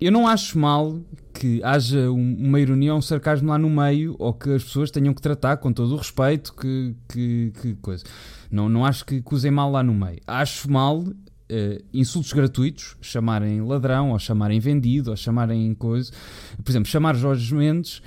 eu 0.00 0.12
não 0.12 0.26
acho 0.26 0.58
mal 0.58 1.00
que 1.32 1.62
haja 1.62 2.10
uma 2.10 2.60
ironia 2.60 2.92
ou 2.92 2.98
um 2.98 3.02
sarcasmo 3.02 3.48
lá 3.48 3.58
no 3.58 3.68
meio 3.68 4.14
ou 4.18 4.32
que 4.32 4.50
as 4.54 4.64
pessoas 4.64 4.90
tenham 4.90 5.12
que 5.12 5.22
tratar 5.22 5.56
com 5.58 5.72
todo 5.72 5.94
o 5.94 5.96
respeito 5.96 6.54
que, 6.54 6.94
que, 7.08 7.52
que 7.60 7.74
coisa. 7.76 8.04
Não, 8.50 8.68
não 8.68 8.84
acho 8.84 9.04
que, 9.04 9.22
que 9.22 9.34
usem 9.34 9.50
mal 9.50 9.70
lá 9.70 9.82
no 9.82 9.94
meio. 9.94 10.20
Acho 10.26 10.70
mal 10.70 10.98
uh, 11.00 11.84
insultos 11.92 12.32
gratuitos, 12.32 12.96
chamarem 13.00 13.60
ladrão 13.62 14.10
ou 14.10 14.18
chamarem 14.18 14.60
vendido 14.60 15.10
ou 15.10 15.16
chamarem 15.16 15.74
coisa. 15.74 16.12
Por 16.62 16.70
exemplo, 16.70 16.88
chamar 16.88 17.14
Jorge 17.14 17.54
Mendes, 17.54 18.02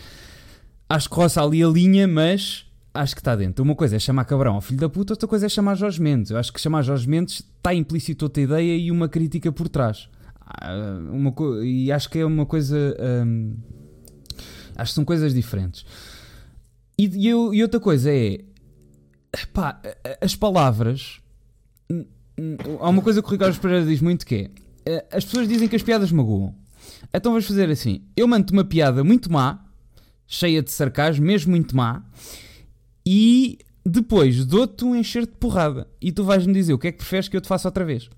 acho 0.87 1.09
que 1.09 1.15
roça 1.15 1.41
ali 1.41 1.63
a 1.63 1.67
linha, 1.67 2.07
mas 2.07 2.65
acho 2.93 3.15
que 3.15 3.21
está 3.21 3.35
dentro. 3.35 3.63
Uma 3.63 3.75
coisa 3.75 3.95
é 3.95 3.99
chamar 3.99 4.25
cabrão 4.25 4.55
ao 4.55 4.61
filho 4.61 4.79
da 4.79 4.89
puta, 4.89 5.13
outra 5.13 5.27
coisa 5.27 5.45
é 5.45 5.49
chamar 5.49 5.75
Jorge 5.75 6.01
Mendes. 6.01 6.31
Eu 6.31 6.37
acho 6.37 6.51
que 6.53 6.59
chamar 6.59 6.83
Jorge 6.83 7.07
Mendes 7.07 7.43
está 7.57 7.73
implícito 7.73 8.25
outra 8.25 8.43
ideia 8.43 8.77
e 8.77 8.91
uma 8.91 9.07
crítica 9.07 9.51
por 9.51 9.69
trás. 9.69 10.07
Ah, 10.50 10.97
uma 11.12 11.34
e 11.64 11.91
acho 11.91 12.10
que 12.10 12.20
é 12.20 12.26
uma 12.26 12.45
coisa. 12.45 12.95
Um, 13.00 13.56
acho 14.76 14.91
que 14.91 14.95
são 14.95 15.06
coisas 15.06 15.34
diferentes. 15.34 15.86
E, 16.97 17.06
e, 17.06 17.28
e 17.28 17.64
outra 17.64 17.80
coisa 17.80 18.12
é. 18.12 18.39
Pá, 19.54 19.80
as 20.20 20.36
palavras. 20.36 21.22
Há 22.80 22.89
uma 22.89 23.02
coisa 23.02 23.22
que 23.22 23.28
o 23.28 23.32
Ricardo 23.32 23.60
Pereira 23.60 23.86
diz 23.86 24.02
muito 24.02 24.26
que 24.26 24.36
é. 24.36 24.52
Eh, 24.86 25.06
as 25.12 25.26
pessoas 25.26 25.47
dizem 25.47 25.68
que 25.68 25.76
as 25.76 25.84
piadas 25.84 26.12
magoam. 26.12 26.56
Então 27.14 27.32
vamos 27.32 27.45
fazer 27.45 27.70
assim. 27.70 28.02
Eu 28.16 28.28
mando 28.28 28.52
uma 28.52 28.64
piada 28.64 29.04
muito 29.04 29.32
má, 29.32 29.64
cheia 30.26 30.64
de 30.64 30.72
sarcasmo, 30.72 31.26
mesmo 31.26 31.52
muito 31.52 31.76
má, 31.76 32.04
e 33.06 33.60
depois 33.89 34.45
dou-te 34.45 34.85
um 34.85 34.95
encher 34.95 35.25
de 35.25 35.33
porrada. 35.33 35.87
E 36.01 36.11
tu 36.11 36.23
vais-me 36.23 36.53
dizer 36.53 36.73
o 36.73 36.77
que 36.77 36.87
é 36.87 36.91
que 36.91 36.99
preferes 36.99 37.27
que 37.27 37.35
eu 37.35 37.41
te 37.41 37.47
faça 37.47 37.67
outra 37.67 37.83
vez. 37.83 38.09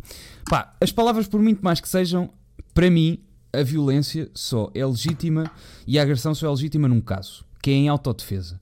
Pá, 0.49 0.75
as 0.81 0.91
palavras, 0.91 1.27
por 1.27 1.41
muito 1.41 1.63
mais 1.63 1.79
que 1.79 1.87
sejam, 1.87 2.29
para 2.73 2.89
mim, 2.89 3.19
a 3.53 3.63
violência 3.63 4.29
só 4.33 4.69
é 4.73 4.85
legítima 4.85 5.49
e 5.85 5.97
a 5.97 6.03
agressão 6.03 6.33
só 6.33 6.47
é 6.47 6.49
legítima 6.49 6.87
num 6.87 7.01
caso, 7.01 7.43
que 7.61 7.71
é 7.71 7.73
em 7.73 7.89
autodefesa. 7.89 8.59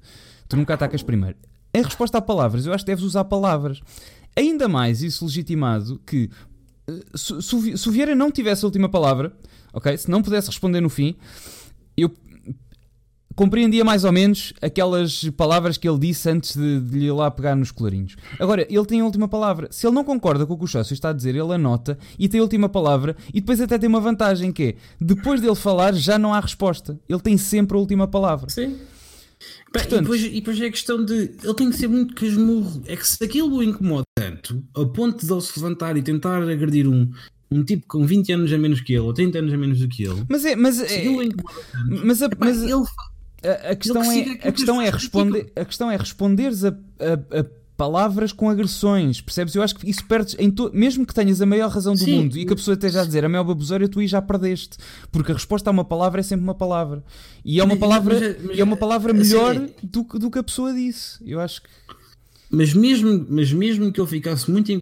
Tu 0.47 0.55
nunca 0.55 0.73
atacas 0.73 1.03
primeiro. 1.03 1.37
Em 1.73 1.83
resposta 1.83 2.17
a 2.17 2.21
palavras, 2.21 2.65
eu 2.65 2.73
acho 2.73 2.83
que 2.83 2.91
deves 2.91 3.03
usar 3.03 3.25
palavras. 3.25 3.81
Ainda 4.35 4.67
mais 4.67 5.01
isso 5.03 5.25
legitimado 5.25 6.01
que 6.05 6.29
se, 7.13 7.41
se 7.41 7.89
o 7.89 7.91
Vieira 7.91 8.15
não 8.15 8.31
tivesse 8.31 8.65
a 8.65 8.67
última 8.67 8.89
palavra, 8.89 9.31
ok? 9.73 9.95
Se 9.97 10.09
não 10.09 10.21
pudesse 10.21 10.47
responder 10.47 10.81
no 10.81 10.89
fim, 10.89 11.15
eu 11.95 12.11
compreendia 13.39 13.85
mais 13.85 14.03
ou 14.03 14.11
menos 14.11 14.51
aquelas 14.61 15.23
palavras 15.37 15.77
que 15.77 15.87
ele 15.87 15.97
disse 15.97 16.29
antes 16.29 16.57
de, 16.57 16.81
de 16.81 16.99
lhe 16.99 17.05
ir 17.05 17.11
lá 17.13 17.31
pegar 17.31 17.55
nos 17.55 17.71
colarinhos. 17.71 18.17
Agora, 18.37 18.67
ele 18.69 18.85
tem 18.85 18.99
a 18.99 19.05
última 19.05 19.29
palavra. 19.29 19.69
Se 19.71 19.87
ele 19.87 19.95
não 19.95 20.03
concorda 20.03 20.45
com 20.45 20.55
o 20.55 20.57
que 20.57 20.65
o 20.65 20.67
sócio 20.67 20.93
está 20.93 21.11
a 21.11 21.13
dizer, 21.13 21.29
ele 21.29 21.53
anota 21.53 21.97
e 22.19 22.27
tem 22.27 22.41
a 22.41 22.43
última 22.43 22.67
palavra 22.67 23.15
e 23.33 23.39
depois 23.39 23.61
até 23.61 23.77
tem 23.77 23.87
uma 23.87 24.01
vantagem 24.01 24.51
que 24.51 24.63
é, 24.63 24.75
depois 24.99 25.39
dele 25.39 25.55
falar 25.55 25.93
já 25.93 26.19
não 26.19 26.33
há 26.33 26.39
resposta. 26.41 26.99
Ele 27.07 27.21
tem 27.21 27.37
sempre 27.37 27.77
a 27.77 27.79
última 27.79 28.09
palavra. 28.09 28.49
Sim. 28.49 28.75
Portanto, 29.71 29.93
e, 29.93 30.01
depois, 30.01 30.23
e 30.25 30.29
depois 30.31 30.59
é 30.59 30.65
a 30.65 30.71
questão 30.71 31.05
de 31.05 31.31
ele 31.41 31.53
tem 31.53 31.69
que 31.69 31.77
ser 31.77 31.87
muito 31.87 32.15
casmurro. 32.15 32.83
É 32.87 32.97
que 32.97 33.07
se 33.07 33.23
aquilo 33.23 33.55
o 33.55 33.63
incomoda 33.63 34.03
tanto, 34.17 34.61
a 34.75 34.85
ponto 34.85 35.25
de 35.25 35.31
ele 35.31 35.41
se 35.41 35.57
levantar 35.57 35.95
e 35.95 36.01
tentar 36.01 36.41
agredir 36.41 36.89
um, 36.89 37.09
um 37.49 37.63
tipo 37.63 37.87
com 37.87 38.05
20 38.05 38.33
anos 38.33 38.51
a 38.51 38.57
menos 38.57 38.81
que 38.81 38.91
ele, 38.91 39.03
ou 39.03 39.13
30 39.13 39.39
anos 39.39 39.53
a 39.53 39.57
menos 39.57 39.79
do 39.79 39.87
que 39.87 40.03
ele. 40.03 40.25
Mas 40.27 40.43
é, 40.43 40.57
mas 40.57 40.81
é, 40.81 41.05
mas, 42.03 42.21
a, 42.21 42.29
mas 42.37 42.63
ele, 42.63 42.83
a, 43.43 43.71
a 43.71 43.75
questão 43.75 44.03
é, 44.11 44.21
a 44.43 44.51
questão 44.51 44.81
é 44.81 44.89
responder, 44.89 45.51
a 45.55 45.65
questão 45.65 45.91
é 45.91 45.97
responderes 45.97 46.63
a, 46.63 46.69
a, 46.69 47.39
a, 47.39 47.45
palavras 47.77 48.33
com 48.33 48.49
agressões, 48.49 49.21
percebes? 49.21 49.55
Eu 49.55 49.63
acho 49.63 49.75
que 49.75 49.89
isso 49.89 50.05
perdes 50.05 50.35
em 50.37 50.51
to... 50.51 50.69
mesmo 50.73 51.05
que 51.05 51.13
tenhas 51.13 51.41
a 51.41 51.45
maior 51.45 51.69
razão 51.69 51.93
do 51.93 51.99
Sim. 51.99 52.17
mundo 52.17 52.37
e 52.37 52.45
que 52.45 52.51
a 52.51 52.55
pessoa 52.55 52.75
esteja 52.75 53.01
a 53.01 53.05
dizer 53.05 53.23
a 53.23 53.29
maior 53.29 53.45
baboseira, 53.45 53.87
tu 53.87 53.99
aí 53.99 54.07
já 54.07 54.21
perdeste, 54.21 54.77
porque 55.11 55.31
a 55.31 55.35
resposta 55.35 55.69
a 55.69 55.71
uma 55.71 55.85
palavra 55.85 56.19
é 56.19 56.23
sempre 56.23 56.43
uma 56.43 56.55
palavra. 56.55 57.03
E 57.45 57.59
é 57.59 57.63
uma 57.63 57.77
palavra, 57.77 58.19
mas, 58.19 58.35
mas, 58.35 58.45
mas, 58.45 58.59
é 58.59 58.63
uma 58.63 58.75
palavra 58.75 59.13
assim, 59.13 59.21
melhor 59.21 59.55
assim, 59.55 59.73
do, 59.81 60.03
do 60.03 60.29
que 60.29 60.39
a 60.39 60.43
pessoa 60.43 60.73
disse. 60.73 61.17
Eu 61.25 61.39
acho 61.39 61.61
que 61.61 61.69
mas 62.49 62.73
mesmo, 62.73 63.27
mas 63.29 63.53
mesmo 63.53 63.93
que 63.93 64.01
eu 64.01 64.07
ficasse 64.07 64.49
muito 64.49 64.77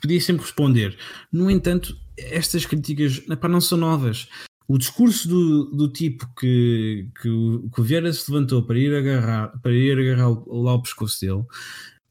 podia 0.00 0.20
sempre 0.20 0.42
responder. 0.42 0.96
No 1.32 1.50
entanto, 1.50 1.96
estas 2.16 2.64
críticas 2.64 3.22
epá, 3.28 3.48
não 3.48 3.60
são 3.60 3.76
novas. 3.76 4.28
O 4.68 4.78
discurso 4.78 5.28
do, 5.28 5.64
do 5.66 5.92
tipo 5.92 6.28
que, 6.34 7.08
que, 7.20 7.28
o, 7.28 7.70
que 7.70 7.80
o 7.80 7.84
Vieira 7.84 8.12
se 8.12 8.30
levantou 8.30 8.62
para 8.62 8.78
ir 8.78 8.94
agarrar, 8.94 9.48
para 9.60 9.72
ir 9.72 9.98
agarrar 9.98 10.28
lá 10.46 10.74
o 10.74 10.82
pescoço 10.82 11.20
dele, 11.20 11.44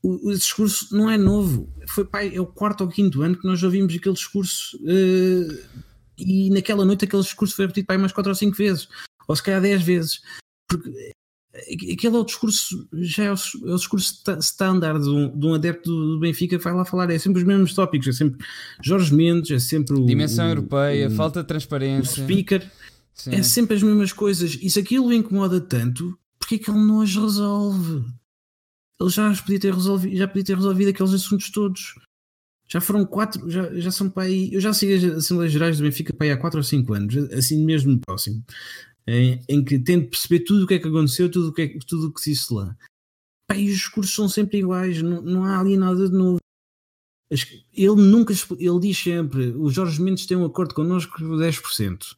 o, 0.01 0.29
o 0.29 0.33
discurso 0.33 0.95
não 0.95 1.09
é 1.09 1.17
novo. 1.17 1.69
Foi 1.87 2.05
pai, 2.05 2.33
é 2.33 2.39
o 2.39 2.45
quarto 2.45 2.81
ou 2.81 2.89
quinto 2.89 3.21
ano 3.21 3.37
que 3.37 3.47
nós 3.47 3.61
ouvimos 3.61 3.93
aquele 3.93 4.15
discurso 4.15 4.77
uh, 4.77 5.83
e 6.17 6.49
naquela 6.51 6.85
noite 6.85 7.05
aquele 7.05 7.23
discurso 7.23 7.55
foi 7.55 7.65
repetido 7.65 7.87
pai 7.87 7.97
mais 7.97 8.13
quatro 8.13 8.31
ou 8.31 8.35
cinco 8.35 8.55
vezes, 8.55 8.87
ou 9.27 9.35
se 9.35 9.43
calhar 9.43 9.61
dez 9.61 9.83
vezes. 9.83 10.21
Porque 10.69 11.11
aquele 11.57 12.15
é 12.15 12.19
o 12.19 12.23
discurso, 12.23 12.87
já 12.93 13.23
é 13.25 13.31
o, 13.31 13.35
é 13.35 13.73
o 13.73 13.75
discurso 13.75 14.21
standard 14.39 15.03
de 15.03 15.09
um, 15.09 15.39
de 15.39 15.47
um, 15.47 15.53
adepto 15.53 15.89
do 15.89 16.19
Benfica 16.19 16.57
que 16.57 16.63
vai 16.63 16.73
lá 16.73 16.83
falar, 16.83 17.09
é 17.09 17.17
sempre 17.17 17.41
os 17.41 17.47
mesmos 17.47 17.73
tópicos, 17.73 18.07
é 18.07 18.11
sempre 18.11 18.45
Jorge 18.83 19.13
Mendes, 19.13 19.51
é 19.51 19.59
sempre 19.59 19.97
o. 19.97 20.05
Dimensão 20.05 20.45
o, 20.45 20.49
europeia, 20.49 21.09
falta 21.09 21.41
de 21.41 21.47
transparência. 21.47 22.23
O 22.23 22.25
speaker, 22.25 22.69
Sim. 23.13 23.35
é 23.35 23.43
sempre 23.43 23.77
as 23.77 23.83
mesmas 23.83 24.11
coisas. 24.11 24.57
E 24.61 24.69
se 24.69 24.79
aquilo 24.79 25.07
o 25.07 25.13
incomoda 25.13 25.61
tanto, 25.61 26.17
porquê 26.37 26.55
é 26.55 26.57
que 26.57 26.69
ele 26.69 26.79
não 26.79 27.01
as 27.01 27.15
resolve? 27.15 28.03
Ele 28.99 29.09
já 29.09 29.33
podia 29.33 29.59
ter 29.59 29.73
resolvido, 29.73 30.15
já 30.15 30.27
podia 30.27 30.43
ter 30.43 30.55
resolvido 30.55 30.89
aqueles 30.89 31.13
assuntos 31.13 31.49
todos. 31.51 31.95
Já 32.67 32.81
foram 32.81 33.05
quatro, 33.05 33.49
já, 33.49 33.73
já 33.79 33.91
são 33.91 34.09
para 34.09 34.23
aí. 34.23 34.51
Eu 34.51 34.59
já 34.59 34.73
sigo 34.73 34.93
as 34.93 35.17
Assembleias 35.17 35.53
Gerais 35.53 35.77
do 35.77 35.83
Benfica 35.83 36.13
para 36.13 36.25
aí 36.25 36.31
há 36.31 36.37
quatro 36.37 36.59
ou 36.59 36.63
cinco 36.63 36.93
anos, 36.93 37.15
assim 37.31 37.63
mesmo 37.63 37.99
próximo 37.99 38.43
em, 39.07 39.41
em 39.47 39.63
que 39.63 39.77
tento 39.77 40.09
perceber 40.09 40.41
tudo 40.41 40.63
o 40.63 40.67
que 40.67 40.75
é 40.75 40.79
que 40.79 40.87
aconteceu, 40.87 41.29
tudo 41.29 41.49
o 41.49 41.53
que, 41.53 41.61
é, 41.61 41.79
tudo 41.87 42.07
o 42.07 42.13
que 42.13 42.21
se 42.21 42.31
disse 42.31 42.53
lá. 42.53 42.75
Pá, 43.47 43.55
e 43.55 43.69
os 43.69 43.75
discursos 43.75 44.13
são 44.13 44.27
sempre 44.27 44.59
iguais, 44.59 45.01
não, 45.01 45.21
não 45.21 45.45
há 45.45 45.59
ali 45.59 45.77
nada 45.77 46.09
de 46.09 46.15
novo. 46.15 46.39
Ele 47.73 47.95
nunca, 47.95 48.33
ele 48.59 48.79
diz 48.79 48.97
sempre, 48.97 49.47
o 49.51 49.69
Jorge 49.69 50.01
Mendes 50.01 50.25
tem 50.25 50.37
um 50.37 50.45
acordo 50.45 50.73
connosco 50.73 51.17
por 51.17 51.37
10%, 51.37 52.15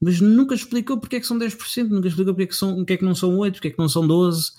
mas 0.00 0.20
nunca 0.20 0.54
explicou 0.54 0.98
porque 0.98 1.16
é 1.16 1.20
que 1.20 1.26
são 1.26 1.38
10%, 1.38 1.88
nunca 1.88 2.08
explicou 2.08 2.34
porque 2.34 2.44
é 2.44 2.46
que, 2.46 2.54
são, 2.54 2.76
porque 2.76 2.92
é 2.92 2.96
que 2.96 3.04
não 3.04 3.14
são 3.14 3.36
8%, 3.36 3.52
porque 3.52 3.68
é 3.68 3.70
que 3.72 3.78
não 3.78 3.88
são 3.88 4.06
12%, 4.06 4.52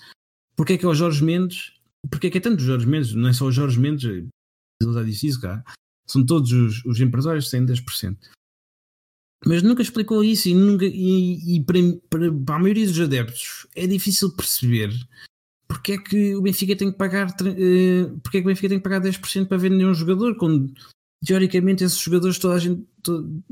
porque 0.54 0.74
é 0.74 0.78
que 0.78 0.84
é 0.84 0.88
o 0.88 0.94
Jorge 0.94 1.24
Mendes, 1.24 1.72
porque 2.10 2.26
é 2.26 2.30
que 2.30 2.38
é 2.38 2.40
tanto 2.40 2.60
o 2.60 2.64
Jorge 2.64 2.86
Mendes, 2.86 3.14
não 3.14 3.28
é 3.28 3.32
só 3.32 3.46
o 3.46 3.52
Jorge 3.52 3.80
Mendes, 3.80 4.04
ele 4.04 4.92
já 4.92 5.02
disse 5.02 5.26
isso. 5.28 5.40
São 6.06 6.24
todos 6.24 6.52
os, 6.52 6.84
os 6.84 7.00
empresários 7.00 7.46
que 7.46 7.50
têm 7.52 7.64
10% 7.64 8.18
mas 9.44 9.62
nunca 9.62 9.82
explicou 9.82 10.22
isso 10.22 10.48
e, 10.48 10.54
nunca, 10.54 10.84
e, 10.84 11.56
e 11.56 11.64
para, 11.64 11.78
para, 12.08 12.32
para, 12.32 12.54
a 12.56 12.58
maioria 12.58 12.86
dos 12.86 13.00
adeptos 13.00 13.66
é 13.74 13.86
difícil 13.86 14.30
perceber 14.36 14.90
porque 15.66 15.92
é 15.92 15.98
que 15.98 16.34
o 16.34 16.42
Benfica 16.42 16.76
tem 16.76 16.90
que 16.92 16.98
pagar 16.98 17.28
uh, 17.28 18.20
porque 18.22 18.38
é 18.38 18.40
que 18.40 18.46
o 18.46 18.50
Benfica 18.50 18.68
tem 18.68 18.78
que 18.78 18.84
pagar 18.84 19.00
10% 19.00 19.46
para 19.46 19.56
vender 19.56 19.86
um 19.86 19.94
jogador 19.94 20.36
quando 20.36 20.72
teoricamente 21.24 21.84
esses 21.84 21.98
jogadores 21.98 22.38
toda 22.38 22.54
a 22.54 22.58
gente 22.58 22.84
to, 23.02 23.42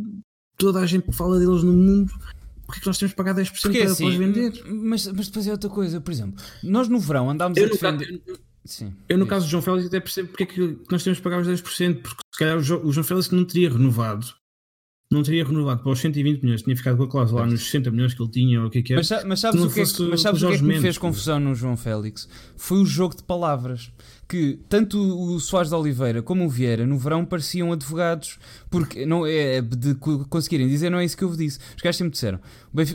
toda 0.57 0.81
a 0.81 0.87
gente 0.87 1.11
fala 1.13 1.39
deles 1.39 1.63
no 1.63 1.73
mundo 1.73 2.13
porque 2.67 2.81
é 2.81 2.83
que 2.83 2.87
nós 2.87 2.99
temos 2.99 3.13
que 3.13 3.17
pagar 3.17 3.35
10% 3.35 3.63
porque, 3.63 3.79
para 3.79 3.91
assim, 3.91 4.11
depois 4.11 4.15
vender? 4.17 4.65
Mas, 4.67 5.07
mas 5.07 5.29
depois 5.29 5.47
é 5.47 5.53
outra 5.53 5.71
coisa, 5.71 6.01
por 6.03 6.11
exemplo, 6.11 6.45
nós 6.63 6.87
no 6.87 7.01
verão 7.01 7.31
andámos 7.31 7.57
eu 7.57 7.65
a 7.65 7.69
defender. 7.69 8.19
Caso, 8.19 8.41
Sim, 8.67 8.95
eu, 9.09 9.17
no 9.17 9.25
é. 9.25 9.29
caso 9.29 9.47
do 9.47 9.51
João 9.51 9.63
Félix, 9.63 9.87
até 9.87 9.99
percebo 9.99 10.29
porque 10.29 10.43
é 10.43 10.47
que 10.47 10.79
nós 10.91 11.03
temos 11.03 11.19
que 11.19 11.25
pagar 11.25 11.41
os 11.41 11.49
10%, 11.49 12.03
porque 12.03 12.21
se 12.35 12.39
calhar 12.39 12.59
o 12.59 12.93
João 12.93 13.05
Félix 13.05 13.31
não 13.31 13.47
teria 13.47 13.71
renovado 13.71 14.27
não 15.11 15.23
teria 15.23 15.43
renovado 15.43 15.83
para 15.83 15.91
os 15.91 16.01
120 16.01 16.43
milhões, 16.43 16.63
tinha 16.63 16.77
ficado 16.77 16.99
com 16.99 17.05
a 17.05 17.09
cláusula 17.09 17.41
lá 17.41 17.47
nos 17.47 17.65
60 17.65 17.91
milhões 17.91 18.13
que 18.13 18.23
ele 18.23 18.31
tinha, 18.31 18.61
ou 18.61 18.67
o 18.67 18.71
que 18.71 18.79
é 18.79 18.83
que 18.83 18.93
é. 18.93 18.97
Mas, 18.97 19.09
mas 19.25 19.41
sabes 19.41 19.63
o 19.63 19.71
que 19.71 19.81
é 19.81 19.85
que, 19.87 20.03
mas 20.03 20.21
sabes 20.21 20.43
o 20.43 20.49
que, 20.49 20.55
é 20.55 20.59
que 20.59 20.65
me 20.65 20.81
fez 20.81 20.99
confusão 20.99 21.41
no 21.41 21.55
João 21.55 21.79
Félix? 21.79 22.29
Foi 22.57 22.79
o 22.79 22.85
jogo 22.85 23.17
de 23.17 23.23
palavras. 23.23 23.91
Que 24.29 24.59
tanto 24.69 24.99
o 24.99 25.41
Soares 25.41 25.71
de 25.71 25.75
Oliveira 25.75 26.21
como 26.21 26.45
o 26.45 26.51
Vieira 26.51 26.87
no 26.87 26.99
verão 26.99 27.25
pareciam 27.25 27.73
advogados, 27.73 28.39
porque 28.69 29.07
não 29.07 29.27
é 29.27 29.63
de 29.63 29.95
conseguirem 30.29 30.69
dizer, 30.69 30.91
não 30.91 30.99
é 30.99 31.05
isso 31.07 31.17
que 31.17 31.25
eu 31.25 31.29
vos 31.29 31.39
disse. 31.39 31.59
Os 31.75 31.81
caras 31.81 31.97
sempre 31.97 32.11
disseram. 32.11 32.39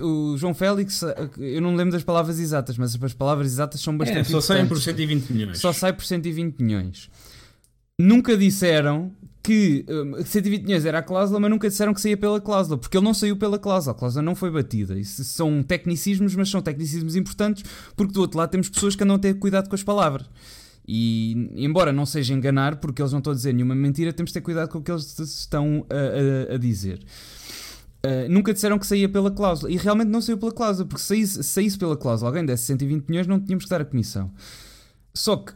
O 0.04 0.38
João 0.38 0.54
Félix, 0.54 1.02
eu 1.40 1.60
não 1.60 1.76
lembro 1.76 1.94
das 1.94 2.04
palavras 2.04 2.40
exatas, 2.40 2.78
mas 2.78 2.96
as 3.02 3.14
palavras 3.14 3.48
exatas 3.48 3.82
são 3.82 3.98
bastante. 3.98 4.20
É, 4.20 4.24
só 4.26 4.40
saem 4.40 4.68
por 4.68 4.80
120 4.80 5.30
milhões. 5.32 5.58
Só 5.58 5.74
sai 5.74 5.92
por 5.92 6.06
120 6.06 6.60
milhões. 6.60 7.10
Nunca 8.00 8.38
disseram 8.38 9.12
que 9.44 9.86
um, 9.90 10.24
120 10.24 10.64
milhões 10.64 10.86
era 10.86 11.00
a 11.00 11.04
cláusula, 11.04 11.38
mas 11.38 11.50
nunca 11.52 11.68
disseram 11.68 11.94
que 11.94 12.00
saía 12.00 12.16
pela 12.16 12.40
cláusula, 12.40 12.78
porque 12.78 12.98
ele 12.98 13.04
não 13.04 13.14
saiu 13.14 13.36
pela 13.36 13.60
cláusula, 13.60 13.94
a 13.94 14.00
cláusula 14.00 14.24
não 14.24 14.36
foi 14.36 14.50
batida. 14.50 14.98
Isso 14.98 15.22
são 15.26 15.62
tecnicismos, 15.62 16.34
mas 16.34 16.50
são 16.50 16.62
tecnicismos 16.62 17.18
importantes, 17.18 17.64
porque 17.96 18.14
do 18.14 18.22
outro 18.22 18.38
lado 18.38 18.50
temos 18.50 18.70
pessoas 18.70 18.96
que 18.96 19.04
andam 19.04 19.18
a 19.18 19.20
ter 19.20 19.34
cuidado 19.34 19.68
com 19.68 19.76
as 19.76 19.84
palavras. 19.84 20.26
E 20.88 21.50
embora 21.56 21.92
não 21.92 22.06
seja 22.06 22.34
enganar, 22.34 22.78
porque 22.78 23.02
eles 23.02 23.12
não 23.12 23.20
estão 23.20 23.34
a 23.34 23.36
dizer 23.36 23.54
nenhuma 23.54 23.76
mentira, 23.76 24.14
temos 24.14 24.30
de 24.30 24.36
ter 24.36 24.42
cuidado 24.42 24.70
com 24.70 24.78
o 24.78 24.82
que 24.82 24.92
eles 24.92 25.20
estão 25.20 25.86
a, 25.90 26.52
a, 26.52 26.56
a 26.56 26.58
dizer. 26.58 27.00
Uh, 28.06 28.30
nunca 28.30 28.54
disseram 28.54 28.80
que 28.80 28.88
saía 28.88 29.08
pela 29.08 29.32
cláusula 29.32 29.72
e 29.72 29.78
realmente 29.78 30.10
não 30.10 30.22
saiu 30.22 30.38
pela 30.38 30.52
cláusula, 30.52 30.88
porque 30.88 31.02
se 31.02 31.08
saísse, 31.08 31.44
saísse 31.44 31.78
pela 31.78 31.96
cláusula, 31.98 32.30
alguém 32.30 32.46
desse 32.46 32.64
120 32.64 33.08
milhões, 33.08 33.28
não 33.28 33.40
tínhamos 33.40 33.66
que 33.66 33.70
dar 33.70 33.82
a 33.82 33.86
comissão. 33.86 34.32
Só 35.14 35.38
que 35.38 35.54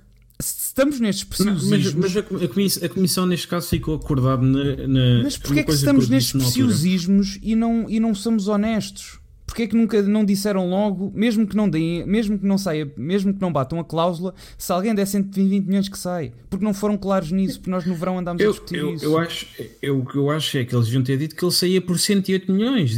estamos 0.78 1.00
nestes 1.00 1.24
preciosismos. 1.24 1.94
Mas, 1.96 2.14
mas 2.14 2.18
a, 2.18 2.48
comissão, 2.48 2.86
a, 2.86 2.90
comissão, 2.90 3.26
neste 3.26 3.48
caso, 3.48 3.68
ficou 3.68 3.96
acordada 3.96 4.44
na. 4.44 4.88
na 4.88 5.24
mas 5.24 5.38
porquê 5.38 5.62
é 5.62 5.64
que 5.64 5.72
estamos 5.72 6.08
nestes 6.08 6.34
preciosismos 6.34 7.40
e 7.42 7.56
não, 7.56 7.90
e 7.90 8.00
não 8.00 8.14
somos 8.14 8.48
honestos? 8.48 9.20
Porquê 9.48 9.64
é 9.64 9.68
que 9.68 9.76
nunca 9.78 10.02
não 10.02 10.26
disseram 10.26 10.70
logo, 10.70 11.10
mesmo 11.16 11.48
que 11.48 11.56
não 11.56 11.70
deem, 11.70 12.06
mesmo 12.06 12.38
que 12.38 12.46
não 12.46 12.58
saia, 12.58 12.92
mesmo 12.98 13.34
que 13.34 13.40
não 13.42 13.52
batam 13.52 13.80
a 13.80 13.84
cláusula, 13.84 14.36
se 14.58 14.72
alguém 14.74 14.94
der 14.94 15.08
120 15.08 15.66
milhões 15.66 15.88
que 15.88 15.98
sai? 15.98 16.34
Porque 16.50 16.66
não 16.66 16.74
foram 16.74 16.98
claros 16.98 17.32
nisso, 17.32 17.60
porque 17.60 17.72
nós 17.72 17.86
no 17.86 17.96
verão 17.96 18.20
andámos 18.20 18.44
eu, 18.44 18.50
a 18.50 18.52
discutir 18.52 18.78
eu, 18.78 18.94
isso. 18.94 19.06
Eu 19.06 19.18
acho, 19.18 19.48
eu, 19.82 20.00
o 20.00 20.06
que 20.06 20.18
eu 20.18 20.30
acho 20.30 20.58
é 20.58 20.66
que 20.66 20.76
eles 20.76 20.88
deviam 20.88 21.02
ter 21.02 21.18
dito 21.18 21.34
que 21.34 21.44
ele 21.44 21.52
saía 21.54 21.82
por 21.82 21.98
108 21.98 22.52
milhões, 22.52 22.92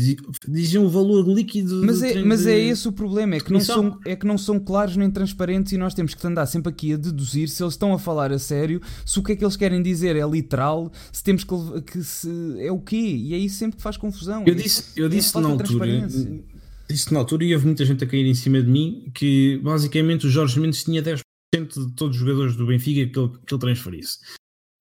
diziam 0.47 0.85
o 0.85 0.89
valor 0.89 1.27
líquido. 1.27 1.83
Mas, 1.85 2.01
é, 2.01 2.19
mas 2.23 2.47
é 2.47 2.57
esse 2.57 2.87
o 2.87 2.91
problema, 2.91 3.35
é 3.35 3.39
que, 3.39 3.53
não 3.53 3.61
são, 3.61 3.99
é 4.03 4.15
que 4.15 4.25
não 4.25 4.37
são 4.37 4.59
claros 4.59 4.97
nem 4.97 5.09
transparentes 5.11 5.71
e 5.71 5.77
nós 5.77 5.93
temos 5.93 6.15
que 6.15 6.27
andar 6.27 6.47
sempre 6.47 6.69
aqui 6.69 6.93
a 6.93 6.97
deduzir 6.97 7.47
se 7.47 7.61
eles 7.61 7.75
estão 7.75 7.93
a 7.93 7.99
falar 7.99 8.31
a 8.31 8.39
sério, 8.39 8.81
se 9.05 9.19
o 9.19 9.23
que 9.23 9.33
é 9.33 9.35
que 9.35 9.45
eles 9.45 9.55
querem 9.55 9.83
dizer 9.83 10.15
é 10.15 10.27
literal, 10.27 10.91
se 11.11 11.23
temos 11.23 11.43
que, 11.43 11.81
que 11.83 12.03
se, 12.03 12.29
é 12.57 12.71
o 12.71 12.79
quê? 12.79 12.97
E 12.97 13.45
isso 13.45 13.57
sempre 13.57 13.77
que 13.77 13.83
faz 13.83 13.97
confusão. 13.97 14.43
Eu 14.47 14.55
disse, 14.55 14.85
eu 14.95 15.05
é 15.05 15.09
disse 15.09 15.39
na 15.39 15.47
altura 15.47 15.85
disse 16.89 17.13
na 17.13 17.19
altura 17.19 17.45
e 17.45 17.53
houve 17.53 17.67
muita 17.67 17.85
gente 17.85 18.03
a 18.03 18.07
cair 18.07 18.25
em 18.25 18.33
cima 18.33 18.61
de 18.61 18.69
mim 18.69 19.11
que 19.13 19.57
basicamente 19.57 20.25
o 20.25 20.29
Jorge 20.29 20.59
Mendes 20.59 20.83
tinha 20.83 21.03
10% 21.03 21.21
de 21.53 21.95
todos 21.95 22.15
os 22.15 22.21
jogadores 22.21 22.55
do 22.55 22.65
Benfica 22.65 23.11
que 23.11 23.19
ele, 23.19 23.29
que 23.45 23.53
ele 23.53 23.61
transferisse. 23.61 24.17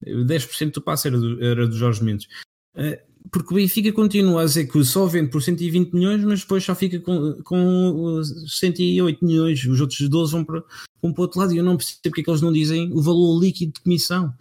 10% 0.05 0.73
do 0.73 0.83
passe 0.83 1.09
era 1.09 1.19
do, 1.19 1.45
era 1.45 1.67
do 1.67 1.77
Jorge 1.77 2.03
Mendes. 2.03 2.29
Eh, 2.75 3.03
porque 3.31 3.53
o 3.53 3.57
Benfica 3.57 3.93
continua 3.93 4.43
a 4.43 4.45
dizer 4.45 4.67
que 4.67 4.83
só 4.85 5.07
vende 5.07 5.31
por 5.31 5.43
120 5.43 5.93
milhões, 5.93 6.25
mas 6.25 6.41
depois 6.41 6.65
só 6.65 6.75
fica 6.75 6.99
com, 7.01 7.43
com 7.43 8.23
108 8.23 9.25
milhões. 9.25 9.65
Os 9.65 9.81
outros 9.81 10.09
12 10.09 10.33
vão 10.33 10.45
para, 10.45 10.65
vão 11.03 11.13
para 11.13 11.21
o 11.21 11.25
outro 11.25 11.41
lado 11.41 11.53
e 11.53 11.59
eu 11.59 11.65
não 11.65 11.77
percebo 11.77 12.01
porque 12.05 12.21
é 12.21 12.25
que 12.25 12.31
eles 12.31 12.43
não 12.43 12.53
dizem 12.53 12.93
o 12.93 13.03
valor 13.03 13.41
líquido 13.41 13.73
de 13.73 13.81
comissão. 13.81 14.33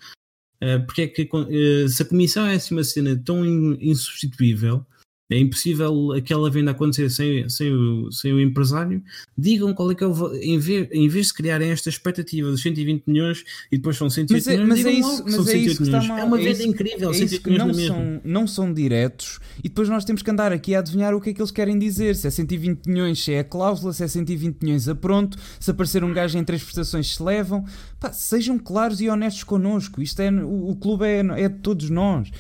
Eh, 0.62 0.80
porque 0.80 1.02
é 1.02 1.08
que 1.08 1.30
eh, 1.50 1.88
se 1.88 2.02
a 2.02 2.06
comissão 2.06 2.46
é 2.46 2.56
assim 2.56 2.76
uma 2.76 2.84
cena 2.84 3.16
tão 3.26 3.46
insubstituível 3.46 4.86
É 5.30 5.38
impossível 5.38 6.14
aquela 6.14 6.50
venda 6.50 6.72
acontecer 6.72 7.10
sem, 7.10 7.50
sem, 7.50 7.74
o, 7.74 8.10
sem 8.12 8.32
o 8.32 8.40
empresário. 8.40 9.04
Digam 9.38 9.74
qual 9.74 9.92
é 9.92 9.96
que 9.96 10.02
é 10.02 10.08
o 10.08 10.34
em 10.36 10.58
vez, 10.58 10.88
em 10.90 11.10
vez 11.10 11.28
de 11.28 11.34
criarem 11.34 11.70
esta 11.70 11.90
expectativa 11.90 12.50
dos 12.50 12.62
120 12.62 13.04
milhões 13.06 13.44
e 13.70 13.76
depois 13.78 13.98
são 13.98 14.10
108 14.10 14.32
mas 14.34 14.48
é, 14.48 14.52
milhões, 14.58 14.70
mas 14.70 14.86
é 14.86 14.92
isso, 14.92 15.24
mas 15.26 15.48
é 15.50 15.58
isso 15.58 15.78
que 15.78 15.84
está 15.84 16.02
mal. 16.04 16.18
É 16.18 16.24
uma 16.24 16.40
é 16.40 16.44
venda 16.44 16.60
isso, 16.60 16.68
incrível, 16.70 17.12
é 17.12 17.18
isso 17.18 17.42
que 17.42 17.50
não 17.50 17.74
são, 17.74 18.22
não 18.24 18.48
são 18.48 18.74
diretos 18.74 19.40
e 19.60 19.64
depois 19.64 19.90
nós 19.90 20.06
temos 20.06 20.22
que 20.22 20.32
andar 20.32 20.54
aqui 20.54 20.74
a 20.74 20.80
adivinhar 20.80 21.14
o 21.14 21.20
que 21.20 21.32
é 21.32 21.34
que 21.34 21.42
eles 21.42 21.52
querem 21.52 21.78
dizer. 21.78 22.16
Se 22.16 22.28
é 22.28 22.30
120 22.30 22.86
milhões, 22.86 23.22
se 23.22 23.34
é 23.34 23.40
a 23.40 23.44
cláusula, 23.44 23.92
se 23.92 24.04
é 24.04 24.08
120 24.08 24.62
milhões 24.62 24.88
a 24.88 24.96
pronto, 24.96 25.38
se 25.60 25.70
aparecer 25.70 26.06
um 26.06 26.14
gajo 26.14 26.38
em 26.38 26.44
três 26.44 26.64
prestações 26.64 27.16
se 27.16 27.22
levam. 27.22 27.66
Pá, 28.00 28.14
sejam 28.14 28.58
claros 28.58 29.02
e 29.02 29.10
honestos 29.10 29.44
connosco. 29.44 30.02
Isto 30.02 30.22
é, 30.22 30.32
o, 30.32 30.70
o 30.70 30.76
clube 30.78 31.06
é, 31.06 31.20
é 31.20 31.50
de 31.50 31.60
todos 31.60 31.90
nós 31.90 32.32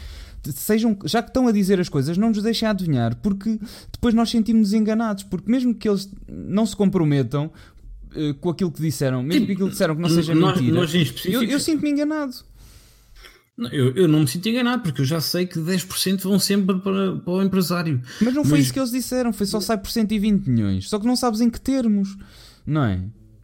sejam, 0.53 0.97
já 1.05 1.21
que 1.21 1.29
estão 1.29 1.47
a 1.47 1.51
dizer 1.51 1.79
as 1.79 1.89
coisas, 1.89 2.17
não 2.17 2.29
nos 2.29 2.41
deixem 2.41 2.67
adivinhar, 2.67 3.15
porque 3.17 3.59
depois 3.91 4.13
nós 4.13 4.29
sentimos 4.29 4.73
enganados, 4.73 5.23
porque 5.23 5.49
mesmo 5.51 5.73
que 5.73 5.87
eles 5.87 6.09
não 6.27 6.65
se 6.65 6.75
comprometam 6.75 7.51
uh, 8.15 8.33
com 8.35 8.49
aquilo 8.49 8.71
que 8.71 8.81
disseram, 8.81 9.23
mesmo 9.23 9.45
que 9.45 9.53
aquilo 9.53 9.67
que 9.67 9.73
disseram 9.73 9.95
que 9.95 10.01
não 10.01 10.09
seja 10.09 10.33
nós, 10.35 10.59
mentira, 10.59 10.79
nós 10.79 11.25
eu, 11.25 11.43
eu 11.43 11.59
sinto-me 11.59 11.91
enganado. 11.91 12.33
Eu, 13.71 13.95
eu, 13.95 14.07
não 14.07 14.19
me 14.19 14.27
sinto 14.27 14.47
enganado 14.47 14.83
porque 14.83 15.01
eu 15.01 15.05
já 15.05 15.19
sei 15.19 15.47
que 15.47 15.57
10% 15.57 16.21
vão 16.21 16.37
sempre 16.37 16.79
para, 16.79 17.15
para 17.15 17.33
o 17.33 17.41
empresário. 17.41 17.99
Mas 18.21 18.33
não 18.33 18.43
foi 18.43 18.59
Mas... 18.59 18.65
isso 18.65 18.73
que 18.73 18.79
eles 18.79 18.91
disseram, 18.91 19.33
foi 19.33 19.47
só 19.47 19.59
sai 19.59 19.79
por 19.79 19.89
120 19.89 20.47
milhões. 20.47 20.87
Só 20.87 20.99
que 20.99 21.07
não 21.07 21.15
sabes 21.15 21.41
em 21.41 21.49
que 21.49 21.59
termos, 21.59 22.15
não 22.65 22.83
é? 22.83 23.01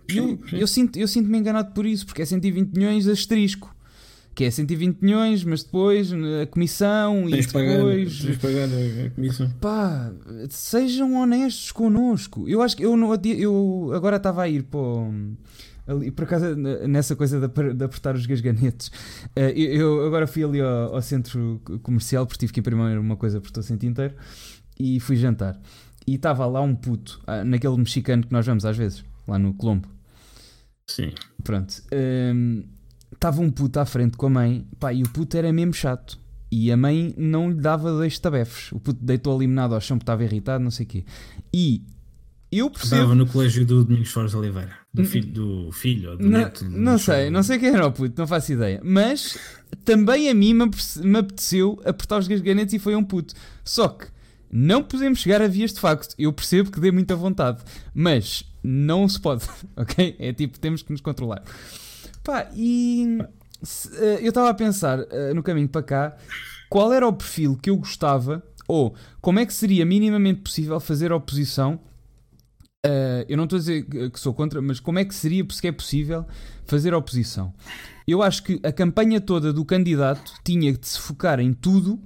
Eu, 0.08 0.40
eu, 0.52 0.68
sinto, 0.68 1.00
eu 1.00 1.08
sinto-me 1.08 1.38
enganado 1.40 1.74
por 1.74 1.86
isso, 1.86 2.06
porque 2.06 2.22
é 2.22 2.26
120 2.26 2.74
milhões 2.74 3.08
asterisco 3.08 3.73
que 4.36 4.44
é 4.44 4.52
120 4.52 5.00
milhões, 5.00 5.44
mas 5.44 5.64
depois 5.64 6.12
a 6.12 6.46
comissão 6.48 7.28
tens 7.30 7.46
e 7.46 7.48
depois. 7.48 8.20
Pagar, 8.20 8.26
tens 8.26 8.38
pagar 8.38 9.06
a 9.06 9.10
comissão. 9.12 9.50
Pá, 9.62 10.12
sejam 10.50 11.16
honestos 11.16 11.72
connosco. 11.72 12.48
Eu 12.50 12.62
acho 12.62 12.76
que 12.76 12.84
eu, 12.84 12.98
não, 12.98 13.14
eu 13.14 13.92
agora 13.94 14.18
estava 14.18 14.44
a 14.44 14.50
ir 14.50 14.64
para. 14.64 14.80
Ali, 15.86 16.12
por 16.12 16.24
acaso, 16.24 16.56
nessa 16.56 17.14
coisa 17.16 17.46
de, 17.46 17.74
de 17.74 17.84
apertar 17.84 18.16
os 18.16 18.26
gasganetes, 18.26 18.90
eh, 19.36 19.52
eu, 19.52 20.00
eu 20.00 20.08
agora 20.08 20.26
fui 20.26 20.42
ali 20.42 20.62
ao, 20.62 20.96
ao, 20.96 21.02
centro 21.02 21.62
comercial 21.82 22.26
porque 22.26 22.40
tive 22.40 22.54
que 22.54 22.62
imprimir 22.62 22.98
uma 22.98 23.18
coisa 23.18 23.42
por 23.42 23.52
todo 23.52 23.64
o 23.64 23.66
centro 23.66 23.86
inteiro 23.86 24.16
e 24.80 25.00
fui 25.02 25.18
jantar. 25.18 25.60
E 26.08 26.16
estava 26.16 26.46
lá 26.46 26.62
um 26.62 26.74
puto, 26.74 27.22
ah, 27.28 27.44
naquele 27.44 27.78
mexicano 27.78 28.26
que 28.26 28.32
nós 28.32 28.46
vamos 28.46 28.66
às 28.66 28.78
vezes, 28.78 29.04
lá 29.28 29.38
no 29.38 29.54
Colombo. 29.54 29.90
Sim. 30.88 31.12
Pronto. 31.44 31.84
Um, 31.94 32.64
estava 33.14 33.42
um 33.42 33.50
puto 33.50 33.80
à 33.80 33.86
frente 33.86 34.18
com 34.18 34.28
a 34.28 34.30
mãe, 34.30 34.68
pá, 34.80 34.94
e 34.94 35.04
o 35.04 35.10
puto 35.10 35.38
era 35.38 35.52
mesmo 35.52 35.74
chato. 35.74 36.20
E 36.52 36.72
a 36.72 36.78
mãe 36.78 37.14
não 37.18 37.50
lhe 37.50 37.56
dava 37.56 37.90
dois 37.90 38.20
tabefes. 38.20 38.72
O 38.72 38.80
puto 38.80 39.04
deitou 39.04 39.36
eliminado 39.36 39.74
ao 39.74 39.82
chão 39.82 39.98
porque 39.98 40.04
estava 40.04 40.24
irritado, 40.24 40.64
não 40.64 40.70
sei 40.70 40.86
o 40.86 40.90
quê. 40.90 41.06
E 41.52 41.84
eu 42.52 42.70
percebo... 42.70 42.96
Estava 42.96 43.16
no 43.16 43.26
colégio 43.26 43.66
do 43.66 43.84
Domingos 43.84 44.12
Fortes 44.12 44.36
Oliveira. 44.36 44.72
Do 44.94 45.04
filho, 45.04 45.32
do 45.32 45.72
filho 45.72 46.12
ou 46.12 46.18
do 46.18 46.24
não, 46.24 46.40
neto. 46.40 46.64
Não 46.70 47.00
sei, 47.00 47.32
não 47.32 47.42
sei 47.42 47.58
quem 47.58 47.70
era 47.70 47.88
o 47.88 47.92
puto, 47.92 48.14
não 48.16 48.28
faço 48.28 48.54
ideia. 48.54 48.80
Mas 48.84 49.36
também 49.84 50.30
a 50.30 50.34
mim 50.36 50.54
me 50.54 51.18
apeteceu 51.18 51.82
apertar 51.84 52.20
os 52.20 52.28
gasganetes 52.28 52.76
e 52.76 52.80
foi 52.80 52.96
um 52.96 53.04
puto. 53.04 53.34
Só 53.64 53.88
que 53.88 54.06
não 54.52 54.84
podemos 54.84 55.18
chegar 55.18 55.42
a 55.42 55.48
vias 55.48 55.74
de 55.74 55.80
facto. 55.80 56.14
Eu 56.20 56.32
percebo 56.32 56.70
que 56.70 56.80
dê 56.80 56.92
muita 56.92 57.16
vontade. 57.16 57.64
Mas 57.96 58.44
não 58.62 59.10
se 59.10 59.20
pode, 59.20 59.44
ok? 59.76 60.16
É 60.20 60.32
tipo, 60.32 60.60
temos 60.60 60.84
que 60.84 60.92
nos 60.92 61.02
controlar. 61.02 61.42
Pá, 62.24 62.50
e 62.56 63.20
se, 63.62 63.88
uh, 63.90 64.20
eu 64.22 64.30
estava 64.30 64.50
a 64.50 64.54
pensar 64.54 65.00
uh, 65.00 65.34
no 65.36 65.44
caminho 65.44 65.68
para 65.68 65.84
cá 65.84 66.18
qual 66.70 66.92
era 66.94 67.08
o 67.08 67.14
perfil 67.14 67.58
que 67.58 67.70
eu 67.70 67.78
gostava 67.78 68.42
ou 68.68 68.96
como 69.22 69.40
é 69.40 69.46
que 69.46 69.54
seria 69.54 69.86
minimamente 69.86 70.42
possível 70.42 70.80
fazer 70.80 71.12
oposição. 71.12 71.80
Uh, 72.86 73.24
eu 73.28 73.38
não 73.38 73.44
estou 73.44 73.58
a 73.58 73.60
dizer 73.60 73.86
que 73.86 74.20
sou 74.20 74.34
contra, 74.34 74.62
mas 74.62 74.80
como 74.80 75.00
é 75.00 75.06
que 75.06 75.14
seria 75.14 75.46
se 75.50 75.68
é 75.68 75.72
possível 75.72 76.26
fazer 76.66 76.94
oposição? 76.94 77.54
Eu 78.08 78.22
acho 78.22 78.44
que 78.44 78.60
a 78.64 78.72
campanha 78.72 79.22
toda 79.22 79.54
do 79.54 79.64
candidato 79.64 80.34
tinha 80.44 80.74
de 80.74 80.88
se 80.88 81.00
focar 81.00 81.40
em 81.40 81.54
tudo 81.54 82.00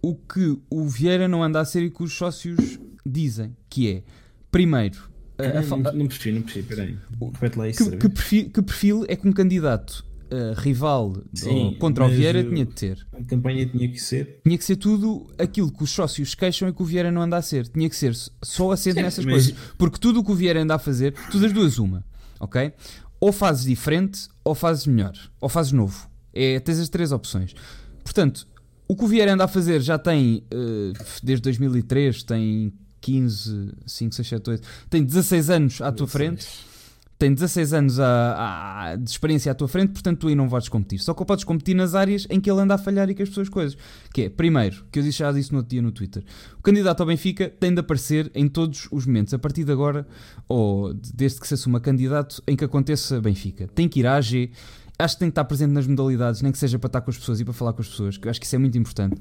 o 0.00 0.14
que 0.14 0.58
o 0.68 0.86
Vieira 0.88 1.26
não 1.26 1.42
anda 1.42 1.60
a 1.60 1.64
ser 1.64 1.82
e 1.82 1.90
que 1.90 2.02
os 2.02 2.12
sócios 2.12 2.78
dizem, 3.04 3.56
que 3.68 3.90
é, 3.90 4.02
primeiro, 4.50 5.11
não, 5.48 5.92
não 5.92 6.06
percebi, 6.06 6.32
não 6.32 6.42
percebi, 6.42 6.68
peraí. 6.68 6.96
lá 7.56 7.68
isso. 7.68 7.90
Que, 7.90 7.96
que, 7.96 8.08
perfil, 8.08 8.50
que 8.50 8.62
perfil 8.62 9.04
é 9.08 9.16
que 9.16 9.28
um 9.28 9.32
candidato 9.32 10.04
uh, 10.32 10.58
rival 10.58 11.16
Sim, 11.34 11.76
contra 11.78 12.04
o 12.04 12.08
Vieira 12.08 12.42
tinha 12.42 12.64
de 12.64 12.72
ter? 12.72 13.06
A 13.12 13.22
campanha 13.22 13.66
tinha 13.66 13.88
que 13.88 14.00
ser. 14.00 14.40
Tinha 14.44 14.56
que 14.56 14.64
ser 14.64 14.76
tudo 14.76 15.26
aquilo 15.38 15.70
que 15.70 15.82
os 15.82 15.90
sócios 15.90 16.34
queixam 16.34 16.68
e 16.68 16.72
que 16.72 16.82
o 16.82 16.84
Vieira 16.84 17.12
não 17.12 17.22
anda 17.22 17.36
a 17.36 17.42
ser. 17.42 17.68
Tinha 17.68 17.88
que 17.88 17.96
ser 17.96 18.14
só 18.42 18.72
assento 18.72 18.96
nessas 18.96 19.24
mas... 19.24 19.34
coisas. 19.34 19.54
Porque 19.76 19.98
tudo 19.98 20.20
o 20.20 20.24
que 20.24 20.32
o 20.32 20.34
Vieira 20.34 20.62
anda 20.62 20.74
a 20.74 20.78
fazer, 20.78 21.14
tudo 21.30 21.46
as 21.46 21.52
duas, 21.52 21.78
uma. 21.78 22.04
Ok? 22.40 22.72
Ou 23.20 23.32
fazes 23.32 23.64
diferente, 23.64 24.28
ou 24.42 24.54
fazes 24.54 24.86
melhor, 24.86 25.14
ou 25.40 25.48
fazes 25.48 25.72
novo. 25.72 26.10
É, 26.32 26.58
tens 26.58 26.78
as 26.78 26.88
três 26.88 27.12
opções. 27.12 27.54
Portanto, 28.02 28.48
o 28.88 28.96
que 28.96 29.04
o 29.04 29.06
Vieira 29.06 29.32
anda 29.32 29.44
a 29.44 29.48
fazer 29.48 29.80
já 29.80 29.98
tem, 29.98 30.44
uh, 30.52 30.92
desde 31.22 31.42
2003, 31.42 32.22
tem 32.24 32.72
15, 33.02 33.72
5, 33.84 34.14
6, 34.14 34.28
7, 34.28 34.50
8, 34.50 34.68
tem 34.88 35.04
16 35.04 35.50
anos 35.50 35.82
à 35.82 35.92
tua 35.92 36.06
frente, 36.06 36.46
tem 37.18 37.32
16 37.32 37.72
anos 37.72 38.00
a, 38.00 38.90
a, 38.90 38.96
de 38.96 39.08
experiência 39.08 39.52
à 39.52 39.54
tua 39.54 39.68
frente, 39.68 39.92
portanto 39.92 40.18
tu 40.18 40.26
aí 40.26 40.34
não 40.34 40.48
podes 40.48 40.68
competir. 40.68 40.98
Só 40.98 41.14
que 41.14 41.24
podes 41.24 41.44
competir 41.44 41.72
nas 41.72 41.94
áreas 41.94 42.26
em 42.28 42.40
que 42.40 42.50
ele 42.50 42.60
anda 42.60 42.74
a 42.74 42.78
falhar 42.78 43.08
e 43.10 43.14
que 43.14 43.22
as 43.22 43.28
pessoas 43.28 43.48
coisas. 43.48 43.78
Que 44.12 44.22
é, 44.22 44.28
primeiro, 44.28 44.84
que 44.90 44.98
eu 44.98 45.08
já 45.08 45.30
disse 45.30 45.52
no 45.52 45.58
outro 45.58 45.70
dia 45.70 45.80
no 45.80 45.92
Twitter, 45.92 46.24
o 46.58 46.62
candidato 46.62 47.00
ao 47.00 47.06
Benfica 47.06 47.48
tem 47.48 47.72
de 47.72 47.78
aparecer 47.78 48.28
em 48.34 48.48
todos 48.48 48.88
os 48.90 49.06
momentos, 49.06 49.32
a 49.32 49.38
partir 49.38 49.62
de 49.62 49.70
agora, 49.70 50.04
ou 50.48 50.94
desde 50.94 51.40
que 51.40 51.46
se 51.46 51.54
assuma 51.54 51.78
candidato, 51.78 52.42
em 52.44 52.56
que 52.56 52.64
aconteça 52.64 53.20
Benfica. 53.20 53.68
Tem 53.68 53.88
que 53.88 54.00
ir 54.00 54.06
à 54.08 54.16
AG, 54.16 54.50
acho 54.98 55.14
que 55.14 55.20
tem 55.20 55.28
que 55.28 55.32
estar 55.32 55.44
presente 55.44 55.70
nas 55.70 55.86
modalidades, 55.86 56.42
nem 56.42 56.50
que 56.50 56.58
seja 56.58 56.76
para 56.76 56.88
estar 56.88 57.02
com 57.02 57.10
as 57.12 57.18
pessoas 57.18 57.38
e 57.38 57.44
para 57.44 57.54
falar 57.54 57.72
com 57.72 57.82
as 57.82 57.88
pessoas, 57.88 58.16
que 58.16 58.26
eu 58.26 58.30
acho 58.30 58.40
que 58.40 58.46
isso 58.46 58.56
é 58.56 58.58
muito 58.58 58.76
importante 58.76 59.20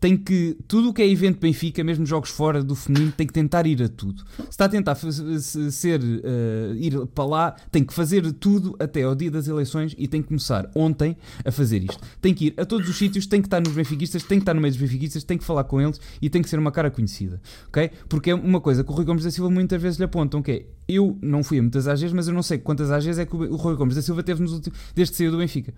tem 0.00 0.16
que. 0.16 0.56
Tudo 0.66 0.88
o 0.88 0.94
que 0.94 1.02
é 1.02 1.08
evento 1.08 1.38
Benfica, 1.38 1.84
mesmo 1.84 2.06
jogos 2.06 2.30
fora 2.30 2.64
do 2.64 2.74
feminino, 2.74 3.12
tem 3.12 3.26
que 3.26 3.32
tentar 3.32 3.66
ir 3.66 3.82
a 3.82 3.88
tudo. 3.88 4.24
Se 4.36 4.48
está 4.48 4.64
a 4.64 4.68
tentar 4.68 4.94
ser, 4.96 6.00
uh, 6.00 6.74
ir 6.74 7.06
para 7.08 7.24
lá, 7.24 7.56
tem 7.70 7.84
que 7.84 7.92
fazer 7.92 8.32
tudo 8.32 8.74
até 8.78 9.02
ao 9.02 9.14
dia 9.14 9.30
das 9.30 9.46
eleições 9.46 9.94
e 9.98 10.08
tem 10.08 10.22
que 10.22 10.28
começar 10.28 10.70
ontem 10.74 11.16
a 11.44 11.52
fazer 11.52 11.84
isto. 11.84 12.00
Tem 12.20 12.32
que 12.32 12.46
ir 12.46 12.54
a 12.56 12.64
todos 12.64 12.88
os 12.88 12.96
sítios, 12.96 13.26
tem 13.26 13.42
que 13.42 13.46
estar 13.46 13.60
nos 13.60 13.74
benfiquistas, 13.74 14.22
tem 14.22 14.38
que 14.38 14.42
estar 14.42 14.54
no 14.54 14.60
meio 14.60 14.72
dos 14.72 14.80
benfiquistas, 14.80 15.22
tem 15.22 15.36
que 15.36 15.44
falar 15.44 15.64
com 15.64 15.80
eles 15.80 16.00
e 16.22 16.30
tem 16.30 16.40
que 16.40 16.48
ser 16.48 16.58
uma 16.58 16.72
cara 16.72 16.90
conhecida. 16.90 17.40
Ok? 17.68 17.90
Porque 18.08 18.30
é 18.30 18.34
uma 18.34 18.60
coisa 18.60 18.82
que 18.82 18.90
o 18.90 18.94
Rui 18.94 19.04
Gomes 19.04 19.24
da 19.24 19.30
Silva 19.30 19.50
muitas 19.50 19.80
vezes 19.80 19.98
lhe 19.98 20.04
apontam, 20.04 20.40
que 20.40 20.50
é 20.50 20.66
eu 20.88 21.18
não 21.20 21.44
fui 21.44 21.58
a 21.58 21.62
muitas 21.62 21.86
AGs, 21.86 22.12
mas 22.12 22.26
eu 22.26 22.34
não 22.34 22.42
sei 22.42 22.58
quantas 22.58 22.90
AGs 22.90 23.18
é 23.18 23.26
que 23.26 23.36
o 23.36 23.56
Rui 23.56 23.76
Gomes 23.76 23.94
da 23.94 24.02
Silva 24.02 24.22
teve 24.22 24.42
nos 24.42 24.52
últimos, 24.52 24.78
desde 24.94 25.12
que 25.12 25.18
saiu 25.18 25.30
do 25.30 25.38
Benfica. 25.38 25.74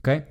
Ok? 0.00 0.24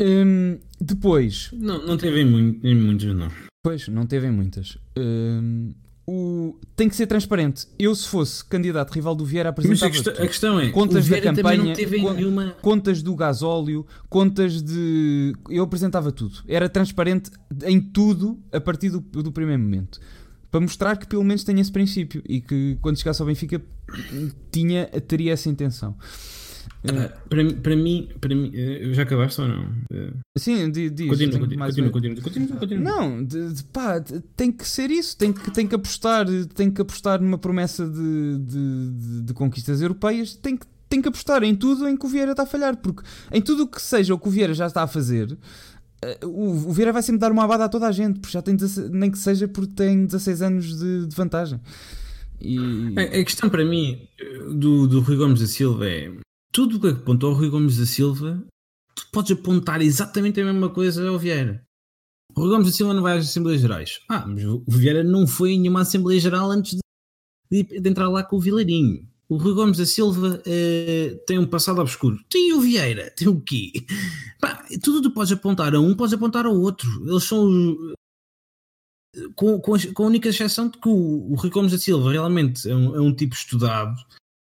Hum, 0.00 0.58
depois. 0.80 1.50
Não, 1.52 1.84
não 1.84 1.96
teve 1.96 2.20
em, 2.20 2.24
muito, 2.24 2.66
em 2.66 2.74
muitos, 2.74 3.14
não. 3.14 3.30
Pois, 3.62 3.88
não 3.88 4.06
teve 4.06 4.26
em 4.26 4.30
muitas. 4.30 4.78
Hum, 4.96 5.72
o, 6.06 6.56
tem 6.76 6.88
que 6.88 6.94
ser 6.94 7.06
transparente. 7.06 7.66
Eu, 7.78 7.94
se 7.94 8.06
fosse 8.06 8.44
candidato 8.44 8.92
rival 8.92 9.14
do 9.14 9.24
Vieira, 9.24 9.48
apresentava 9.48 9.90
Mas 9.90 10.00
a, 10.00 10.04
questão, 10.04 10.24
a 10.24 10.26
questão 10.28 10.60
é, 10.60 10.68
contas 10.70 11.08
da 11.08 11.20
campanha, 11.20 11.74
nenhuma... 11.74 12.56
contas 12.62 13.02
do 13.02 13.14
gasóleo, 13.16 13.84
contas 14.08 14.62
de. 14.62 15.34
Eu 15.50 15.64
apresentava 15.64 16.12
tudo. 16.12 16.44
Era 16.46 16.68
transparente 16.68 17.30
em 17.64 17.80
tudo 17.80 18.38
a 18.52 18.60
partir 18.60 18.90
do, 18.90 19.00
do 19.00 19.32
primeiro 19.32 19.60
momento. 19.60 19.98
Para 20.48 20.60
mostrar 20.60 20.96
que 20.96 21.08
pelo 21.08 21.24
menos 21.24 21.42
tem 21.42 21.58
esse 21.58 21.72
princípio 21.72 22.22
e 22.28 22.40
que 22.40 22.78
quando 22.80 22.98
chegasse 22.98 23.20
ao 23.20 23.26
Benfica 23.26 23.60
tinha, 24.52 24.86
teria 25.08 25.32
essa 25.32 25.48
intenção. 25.48 25.96
Uh, 26.84 27.28
para, 27.28 27.54
para 27.54 27.76
mim, 27.76 28.08
para 28.20 28.34
mim, 28.34 28.48
uh, 28.50 28.94
já 28.94 29.02
acabaste 29.02 29.40
ou 29.40 29.48
não? 29.48 29.64
Uh, 29.90 30.12
Sim, 30.38 30.70
diz. 30.70 30.90
Continua, 30.90 31.40
continua, 31.40 31.66
continua, 31.66 31.90
continua, 31.90 32.22
continua, 32.22 32.56
continua. 32.58 32.84
Não, 32.84 33.24
de, 33.24 33.54
de, 33.54 33.64
pá, 33.64 34.00
tem 34.36 34.52
que 34.52 34.66
ser 34.66 34.90
isso, 34.90 35.16
tem 35.16 35.32
que, 35.32 35.50
tem 35.50 35.66
que 35.66 35.74
apostar, 35.74 36.26
tem 36.54 36.70
que 36.70 36.80
apostar 36.80 37.20
numa 37.20 37.38
promessa 37.38 37.88
de, 37.88 38.38
de, 38.38 39.22
de, 39.22 39.34
conquistas 39.34 39.80
europeias, 39.80 40.34
tem 40.34 40.56
que, 40.56 40.66
tem 40.88 41.02
que 41.02 41.08
apostar 41.08 41.42
em 41.42 41.54
tudo 41.54 41.88
em 41.88 41.96
que 41.96 42.06
o 42.06 42.08
Vieira 42.08 42.32
está 42.32 42.44
a 42.44 42.46
falhar, 42.46 42.76
porque 42.76 43.02
em 43.32 43.42
tudo 43.42 43.64
o 43.64 43.66
que 43.66 43.82
seja 43.82 44.14
o 44.14 44.18
que 44.18 44.28
o 44.28 44.30
Vieira 44.30 44.54
já 44.54 44.66
está 44.66 44.82
a 44.82 44.86
fazer, 44.86 45.36
o, 46.22 46.50
o 46.50 46.72
Vieira 46.72 46.92
vai 46.92 47.02
sempre 47.02 47.20
dar 47.20 47.32
uma 47.32 47.44
abada 47.44 47.64
a 47.64 47.68
toda 47.68 47.88
a 47.88 47.92
gente, 47.92 48.20
porque 48.20 48.32
já 48.32 48.42
tem 48.42 48.54
16, 48.54 48.90
nem 48.90 49.10
que 49.10 49.18
seja 49.18 49.48
porque 49.48 49.72
tem 49.74 50.04
16 50.04 50.42
anos 50.42 50.78
de, 50.78 51.06
de 51.06 51.16
vantagem. 51.16 51.60
E... 52.40 52.58
A, 52.96 53.02
a, 53.02 53.24
questão 53.24 53.48
para 53.48 53.64
mim 53.64 54.06
do, 54.54 54.86
do 54.86 55.00
Rui 55.00 55.16
Gomes 55.16 55.40
da 55.40 55.46
Silva 55.46 55.88
é 55.88 56.12
tudo 56.56 56.78
o 56.78 56.80
que 56.80 56.88
apontou 56.88 57.32
o 57.32 57.34
Rui 57.34 57.50
Gomes 57.50 57.76
da 57.76 57.84
Silva, 57.84 58.42
tu 58.94 59.06
podes 59.12 59.32
apontar 59.32 59.82
exatamente 59.82 60.40
a 60.40 60.44
mesma 60.46 60.70
coisa 60.70 61.06
ao 61.06 61.18
Vieira. 61.18 61.62
O 62.34 62.40
Rui 62.40 62.48
Gomes 62.48 62.68
da 62.68 62.72
Silva 62.72 62.94
não 62.94 63.02
vai 63.02 63.18
às 63.18 63.28
Assembleias 63.28 63.60
Gerais. 63.60 64.00
Ah, 64.08 64.26
mas 64.26 64.42
o 64.42 64.64
Vieira 64.66 65.04
não 65.04 65.26
foi 65.26 65.50
em 65.50 65.60
nenhuma 65.60 65.82
Assembleia 65.82 66.18
Geral 66.18 66.50
antes 66.50 66.78
de, 67.50 67.62
de 67.62 67.90
entrar 67.90 68.08
lá 68.08 68.24
com 68.24 68.36
o 68.36 68.40
Vilarinho. 68.40 69.06
O 69.28 69.36
Rui 69.36 69.52
Gomes 69.52 69.76
da 69.76 69.84
Silva 69.84 70.42
eh, 70.46 71.20
tem 71.26 71.38
um 71.38 71.46
passado 71.46 71.78
obscuro. 71.78 72.18
Tem 72.26 72.54
o 72.54 72.60
Vieira, 72.62 73.10
tem 73.10 73.28
o 73.28 73.38
quê? 73.38 73.72
Pá, 74.40 74.64
tudo 74.82 75.02
tu 75.02 75.10
podes 75.10 75.32
apontar 75.32 75.74
a 75.74 75.80
um, 75.80 75.94
podes 75.94 76.14
apontar 76.14 76.46
ao 76.46 76.58
outro. 76.58 76.88
Eles 77.06 77.24
são 77.24 77.50
com, 79.34 79.60
com, 79.60 79.74
a, 79.74 79.78
com, 79.92 80.04
a, 80.04 80.06
única 80.06 80.30
exceção 80.30 80.70
de 80.70 80.78
que 80.78 80.88
o, 80.88 81.32
o 81.32 81.34
Rui 81.34 81.50
Gomes 81.50 81.72
da 81.72 81.78
Silva 81.78 82.10
realmente 82.10 82.66
é 82.66 82.74
um, 82.74 82.96
é 82.96 83.00
um 83.00 83.14
tipo 83.14 83.34
estudado, 83.34 83.94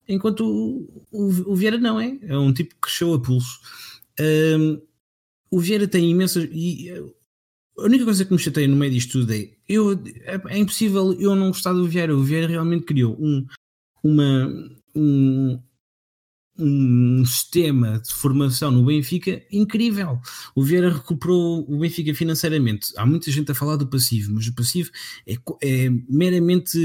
enquanto 0.08 0.46
o, 0.46 1.06
o, 1.12 1.52
o, 1.52 1.56
Vieira 1.56 1.78
não 1.78 2.00
é. 2.00 2.18
É 2.24 2.38
um 2.38 2.54
tipo 2.54 2.76
que 2.76 2.82
cresceu 2.82 3.14
a 3.14 3.20
pulso. 3.20 3.60
Um, 4.20 4.82
o 5.52 5.60
Vieira 5.60 5.88
tem 5.88 6.10
imensas. 6.10 6.48
E 6.52 6.90
a 7.78 7.84
única 7.84 8.06
coisa 8.06 8.26
que 8.26 8.32
me 8.32 8.40
chateia 8.40 8.68
no 8.68 8.76
meio 8.76 8.92
disto 8.92 9.20
tudo 9.20 9.34
é, 9.34 9.50
eu, 9.68 9.94
é, 10.22 10.42
é 10.50 10.58
impossível 10.58 11.14
eu 11.20 11.36
não 11.36 11.48
gostar 11.48 11.74
do 11.74 11.88
Vieira. 11.88 12.16
O 12.16 12.24
Vieira 12.24 12.48
realmente 12.48 12.86
criou 12.86 13.18
um, 13.20 13.46
uma, 14.04 14.48
um, 14.96 15.60
um 16.58 17.26
sistema 17.26 18.00
de 18.00 18.14
formação 18.14 18.70
no 18.70 18.86
Benfica 18.86 19.42
incrível. 19.52 20.20
O 20.56 20.64
Vieira 20.64 20.92
recuperou 20.92 21.66
o 21.68 21.80
Benfica 21.80 22.14
financeiramente. 22.14 22.94
Há 22.96 23.06
muita 23.06 23.32
gente 23.32 23.52
a 23.52 23.56
falar 23.56 23.76
do 23.76 23.88
passivo, 23.88 24.34
mas 24.34 24.48
o 24.48 24.54
passivo 24.54 24.92
é, 25.28 25.36
é 25.62 25.90
meramente 26.08 26.78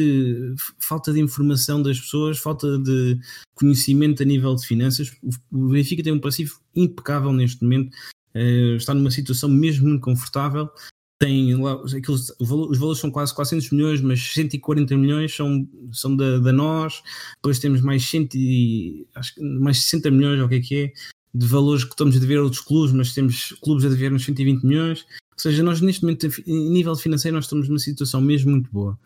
falta 0.78 1.12
de 1.12 1.20
informação 1.20 1.82
das 1.82 2.00
pessoas, 2.00 2.38
falta 2.38 2.78
de 2.78 3.18
conhecimento 3.54 4.22
a 4.22 4.26
nível 4.26 4.54
de 4.54 4.66
finanças. 4.66 5.12
O 5.52 5.68
Benfica 5.68 6.02
tem 6.02 6.12
um 6.12 6.20
passivo 6.20 6.58
impecável 6.74 7.32
neste 7.32 7.62
momento. 7.62 7.94
Uh, 8.34 8.76
está 8.76 8.94
numa 8.94 9.10
situação 9.10 9.48
mesmo 9.48 9.88
muito 9.88 10.02
confortável 10.02 10.70
tem 11.18 11.52
aqueles, 11.96 12.32
os 12.38 12.78
valores 12.78 13.00
são 13.00 13.10
quase 13.10 13.34
400 13.34 13.70
milhões, 13.70 14.00
mas 14.00 14.20
140 14.34 14.96
milhões 14.96 15.34
são, 15.34 15.68
são 15.92 16.14
da, 16.14 16.38
da 16.38 16.52
nós, 16.52 17.02
depois 17.36 17.58
temos 17.58 17.80
mais, 17.80 18.04
100, 18.04 19.08
acho, 19.14 19.34
mais 19.42 19.78
60 19.82 20.10
milhões, 20.12 20.38
ou 20.38 20.46
o 20.46 20.48
que 20.48 20.54
é 20.54 20.60
que 20.60 20.76
é, 20.76 20.92
de 21.34 21.46
valores 21.46 21.82
que 21.82 21.90
estamos 21.90 22.16
a 22.16 22.20
dever 22.20 22.38
a 22.38 22.42
outros 22.42 22.62
clubes, 22.62 22.92
mas 22.92 23.12
temos 23.14 23.52
clubes 23.62 23.84
a 23.84 23.88
dever 23.88 24.12
nos 24.12 24.24
120 24.24 24.62
milhões, 24.62 25.04
ou 25.32 25.38
seja, 25.38 25.62
nós 25.62 25.80
neste 25.80 26.02
momento, 26.02 26.26
em 26.46 26.70
nível 26.70 26.94
financeiro, 26.94 27.34
nós 27.34 27.46
estamos 27.46 27.68
numa 27.68 27.78
situação 27.80 28.20
mesmo 28.20 28.52
muito 28.52 28.70
boa. 28.70 28.98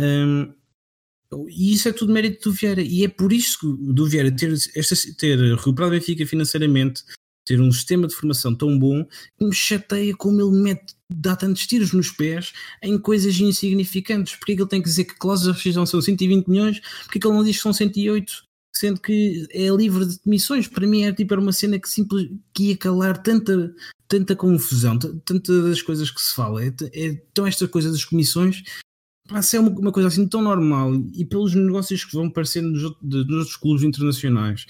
Um, 0.00 0.52
e 1.48 1.72
isso 1.72 1.88
é 1.88 1.92
tudo 1.92 2.12
mérito 2.12 2.48
do 2.48 2.54
Vieira, 2.54 2.82
e 2.82 3.04
é 3.04 3.08
por 3.08 3.32
isso 3.32 3.58
que 3.60 3.92
do 3.92 4.06
Vieira 4.06 4.30
ter, 4.30 4.52
esta, 4.52 4.94
ter 5.16 5.38
recuperado 5.56 5.94
o 5.94 5.98
Benfica 5.98 6.24
financeiramente, 6.26 7.02
ter 7.50 7.60
um 7.60 7.72
sistema 7.72 8.06
de 8.06 8.14
formação 8.14 8.54
tão 8.54 8.78
bom 8.78 9.04
que 9.36 9.44
me 9.44 9.52
chateia 9.52 10.14
como 10.14 10.40
ele 10.40 10.62
mete, 10.62 10.94
dá 11.12 11.34
tantos 11.34 11.66
tiros 11.66 11.92
nos 11.92 12.08
pés 12.08 12.52
em 12.80 12.96
coisas 12.96 13.40
insignificantes. 13.40 14.36
Porque 14.36 14.52
é 14.52 14.54
que 14.54 14.62
ele 14.62 14.68
tem 14.68 14.80
que 14.80 14.88
dizer 14.88 15.04
que 15.04 15.16
cláusulas 15.16 15.56
de 15.56 15.58
rescisão 15.58 15.84
são 15.84 16.00
120 16.00 16.46
milhões? 16.46 16.80
Porque 17.02 17.18
é 17.18 17.20
que 17.20 17.26
ele 17.26 17.36
não 17.36 17.42
diz 17.42 17.56
que 17.56 17.62
são 17.64 17.72
108? 17.72 18.44
Sendo 18.72 19.00
que 19.00 19.48
é 19.50 19.68
livre 19.70 20.06
de 20.06 20.20
demissões. 20.24 20.68
Para 20.68 20.86
mim 20.86 21.02
era, 21.02 21.12
tipo, 21.12 21.34
era 21.34 21.40
uma 21.40 21.50
cena 21.52 21.76
que, 21.76 21.88
simples, 21.88 22.30
que 22.54 22.68
ia 22.68 22.76
calar 22.76 23.20
tanta, 23.20 23.74
tanta 24.06 24.36
confusão, 24.36 24.96
tantas 24.96 25.64
das 25.64 25.82
coisas 25.82 26.08
que 26.08 26.20
se 26.20 26.32
fala. 26.32 26.64
É, 26.64 26.72
é, 26.92 27.06
então 27.32 27.48
esta 27.48 27.66
coisa 27.66 27.90
das 27.90 28.04
comissões 28.04 28.62
passa 29.30 29.56
é 29.56 29.60
uma, 29.60 29.70
uma, 29.70 29.92
coisa 29.92 30.08
assim 30.08 30.26
tão 30.26 30.42
normal 30.42 30.92
e 31.14 31.24
pelos 31.24 31.54
negócios 31.54 32.04
que 32.04 32.14
vão 32.14 32.26
aparecendo 32.26 32.70
nos, 32.70 32.82
nos 33.02 33.30
outros 33.30 33.56
clubes 33.56 33.82
internacionais 33.82 34.66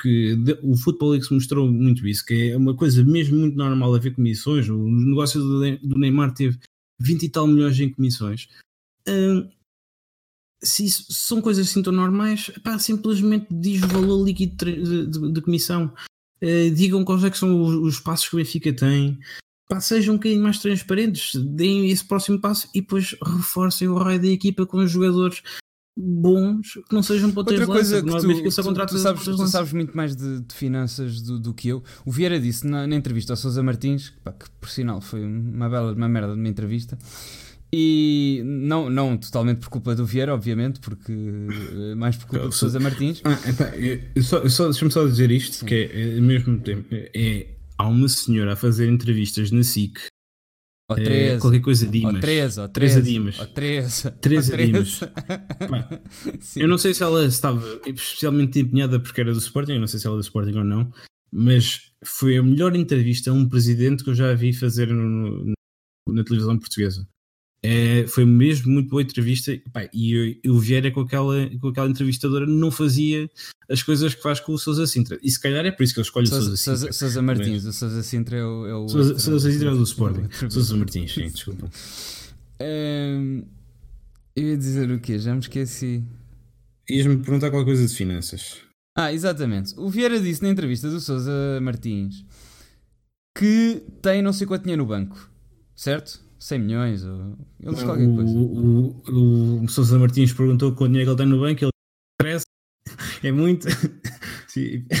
que 0.00 0.36
o 0.62 0.76
Football 0.76 1.10
League 1.10 1.26
mostrou 1.30 1.70
muito 1.70 2.06
isso, 2.06 2.24
que 2.24 2.50
é 2.50 2.56
uma 2.56 2.74
coisa 2.74 3.04
mesmo 3.04 3.38
muito 3.38 3.56
normal 3.56 3.94
haver 3.94 4.14
comissões. 4.14 4.68
O 4.68 4.76
negócio 4.76 5.40
do 5.40 5.98
Neymar 5.98 6.32
teve 6.32 6.58
20 7.00 7.22
e 7.22 7.28
tal 7.28 7.46
milhões 7.46 7.78
em 7.78 7.92
comissões. 7.92 8.48
Uh, 9.06 9.48
se 10.62 10.86
isso, 10.86 11.06
são 11.10 11.40
coisas 11.40 11.68
assim 11.68 11.82
tão 11.82 11.92
normais, 11.92 12.50
pá, 12.64 12.78
simplesmente 12.78 13.46
diz 13.50 13.82
o 13.82 13.88
valor 13.88 14.24
líquido 14.24 14.64
de, 14.64 15.06
de, 15.06 15.32
de 15.32 15.42
comissão. 15.42 15.92
Uh, 16.42 16.70
digam 16.74 17.04
quais 17.04 17.24
é 17.24 17.30
que 17.30 17.38
são 17.38 17.62
os, 17.62 17.74
os, 17.74 18.00
passos 18.00 18.28
que 18.28 18.36
o 18.36 18.38
Benfica 18.38 18.72
tem. 18.72 19.18
Pá, 19.68 19.80
sejam 19.80 20.14
um 20.14 20.16
bocadinho 20.16 20.42
mais 20.42 20.58
transparentes, 20.58 21.34
deem 21.34 21.90
esse 21.90 22.04
próximo 22.04 22.40
passo 22.40 22.68
e 22.74 22.80
depois 22.80 23.14
reforcem 23.22 23.86
o 23.86 23.98
raio 23.98 24.20
da 24.20 24.28
equipa 24.28 24.64
com 24.64 24.78
os 24.78 24.90
jogadores 24.90 25.42
bons 25.94 26.74
que 26.88 26.94
não 26.94 27.02
sejam 27.02 27.30
pontas 27.32 27.58
Outra 27.58 27.66
coisa 27.66 28.00
que, 28.00 28.08
tu, 28.08 28.12
tu, 28.12 28.86
tu, 28.86 28.98
sabes, 28.98 29.24
tu 29.24 29.46
sabes 29.48 29.72
muito 29.72 29.96
mais 29.96 30.14
de, 30.14 30.40
de 30.40 30.54
finanças 30.54 31.20
do, 31.20 31.38
do, 31.38 31.52
que 31.52 31.68
eu. 31.68 31.82
O 32.06 32.12
Vieira 32.12 32.38
disse 32.38 32.66
na, 32.66 32.86
na 32.86 32.94
entrevista 32.94 33.32
ao 33.32 33.36
Sousa 33.36 33.62
Martins, 33.62 34.14
pá, 34.22 34.32
que 34.32 34.48
por 34.60 34.68
sinal 34.70 35.00
foi 35.00 35.24
uma 35.24 35.68
bela 35.68 35.92
uma 35.92 36.08
merda 36.08 36.34
de 36.34 36.38
uma 36.38 36.48
entrevista, 36.48 36.96
e 37.72 38.40
não, 38.44 38.88
não 38.88 39.16
totalmente 39.16 39.58
por 39.58 39.68
culpa 39.68 39.94
do 39.94 40.06
Vieira, 40.06 40.32
obviamente, 40.32 40.80
porque 40.80 41.12
eh, 41.12 41.94
mais 41.94 42.16
por 42.16 42.26
culpa 42.28 42.46
do 42.46 42.52
Sousa 42.52 42.80
Martins. 42.80 43.20
Ah, 43.24 43.36
eu, 43.76 44.22
só, 44.22 44.48
só, 44.48 44.64
Deixa-me 44.66 44.90
só 44.90 45.04
dizer 45.04 45.30
isto, 45.30 45.56
Sim. 45.56 45.66
que 45.66 45.74
é, 45.74 46.16
ao 46.16 46.22
mesmo 46.22 46.58
tempo 46.60 46.86
é, 46.90 47.46
há 47.78 47.86
uma 47.86 48.08
senhora 48.08 48.52
a 48.52 48.56
fazer 48.56 48.88
entrevistas 48.88 49.50
na 49.50 49.62
SIC 49.62 49.98
ou 50.90 50.96
13. 50.96 51.12
É, 51.12 51.38
qualquer 51.38 51.60
coisa 51.60 51.86
Dimas. 51.86 52.14
Ou 52.14 52.20
13, 52.20 52.60
ou 52.60 52.68
13. 52.68 53.02
Dimas. 53.02 53.38
Ou 53.38 53.46
13. 53.46 54.10
13 54.12 54.56
Dimas. 54.56 55.00
eu 56.56 56.66
não 56.66 56.78
sei 56.78 56.94
se 56.94 57.02
ela 57.02 57.26
estava 57.26 57.62
especialmente 57.84 58.58
empenhada 58.58 58.98
porque 58.98 59.20
era 59.20 59.32
do 59.32 59.38
Sporting, 59.38 59.72
eu 59.72 59.80
não 59.80 59.86
sei 59.86 60.00
se 60.00 60.06
ela 60.06 60.16
é 60.16 60.18
do 60.18 60.22
Sporting 60.22 60.56
ou 60.56 60.64
não, 60.64 60.90
mas 61.30 61.92
foi 62.02 62.38
a 62.38 62.42
melhor 62.42 62.74
entrevista 62.74 63.30
a 63.30 63.34
um 63.34 63.46
presidente 63.46 64.02
que 64.02 64.08
eu 64.10 64.14
já 64.14 64.32
vi 64.34 64.54
fazer 64.54 64.88
no, 64.88 65.44
no, 65.44 65.54
na 66.08 66.24
televisão 66.24 66.58
portuguesa. 66.58 67.06
É, 67.62 68.06
foi 68.06 68.24
mesmo 68.24 68.70
muito 68.70 68.88
boa 68.88 69.02
entrevista. 69.02 69.58
E 69.92 70.40
o 70.46 70.58
Vieira 70.58 70.90
com 70.90 71.00
aquela, 71.00 71.48
com 71.60 71.68
aquela 71.68 71.88
entrevistadora 71.88 72.46
não 72.46 72.70
fazia 72.70 73.28
as 73.68 73.82
coisas 73.82 74.14
que 74.14 74.22
faz 74.22 74.40
com 74.40 74.52
o 74.52 74.58
Sousa 74.58 74.86
Sintra. 74.86 75.18
E 75.22 75.30
se 75.30 75.40
calhar 75.40 75.64
é 75.66 75.70
por 75.70 75.82
isso 75.82 75.92
que 75.92 76.00
ele 76.00 76.06
escolhe 76.06 76.26
Sousa, 76.26 76.52
o 76.52 76.56
Sousa 76.56 76.76
Sintra. 76.76 76.92
Sousa 76.92 77.22
Martins, 77.22 77.64
o 77.64 77.72
Sousa 77.72 78.02
Sintra 78.02 78.36
é 78.36 78.44
o, 78.44 78.66
é 78.66 78.74
o 78.74 78.88
Sousa, 78.88 79.18
Sousa 79.18 79.50
Sintra 79.50 79.70
é 79.70 79.74
do 79.74 79.82
Sporting. 79.82 80.28
Sousa 80.50 80.76
Martins, 80.76 81.12
sim, 81.12 81.28
desculpa. 81.28 81.70
Um, 82.60 83.44
eu 84.36 84.44
ia 84.44 84.56
dizer 84.56 84.90
o 84.90 85.00
quê? 85.00 85.18
Já 85.18 85.34
me 85.34 85.40
esqueci. 85.40 86.02
Ias-me 86.88 87.18
perguntar 87.18 87.50
qualquer 87.50 87.66
coisa 87.66 87.86
de 87.86 87.94
finanças. 87.94 88.58
Ah, 88.96 89.12
exatamente. 89.12 89.74
O 89.76 89.88
Vieira 89.88 90.18
disse 90.20 90.42
na 90.42 90.48
entrevista 90.48 90.88
do 90.88 91.00
Sousa 91.00 91.60
Martins 91.60 92.24
que 93.36 93.82
tem 94.02 94.20
não 94.20 94.32
sei 94.32 94.46
quanto 94.46 94.62
dinheiro 94.62 94.82
no 94.82 94.88
banco 94.88 95.28
certo? 95.78 96.20
100 96.38 96.58
milhões, 96.58 97.04
ou... 97.04 97.36
ele 97.60 97.74
diz 97.74 97.82
qualquer 97.82 98.06
coisa. 98.06 98.38
O, 98.38 99.02
o, 99.08 99.64
o 99.64 99.68
Sousa 99.68 99.98
Martins 99.98 100.32
perguntou 100.32 100.72
quanto 100.72 100.92
dinheiro 100.92 101.14
que 101.14 101.22
ele 101.22 101.28
tem 101.30 101.38
no 101.38 101.40
banco, 101.40 101.64
ele 101.64 101.72
parece, 102.16 102.46
é 103.22 103.32
muito. 103.32 103.68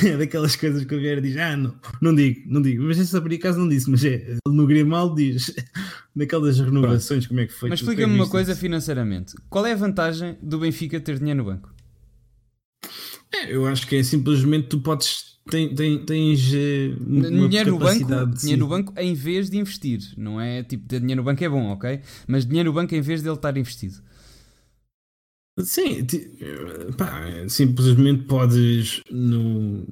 é 0.04 0.16
daquelas 0.16 0.56
coisas 0.56 0.84
que 0.84 0.94
o 0.94 1.00
Vieira 1.00 1.20
diz: 1.20 1.36
Ah, 1.36 1.56
não, 1.56 1.78
não 2.00 2.14
digo, 2.14 2.42
não 2.46 2.62
digo. 2.62 2.82
Mas 2.84 2.98
essa 2.98 3.20
por 3.20 3.32
acaso 3.32 3.58
não 3.58 3.68
disse, 3.68 3.90
mas 3.90 4.04
é, 4.04 4.36
no 4.46 4.66
Grimaldo 4.66 5.16
diz, 5.16 5.54
daquelas 6.14 6.58
renovações, 6.58 7.26
como 7.26 7.40
é 7.40 7.46
que 7.46 7.52
foi? 7.52 7.68
Mas 7.68 7.80
explica-me 7.80 8.14
uma 8.14 8.28
coisa 8.28 8.54
financeiramente: 8.54 9.34
qual 9.48 9.66
é 9.66 9.72
a 9.72 9.76
vantagem 9.76 10.36
do 10.42 10.58
Benfica 10.58 11.00
ter 11.00 11.18
dinheiro 11.18 11.38
no 11.38 11.50
banco? 11.50 11.72
É, 13.32 13.54
eu 13.54 13.66
acho 13.66 13.86
que 13.86 13.96
é 13.96 14.02
simplesmente 14.02 14.68
tu 14.68 14.80
podes 14.80 15.27
tem, 15.50 15.74
tem, 15.74 16.04
tens 16.04 16.40
dinheiro 16.40 17.72
no 17.72 17.78
banco, 17.78 18.34
dinheiro 18.38 18.60
no 18.60 18.68
banco 18.68 18.92
em 18.96 19.14
vez 19.14 19.50
de 19.50 19.58
investir, 19.58 20.00
não 20.16 20.40
é 20.40 20.62
tipo 20.62 20.86
ter 20.86 21.00
dinheiro 21.00 21.22
no 21.22 21.24
banco 21.24 21.42
é 21.42 21.48
bom, 21.48 21.70
ok? 21.70 22.00
Mas 22.26 22.46
dinheiro 22.46 22.70
no 22.70 22.74
banco 22.74 22.94
em 22.94 23.00
vez 23.00 23.22
de 23.22 23.28
ele 23.28 23.36
estar 23.36 23.56
investido. 23.56 23.96
Sim, 25.60 26.06
pá, 26.96 27.48
simplesmente 27.48 28.24
podes 28.24 29.00
no 29.10 29.86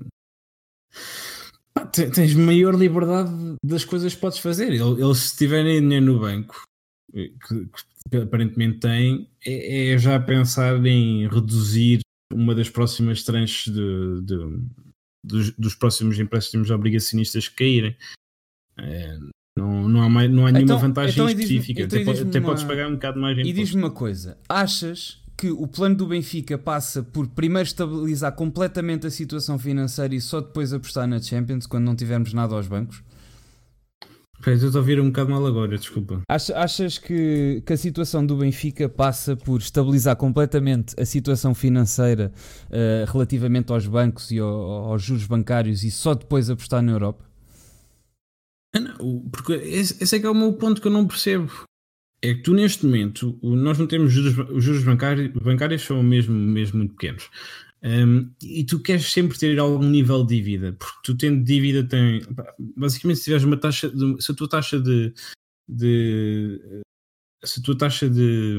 pá, 1.74 1.84
tens 1.86 2.34
maior 2.34 2.74
liberdade 2.74 3.30
das 3.64 3.84
coisas 3.84 4.14
que 4.14 4.20
podes 4.20 4.38
fazer. 4.38 4.72
Eles 4.72 5.18
se 5.18 5.36
tiverem 5.36 5.80
dinheiro 5.80 6.06
no 6.06 6.20
banco, 6.20 6.62
que, 7.12 7.32
que 8.10 8.16
aparentemente 8.18 8.78
têm, 8.78 9.28
é, 9.44 9.92
é, 9.92 9.98
já 9.98 10.20
pensar 10.20 10.84
em 10.86 11.26
reduzir 11.28 12.00
uma 12.32 12.54
das 12.54 12.68
próximas 12.68 13.22
tranches 13.22 13.72
de, 13.72 14.22
de 14.22 14.36
dos, 15.26 15.50
dos 15.52 15.74
próximos 15.74 16.18
empréstimos 16.18 16.70
obrigacionistas 16.70 17.48
caírem. 17.48 17.96
É, 18.78 19.18
não, 19.56 19.88
não, 19.88 20.02
há 20.02 20.08
mais, 20.08 20.30
não 20.30 20.46
há 20.46 20.52
nenhuma 20.52 20.74
então, 20.74 20.78
vantagem 20.78 21.12
então 21.12 21.28
específica. 21.28 21.82
Então 21.82 22.00
até, 22.00 22.20
até 22.20 22.38
uma... 22.38 22.48
podes 22.48 22.64
pagar 22.64 22.88
um 22.88 22.92
bocado 22.92 23.20
mais 23.20 23.38
E 23.38 23.52
diz-me 23.52 23.82
uma 23.82 23.90
coisa: 23.90 24.38
achas 24.48 25.22
que 25.36 25.50
o 25.50 25.66
plano 25.66 25.96
do 25.96 26.06
Benfica 26.06 26.56
passa 26.56 27.02
por 27.02 27.26
primeiro 27.28 27.66
estabilizar 27.66 28.32
completamente 28.32 29.06
a 29.06 29.10
situação 29.10 29.58
financeira 29.58 30.14
e 30.14 30.20
só 30.20 30.40
depois 30.40 30.72
apostar 30.72 31.06
na 31.06 31.20
Champions 31.20 31.66
quando 31.66 31.84
não 31.84 31.96
tivermos 31.96 32.32
nada 32.32 32.54
aos 32.54 32.66
bancos? 32.66 33.02
Espera, 34.46 34.64
estou 34.64 34.78
a 34.78 34.80
ouvir 34.80 35.00
um 35.00 35.06
bocado 35.06 35.30
mal 35.30 35.44
agora, 35.44 35.76
desculpa. 35.76 36.22
Achas 36.28 36.98
que, 36.98 37.60
que 37.66 37.72
a 37.72 37.76
situação 37.76 38.24
do 38.24 38.36
Benfica 38.36 38.88
passa 38.88 39.34
por 39.34 39.58
estabilizar 39.58 40.14
completamente 40.14 40.94
a 41.00 41.04
situação 41.04 41.52
financeira 41.52 42.32
uh, 42.68 43.10
relativamente 43.10 43.72
aos 43.72 43.88
bancos 43.88 44.30
e 44.30 44.38
ao, 44.38 44.48
aos 44.92 45.02
juros 45.02 45.26
bancários 45.26 45.82
e 45.82 45.90
só 45.90 46.14
depois 46.14 46.48
apostar 46.48 46.80
na 46.80 46.92
Europa? 46.92 47.24
Ah, 48.72 48.78
não, 48.78 49.28
porque 49.32 49.54
esse, 49.54 50.00
esse 50.00 50.14
é 50.14 50.20
que 50.20 50.26
é 50.26 50.30
o 50.30 50.34
meu 50.34 50.52
ponto 50.52 50.80
que 50.80 50.86
eu 50.86 50.92
não 50.92 51.08
percebo. 51.08 51.50
É 52.22 52.32
que 52.32 52.42
tu 52.42 52.54
neste 52.54 52.86
momento, 52.86 53.36
nós 53.42 53.78
não 53.78 53.86
temos 53.88 54.12
juros, 54.12 54.50
os 54.50 54.62
juros 54.62 54.84
bancários, 54.84 55.32
bancários 55.42 55.82
são 55.82 56.00
mesmo, 56.04 56.34
mesmo 56.34 56.78
muito 56.78 56.94
pequenos. 56.94 57.28
Um, 57.82 58.30
e 58.42 58.64
tu 58.64 58.80
queres 58.80 59.12
sempre 59.12 59.38
ter 59.38 59.58
algum 59.58 59.84
nível 59.84 60.24
de 60.24 60.36
dívida, 60.36 60.72
porque 60.72 60.98
tu 61.04 61.16
tendo 61.16 61.44
dívida 61.44 61.84
tem. 61.84 62.22
Basicamente, 62.76 63.18
se 63.18 63.24
tiveres 63.24 63.44
uma 63.44 63.56
taxa. 63.56 63.88
De, 63.90 64.22
se 64.22 64.32
a 64.32 64.34
tua 64.34 64.48
taxa 64.48 64.80
de, 64.80 65.12
de 65.68 66.82
se 67.44 67.60
a 67.60 67.62
tua 67.62 67.76
taxa 67.76 68.08
de, 68.08 68.56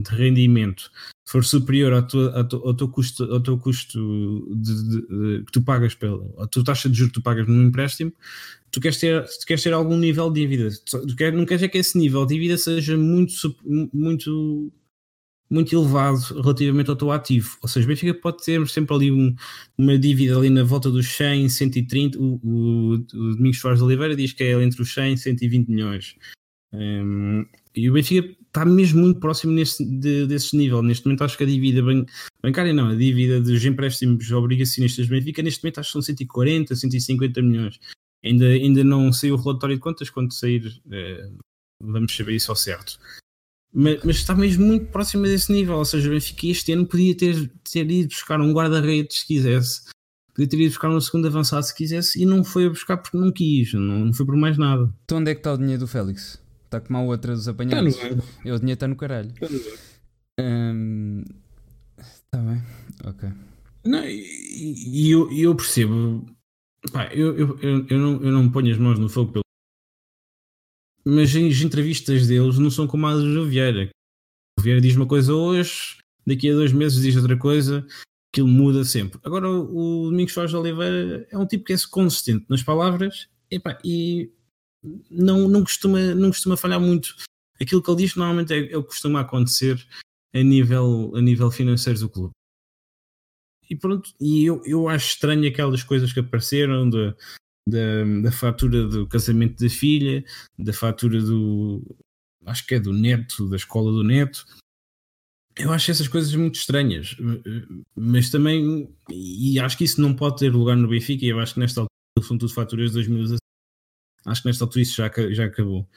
de 0.00 0.10
rendimento 0.10 0.90
for 1.26 1.44
superior 1.44 1.92
ao, 1.92 2.06
tua, 2.06 2.32
ao, 2.32 2.68
ao 2.68 2.74
teu 2.74 2.88
custo, 2.88 3.24
ao 3.24 3.40
teu 3.40 3.58
custo 3.58 4.46
de, 4.56 4.88
de, 4.88 5.44
que 5.44 5.52
tu 5.52 5.62
pagas 5.62 5.94
pela, 5.94 6.22
a 6.38 6.46
tua 6.46 6.64
taxa 6.64 6.88
de 6.88 6.96
juros 6.96 7.12
que 7.12 7.20
tu 7.20 7.22
pagas 7.22 7.46
no 7.46 7.62
empréstimo, 7.62 8.12
tu 8.70 8.80
queres 8.80 8.98
ter, 8.98 9.24
tu 9.24 9.46
queres 9.46 9.62
ter 9.62 9.72
algum 9.72 9.96
nível 9.96 10.30
de 10.30 10.40
dívida. 10.40 10.68
Tu 10.84 11.16
quer, 11.16 11.32
não 11.32 11.46
queres 11.46 11.62
é 11.62 11.68
que 11.68 11.78
esse 11.78 11.98
nível 11.98 12.26
de 12.26 12.34
dívida 12.34 12.56
seja 12.56 12.96
muito, 12.96 13.34
muito, 13.92 14.72
muito 15.54 15.74
elevado 15.74 16.18
relativamente 16.42 16.90
ao 16.90 16.96
teu 16.96 17.12
ativo. 17.12 17.56
Ou 17.62 17.68
seja, 17.68 17.86
o 17.86 17.88
Benfica 17.88 18.14
pode 18.14 18.44
ter 18.44 18.66
sempre 18.68 18.94
ali 18.94 19.12
um, 19.12 19.34
uma 19.78 19.96
dívida 19.98 20.36
ali 20.36 20.50
na 20.50 20.64
volta 20.64 20.90
dos 20.90 21.06
100, 21.06 21.48
130. 21.48 22.18
O, 22.18 22.40
o, 22.42 22.92
o 22.94 22.98
Domingos 23.36 23.60
Soares 23.60 23.78
de 23.78 23.84
Oliveira 23.84 24.16
diz 24.16 24.32
que 24.32 24.42
é 24.42 24.62
entre 24.62 24.82
os 24.82 24.92
100 24.92 25.14
e 25.14 25.18
120 25.18 25.68
milhões. 25.68 26.16
Um, 26.72 27.46
e 27.74 27.88
o 27.88 27.92
Benfica 27.92 28.28
está 28.46 28.64
mesmo 28.64 29.00
muito 29.00 29.20
próximo 29.20 29.52
nesse, 29.52 29.84
de, 29.84 30.26
desse 30.26 30.56
nível. 30.56 30.82
Neste 30.82 31.06
momento 31.06 31.24
acho 31.24 31.36
que 31.36 31.44
a 31.44 31.46
dívida 31.46 31.82
bancária 32.42 32.72
não, 32.72 32.88
a 32.88 32.94
dívida 32.94 33.40
dos 33.40 33.64
empréstimos 33.64 34.30
obrigacionistas 34.30 35.06
do 35.06 35.10
Benfica 35.10 35.42
neste 35.42 35.62
momento 35.62 35.80
acho 35.80 35.88
que 35.88 35.92
são 35.92 36.02
140, 36.02 36.74
150 36.74 37.42
milhões. 37.42 37.78
Ainda, 38.24 38.46
ainda 38.46 38.82
não 38.82 39.12
saiu 39.12 39.34
o 39.34 39.38
relatório 39.38 39.76
de 39.76 39.82
contas, 39.82 40.08
quando 40.08 40.32
sair 40.32 40.80
eh, 40.90 41.28
vamos 41.80 42.16
saber 42.16 42.34
isso 42.34 42.50
ao 42.50 42.56
certo. 42.56 42.98
Mas, 43.76 44.04
mas, 44.04 44.16
está 44.16 44.36
mesmo 44.36 44.64
muito 44.64 44.86
próximo 44.86 45.24
desse 45.24 45.52
nível, 45.52 45.76
ou 45.76 45.84
seja, 45.84 46.08
o 46.08 46.12
Benfica 46.12 46.46
este 46.46 46.72
ano 46.72 46.86
podia 46.86 47.16
ter, 47.16 47.50
ter 47.70 47.90
ido 47.90 48.08
buscar 48.08 48.40
um 48.40 48.52
guarda-redes 48.52 49.18
se 49.18 49.26
quisesse, 49.26 49.82
podia 50.32 50.48
ter 50.48 50.60
ido 50.60 50.68
buscar 50.68 50.90
um 50.90 51.00
segundo 51.00 51.26
avançado 51.26 51.64
se 51.64 51.74
quisesse 51.74 52.22
e 52.22 52.24
não 52.24 52.44
foi 52.44 52.66
a 52.66 52.68
buscar 52.68 52.98
porque 52.98 53.16
não 53.16 53.32
quis, 53.32 53.72
não, 53.74 54.04
não 54.06 54.12
foi 54.12 54.24
por 54.24 54.36
mais 54.36 54.56
nada. 54.56 54.94
Então 55.04 55.18
onde 55.18 55.32
é 55.32 55.34
que 55.34 55.40
está 55.40 55.52
o 55.52 55.58
dinheiro 55.58 55.80
do 55.80 55.88
Félix? 55.88 56.40
Está 56.66 56.80
como 56.80 56.98
a 56.98 57.02
outra 57.02 57.34
dos 57.34 57.48
apanhados. 57.48 57.96
Está 57.96 58.10
no 58.10 58.22
o 58.54 58.58
dinheiro 58.58 58.72
está 58.74 58.86
no 58.86 58.96
caralho. 58.96 59.32
Está 59.32 59.48
hum, 60.40 61.24
bem, 62.32 62.62
ok. 63.04 63.28
Não, 63.84 64.04
e, 64.04 65.06
e 65.06 65.10
eu, 65.10 65.30
eu, 65.30 65.54
percebo, 65.54 66.24
pá, 66.92 67.10
eu, 67.12 67.36
eu, 67.36 67.58
eu, 67.60 67.86
eu, 67.88 67.98
não, 67.98 68.22
eu 68.22 68.32
não 68.32 68.50
ponho 68.50 68.72
as 68.72 68.78
mãos 68.78 68.98
no 68.98 69.08
fogo 69.08 69.32
pelo. 69.32 69.43
Mas 71.04 71.30
as 71.30 71.60
entrevistas 71.60 72.26
deles 72.26 72.58
não 72.58 72.70
são 72.70 72.86
como 72.86 73.06
as 73.06 73.22
do 73.22 73.46
Vieira. 73.46 73.90
O 74.58 74.62
Vieira 74.62 74.80
diz 74.80 74.96
uma 74.96 75.06
coisa 75.06 75.34
hoje, 75.34 75.98
daqui 76.26 76.50
a 76.50 76.54
dois 76.54 76.72
meses 76.72 77.02
diz 77.02 77.16
outra 77.16 77.36
coisa, 77.36 77.86
aquilo 78.32 78.48
muda 78.48 78.84
sempre. 78.84 79.20
Agora 79.22 79.48
o, 79.50 80.10
Domingos 80.10 80.32
de 80.32 80.56
Oliveira 80.56 81.28
é 81.30 81.36
um 81.36 81.46
tipo 81.46 81.64
que 81.64 81.72
é 81.72 81.76
consistente 81.90 82.46
nas 82.48 82.62
palavras 82.62 83.28
epá, 83.50 83.78
e 83.84 84.32
não, 85.10 85.48
não, 85.48 85.62
costuma, 85.62 86.14
não 86.14 86.28
costuma 86.28 86.56
falhar 86.56 86.80
muito. 86.80 87.14
Aquilo 87.60 87.82
que 87.82 87.90
ele 87.90 88.02
diz 88.02 88.16
normalmente 88.16 88.52
é, 88.52 88.72
é 88.72 88.76
o 88.76 88.82
que 88.82 88.88
costuma 88.88 89.20
acontecer 89.20 89.84
a 90.34 90.42
nível, 90.42 91.12
a 91.14 91.20
nível 91.20 91.50
financeiro 91.50 91.98
do 91.98 92.08
clube. 92.08 92.32
E 93.70 93.76
pronto, 93.76 94.10
e 94.20 94.44
eu, 94.44 94.62
eu 94.66 94.88
acho 94.88 95.14
estranho 95.14 95.48
aquelas 95.48 95.82
coisas 95.82 96.12
que 96.12 96.20
apareceram 96.20 96.88
da, 96.90 97.16
da, 97.68 98.04
da 98.22 98.32
fatura 98.32 98.86
do 98.86 99.06
casamento 99.06 99.62
da 99.62 99.70
filha, 99.70 100.24
da 100.58 100.72
fatura 100.72 101.20
do. 101.20 101.82
acho 102.46 102.66
que 102.66 102.74
é 102.74 102.80
do 102.80 102.92
neto, 102.92 103.48
da 103.48 103.56
escola 103.56 103.90
do 103.90 104.02
neto. 104.02 104.44
Eu 105.56 105.72
acho 105.72 105.90
essas 105.90 106.08
coisas 106.08 106.34
muito 106.34 106.56
estranhas, 106.56 107.16
mas 107.94 108.28
também, 108.28 108.92
e 109.08 109.58
acho 109.60 109.78
que 109.78 109.84
isso 109.84 110.00
não 110.00 110.12
pode 110.12 110.38
ter 110.38 110.50
lugar 110.50 110.76
no 110.76 110.88
Benfica, 110.88 111.24
e 111.24 111.28
eu 111.28 111.38
acho 111.38 111.54
que 111.54 111.60
nesta 111.60 111.80
altura 111.80 112.26
são 112.26 112.36
tudo 112.36 112.52
faturas 112.52 112.90
de 112.90 112.94
2017 112.94 113.44
Acho 114.26 114.42
que 114.42 114.48
nesta 114.48 114.64
altura 114.64 114.82
isso 114.82 114.96
já, 114.96 115.10
já 115.32 115.44
acabou. 115.44 115.88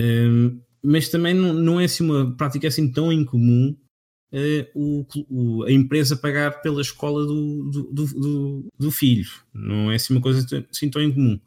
Um, 0.00 0.60
mas 0.82 1.08
também 1.08 1.34
não, 1.34 1.52
não 1.52 1.80
é 1.80 1.84
assim 1.84 2.04
uma 2.04 2.36
prática 2.36 2.68
assim 2.68 2.90
tão 2.90 3.12
incomum 3.12 3.76
o, 4.74 5.04
o, 5.28 5.64
a 5.64 5.72
empresa 5.72 6.16
pagar 6.16 6.62
pela 6.62 6.80
escola 6.80 7.26
do, 7.26 7.70
do, 7.70 8.06
do, 8.06 8.66
do, 8.78 8.90
filho. 8.90 9.30
Não 9.52 9.90
é 9.92 9.96
assim 9.96 10.14
uma 10.14 10.22
coisa 10.22 10.46
assim 10.70 10.88
tão 10.88 11.02
incomum. 11.02 11.38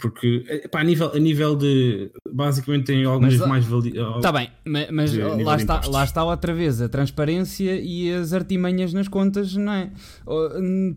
Porque 0.00 0.44
epá, 0.48 0.80
a, 0.80 0.84
nível, 0.84 1.12
a 1.14 1.18
nível 1.18 1.54
de. 1.54 2.10
Basicamente 2.32 2.86
tem 2.86 3.04
algumas 3.04 3.36
mais 3.36 3.66
valias. 3.66 4.16
Está 4.16 4.32
bem, 4.32 4.50
mas, 4.64 4.90
mas 4.90 5.14
lá, 5.14 5.56
está, 5.56 5.80
lá 5.86 6.04
está 6.04 6.24
outra 6.24 6.54
vez 6.54 6.80
a 6.80 6.88
transparência 6.88 7.78
e 7.78 8.10
as 8.10 8.32
artimanhas 8.32 8.94
nas 8.94 9.08
contas, 9.08 9.54
não 9.54 9.72
é? 9.72 9.90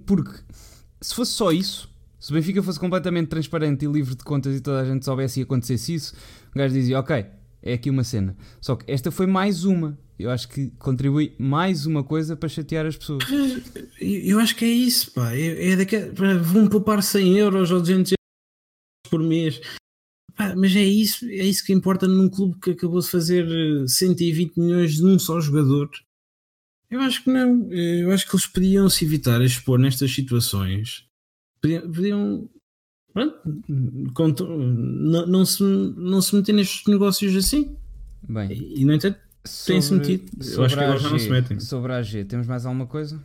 Porque 0.06 0.32
se 1.02 1.14
fosse 1.14 1.34
só 1.34 1.52
isso, 1.52 1.90
se 2.18 2.32
o 2.32 2.36
Benfica 2.36 2.64
fosse 2.64 2.80
completamente 2.80 3.28
transparente 3.28 3.84
e 3.84 3.88
livre 3.92 4.16
de 4.16 4.24
contas 4.24 4.56
e 4.56 4.62
toda 4.62 4.80
a 4.80 4.86
gente 4.86 5.04
soubesse 5.04 5.42
e 5.42 5.44
acontecesse 5.44 5.94
isso, 5.94 6.16
o 6.56 6.58
gajo 6.58 6.74
dizia: 6.74 6.98
Ok, 6.98 7.26
é 7.62 7.74
aqui 7.74 7.90
uma 7.90 8.06
cena. 8.06 8.38
Só 8.62 8.78
que 8.78 8.90
esta 8.90 9.12
foi 9.12 9.28
mais 9.28 9.66
uma. 9.66 9.98
Eu 10.24 10.32
acho 10.32 10.48
que 10.48 10.70
contribui 10.80 11.36
mais 11.38 11.86
uma 11.86 12.04
coisa 12.04 12.36
para 12.36 12.50
chatear 12.50 12.86
as 12.86 12.96
pessoas. 12.96 13.24
Eu 14.00 14.40
acho 14.40 14.56
que 14.56 14.66
é 14.66 14.70
isso, 14.70 15.12
pá. 15.12 15.34
É, 15.34 15.72
é 15.72 15.76
daquele, 15.76 16.12
vão 16.40 16.68
poupar 16.68 17.02
100 17.02 17.38
euros 17.38 17.72
ou 17.72 17.80
200 17.80 18.14
euros 18.14 19.10
por 19.10 19.22
mês. 19.22 19.62
Pá, 20.36 20.56
mas 20.56 20.76
é 20.76 20.84
isso, 20.84 21.26
é 21.26 21.46
isso 21.46 21.64
que 21.66 21.74
importa 21.74 22.08
num 22.08 22.30
clube 22.30 22.60
que 22.60 22.72
acabou 22.72 23.00
de 23.00 23.10
fazer 23.10 23.48
120 23.88 24.50
eh, 24.58 24.62
milhões 24.62 24.96
de 24.96 25.06
um 25.06 25.20
só 25.20 25.40
jogador. 25.40 25.90
Eu 26.90 27.00
acho 27.02 27.24
que 27.24 27.32
não. 27.32 27.72
Eu 27.72 28.12
acho 28.12 28.28
que 28.28 28.36
eles 28.36 28.48
podiam 28.48 28.90
se 28.90 29.06
evitar 29.06 29.42
expor 29.42 29.80
nestas 29.80 30.12
situações 30.12 31.08
podiam, 31.64 31.92
podiam 31.92 32.50
pronto, 34.14 34.46
não, 34.46 35.26
não, 35.28 35.46
se, 35.46 35.64
não 35.64 36.22
se 36.22 36.36
meter 36.36 36.54
nestes 36.54 36.86
negócios 36.88 37.36
assim. 37.36 37.76
Bem, 38.28 38.52
e 38.52 38.86
no 38.86 38.94
entanto 38.94 39.20
tem-se 39.66 39.94
metido. 39.94 40.32
Eu 40.46 40.64
acho 40.64 40.76
que 40.76 40.84
agora 40.84 41.00
já 41.00 41.10
não 41.10 41.20
se 41.20 41.30
metem. 41.30 41.60
Sobre 41.60 41.94
a 41.94 41.98
AG, 41.98 42.26
temos 42.26 42.48
mais 42.48 42.66
alguma 42.66 42.88
coisa? 42.88 43.22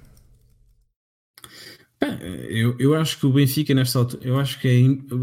eu, 2.48 2.76
eu 2.78 2.94
acho 2.94 3.18
que 3.18 3.26
o 3.26 3.32
Benfica 3.32 3.74
nesta 3.74 3.98
altura, 3.98 4.26
eu 4.26 4.38
acho 4.38 4.60
que 4.60 4.68
é, 4.68 4.72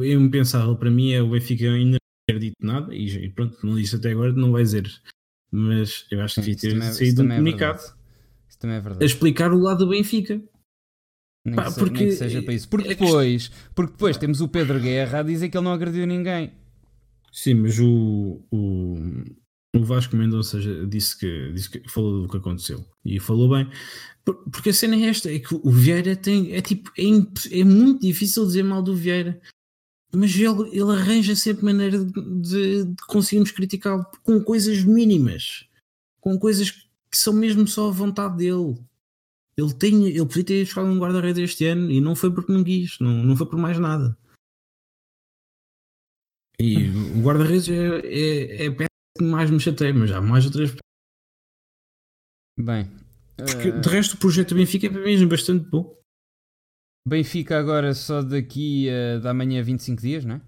é 0.08 0.14
impensável 0.14 0.76
para 0.76 0.92
mim 0.92 1.14
é 1.14 1.22
o 1.22 1.30
Benfica 1.30 1.72
ainda 1.72 1.92
não 1.92 2.00
ter 2.28 2.40
dito 2.40 2.58
nada 2.62 2.94
e 2.94 3.30
pronto, 3.30 3.58
não 3.66 3.76
disse 3.76 3.96
até 3.96 4.12
agora, 4.12 4.34
não 4.34 4.52
vai 4.52 4.64
dizer. 4.64 4.92
Mas 5.52 6.06
eu 6.12 6.22
acho 6.22 6.36
que 6.36 6.42
devia 6.42 6.58
ter 6.58 6.78
é- 6.78 6.92
saído 6.92 7.22
um 7.22 7.32
é 7.32 7.36
comunicado 7.36 7.82
é 8.64 9.04
a 9.04 9.06
explicar 9.06 9.54
o 9.54 9.60
lado 9.60 9.86
do 9.86 9.90
Benfica. 9.90 10.42
Nem, 11.46 11.56
Pá, 11.56 11.72
que, 11.72 11.80
porque... 11.80 12.00
nem 12.00 12.08
que 12.08 12.16
seja 12.16 12.42
para 12.42 12.54
isso. 12.54 12.68
Porque 12.68 12.88
depois, 12.90 13.52
porque 13.76 13.92
depois 13.92 14.18
temos 14.18 14.42
o 14.42 14.48
Pedro 14.48 14.80
Guerra 14.80 15.20
a 15.20 15.24
dizer 15.24 15.50
que 15.50 15.58
ele 15.58 15.66
não 15.66 15.74
agrediu 15.74 16.08
ninguém. 16.08 16.52
Sim, 17.32 17.56
mas 17.56 17.78
o, 17.80 18.42
o, 18.50 18.96
o 19.76 19.84
Vasco 19.84 20.16
Mendonça 20.16 20.60
disse 20.88 21.18
que, 21.18 21.52
disse 21.52 21.70
que 21.70 21.90
falou 21.90 22.24
do 22.24 22.30
que 22.30 22.38
aconteceu. 22.38 22.86
E 23.04 23.20
falou 23.20 23.50
bem. 23.50 23.70
Porque 24.24 24.70
a 24.70 24.74
cena 24.74 24.96
é 24.96 25.10
esta: 25.10 25.32
é 25.32 25.40
que 25.40 25.54
o 25.54 25.70
Vieira 25.70 26.16
tem. 26.16 26.54
É 26.54 26.62
tipo. 26.62 26.92
É, 26.98 27.60
é 27.60 27.64
muito 27.64 28.02
difícil 28.02 28.46
dizer 28.46 28.64
mal 28.64 28.82
do 28.82 28.96
Vieira. 28.96 29.40
Mas 30.14 30.34
ele, 30.36 30.70
ele 30.72 30.92
arranja 30.92 31.36
sempre 31.36 31.66
maneira 31.66 32.04
de, 32.04 32.86
de, 32.86 32.96
conseguirmos 33.08 33.52
criticá-lo 33.52 34.06
com 34.24 34.42
coisas 34.42 34.84
mínimas. 34.84 35.66
Com 36.22 36.40
coisas 36.40 36.72
que 36.72 37.18
são 37.18 37.34
mesmo 37.34 37.68
só 37.68 37.90
a 37.90 37.92
vontade 37.92 38.38
dele. 38.38 38.78
Ele, 39.58 39.74
tem, 39.74 40.08
ele 40.08 40.26
podia 40.26 40.44
ter 40.44 40.66
buscado 40.66 40.88
um 40.88 41.00
guarda-redes 41.00 41.52
este 41.52 41.66
ano 41.66 41.90
e 41.90 42.02
não 42.02 42.16
foi 42.16 42.30
porque 42.32 42.52
não 42.52 42.64
quis, 42.64 43.00
não, 43.00 43.24
não 43.24 43.38
foi 43.38 43.48
por 43.48 43.58
mais 43.58 43.80
nada. 43.80 44.18
E 46.60 46.90
o 46.90 47.22
guarda-redes 47.22 47.70
é, 47.70 48.00
é, 48.06 48.66
é 48.66 48.86
que 49.18 49.24
mais 49.24 49.50
me 49.50 49.60
chateia, 49.60 49.94
mas 49.94 50.12
há 50.12 50.22
mais 50.22 50.46
outras 50.46 50.76
Bem, 52.58 52.90
porque 53.38 53.70
uh... 53.70 53.82
de 53.82 53.90
resto 53.90 54.14
o 54.14 54.18
projeto 54.18 54.50
do 54.50 54.56
Benfica 54.56 54.88
é 54.88 54.90
mesmo 54.90 55.28
bastante 55.28 55.70
bom. 55.70 55.94
Benfica 57.08 57.60
agora 57.60 57.94
só 57.94 58.22
daqui 58.22 58.90
a 58.90 59.20
da 59.20 59.34
manhã 59.34 59.62
25 59.62 60.02
dias, 60.02 60.26
não 60.26 60.36
é? 60.36 60.42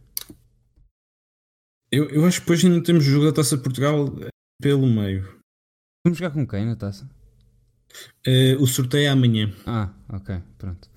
Eu, 1.91 2.10
eu 2.10 2.26
acho 2.26 2.39
que 2.39 2.45
depois 2.45 2.64
ainda 2.65 2.84
temos 2.84 3.06
o 3.06 3.10
jogo 3.10 3.26
da 3.26 3.34
Taça 3.34 3.57
de 3.57 3.64
Portugal 3.64 4.07
pelo 4.61 4.88
meio. 4.88 5.38
Vamos 6.06 6.18
jogar 6.18 6.31
com 6.31 6.48
quem 6.48 6.65
na 6.65 6.76
taça? 6.76 7.10
Uh, 8.26 8.61
o 8.61 8.68
sorteio 8.68 9.06
é 9.06 9.10
amanhã. 9.10 9.53
Ah, 9.65 9.94
ok, 10.10 10.41
pronto. 10.57 10.89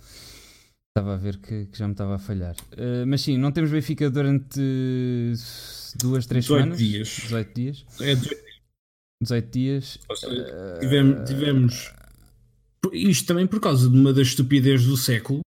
Estava 0.90 1.14
a 1.14 1.16
ver 1.16 1.36
que, 1.38 1.66
que 1.66 1.78
já 1.78 1.86
me 1.86 1.92
estava 1.92 2.16
a 2.16 2.18
falhar. 2.18 2.56
Uh, 2.72 3.06
mas 3.06 3.20
sim, 3.20 3.38
não 3.38 3.52
temos 3.52 3.70
Benfica 3.70 4.10
durante 4.10 4.60
duas, 5.96 6.26
três 6.26 6.44
18 6.44 6.46
semanas? 6.46 6.78
dias. 6.78 7.08
18 7.08 7.54
dias. 7.54 7.84
É 8.00 8.14
18, 8.14 8.42
18 9.22 9.50
dias. 9.50 9.94
Uh, 9.96 10.80
tivemos, 10.80 11.28
tivemos. 11.28 11.92
Isto 12.92 13.26
também 13.28 13.46
por 13.46 13.60
causa 13.60 13.88
de 13.88 13.96
uma 13.96 14.12
das 14.12 14.28
estupidez 14.28 14.84
do 14.84 14.96
século 14.96 15.42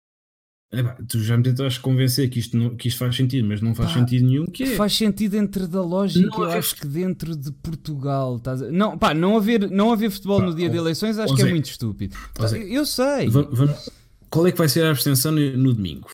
é, 0.73 0.83
tu 1.05 1.19
já 1.19 1.35
me 1.35 1.43
tentaste 1.43 1.81
convencer 1.81 2.29
que 2.29 2.39
isto, 2.39 2.55
não, 2.55 2.69
que 2.77 2.87
isto 2.87 2.97
faz 2.97 3.13
sentido, 3.13 3.45
mas 3.45 3.61
não 3.61 3.75
faz 3.75 3.91
pá, 3.91 3.99
sentido 3.99 4.25
nenhum. 4.25 4.45
Que 4.45 4.63
é? 4.63 4.75
Faz 4.77 4.95
sentido 4.95 5.33
dentro 5.33 5.67
da 5.67 5.81
lógica, 5.81 6.25
não 6.25 6.37
eu 6.37 6.43
haver... 6.45 6.57
acho 6.59 6.75
que 6.77 6.87
dentro 6.87 7.35
de 7.35 7.51
Portugal. 7.51 8.37
Estás 8.37 8.61
a... 8.61 8.71
não, 8.71 8.97
pá, 8.97 9.13
não, 9.13 9.35
haver, 9.35 9.69
não 9.69 9.91
haver 9.91 10.09
futebol 10.09 10.39
pá, 10.39 10.45
no 10.45 10.55
dia 10.55 10.69
de 10.69 10.77
eleições 10.77 11.19
acho 11.19 11.35
que 11.35 11.41
é 11.41 11.49
muito 11.49 11.65
estúpido. 11.65 12.15
eu 12.69 12.85
sei. 12.85 13.27
Vamos, 13.27 13.89
qual 14.31 14.47
é 14.47 14.51
que 14.51 14.57
vai 14.57 14.69
ser 14.69 14.85
a 14.85 14.89
abstenção 14.89 15.31
no, 15.31 15.57
no 15.57 15.73
domingo? 15.73 16.09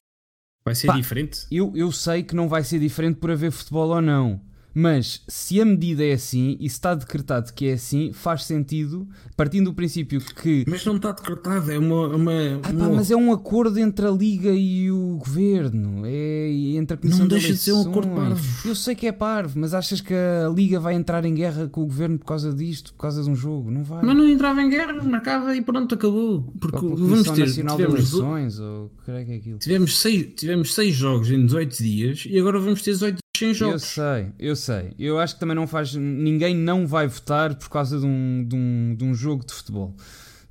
Vai 0.66 0.76
ser 0.76 0.88
pá, 0.88 0.96
diferente? 0.96 1.46
Eu, 1.50 1.72
eu 1.76 1.92
sei 1.92 2.24
que 2.24 2.36
não 2.36 2.50
vai 2.50 2.64
ser 2.64 2.80
diferente 2.80 3.20
por 3.20 3.32
haver 3.32 3.52
futebol 3.52 3.90
ou 3.90 4.02
não. 4.02 4.42
Mas 4.80 5.24
se 5.28 5.60
a 5.60 5.66
medida 5.66 6.06
é 6.06 6.14
assim 6.14 6.56
e 6.60 6.70
se 6.70 6.76
está 6.76 6.94
decretado 6.94 7.52
que 7.52 7.66
é 7.66 7.74
assim, 7.74 8.14
faz 8.14 8.44
sentido, 8.46 9.08
partindo 9.36 9.72
do 9.72 9.74
princípio 9.74 10.22
que. 10.22 10.66
Mas 10.68 10.86
não 10.86 10.98
está 10.98 11.14
decretado, 11.14 11.72
é 11.72 11.80
uma. 11.80 12.16
uma, 12.16 12.32
ah, 12.62 12.72
pá, 12.72 12.88
mas 12.96 13.10
é 13.10 13.16
um 13.16 13.34
acordo 13.34 13.80
entre 13.80 14.06
a 14.06 14.12
Liga 14.12 14.52
e 14.52 14.92
o 14.92 15.18
Governo. 15.18 16.04
É 16.06 16.52
entre 16.76 16.94
a 16.94 16.98
Comissão 16.98 17.22
Não 17.22 17.28
deixa 17.28 17.54
de, 17.54 17.58
ser 17.58 17.74
um 17.74 17.90
acordo 17.90 18.10
parvo. 18.10 18.68
Eu 18.70 18.76
sei 18.76 18.94
que 18.94 19.08
é 19.08 19.12
parvo, 19.12 19.60
mas 19.60 19.74
achas 19.74 20.00
que 20.00 20.14
a 20.14 20.48
Liga 20.56 20.80
vai 20.80 20.94
entrar 20.94 21.26
em 21.26 21.34
guerra 21.34 21.68
com 21.68 21.82
o 21.82 21.86
Governo 21.88 22.20
por 22.20 22.26
causa 22.26 22.54
disto, 22.54 22.94
por 22.94 23.00
causa 23.00 23.24
de 23.24 23.30
um 23.32 23.36
jogo? 23.36 23.72
Não 23.72 23.84
vai. 23.84 24.04
Mas 24.04 24.16
não 24.16 24.30
entrava 24.30 24.62
em 24.62 24.70
guerra, 24.70 25.02
marcava 25.02 25.56
e 25.56 25.62
pronto, 25.64 25.96
acabou. 25.96 26.54
Porque 26.60 26.78
vamos 26.78 27.24
ter. 27.32 27.48
Nacional 27.48 27.78
tivemos, 27.78 28.12
de 28.12 28.16
Eleições, 28.16 28.60
ou 28.60 28.92
que 29.04 29.10
é 29.10 29.22
aquilo? 29.38 29.58
Tivemos 29.58 30.00
seis, 30.00 30.34
tivemos 30.36 30.76
seis 30.76 30.94
jogos 30.94 31.32
em 31.32 31.44
18 31.44 31.78
dias 31.78 32.28
e 32.30 32.38
agora 32.38 32.60
vamos 32.60 32.84
ter 32.84 32.92
18 32.92 33.18
sem 33.38 33.54
jogos. 33.54 33.84
Eu 33.84 33.90
sei, 33.90 34.32
eu 34.40 34.56
sei. 34.56 34.94
Eu 34.98 35.20
acho 35.20 35.36
que 35.36 35.40
também 35.40 35.56
não 35.56 35.68
faz. 35.68 35.94
Ninguém 35.96 36.56
não 36.56 36.86
vai 36.86 37.08
votar 37.08 37.56
por 37.56 37.70
causa 37.70 38.00
de 38.00 38.06
um, 38.06 38.46
de 38.48 38.56
um, 38.56 38.96
de 38.96 39.04
um 39.04 39.14
jogo 39.14 39.46
de 39.46 39.54
futebol. 39.54 39.96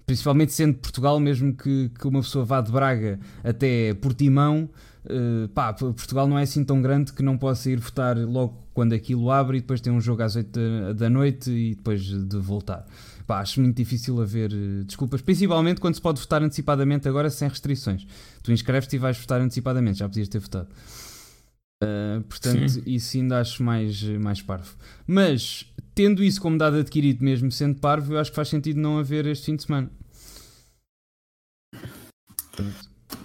Principalmente 0.06 0.52
sendo 0.52 0.74
Portugal, 0.74 1.18
mesmo 1.18 1.52
que, 1.54 1.90
que 1.98 2.06
uma 2.06 2.20
pessoa 2.20 2.44
vá 2.44 2.60
de 2.60 2.70
Braga 2.70 3.18
até 3.42 3.92
Portimão, 3.94 4.70
uh, 5.04 5.48
pá, 5.48 5.72
Portugal 5.72 6.28
não 6.28 6.38
é 6.38 6.42
assim 6.42 6.64
tão 6.64 6.80
grande 6.80 7.12
que 7.12 7.22
não 7.22 7.36
possa 7.36 7.68
ir 7.70 7.80
votar 7.80 8.16
logo 8.16 8.56
quando 8.72 8.92
aquilo 8.92 9.30
abre 9.30 9.58
e 9.58 9.60
depois 9.60 9.80
tem 9.80 9.92
um 9.92 10.00
jogo 10.00 10.22
às 10.22 10.36
8 10.36 10.48
da, 10.48 10.92
da 10.92 11.10
noite 11.10 11.50
e 11.50 11.74
depois 11.74 12.02
de 12.02 12.38
voltar. 12.38 12.86
Pá, 13.26 13.40
acho 13.40 13.60
muito 13.60 13.76
difícil 13.76 14.20
haver 14.20 14.52
uh, 14.52 14.84
desculpas, 14.84 15.20
principalmente 15.20 15.80
quando 15.80 15.96
se 15.96 16.00
pode 16.00 16.20
votar 16.20 16.40
antecipadamente 16.40 17.08
agora 17.08 17.28
sem 17.28 17.48
restrições. 17.48 18.06
Tu 18.44 18.52
inscreves-te 18.52 18.94
e 18.94 18.98
vais 19.00 19.18
votar 19.18 19.40
antecipadamente, 19.40 19.98
já 19.98 20.08
podias 20.08 20.28
ter 20.28 20.38
votado. 20.38 20.68
Uh, 21.82 22.22
portanto, 22.24 22.68
Sim. 22.68 22.82
isso 22.86 23.16
ainda 23.18 23.40
acho 23.40 23.62
mais, 23.62 24.02
mais 24.02 24.40
parvo. 24.40 24.74
Mas, 25.06 25.70
tendo 25.94 26.24
isso 26.24 26.40
como 26.40 26.56
dado 26.56 26.78
adquirido, 26.78 27.22
mesmo 27.22 27.52
sendo 27.52 27.78
parvo, 27.78 28.14
eu 28.14 28.18
acho 28.18 28.30
que 28.30 28.36
faz 28.36 28.48
sentido 28.48 28.80
não 28.80 28.98
haver 28.98 29.26
este 29.26 29.46
fim 29.46 29.56
de 29.56 29.64
semana. 29.64 29.90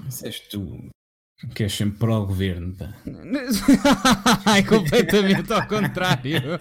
Mas 0.04 0.24
és 0.24 0.40
tu 0.50 0.92
que 1.56 1.64
és 1.64 1.74
sempre 1.74 1.98
para 1.98 2.14
o 2.14 2.26
governo, 2.26 2.76
pá. 2.76 2.94
é 4.56 4.62
completamente 4.62 5.52
ao 5.52 5.68
contrário. 5.68 6.60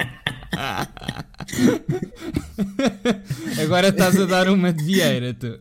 Agora 3.62 3.88
estás 3.88 4.18
a 4.18 4.26
dar 4.26 4.48
uma 4.48 4.72
de 4.72 4.82
vieira, 4.82 5.34
tu. 5.34 5.58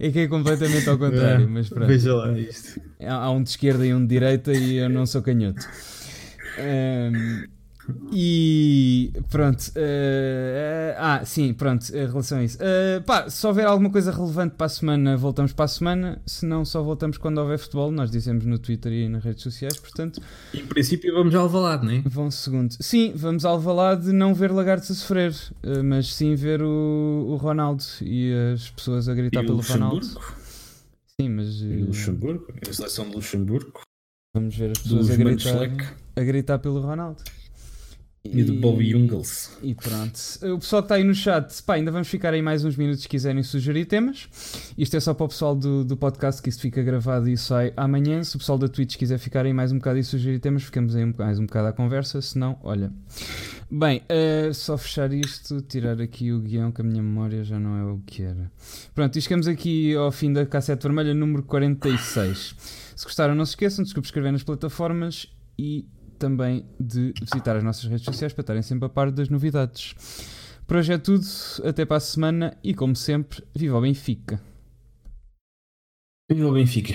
É 0.00 0.10
que 0.10 0.20
é 0.20 0.28
completamente 0.28 0.88
ao 0.88 0.96
contrário, 0.96 1.44
é, 1.44 1.48
mas 1.48 1.68
pronto. 1.68 1.88
Veja 1.88 2.14
lá 2.14 2.38
isto. 2.38 2.80
Há 3.00 3.30
um 3.30 3.42
de 3.42 3.50
esquerda 3.50 3.84
e 3.84 3.92
um 3.92 4.00
de 4.00 4.06
direita 4.06 4.52
e 4.52 4.76
eu 4.76 4.88
não 4.88 5.04
sou 5.06 5.22
canhoto. 5.22 5.66
Um, 6.58 7.44
e 8.12 9.12
pronto. 9.30 9.60
Uh, 9.68 10.94
ah, 10.96 11.24
sim, 11.24 11.52
pronto, 11.52 11.84
em 11.94 12.06
relação 12.06 12.38
a 12.38 12.44
isso. 12.44 12.58
Uh, 12.58 13.02
pá, 13.02 13.28
se 13.28 13.46
houver 13.46 13.66
alguma 13.66 13.90
coisa 13.90 14.10
relevante 14.10 14.54
para 14.56 14.66
a 14.66 14.68
semana, 14.68 15.16
voltamos 15.16 15.52
para 15.52 15.64
a 15.64 15.68
semana. 15.68 16.22
Se 16.26 16.46
não, 16.46 16.64
só 16.64 16.82
voltamos 16.82 17.18
quando 17.18 17.38
houver 17.38 17.58
futebol. 17.58 17.90
Nós 17.90 18.10
dizemos 18.10 18.44
no 18.44 18.58
Twitter 18.58 18.92
e 18.92 19.08
nas 19.08 19.24
redes 19.24 19.42
sociais, 19.42 19.78
portanto. 19.78 20.20
Em 20.54 20.66
princípio, 20.66 21.14
vamos 21.14 21.34
ao 21.34 21.42
Alvalade, 21.42 21.84
não 21.86 21.92
é? 21.92 22.02
Vão 22.04 22.30
segundo. 22.30 22.74
Sim, 22.80 23.12
vamos 23.14 23.44
ao 23.44 23.54
Alvalade 23.54 24.12
não 24.12 24.34
ver 24.34 24.52
lagartos 24.52 24.90
a 24.90 24.94
sofrer, 24.94 25.32
uh, 25.64 25.82
mas 25.82 26.14
sim 26.14 26.34
ver 26.34 26.62
o, 26.62 27.26
o 27.28 27.36
Ronaldo 27.36 27.84
e 28.02 28.32
as 28.54 28.70
pessoas 28.70 29.08
a 29.08 29.14
gritar 29.14 29.42
e 29.42 29.46
pelo 29.46 29.60
Ronaldo. 29.60 30.06
Sim, 31.20 31.28
mas. 31.30 31.60
E 31.60 31.82
Luxemburgo, 31.82 32.46
a 32.68 32.72
seleção 32.72 33.08
de 33.08 33.16
Luxemburgo. 33.16 33.80
Vamos 34.34 34.54
ver 34.54 34.70
as 34.70 34.78
pessoas 34.78 35.10
a 35.10 35.16
gritar, 35.16 35.96
a 36.14 36.20
gritar 36.22 36.58
pelo 36.58 36.80
Ronaldo. 36.80 37.22
E, 38.32 38.42
do 38.42 38.54
Bobby 38.54 38.90
Jungels. 38.90 39.50
E 39.62 39.74
pronto. 39.74 40.18
O 40.54 40.58
pessoal 40.58 40.82
que 40.82 40.86
está 40.86 40.94
aí 40.96 41.04
no 41.04 41.14
chat, 41.14 41.62
pá, 41.62 41.74
ainda 41.74 41.90
vamos 41.90 42.08
ficar 42.08 42.34
aí 42.34 42.42
mais 42.42 42.64
uns 42.64 42.76
minutos 42.76 43.02
se 43.02 43.08
quiserem 43.08 43.42
sugerir 43.42 43.86
temas. 43.86 44.28
Isto 44.76 44.96
é 44.96 45.00
só 45.00 45.14
para 45.14 45.24
o 45.24 45.28
pessoal 45.28 45.54
do, 45.54 45.84
do 45.84 45.96
podcast 45.96 46.42
que 46.42 46.48
isto 46.48 46.60
fica 46.60 46.82
gravado 46.82 47.28
e 47.28 47.36
sai 47.36 47.72
amanhã. 47.76 48.22
Se 48.22 48.36
o 48.36 48.38
pessoal 48.38 48.58
da 48.58 48.68
Twitch 48.68 48.96
quiser 48.96 49.18
ficar 49.18 49.44
aí 49.46 49.52
mais 49.52 49.72
um 49.72 49.78
bocado 49.78 49.98
e 49.98 50.04
sugerir 50.04 50.38
temas, 50.38 50.62
ficamos 50.62 50.94
aí 50.94 51.04
mais 51.16 51.38
um 51.38 51.46
bocado 51.46 51.68
à 51.68 51.72
conversa. 51.72 52.20
Se 52.20 52.38
não, 52.38 52.58
olha. 52.62 52.92
Bem, 53.70 54.02
uh, 54.08 54.54
só 54.54 54.78
fechar 54.78 55.12
isto, 55.12 55.60
tirar 55.60 56.00
aqui 56.00 56.32
o 56.32 56.40
guião 56.40 56.72
que 56.72 56.80
a 56.80 56.84
minha 56.84 57.02
memória 57.02 57.44
já 57.44 57.58
não 57.58 57.76
é 57.76 57.84
o 57.92 57.98
que 58.06 58.22
era. 58.22 58.50
Pronto, 58.94 59.16
e 59.18 59.20
chegamos 59.20 59.46
aqui 59.46 59.94
ao 59.94 60.10
fim 60.10 60.32
da 60.32 60.46
cassete 60.46 60.82
vermelha 60.82 61.12
número 61.12 61.42
46. 61.42 62.54
Se 62.96 63.04
gostaram, 63.04 63.34
não 63.34 63.44
se 63.44 63.52
esqueçam 63.52 63.84
de 63.84 63.90
subscrever 63.90 64.32
nas 64.32 64.42
plataformas 64.42 65.26
e 65.58 65.86
também 66.18 66.66
de 66.78 67.12
visitar 67.20 67.56
as 67.56 67.64
nossas 67.64 67.84
redes 67.84 68.04
sociais 68.04 68.32
para 68.32 68.42
estarem 68.42 68.62
sempre 68.62 68.86
a 68.86 68.88
par 68.88 69.10
das 69.10 69.28
novidades. 69.28 69.94
Por 70.66 70.76
hoje 70.76 70.92
é 70.92 70.98
tudo, 70.98 71.24
até 71.64 71.86
para 71.86 71.96
a 71.96 72.00
semana 72.00 72.56
e 72.62 72.74
como 72.74 72.94
sempre, 72.94 73.42
viva 73.54 73.78
o 73.78 73.80
Benfica! 73.80 74.40
Viva 76.30 76.48
o 76.48 76.52
Benfica! 76.52 76.94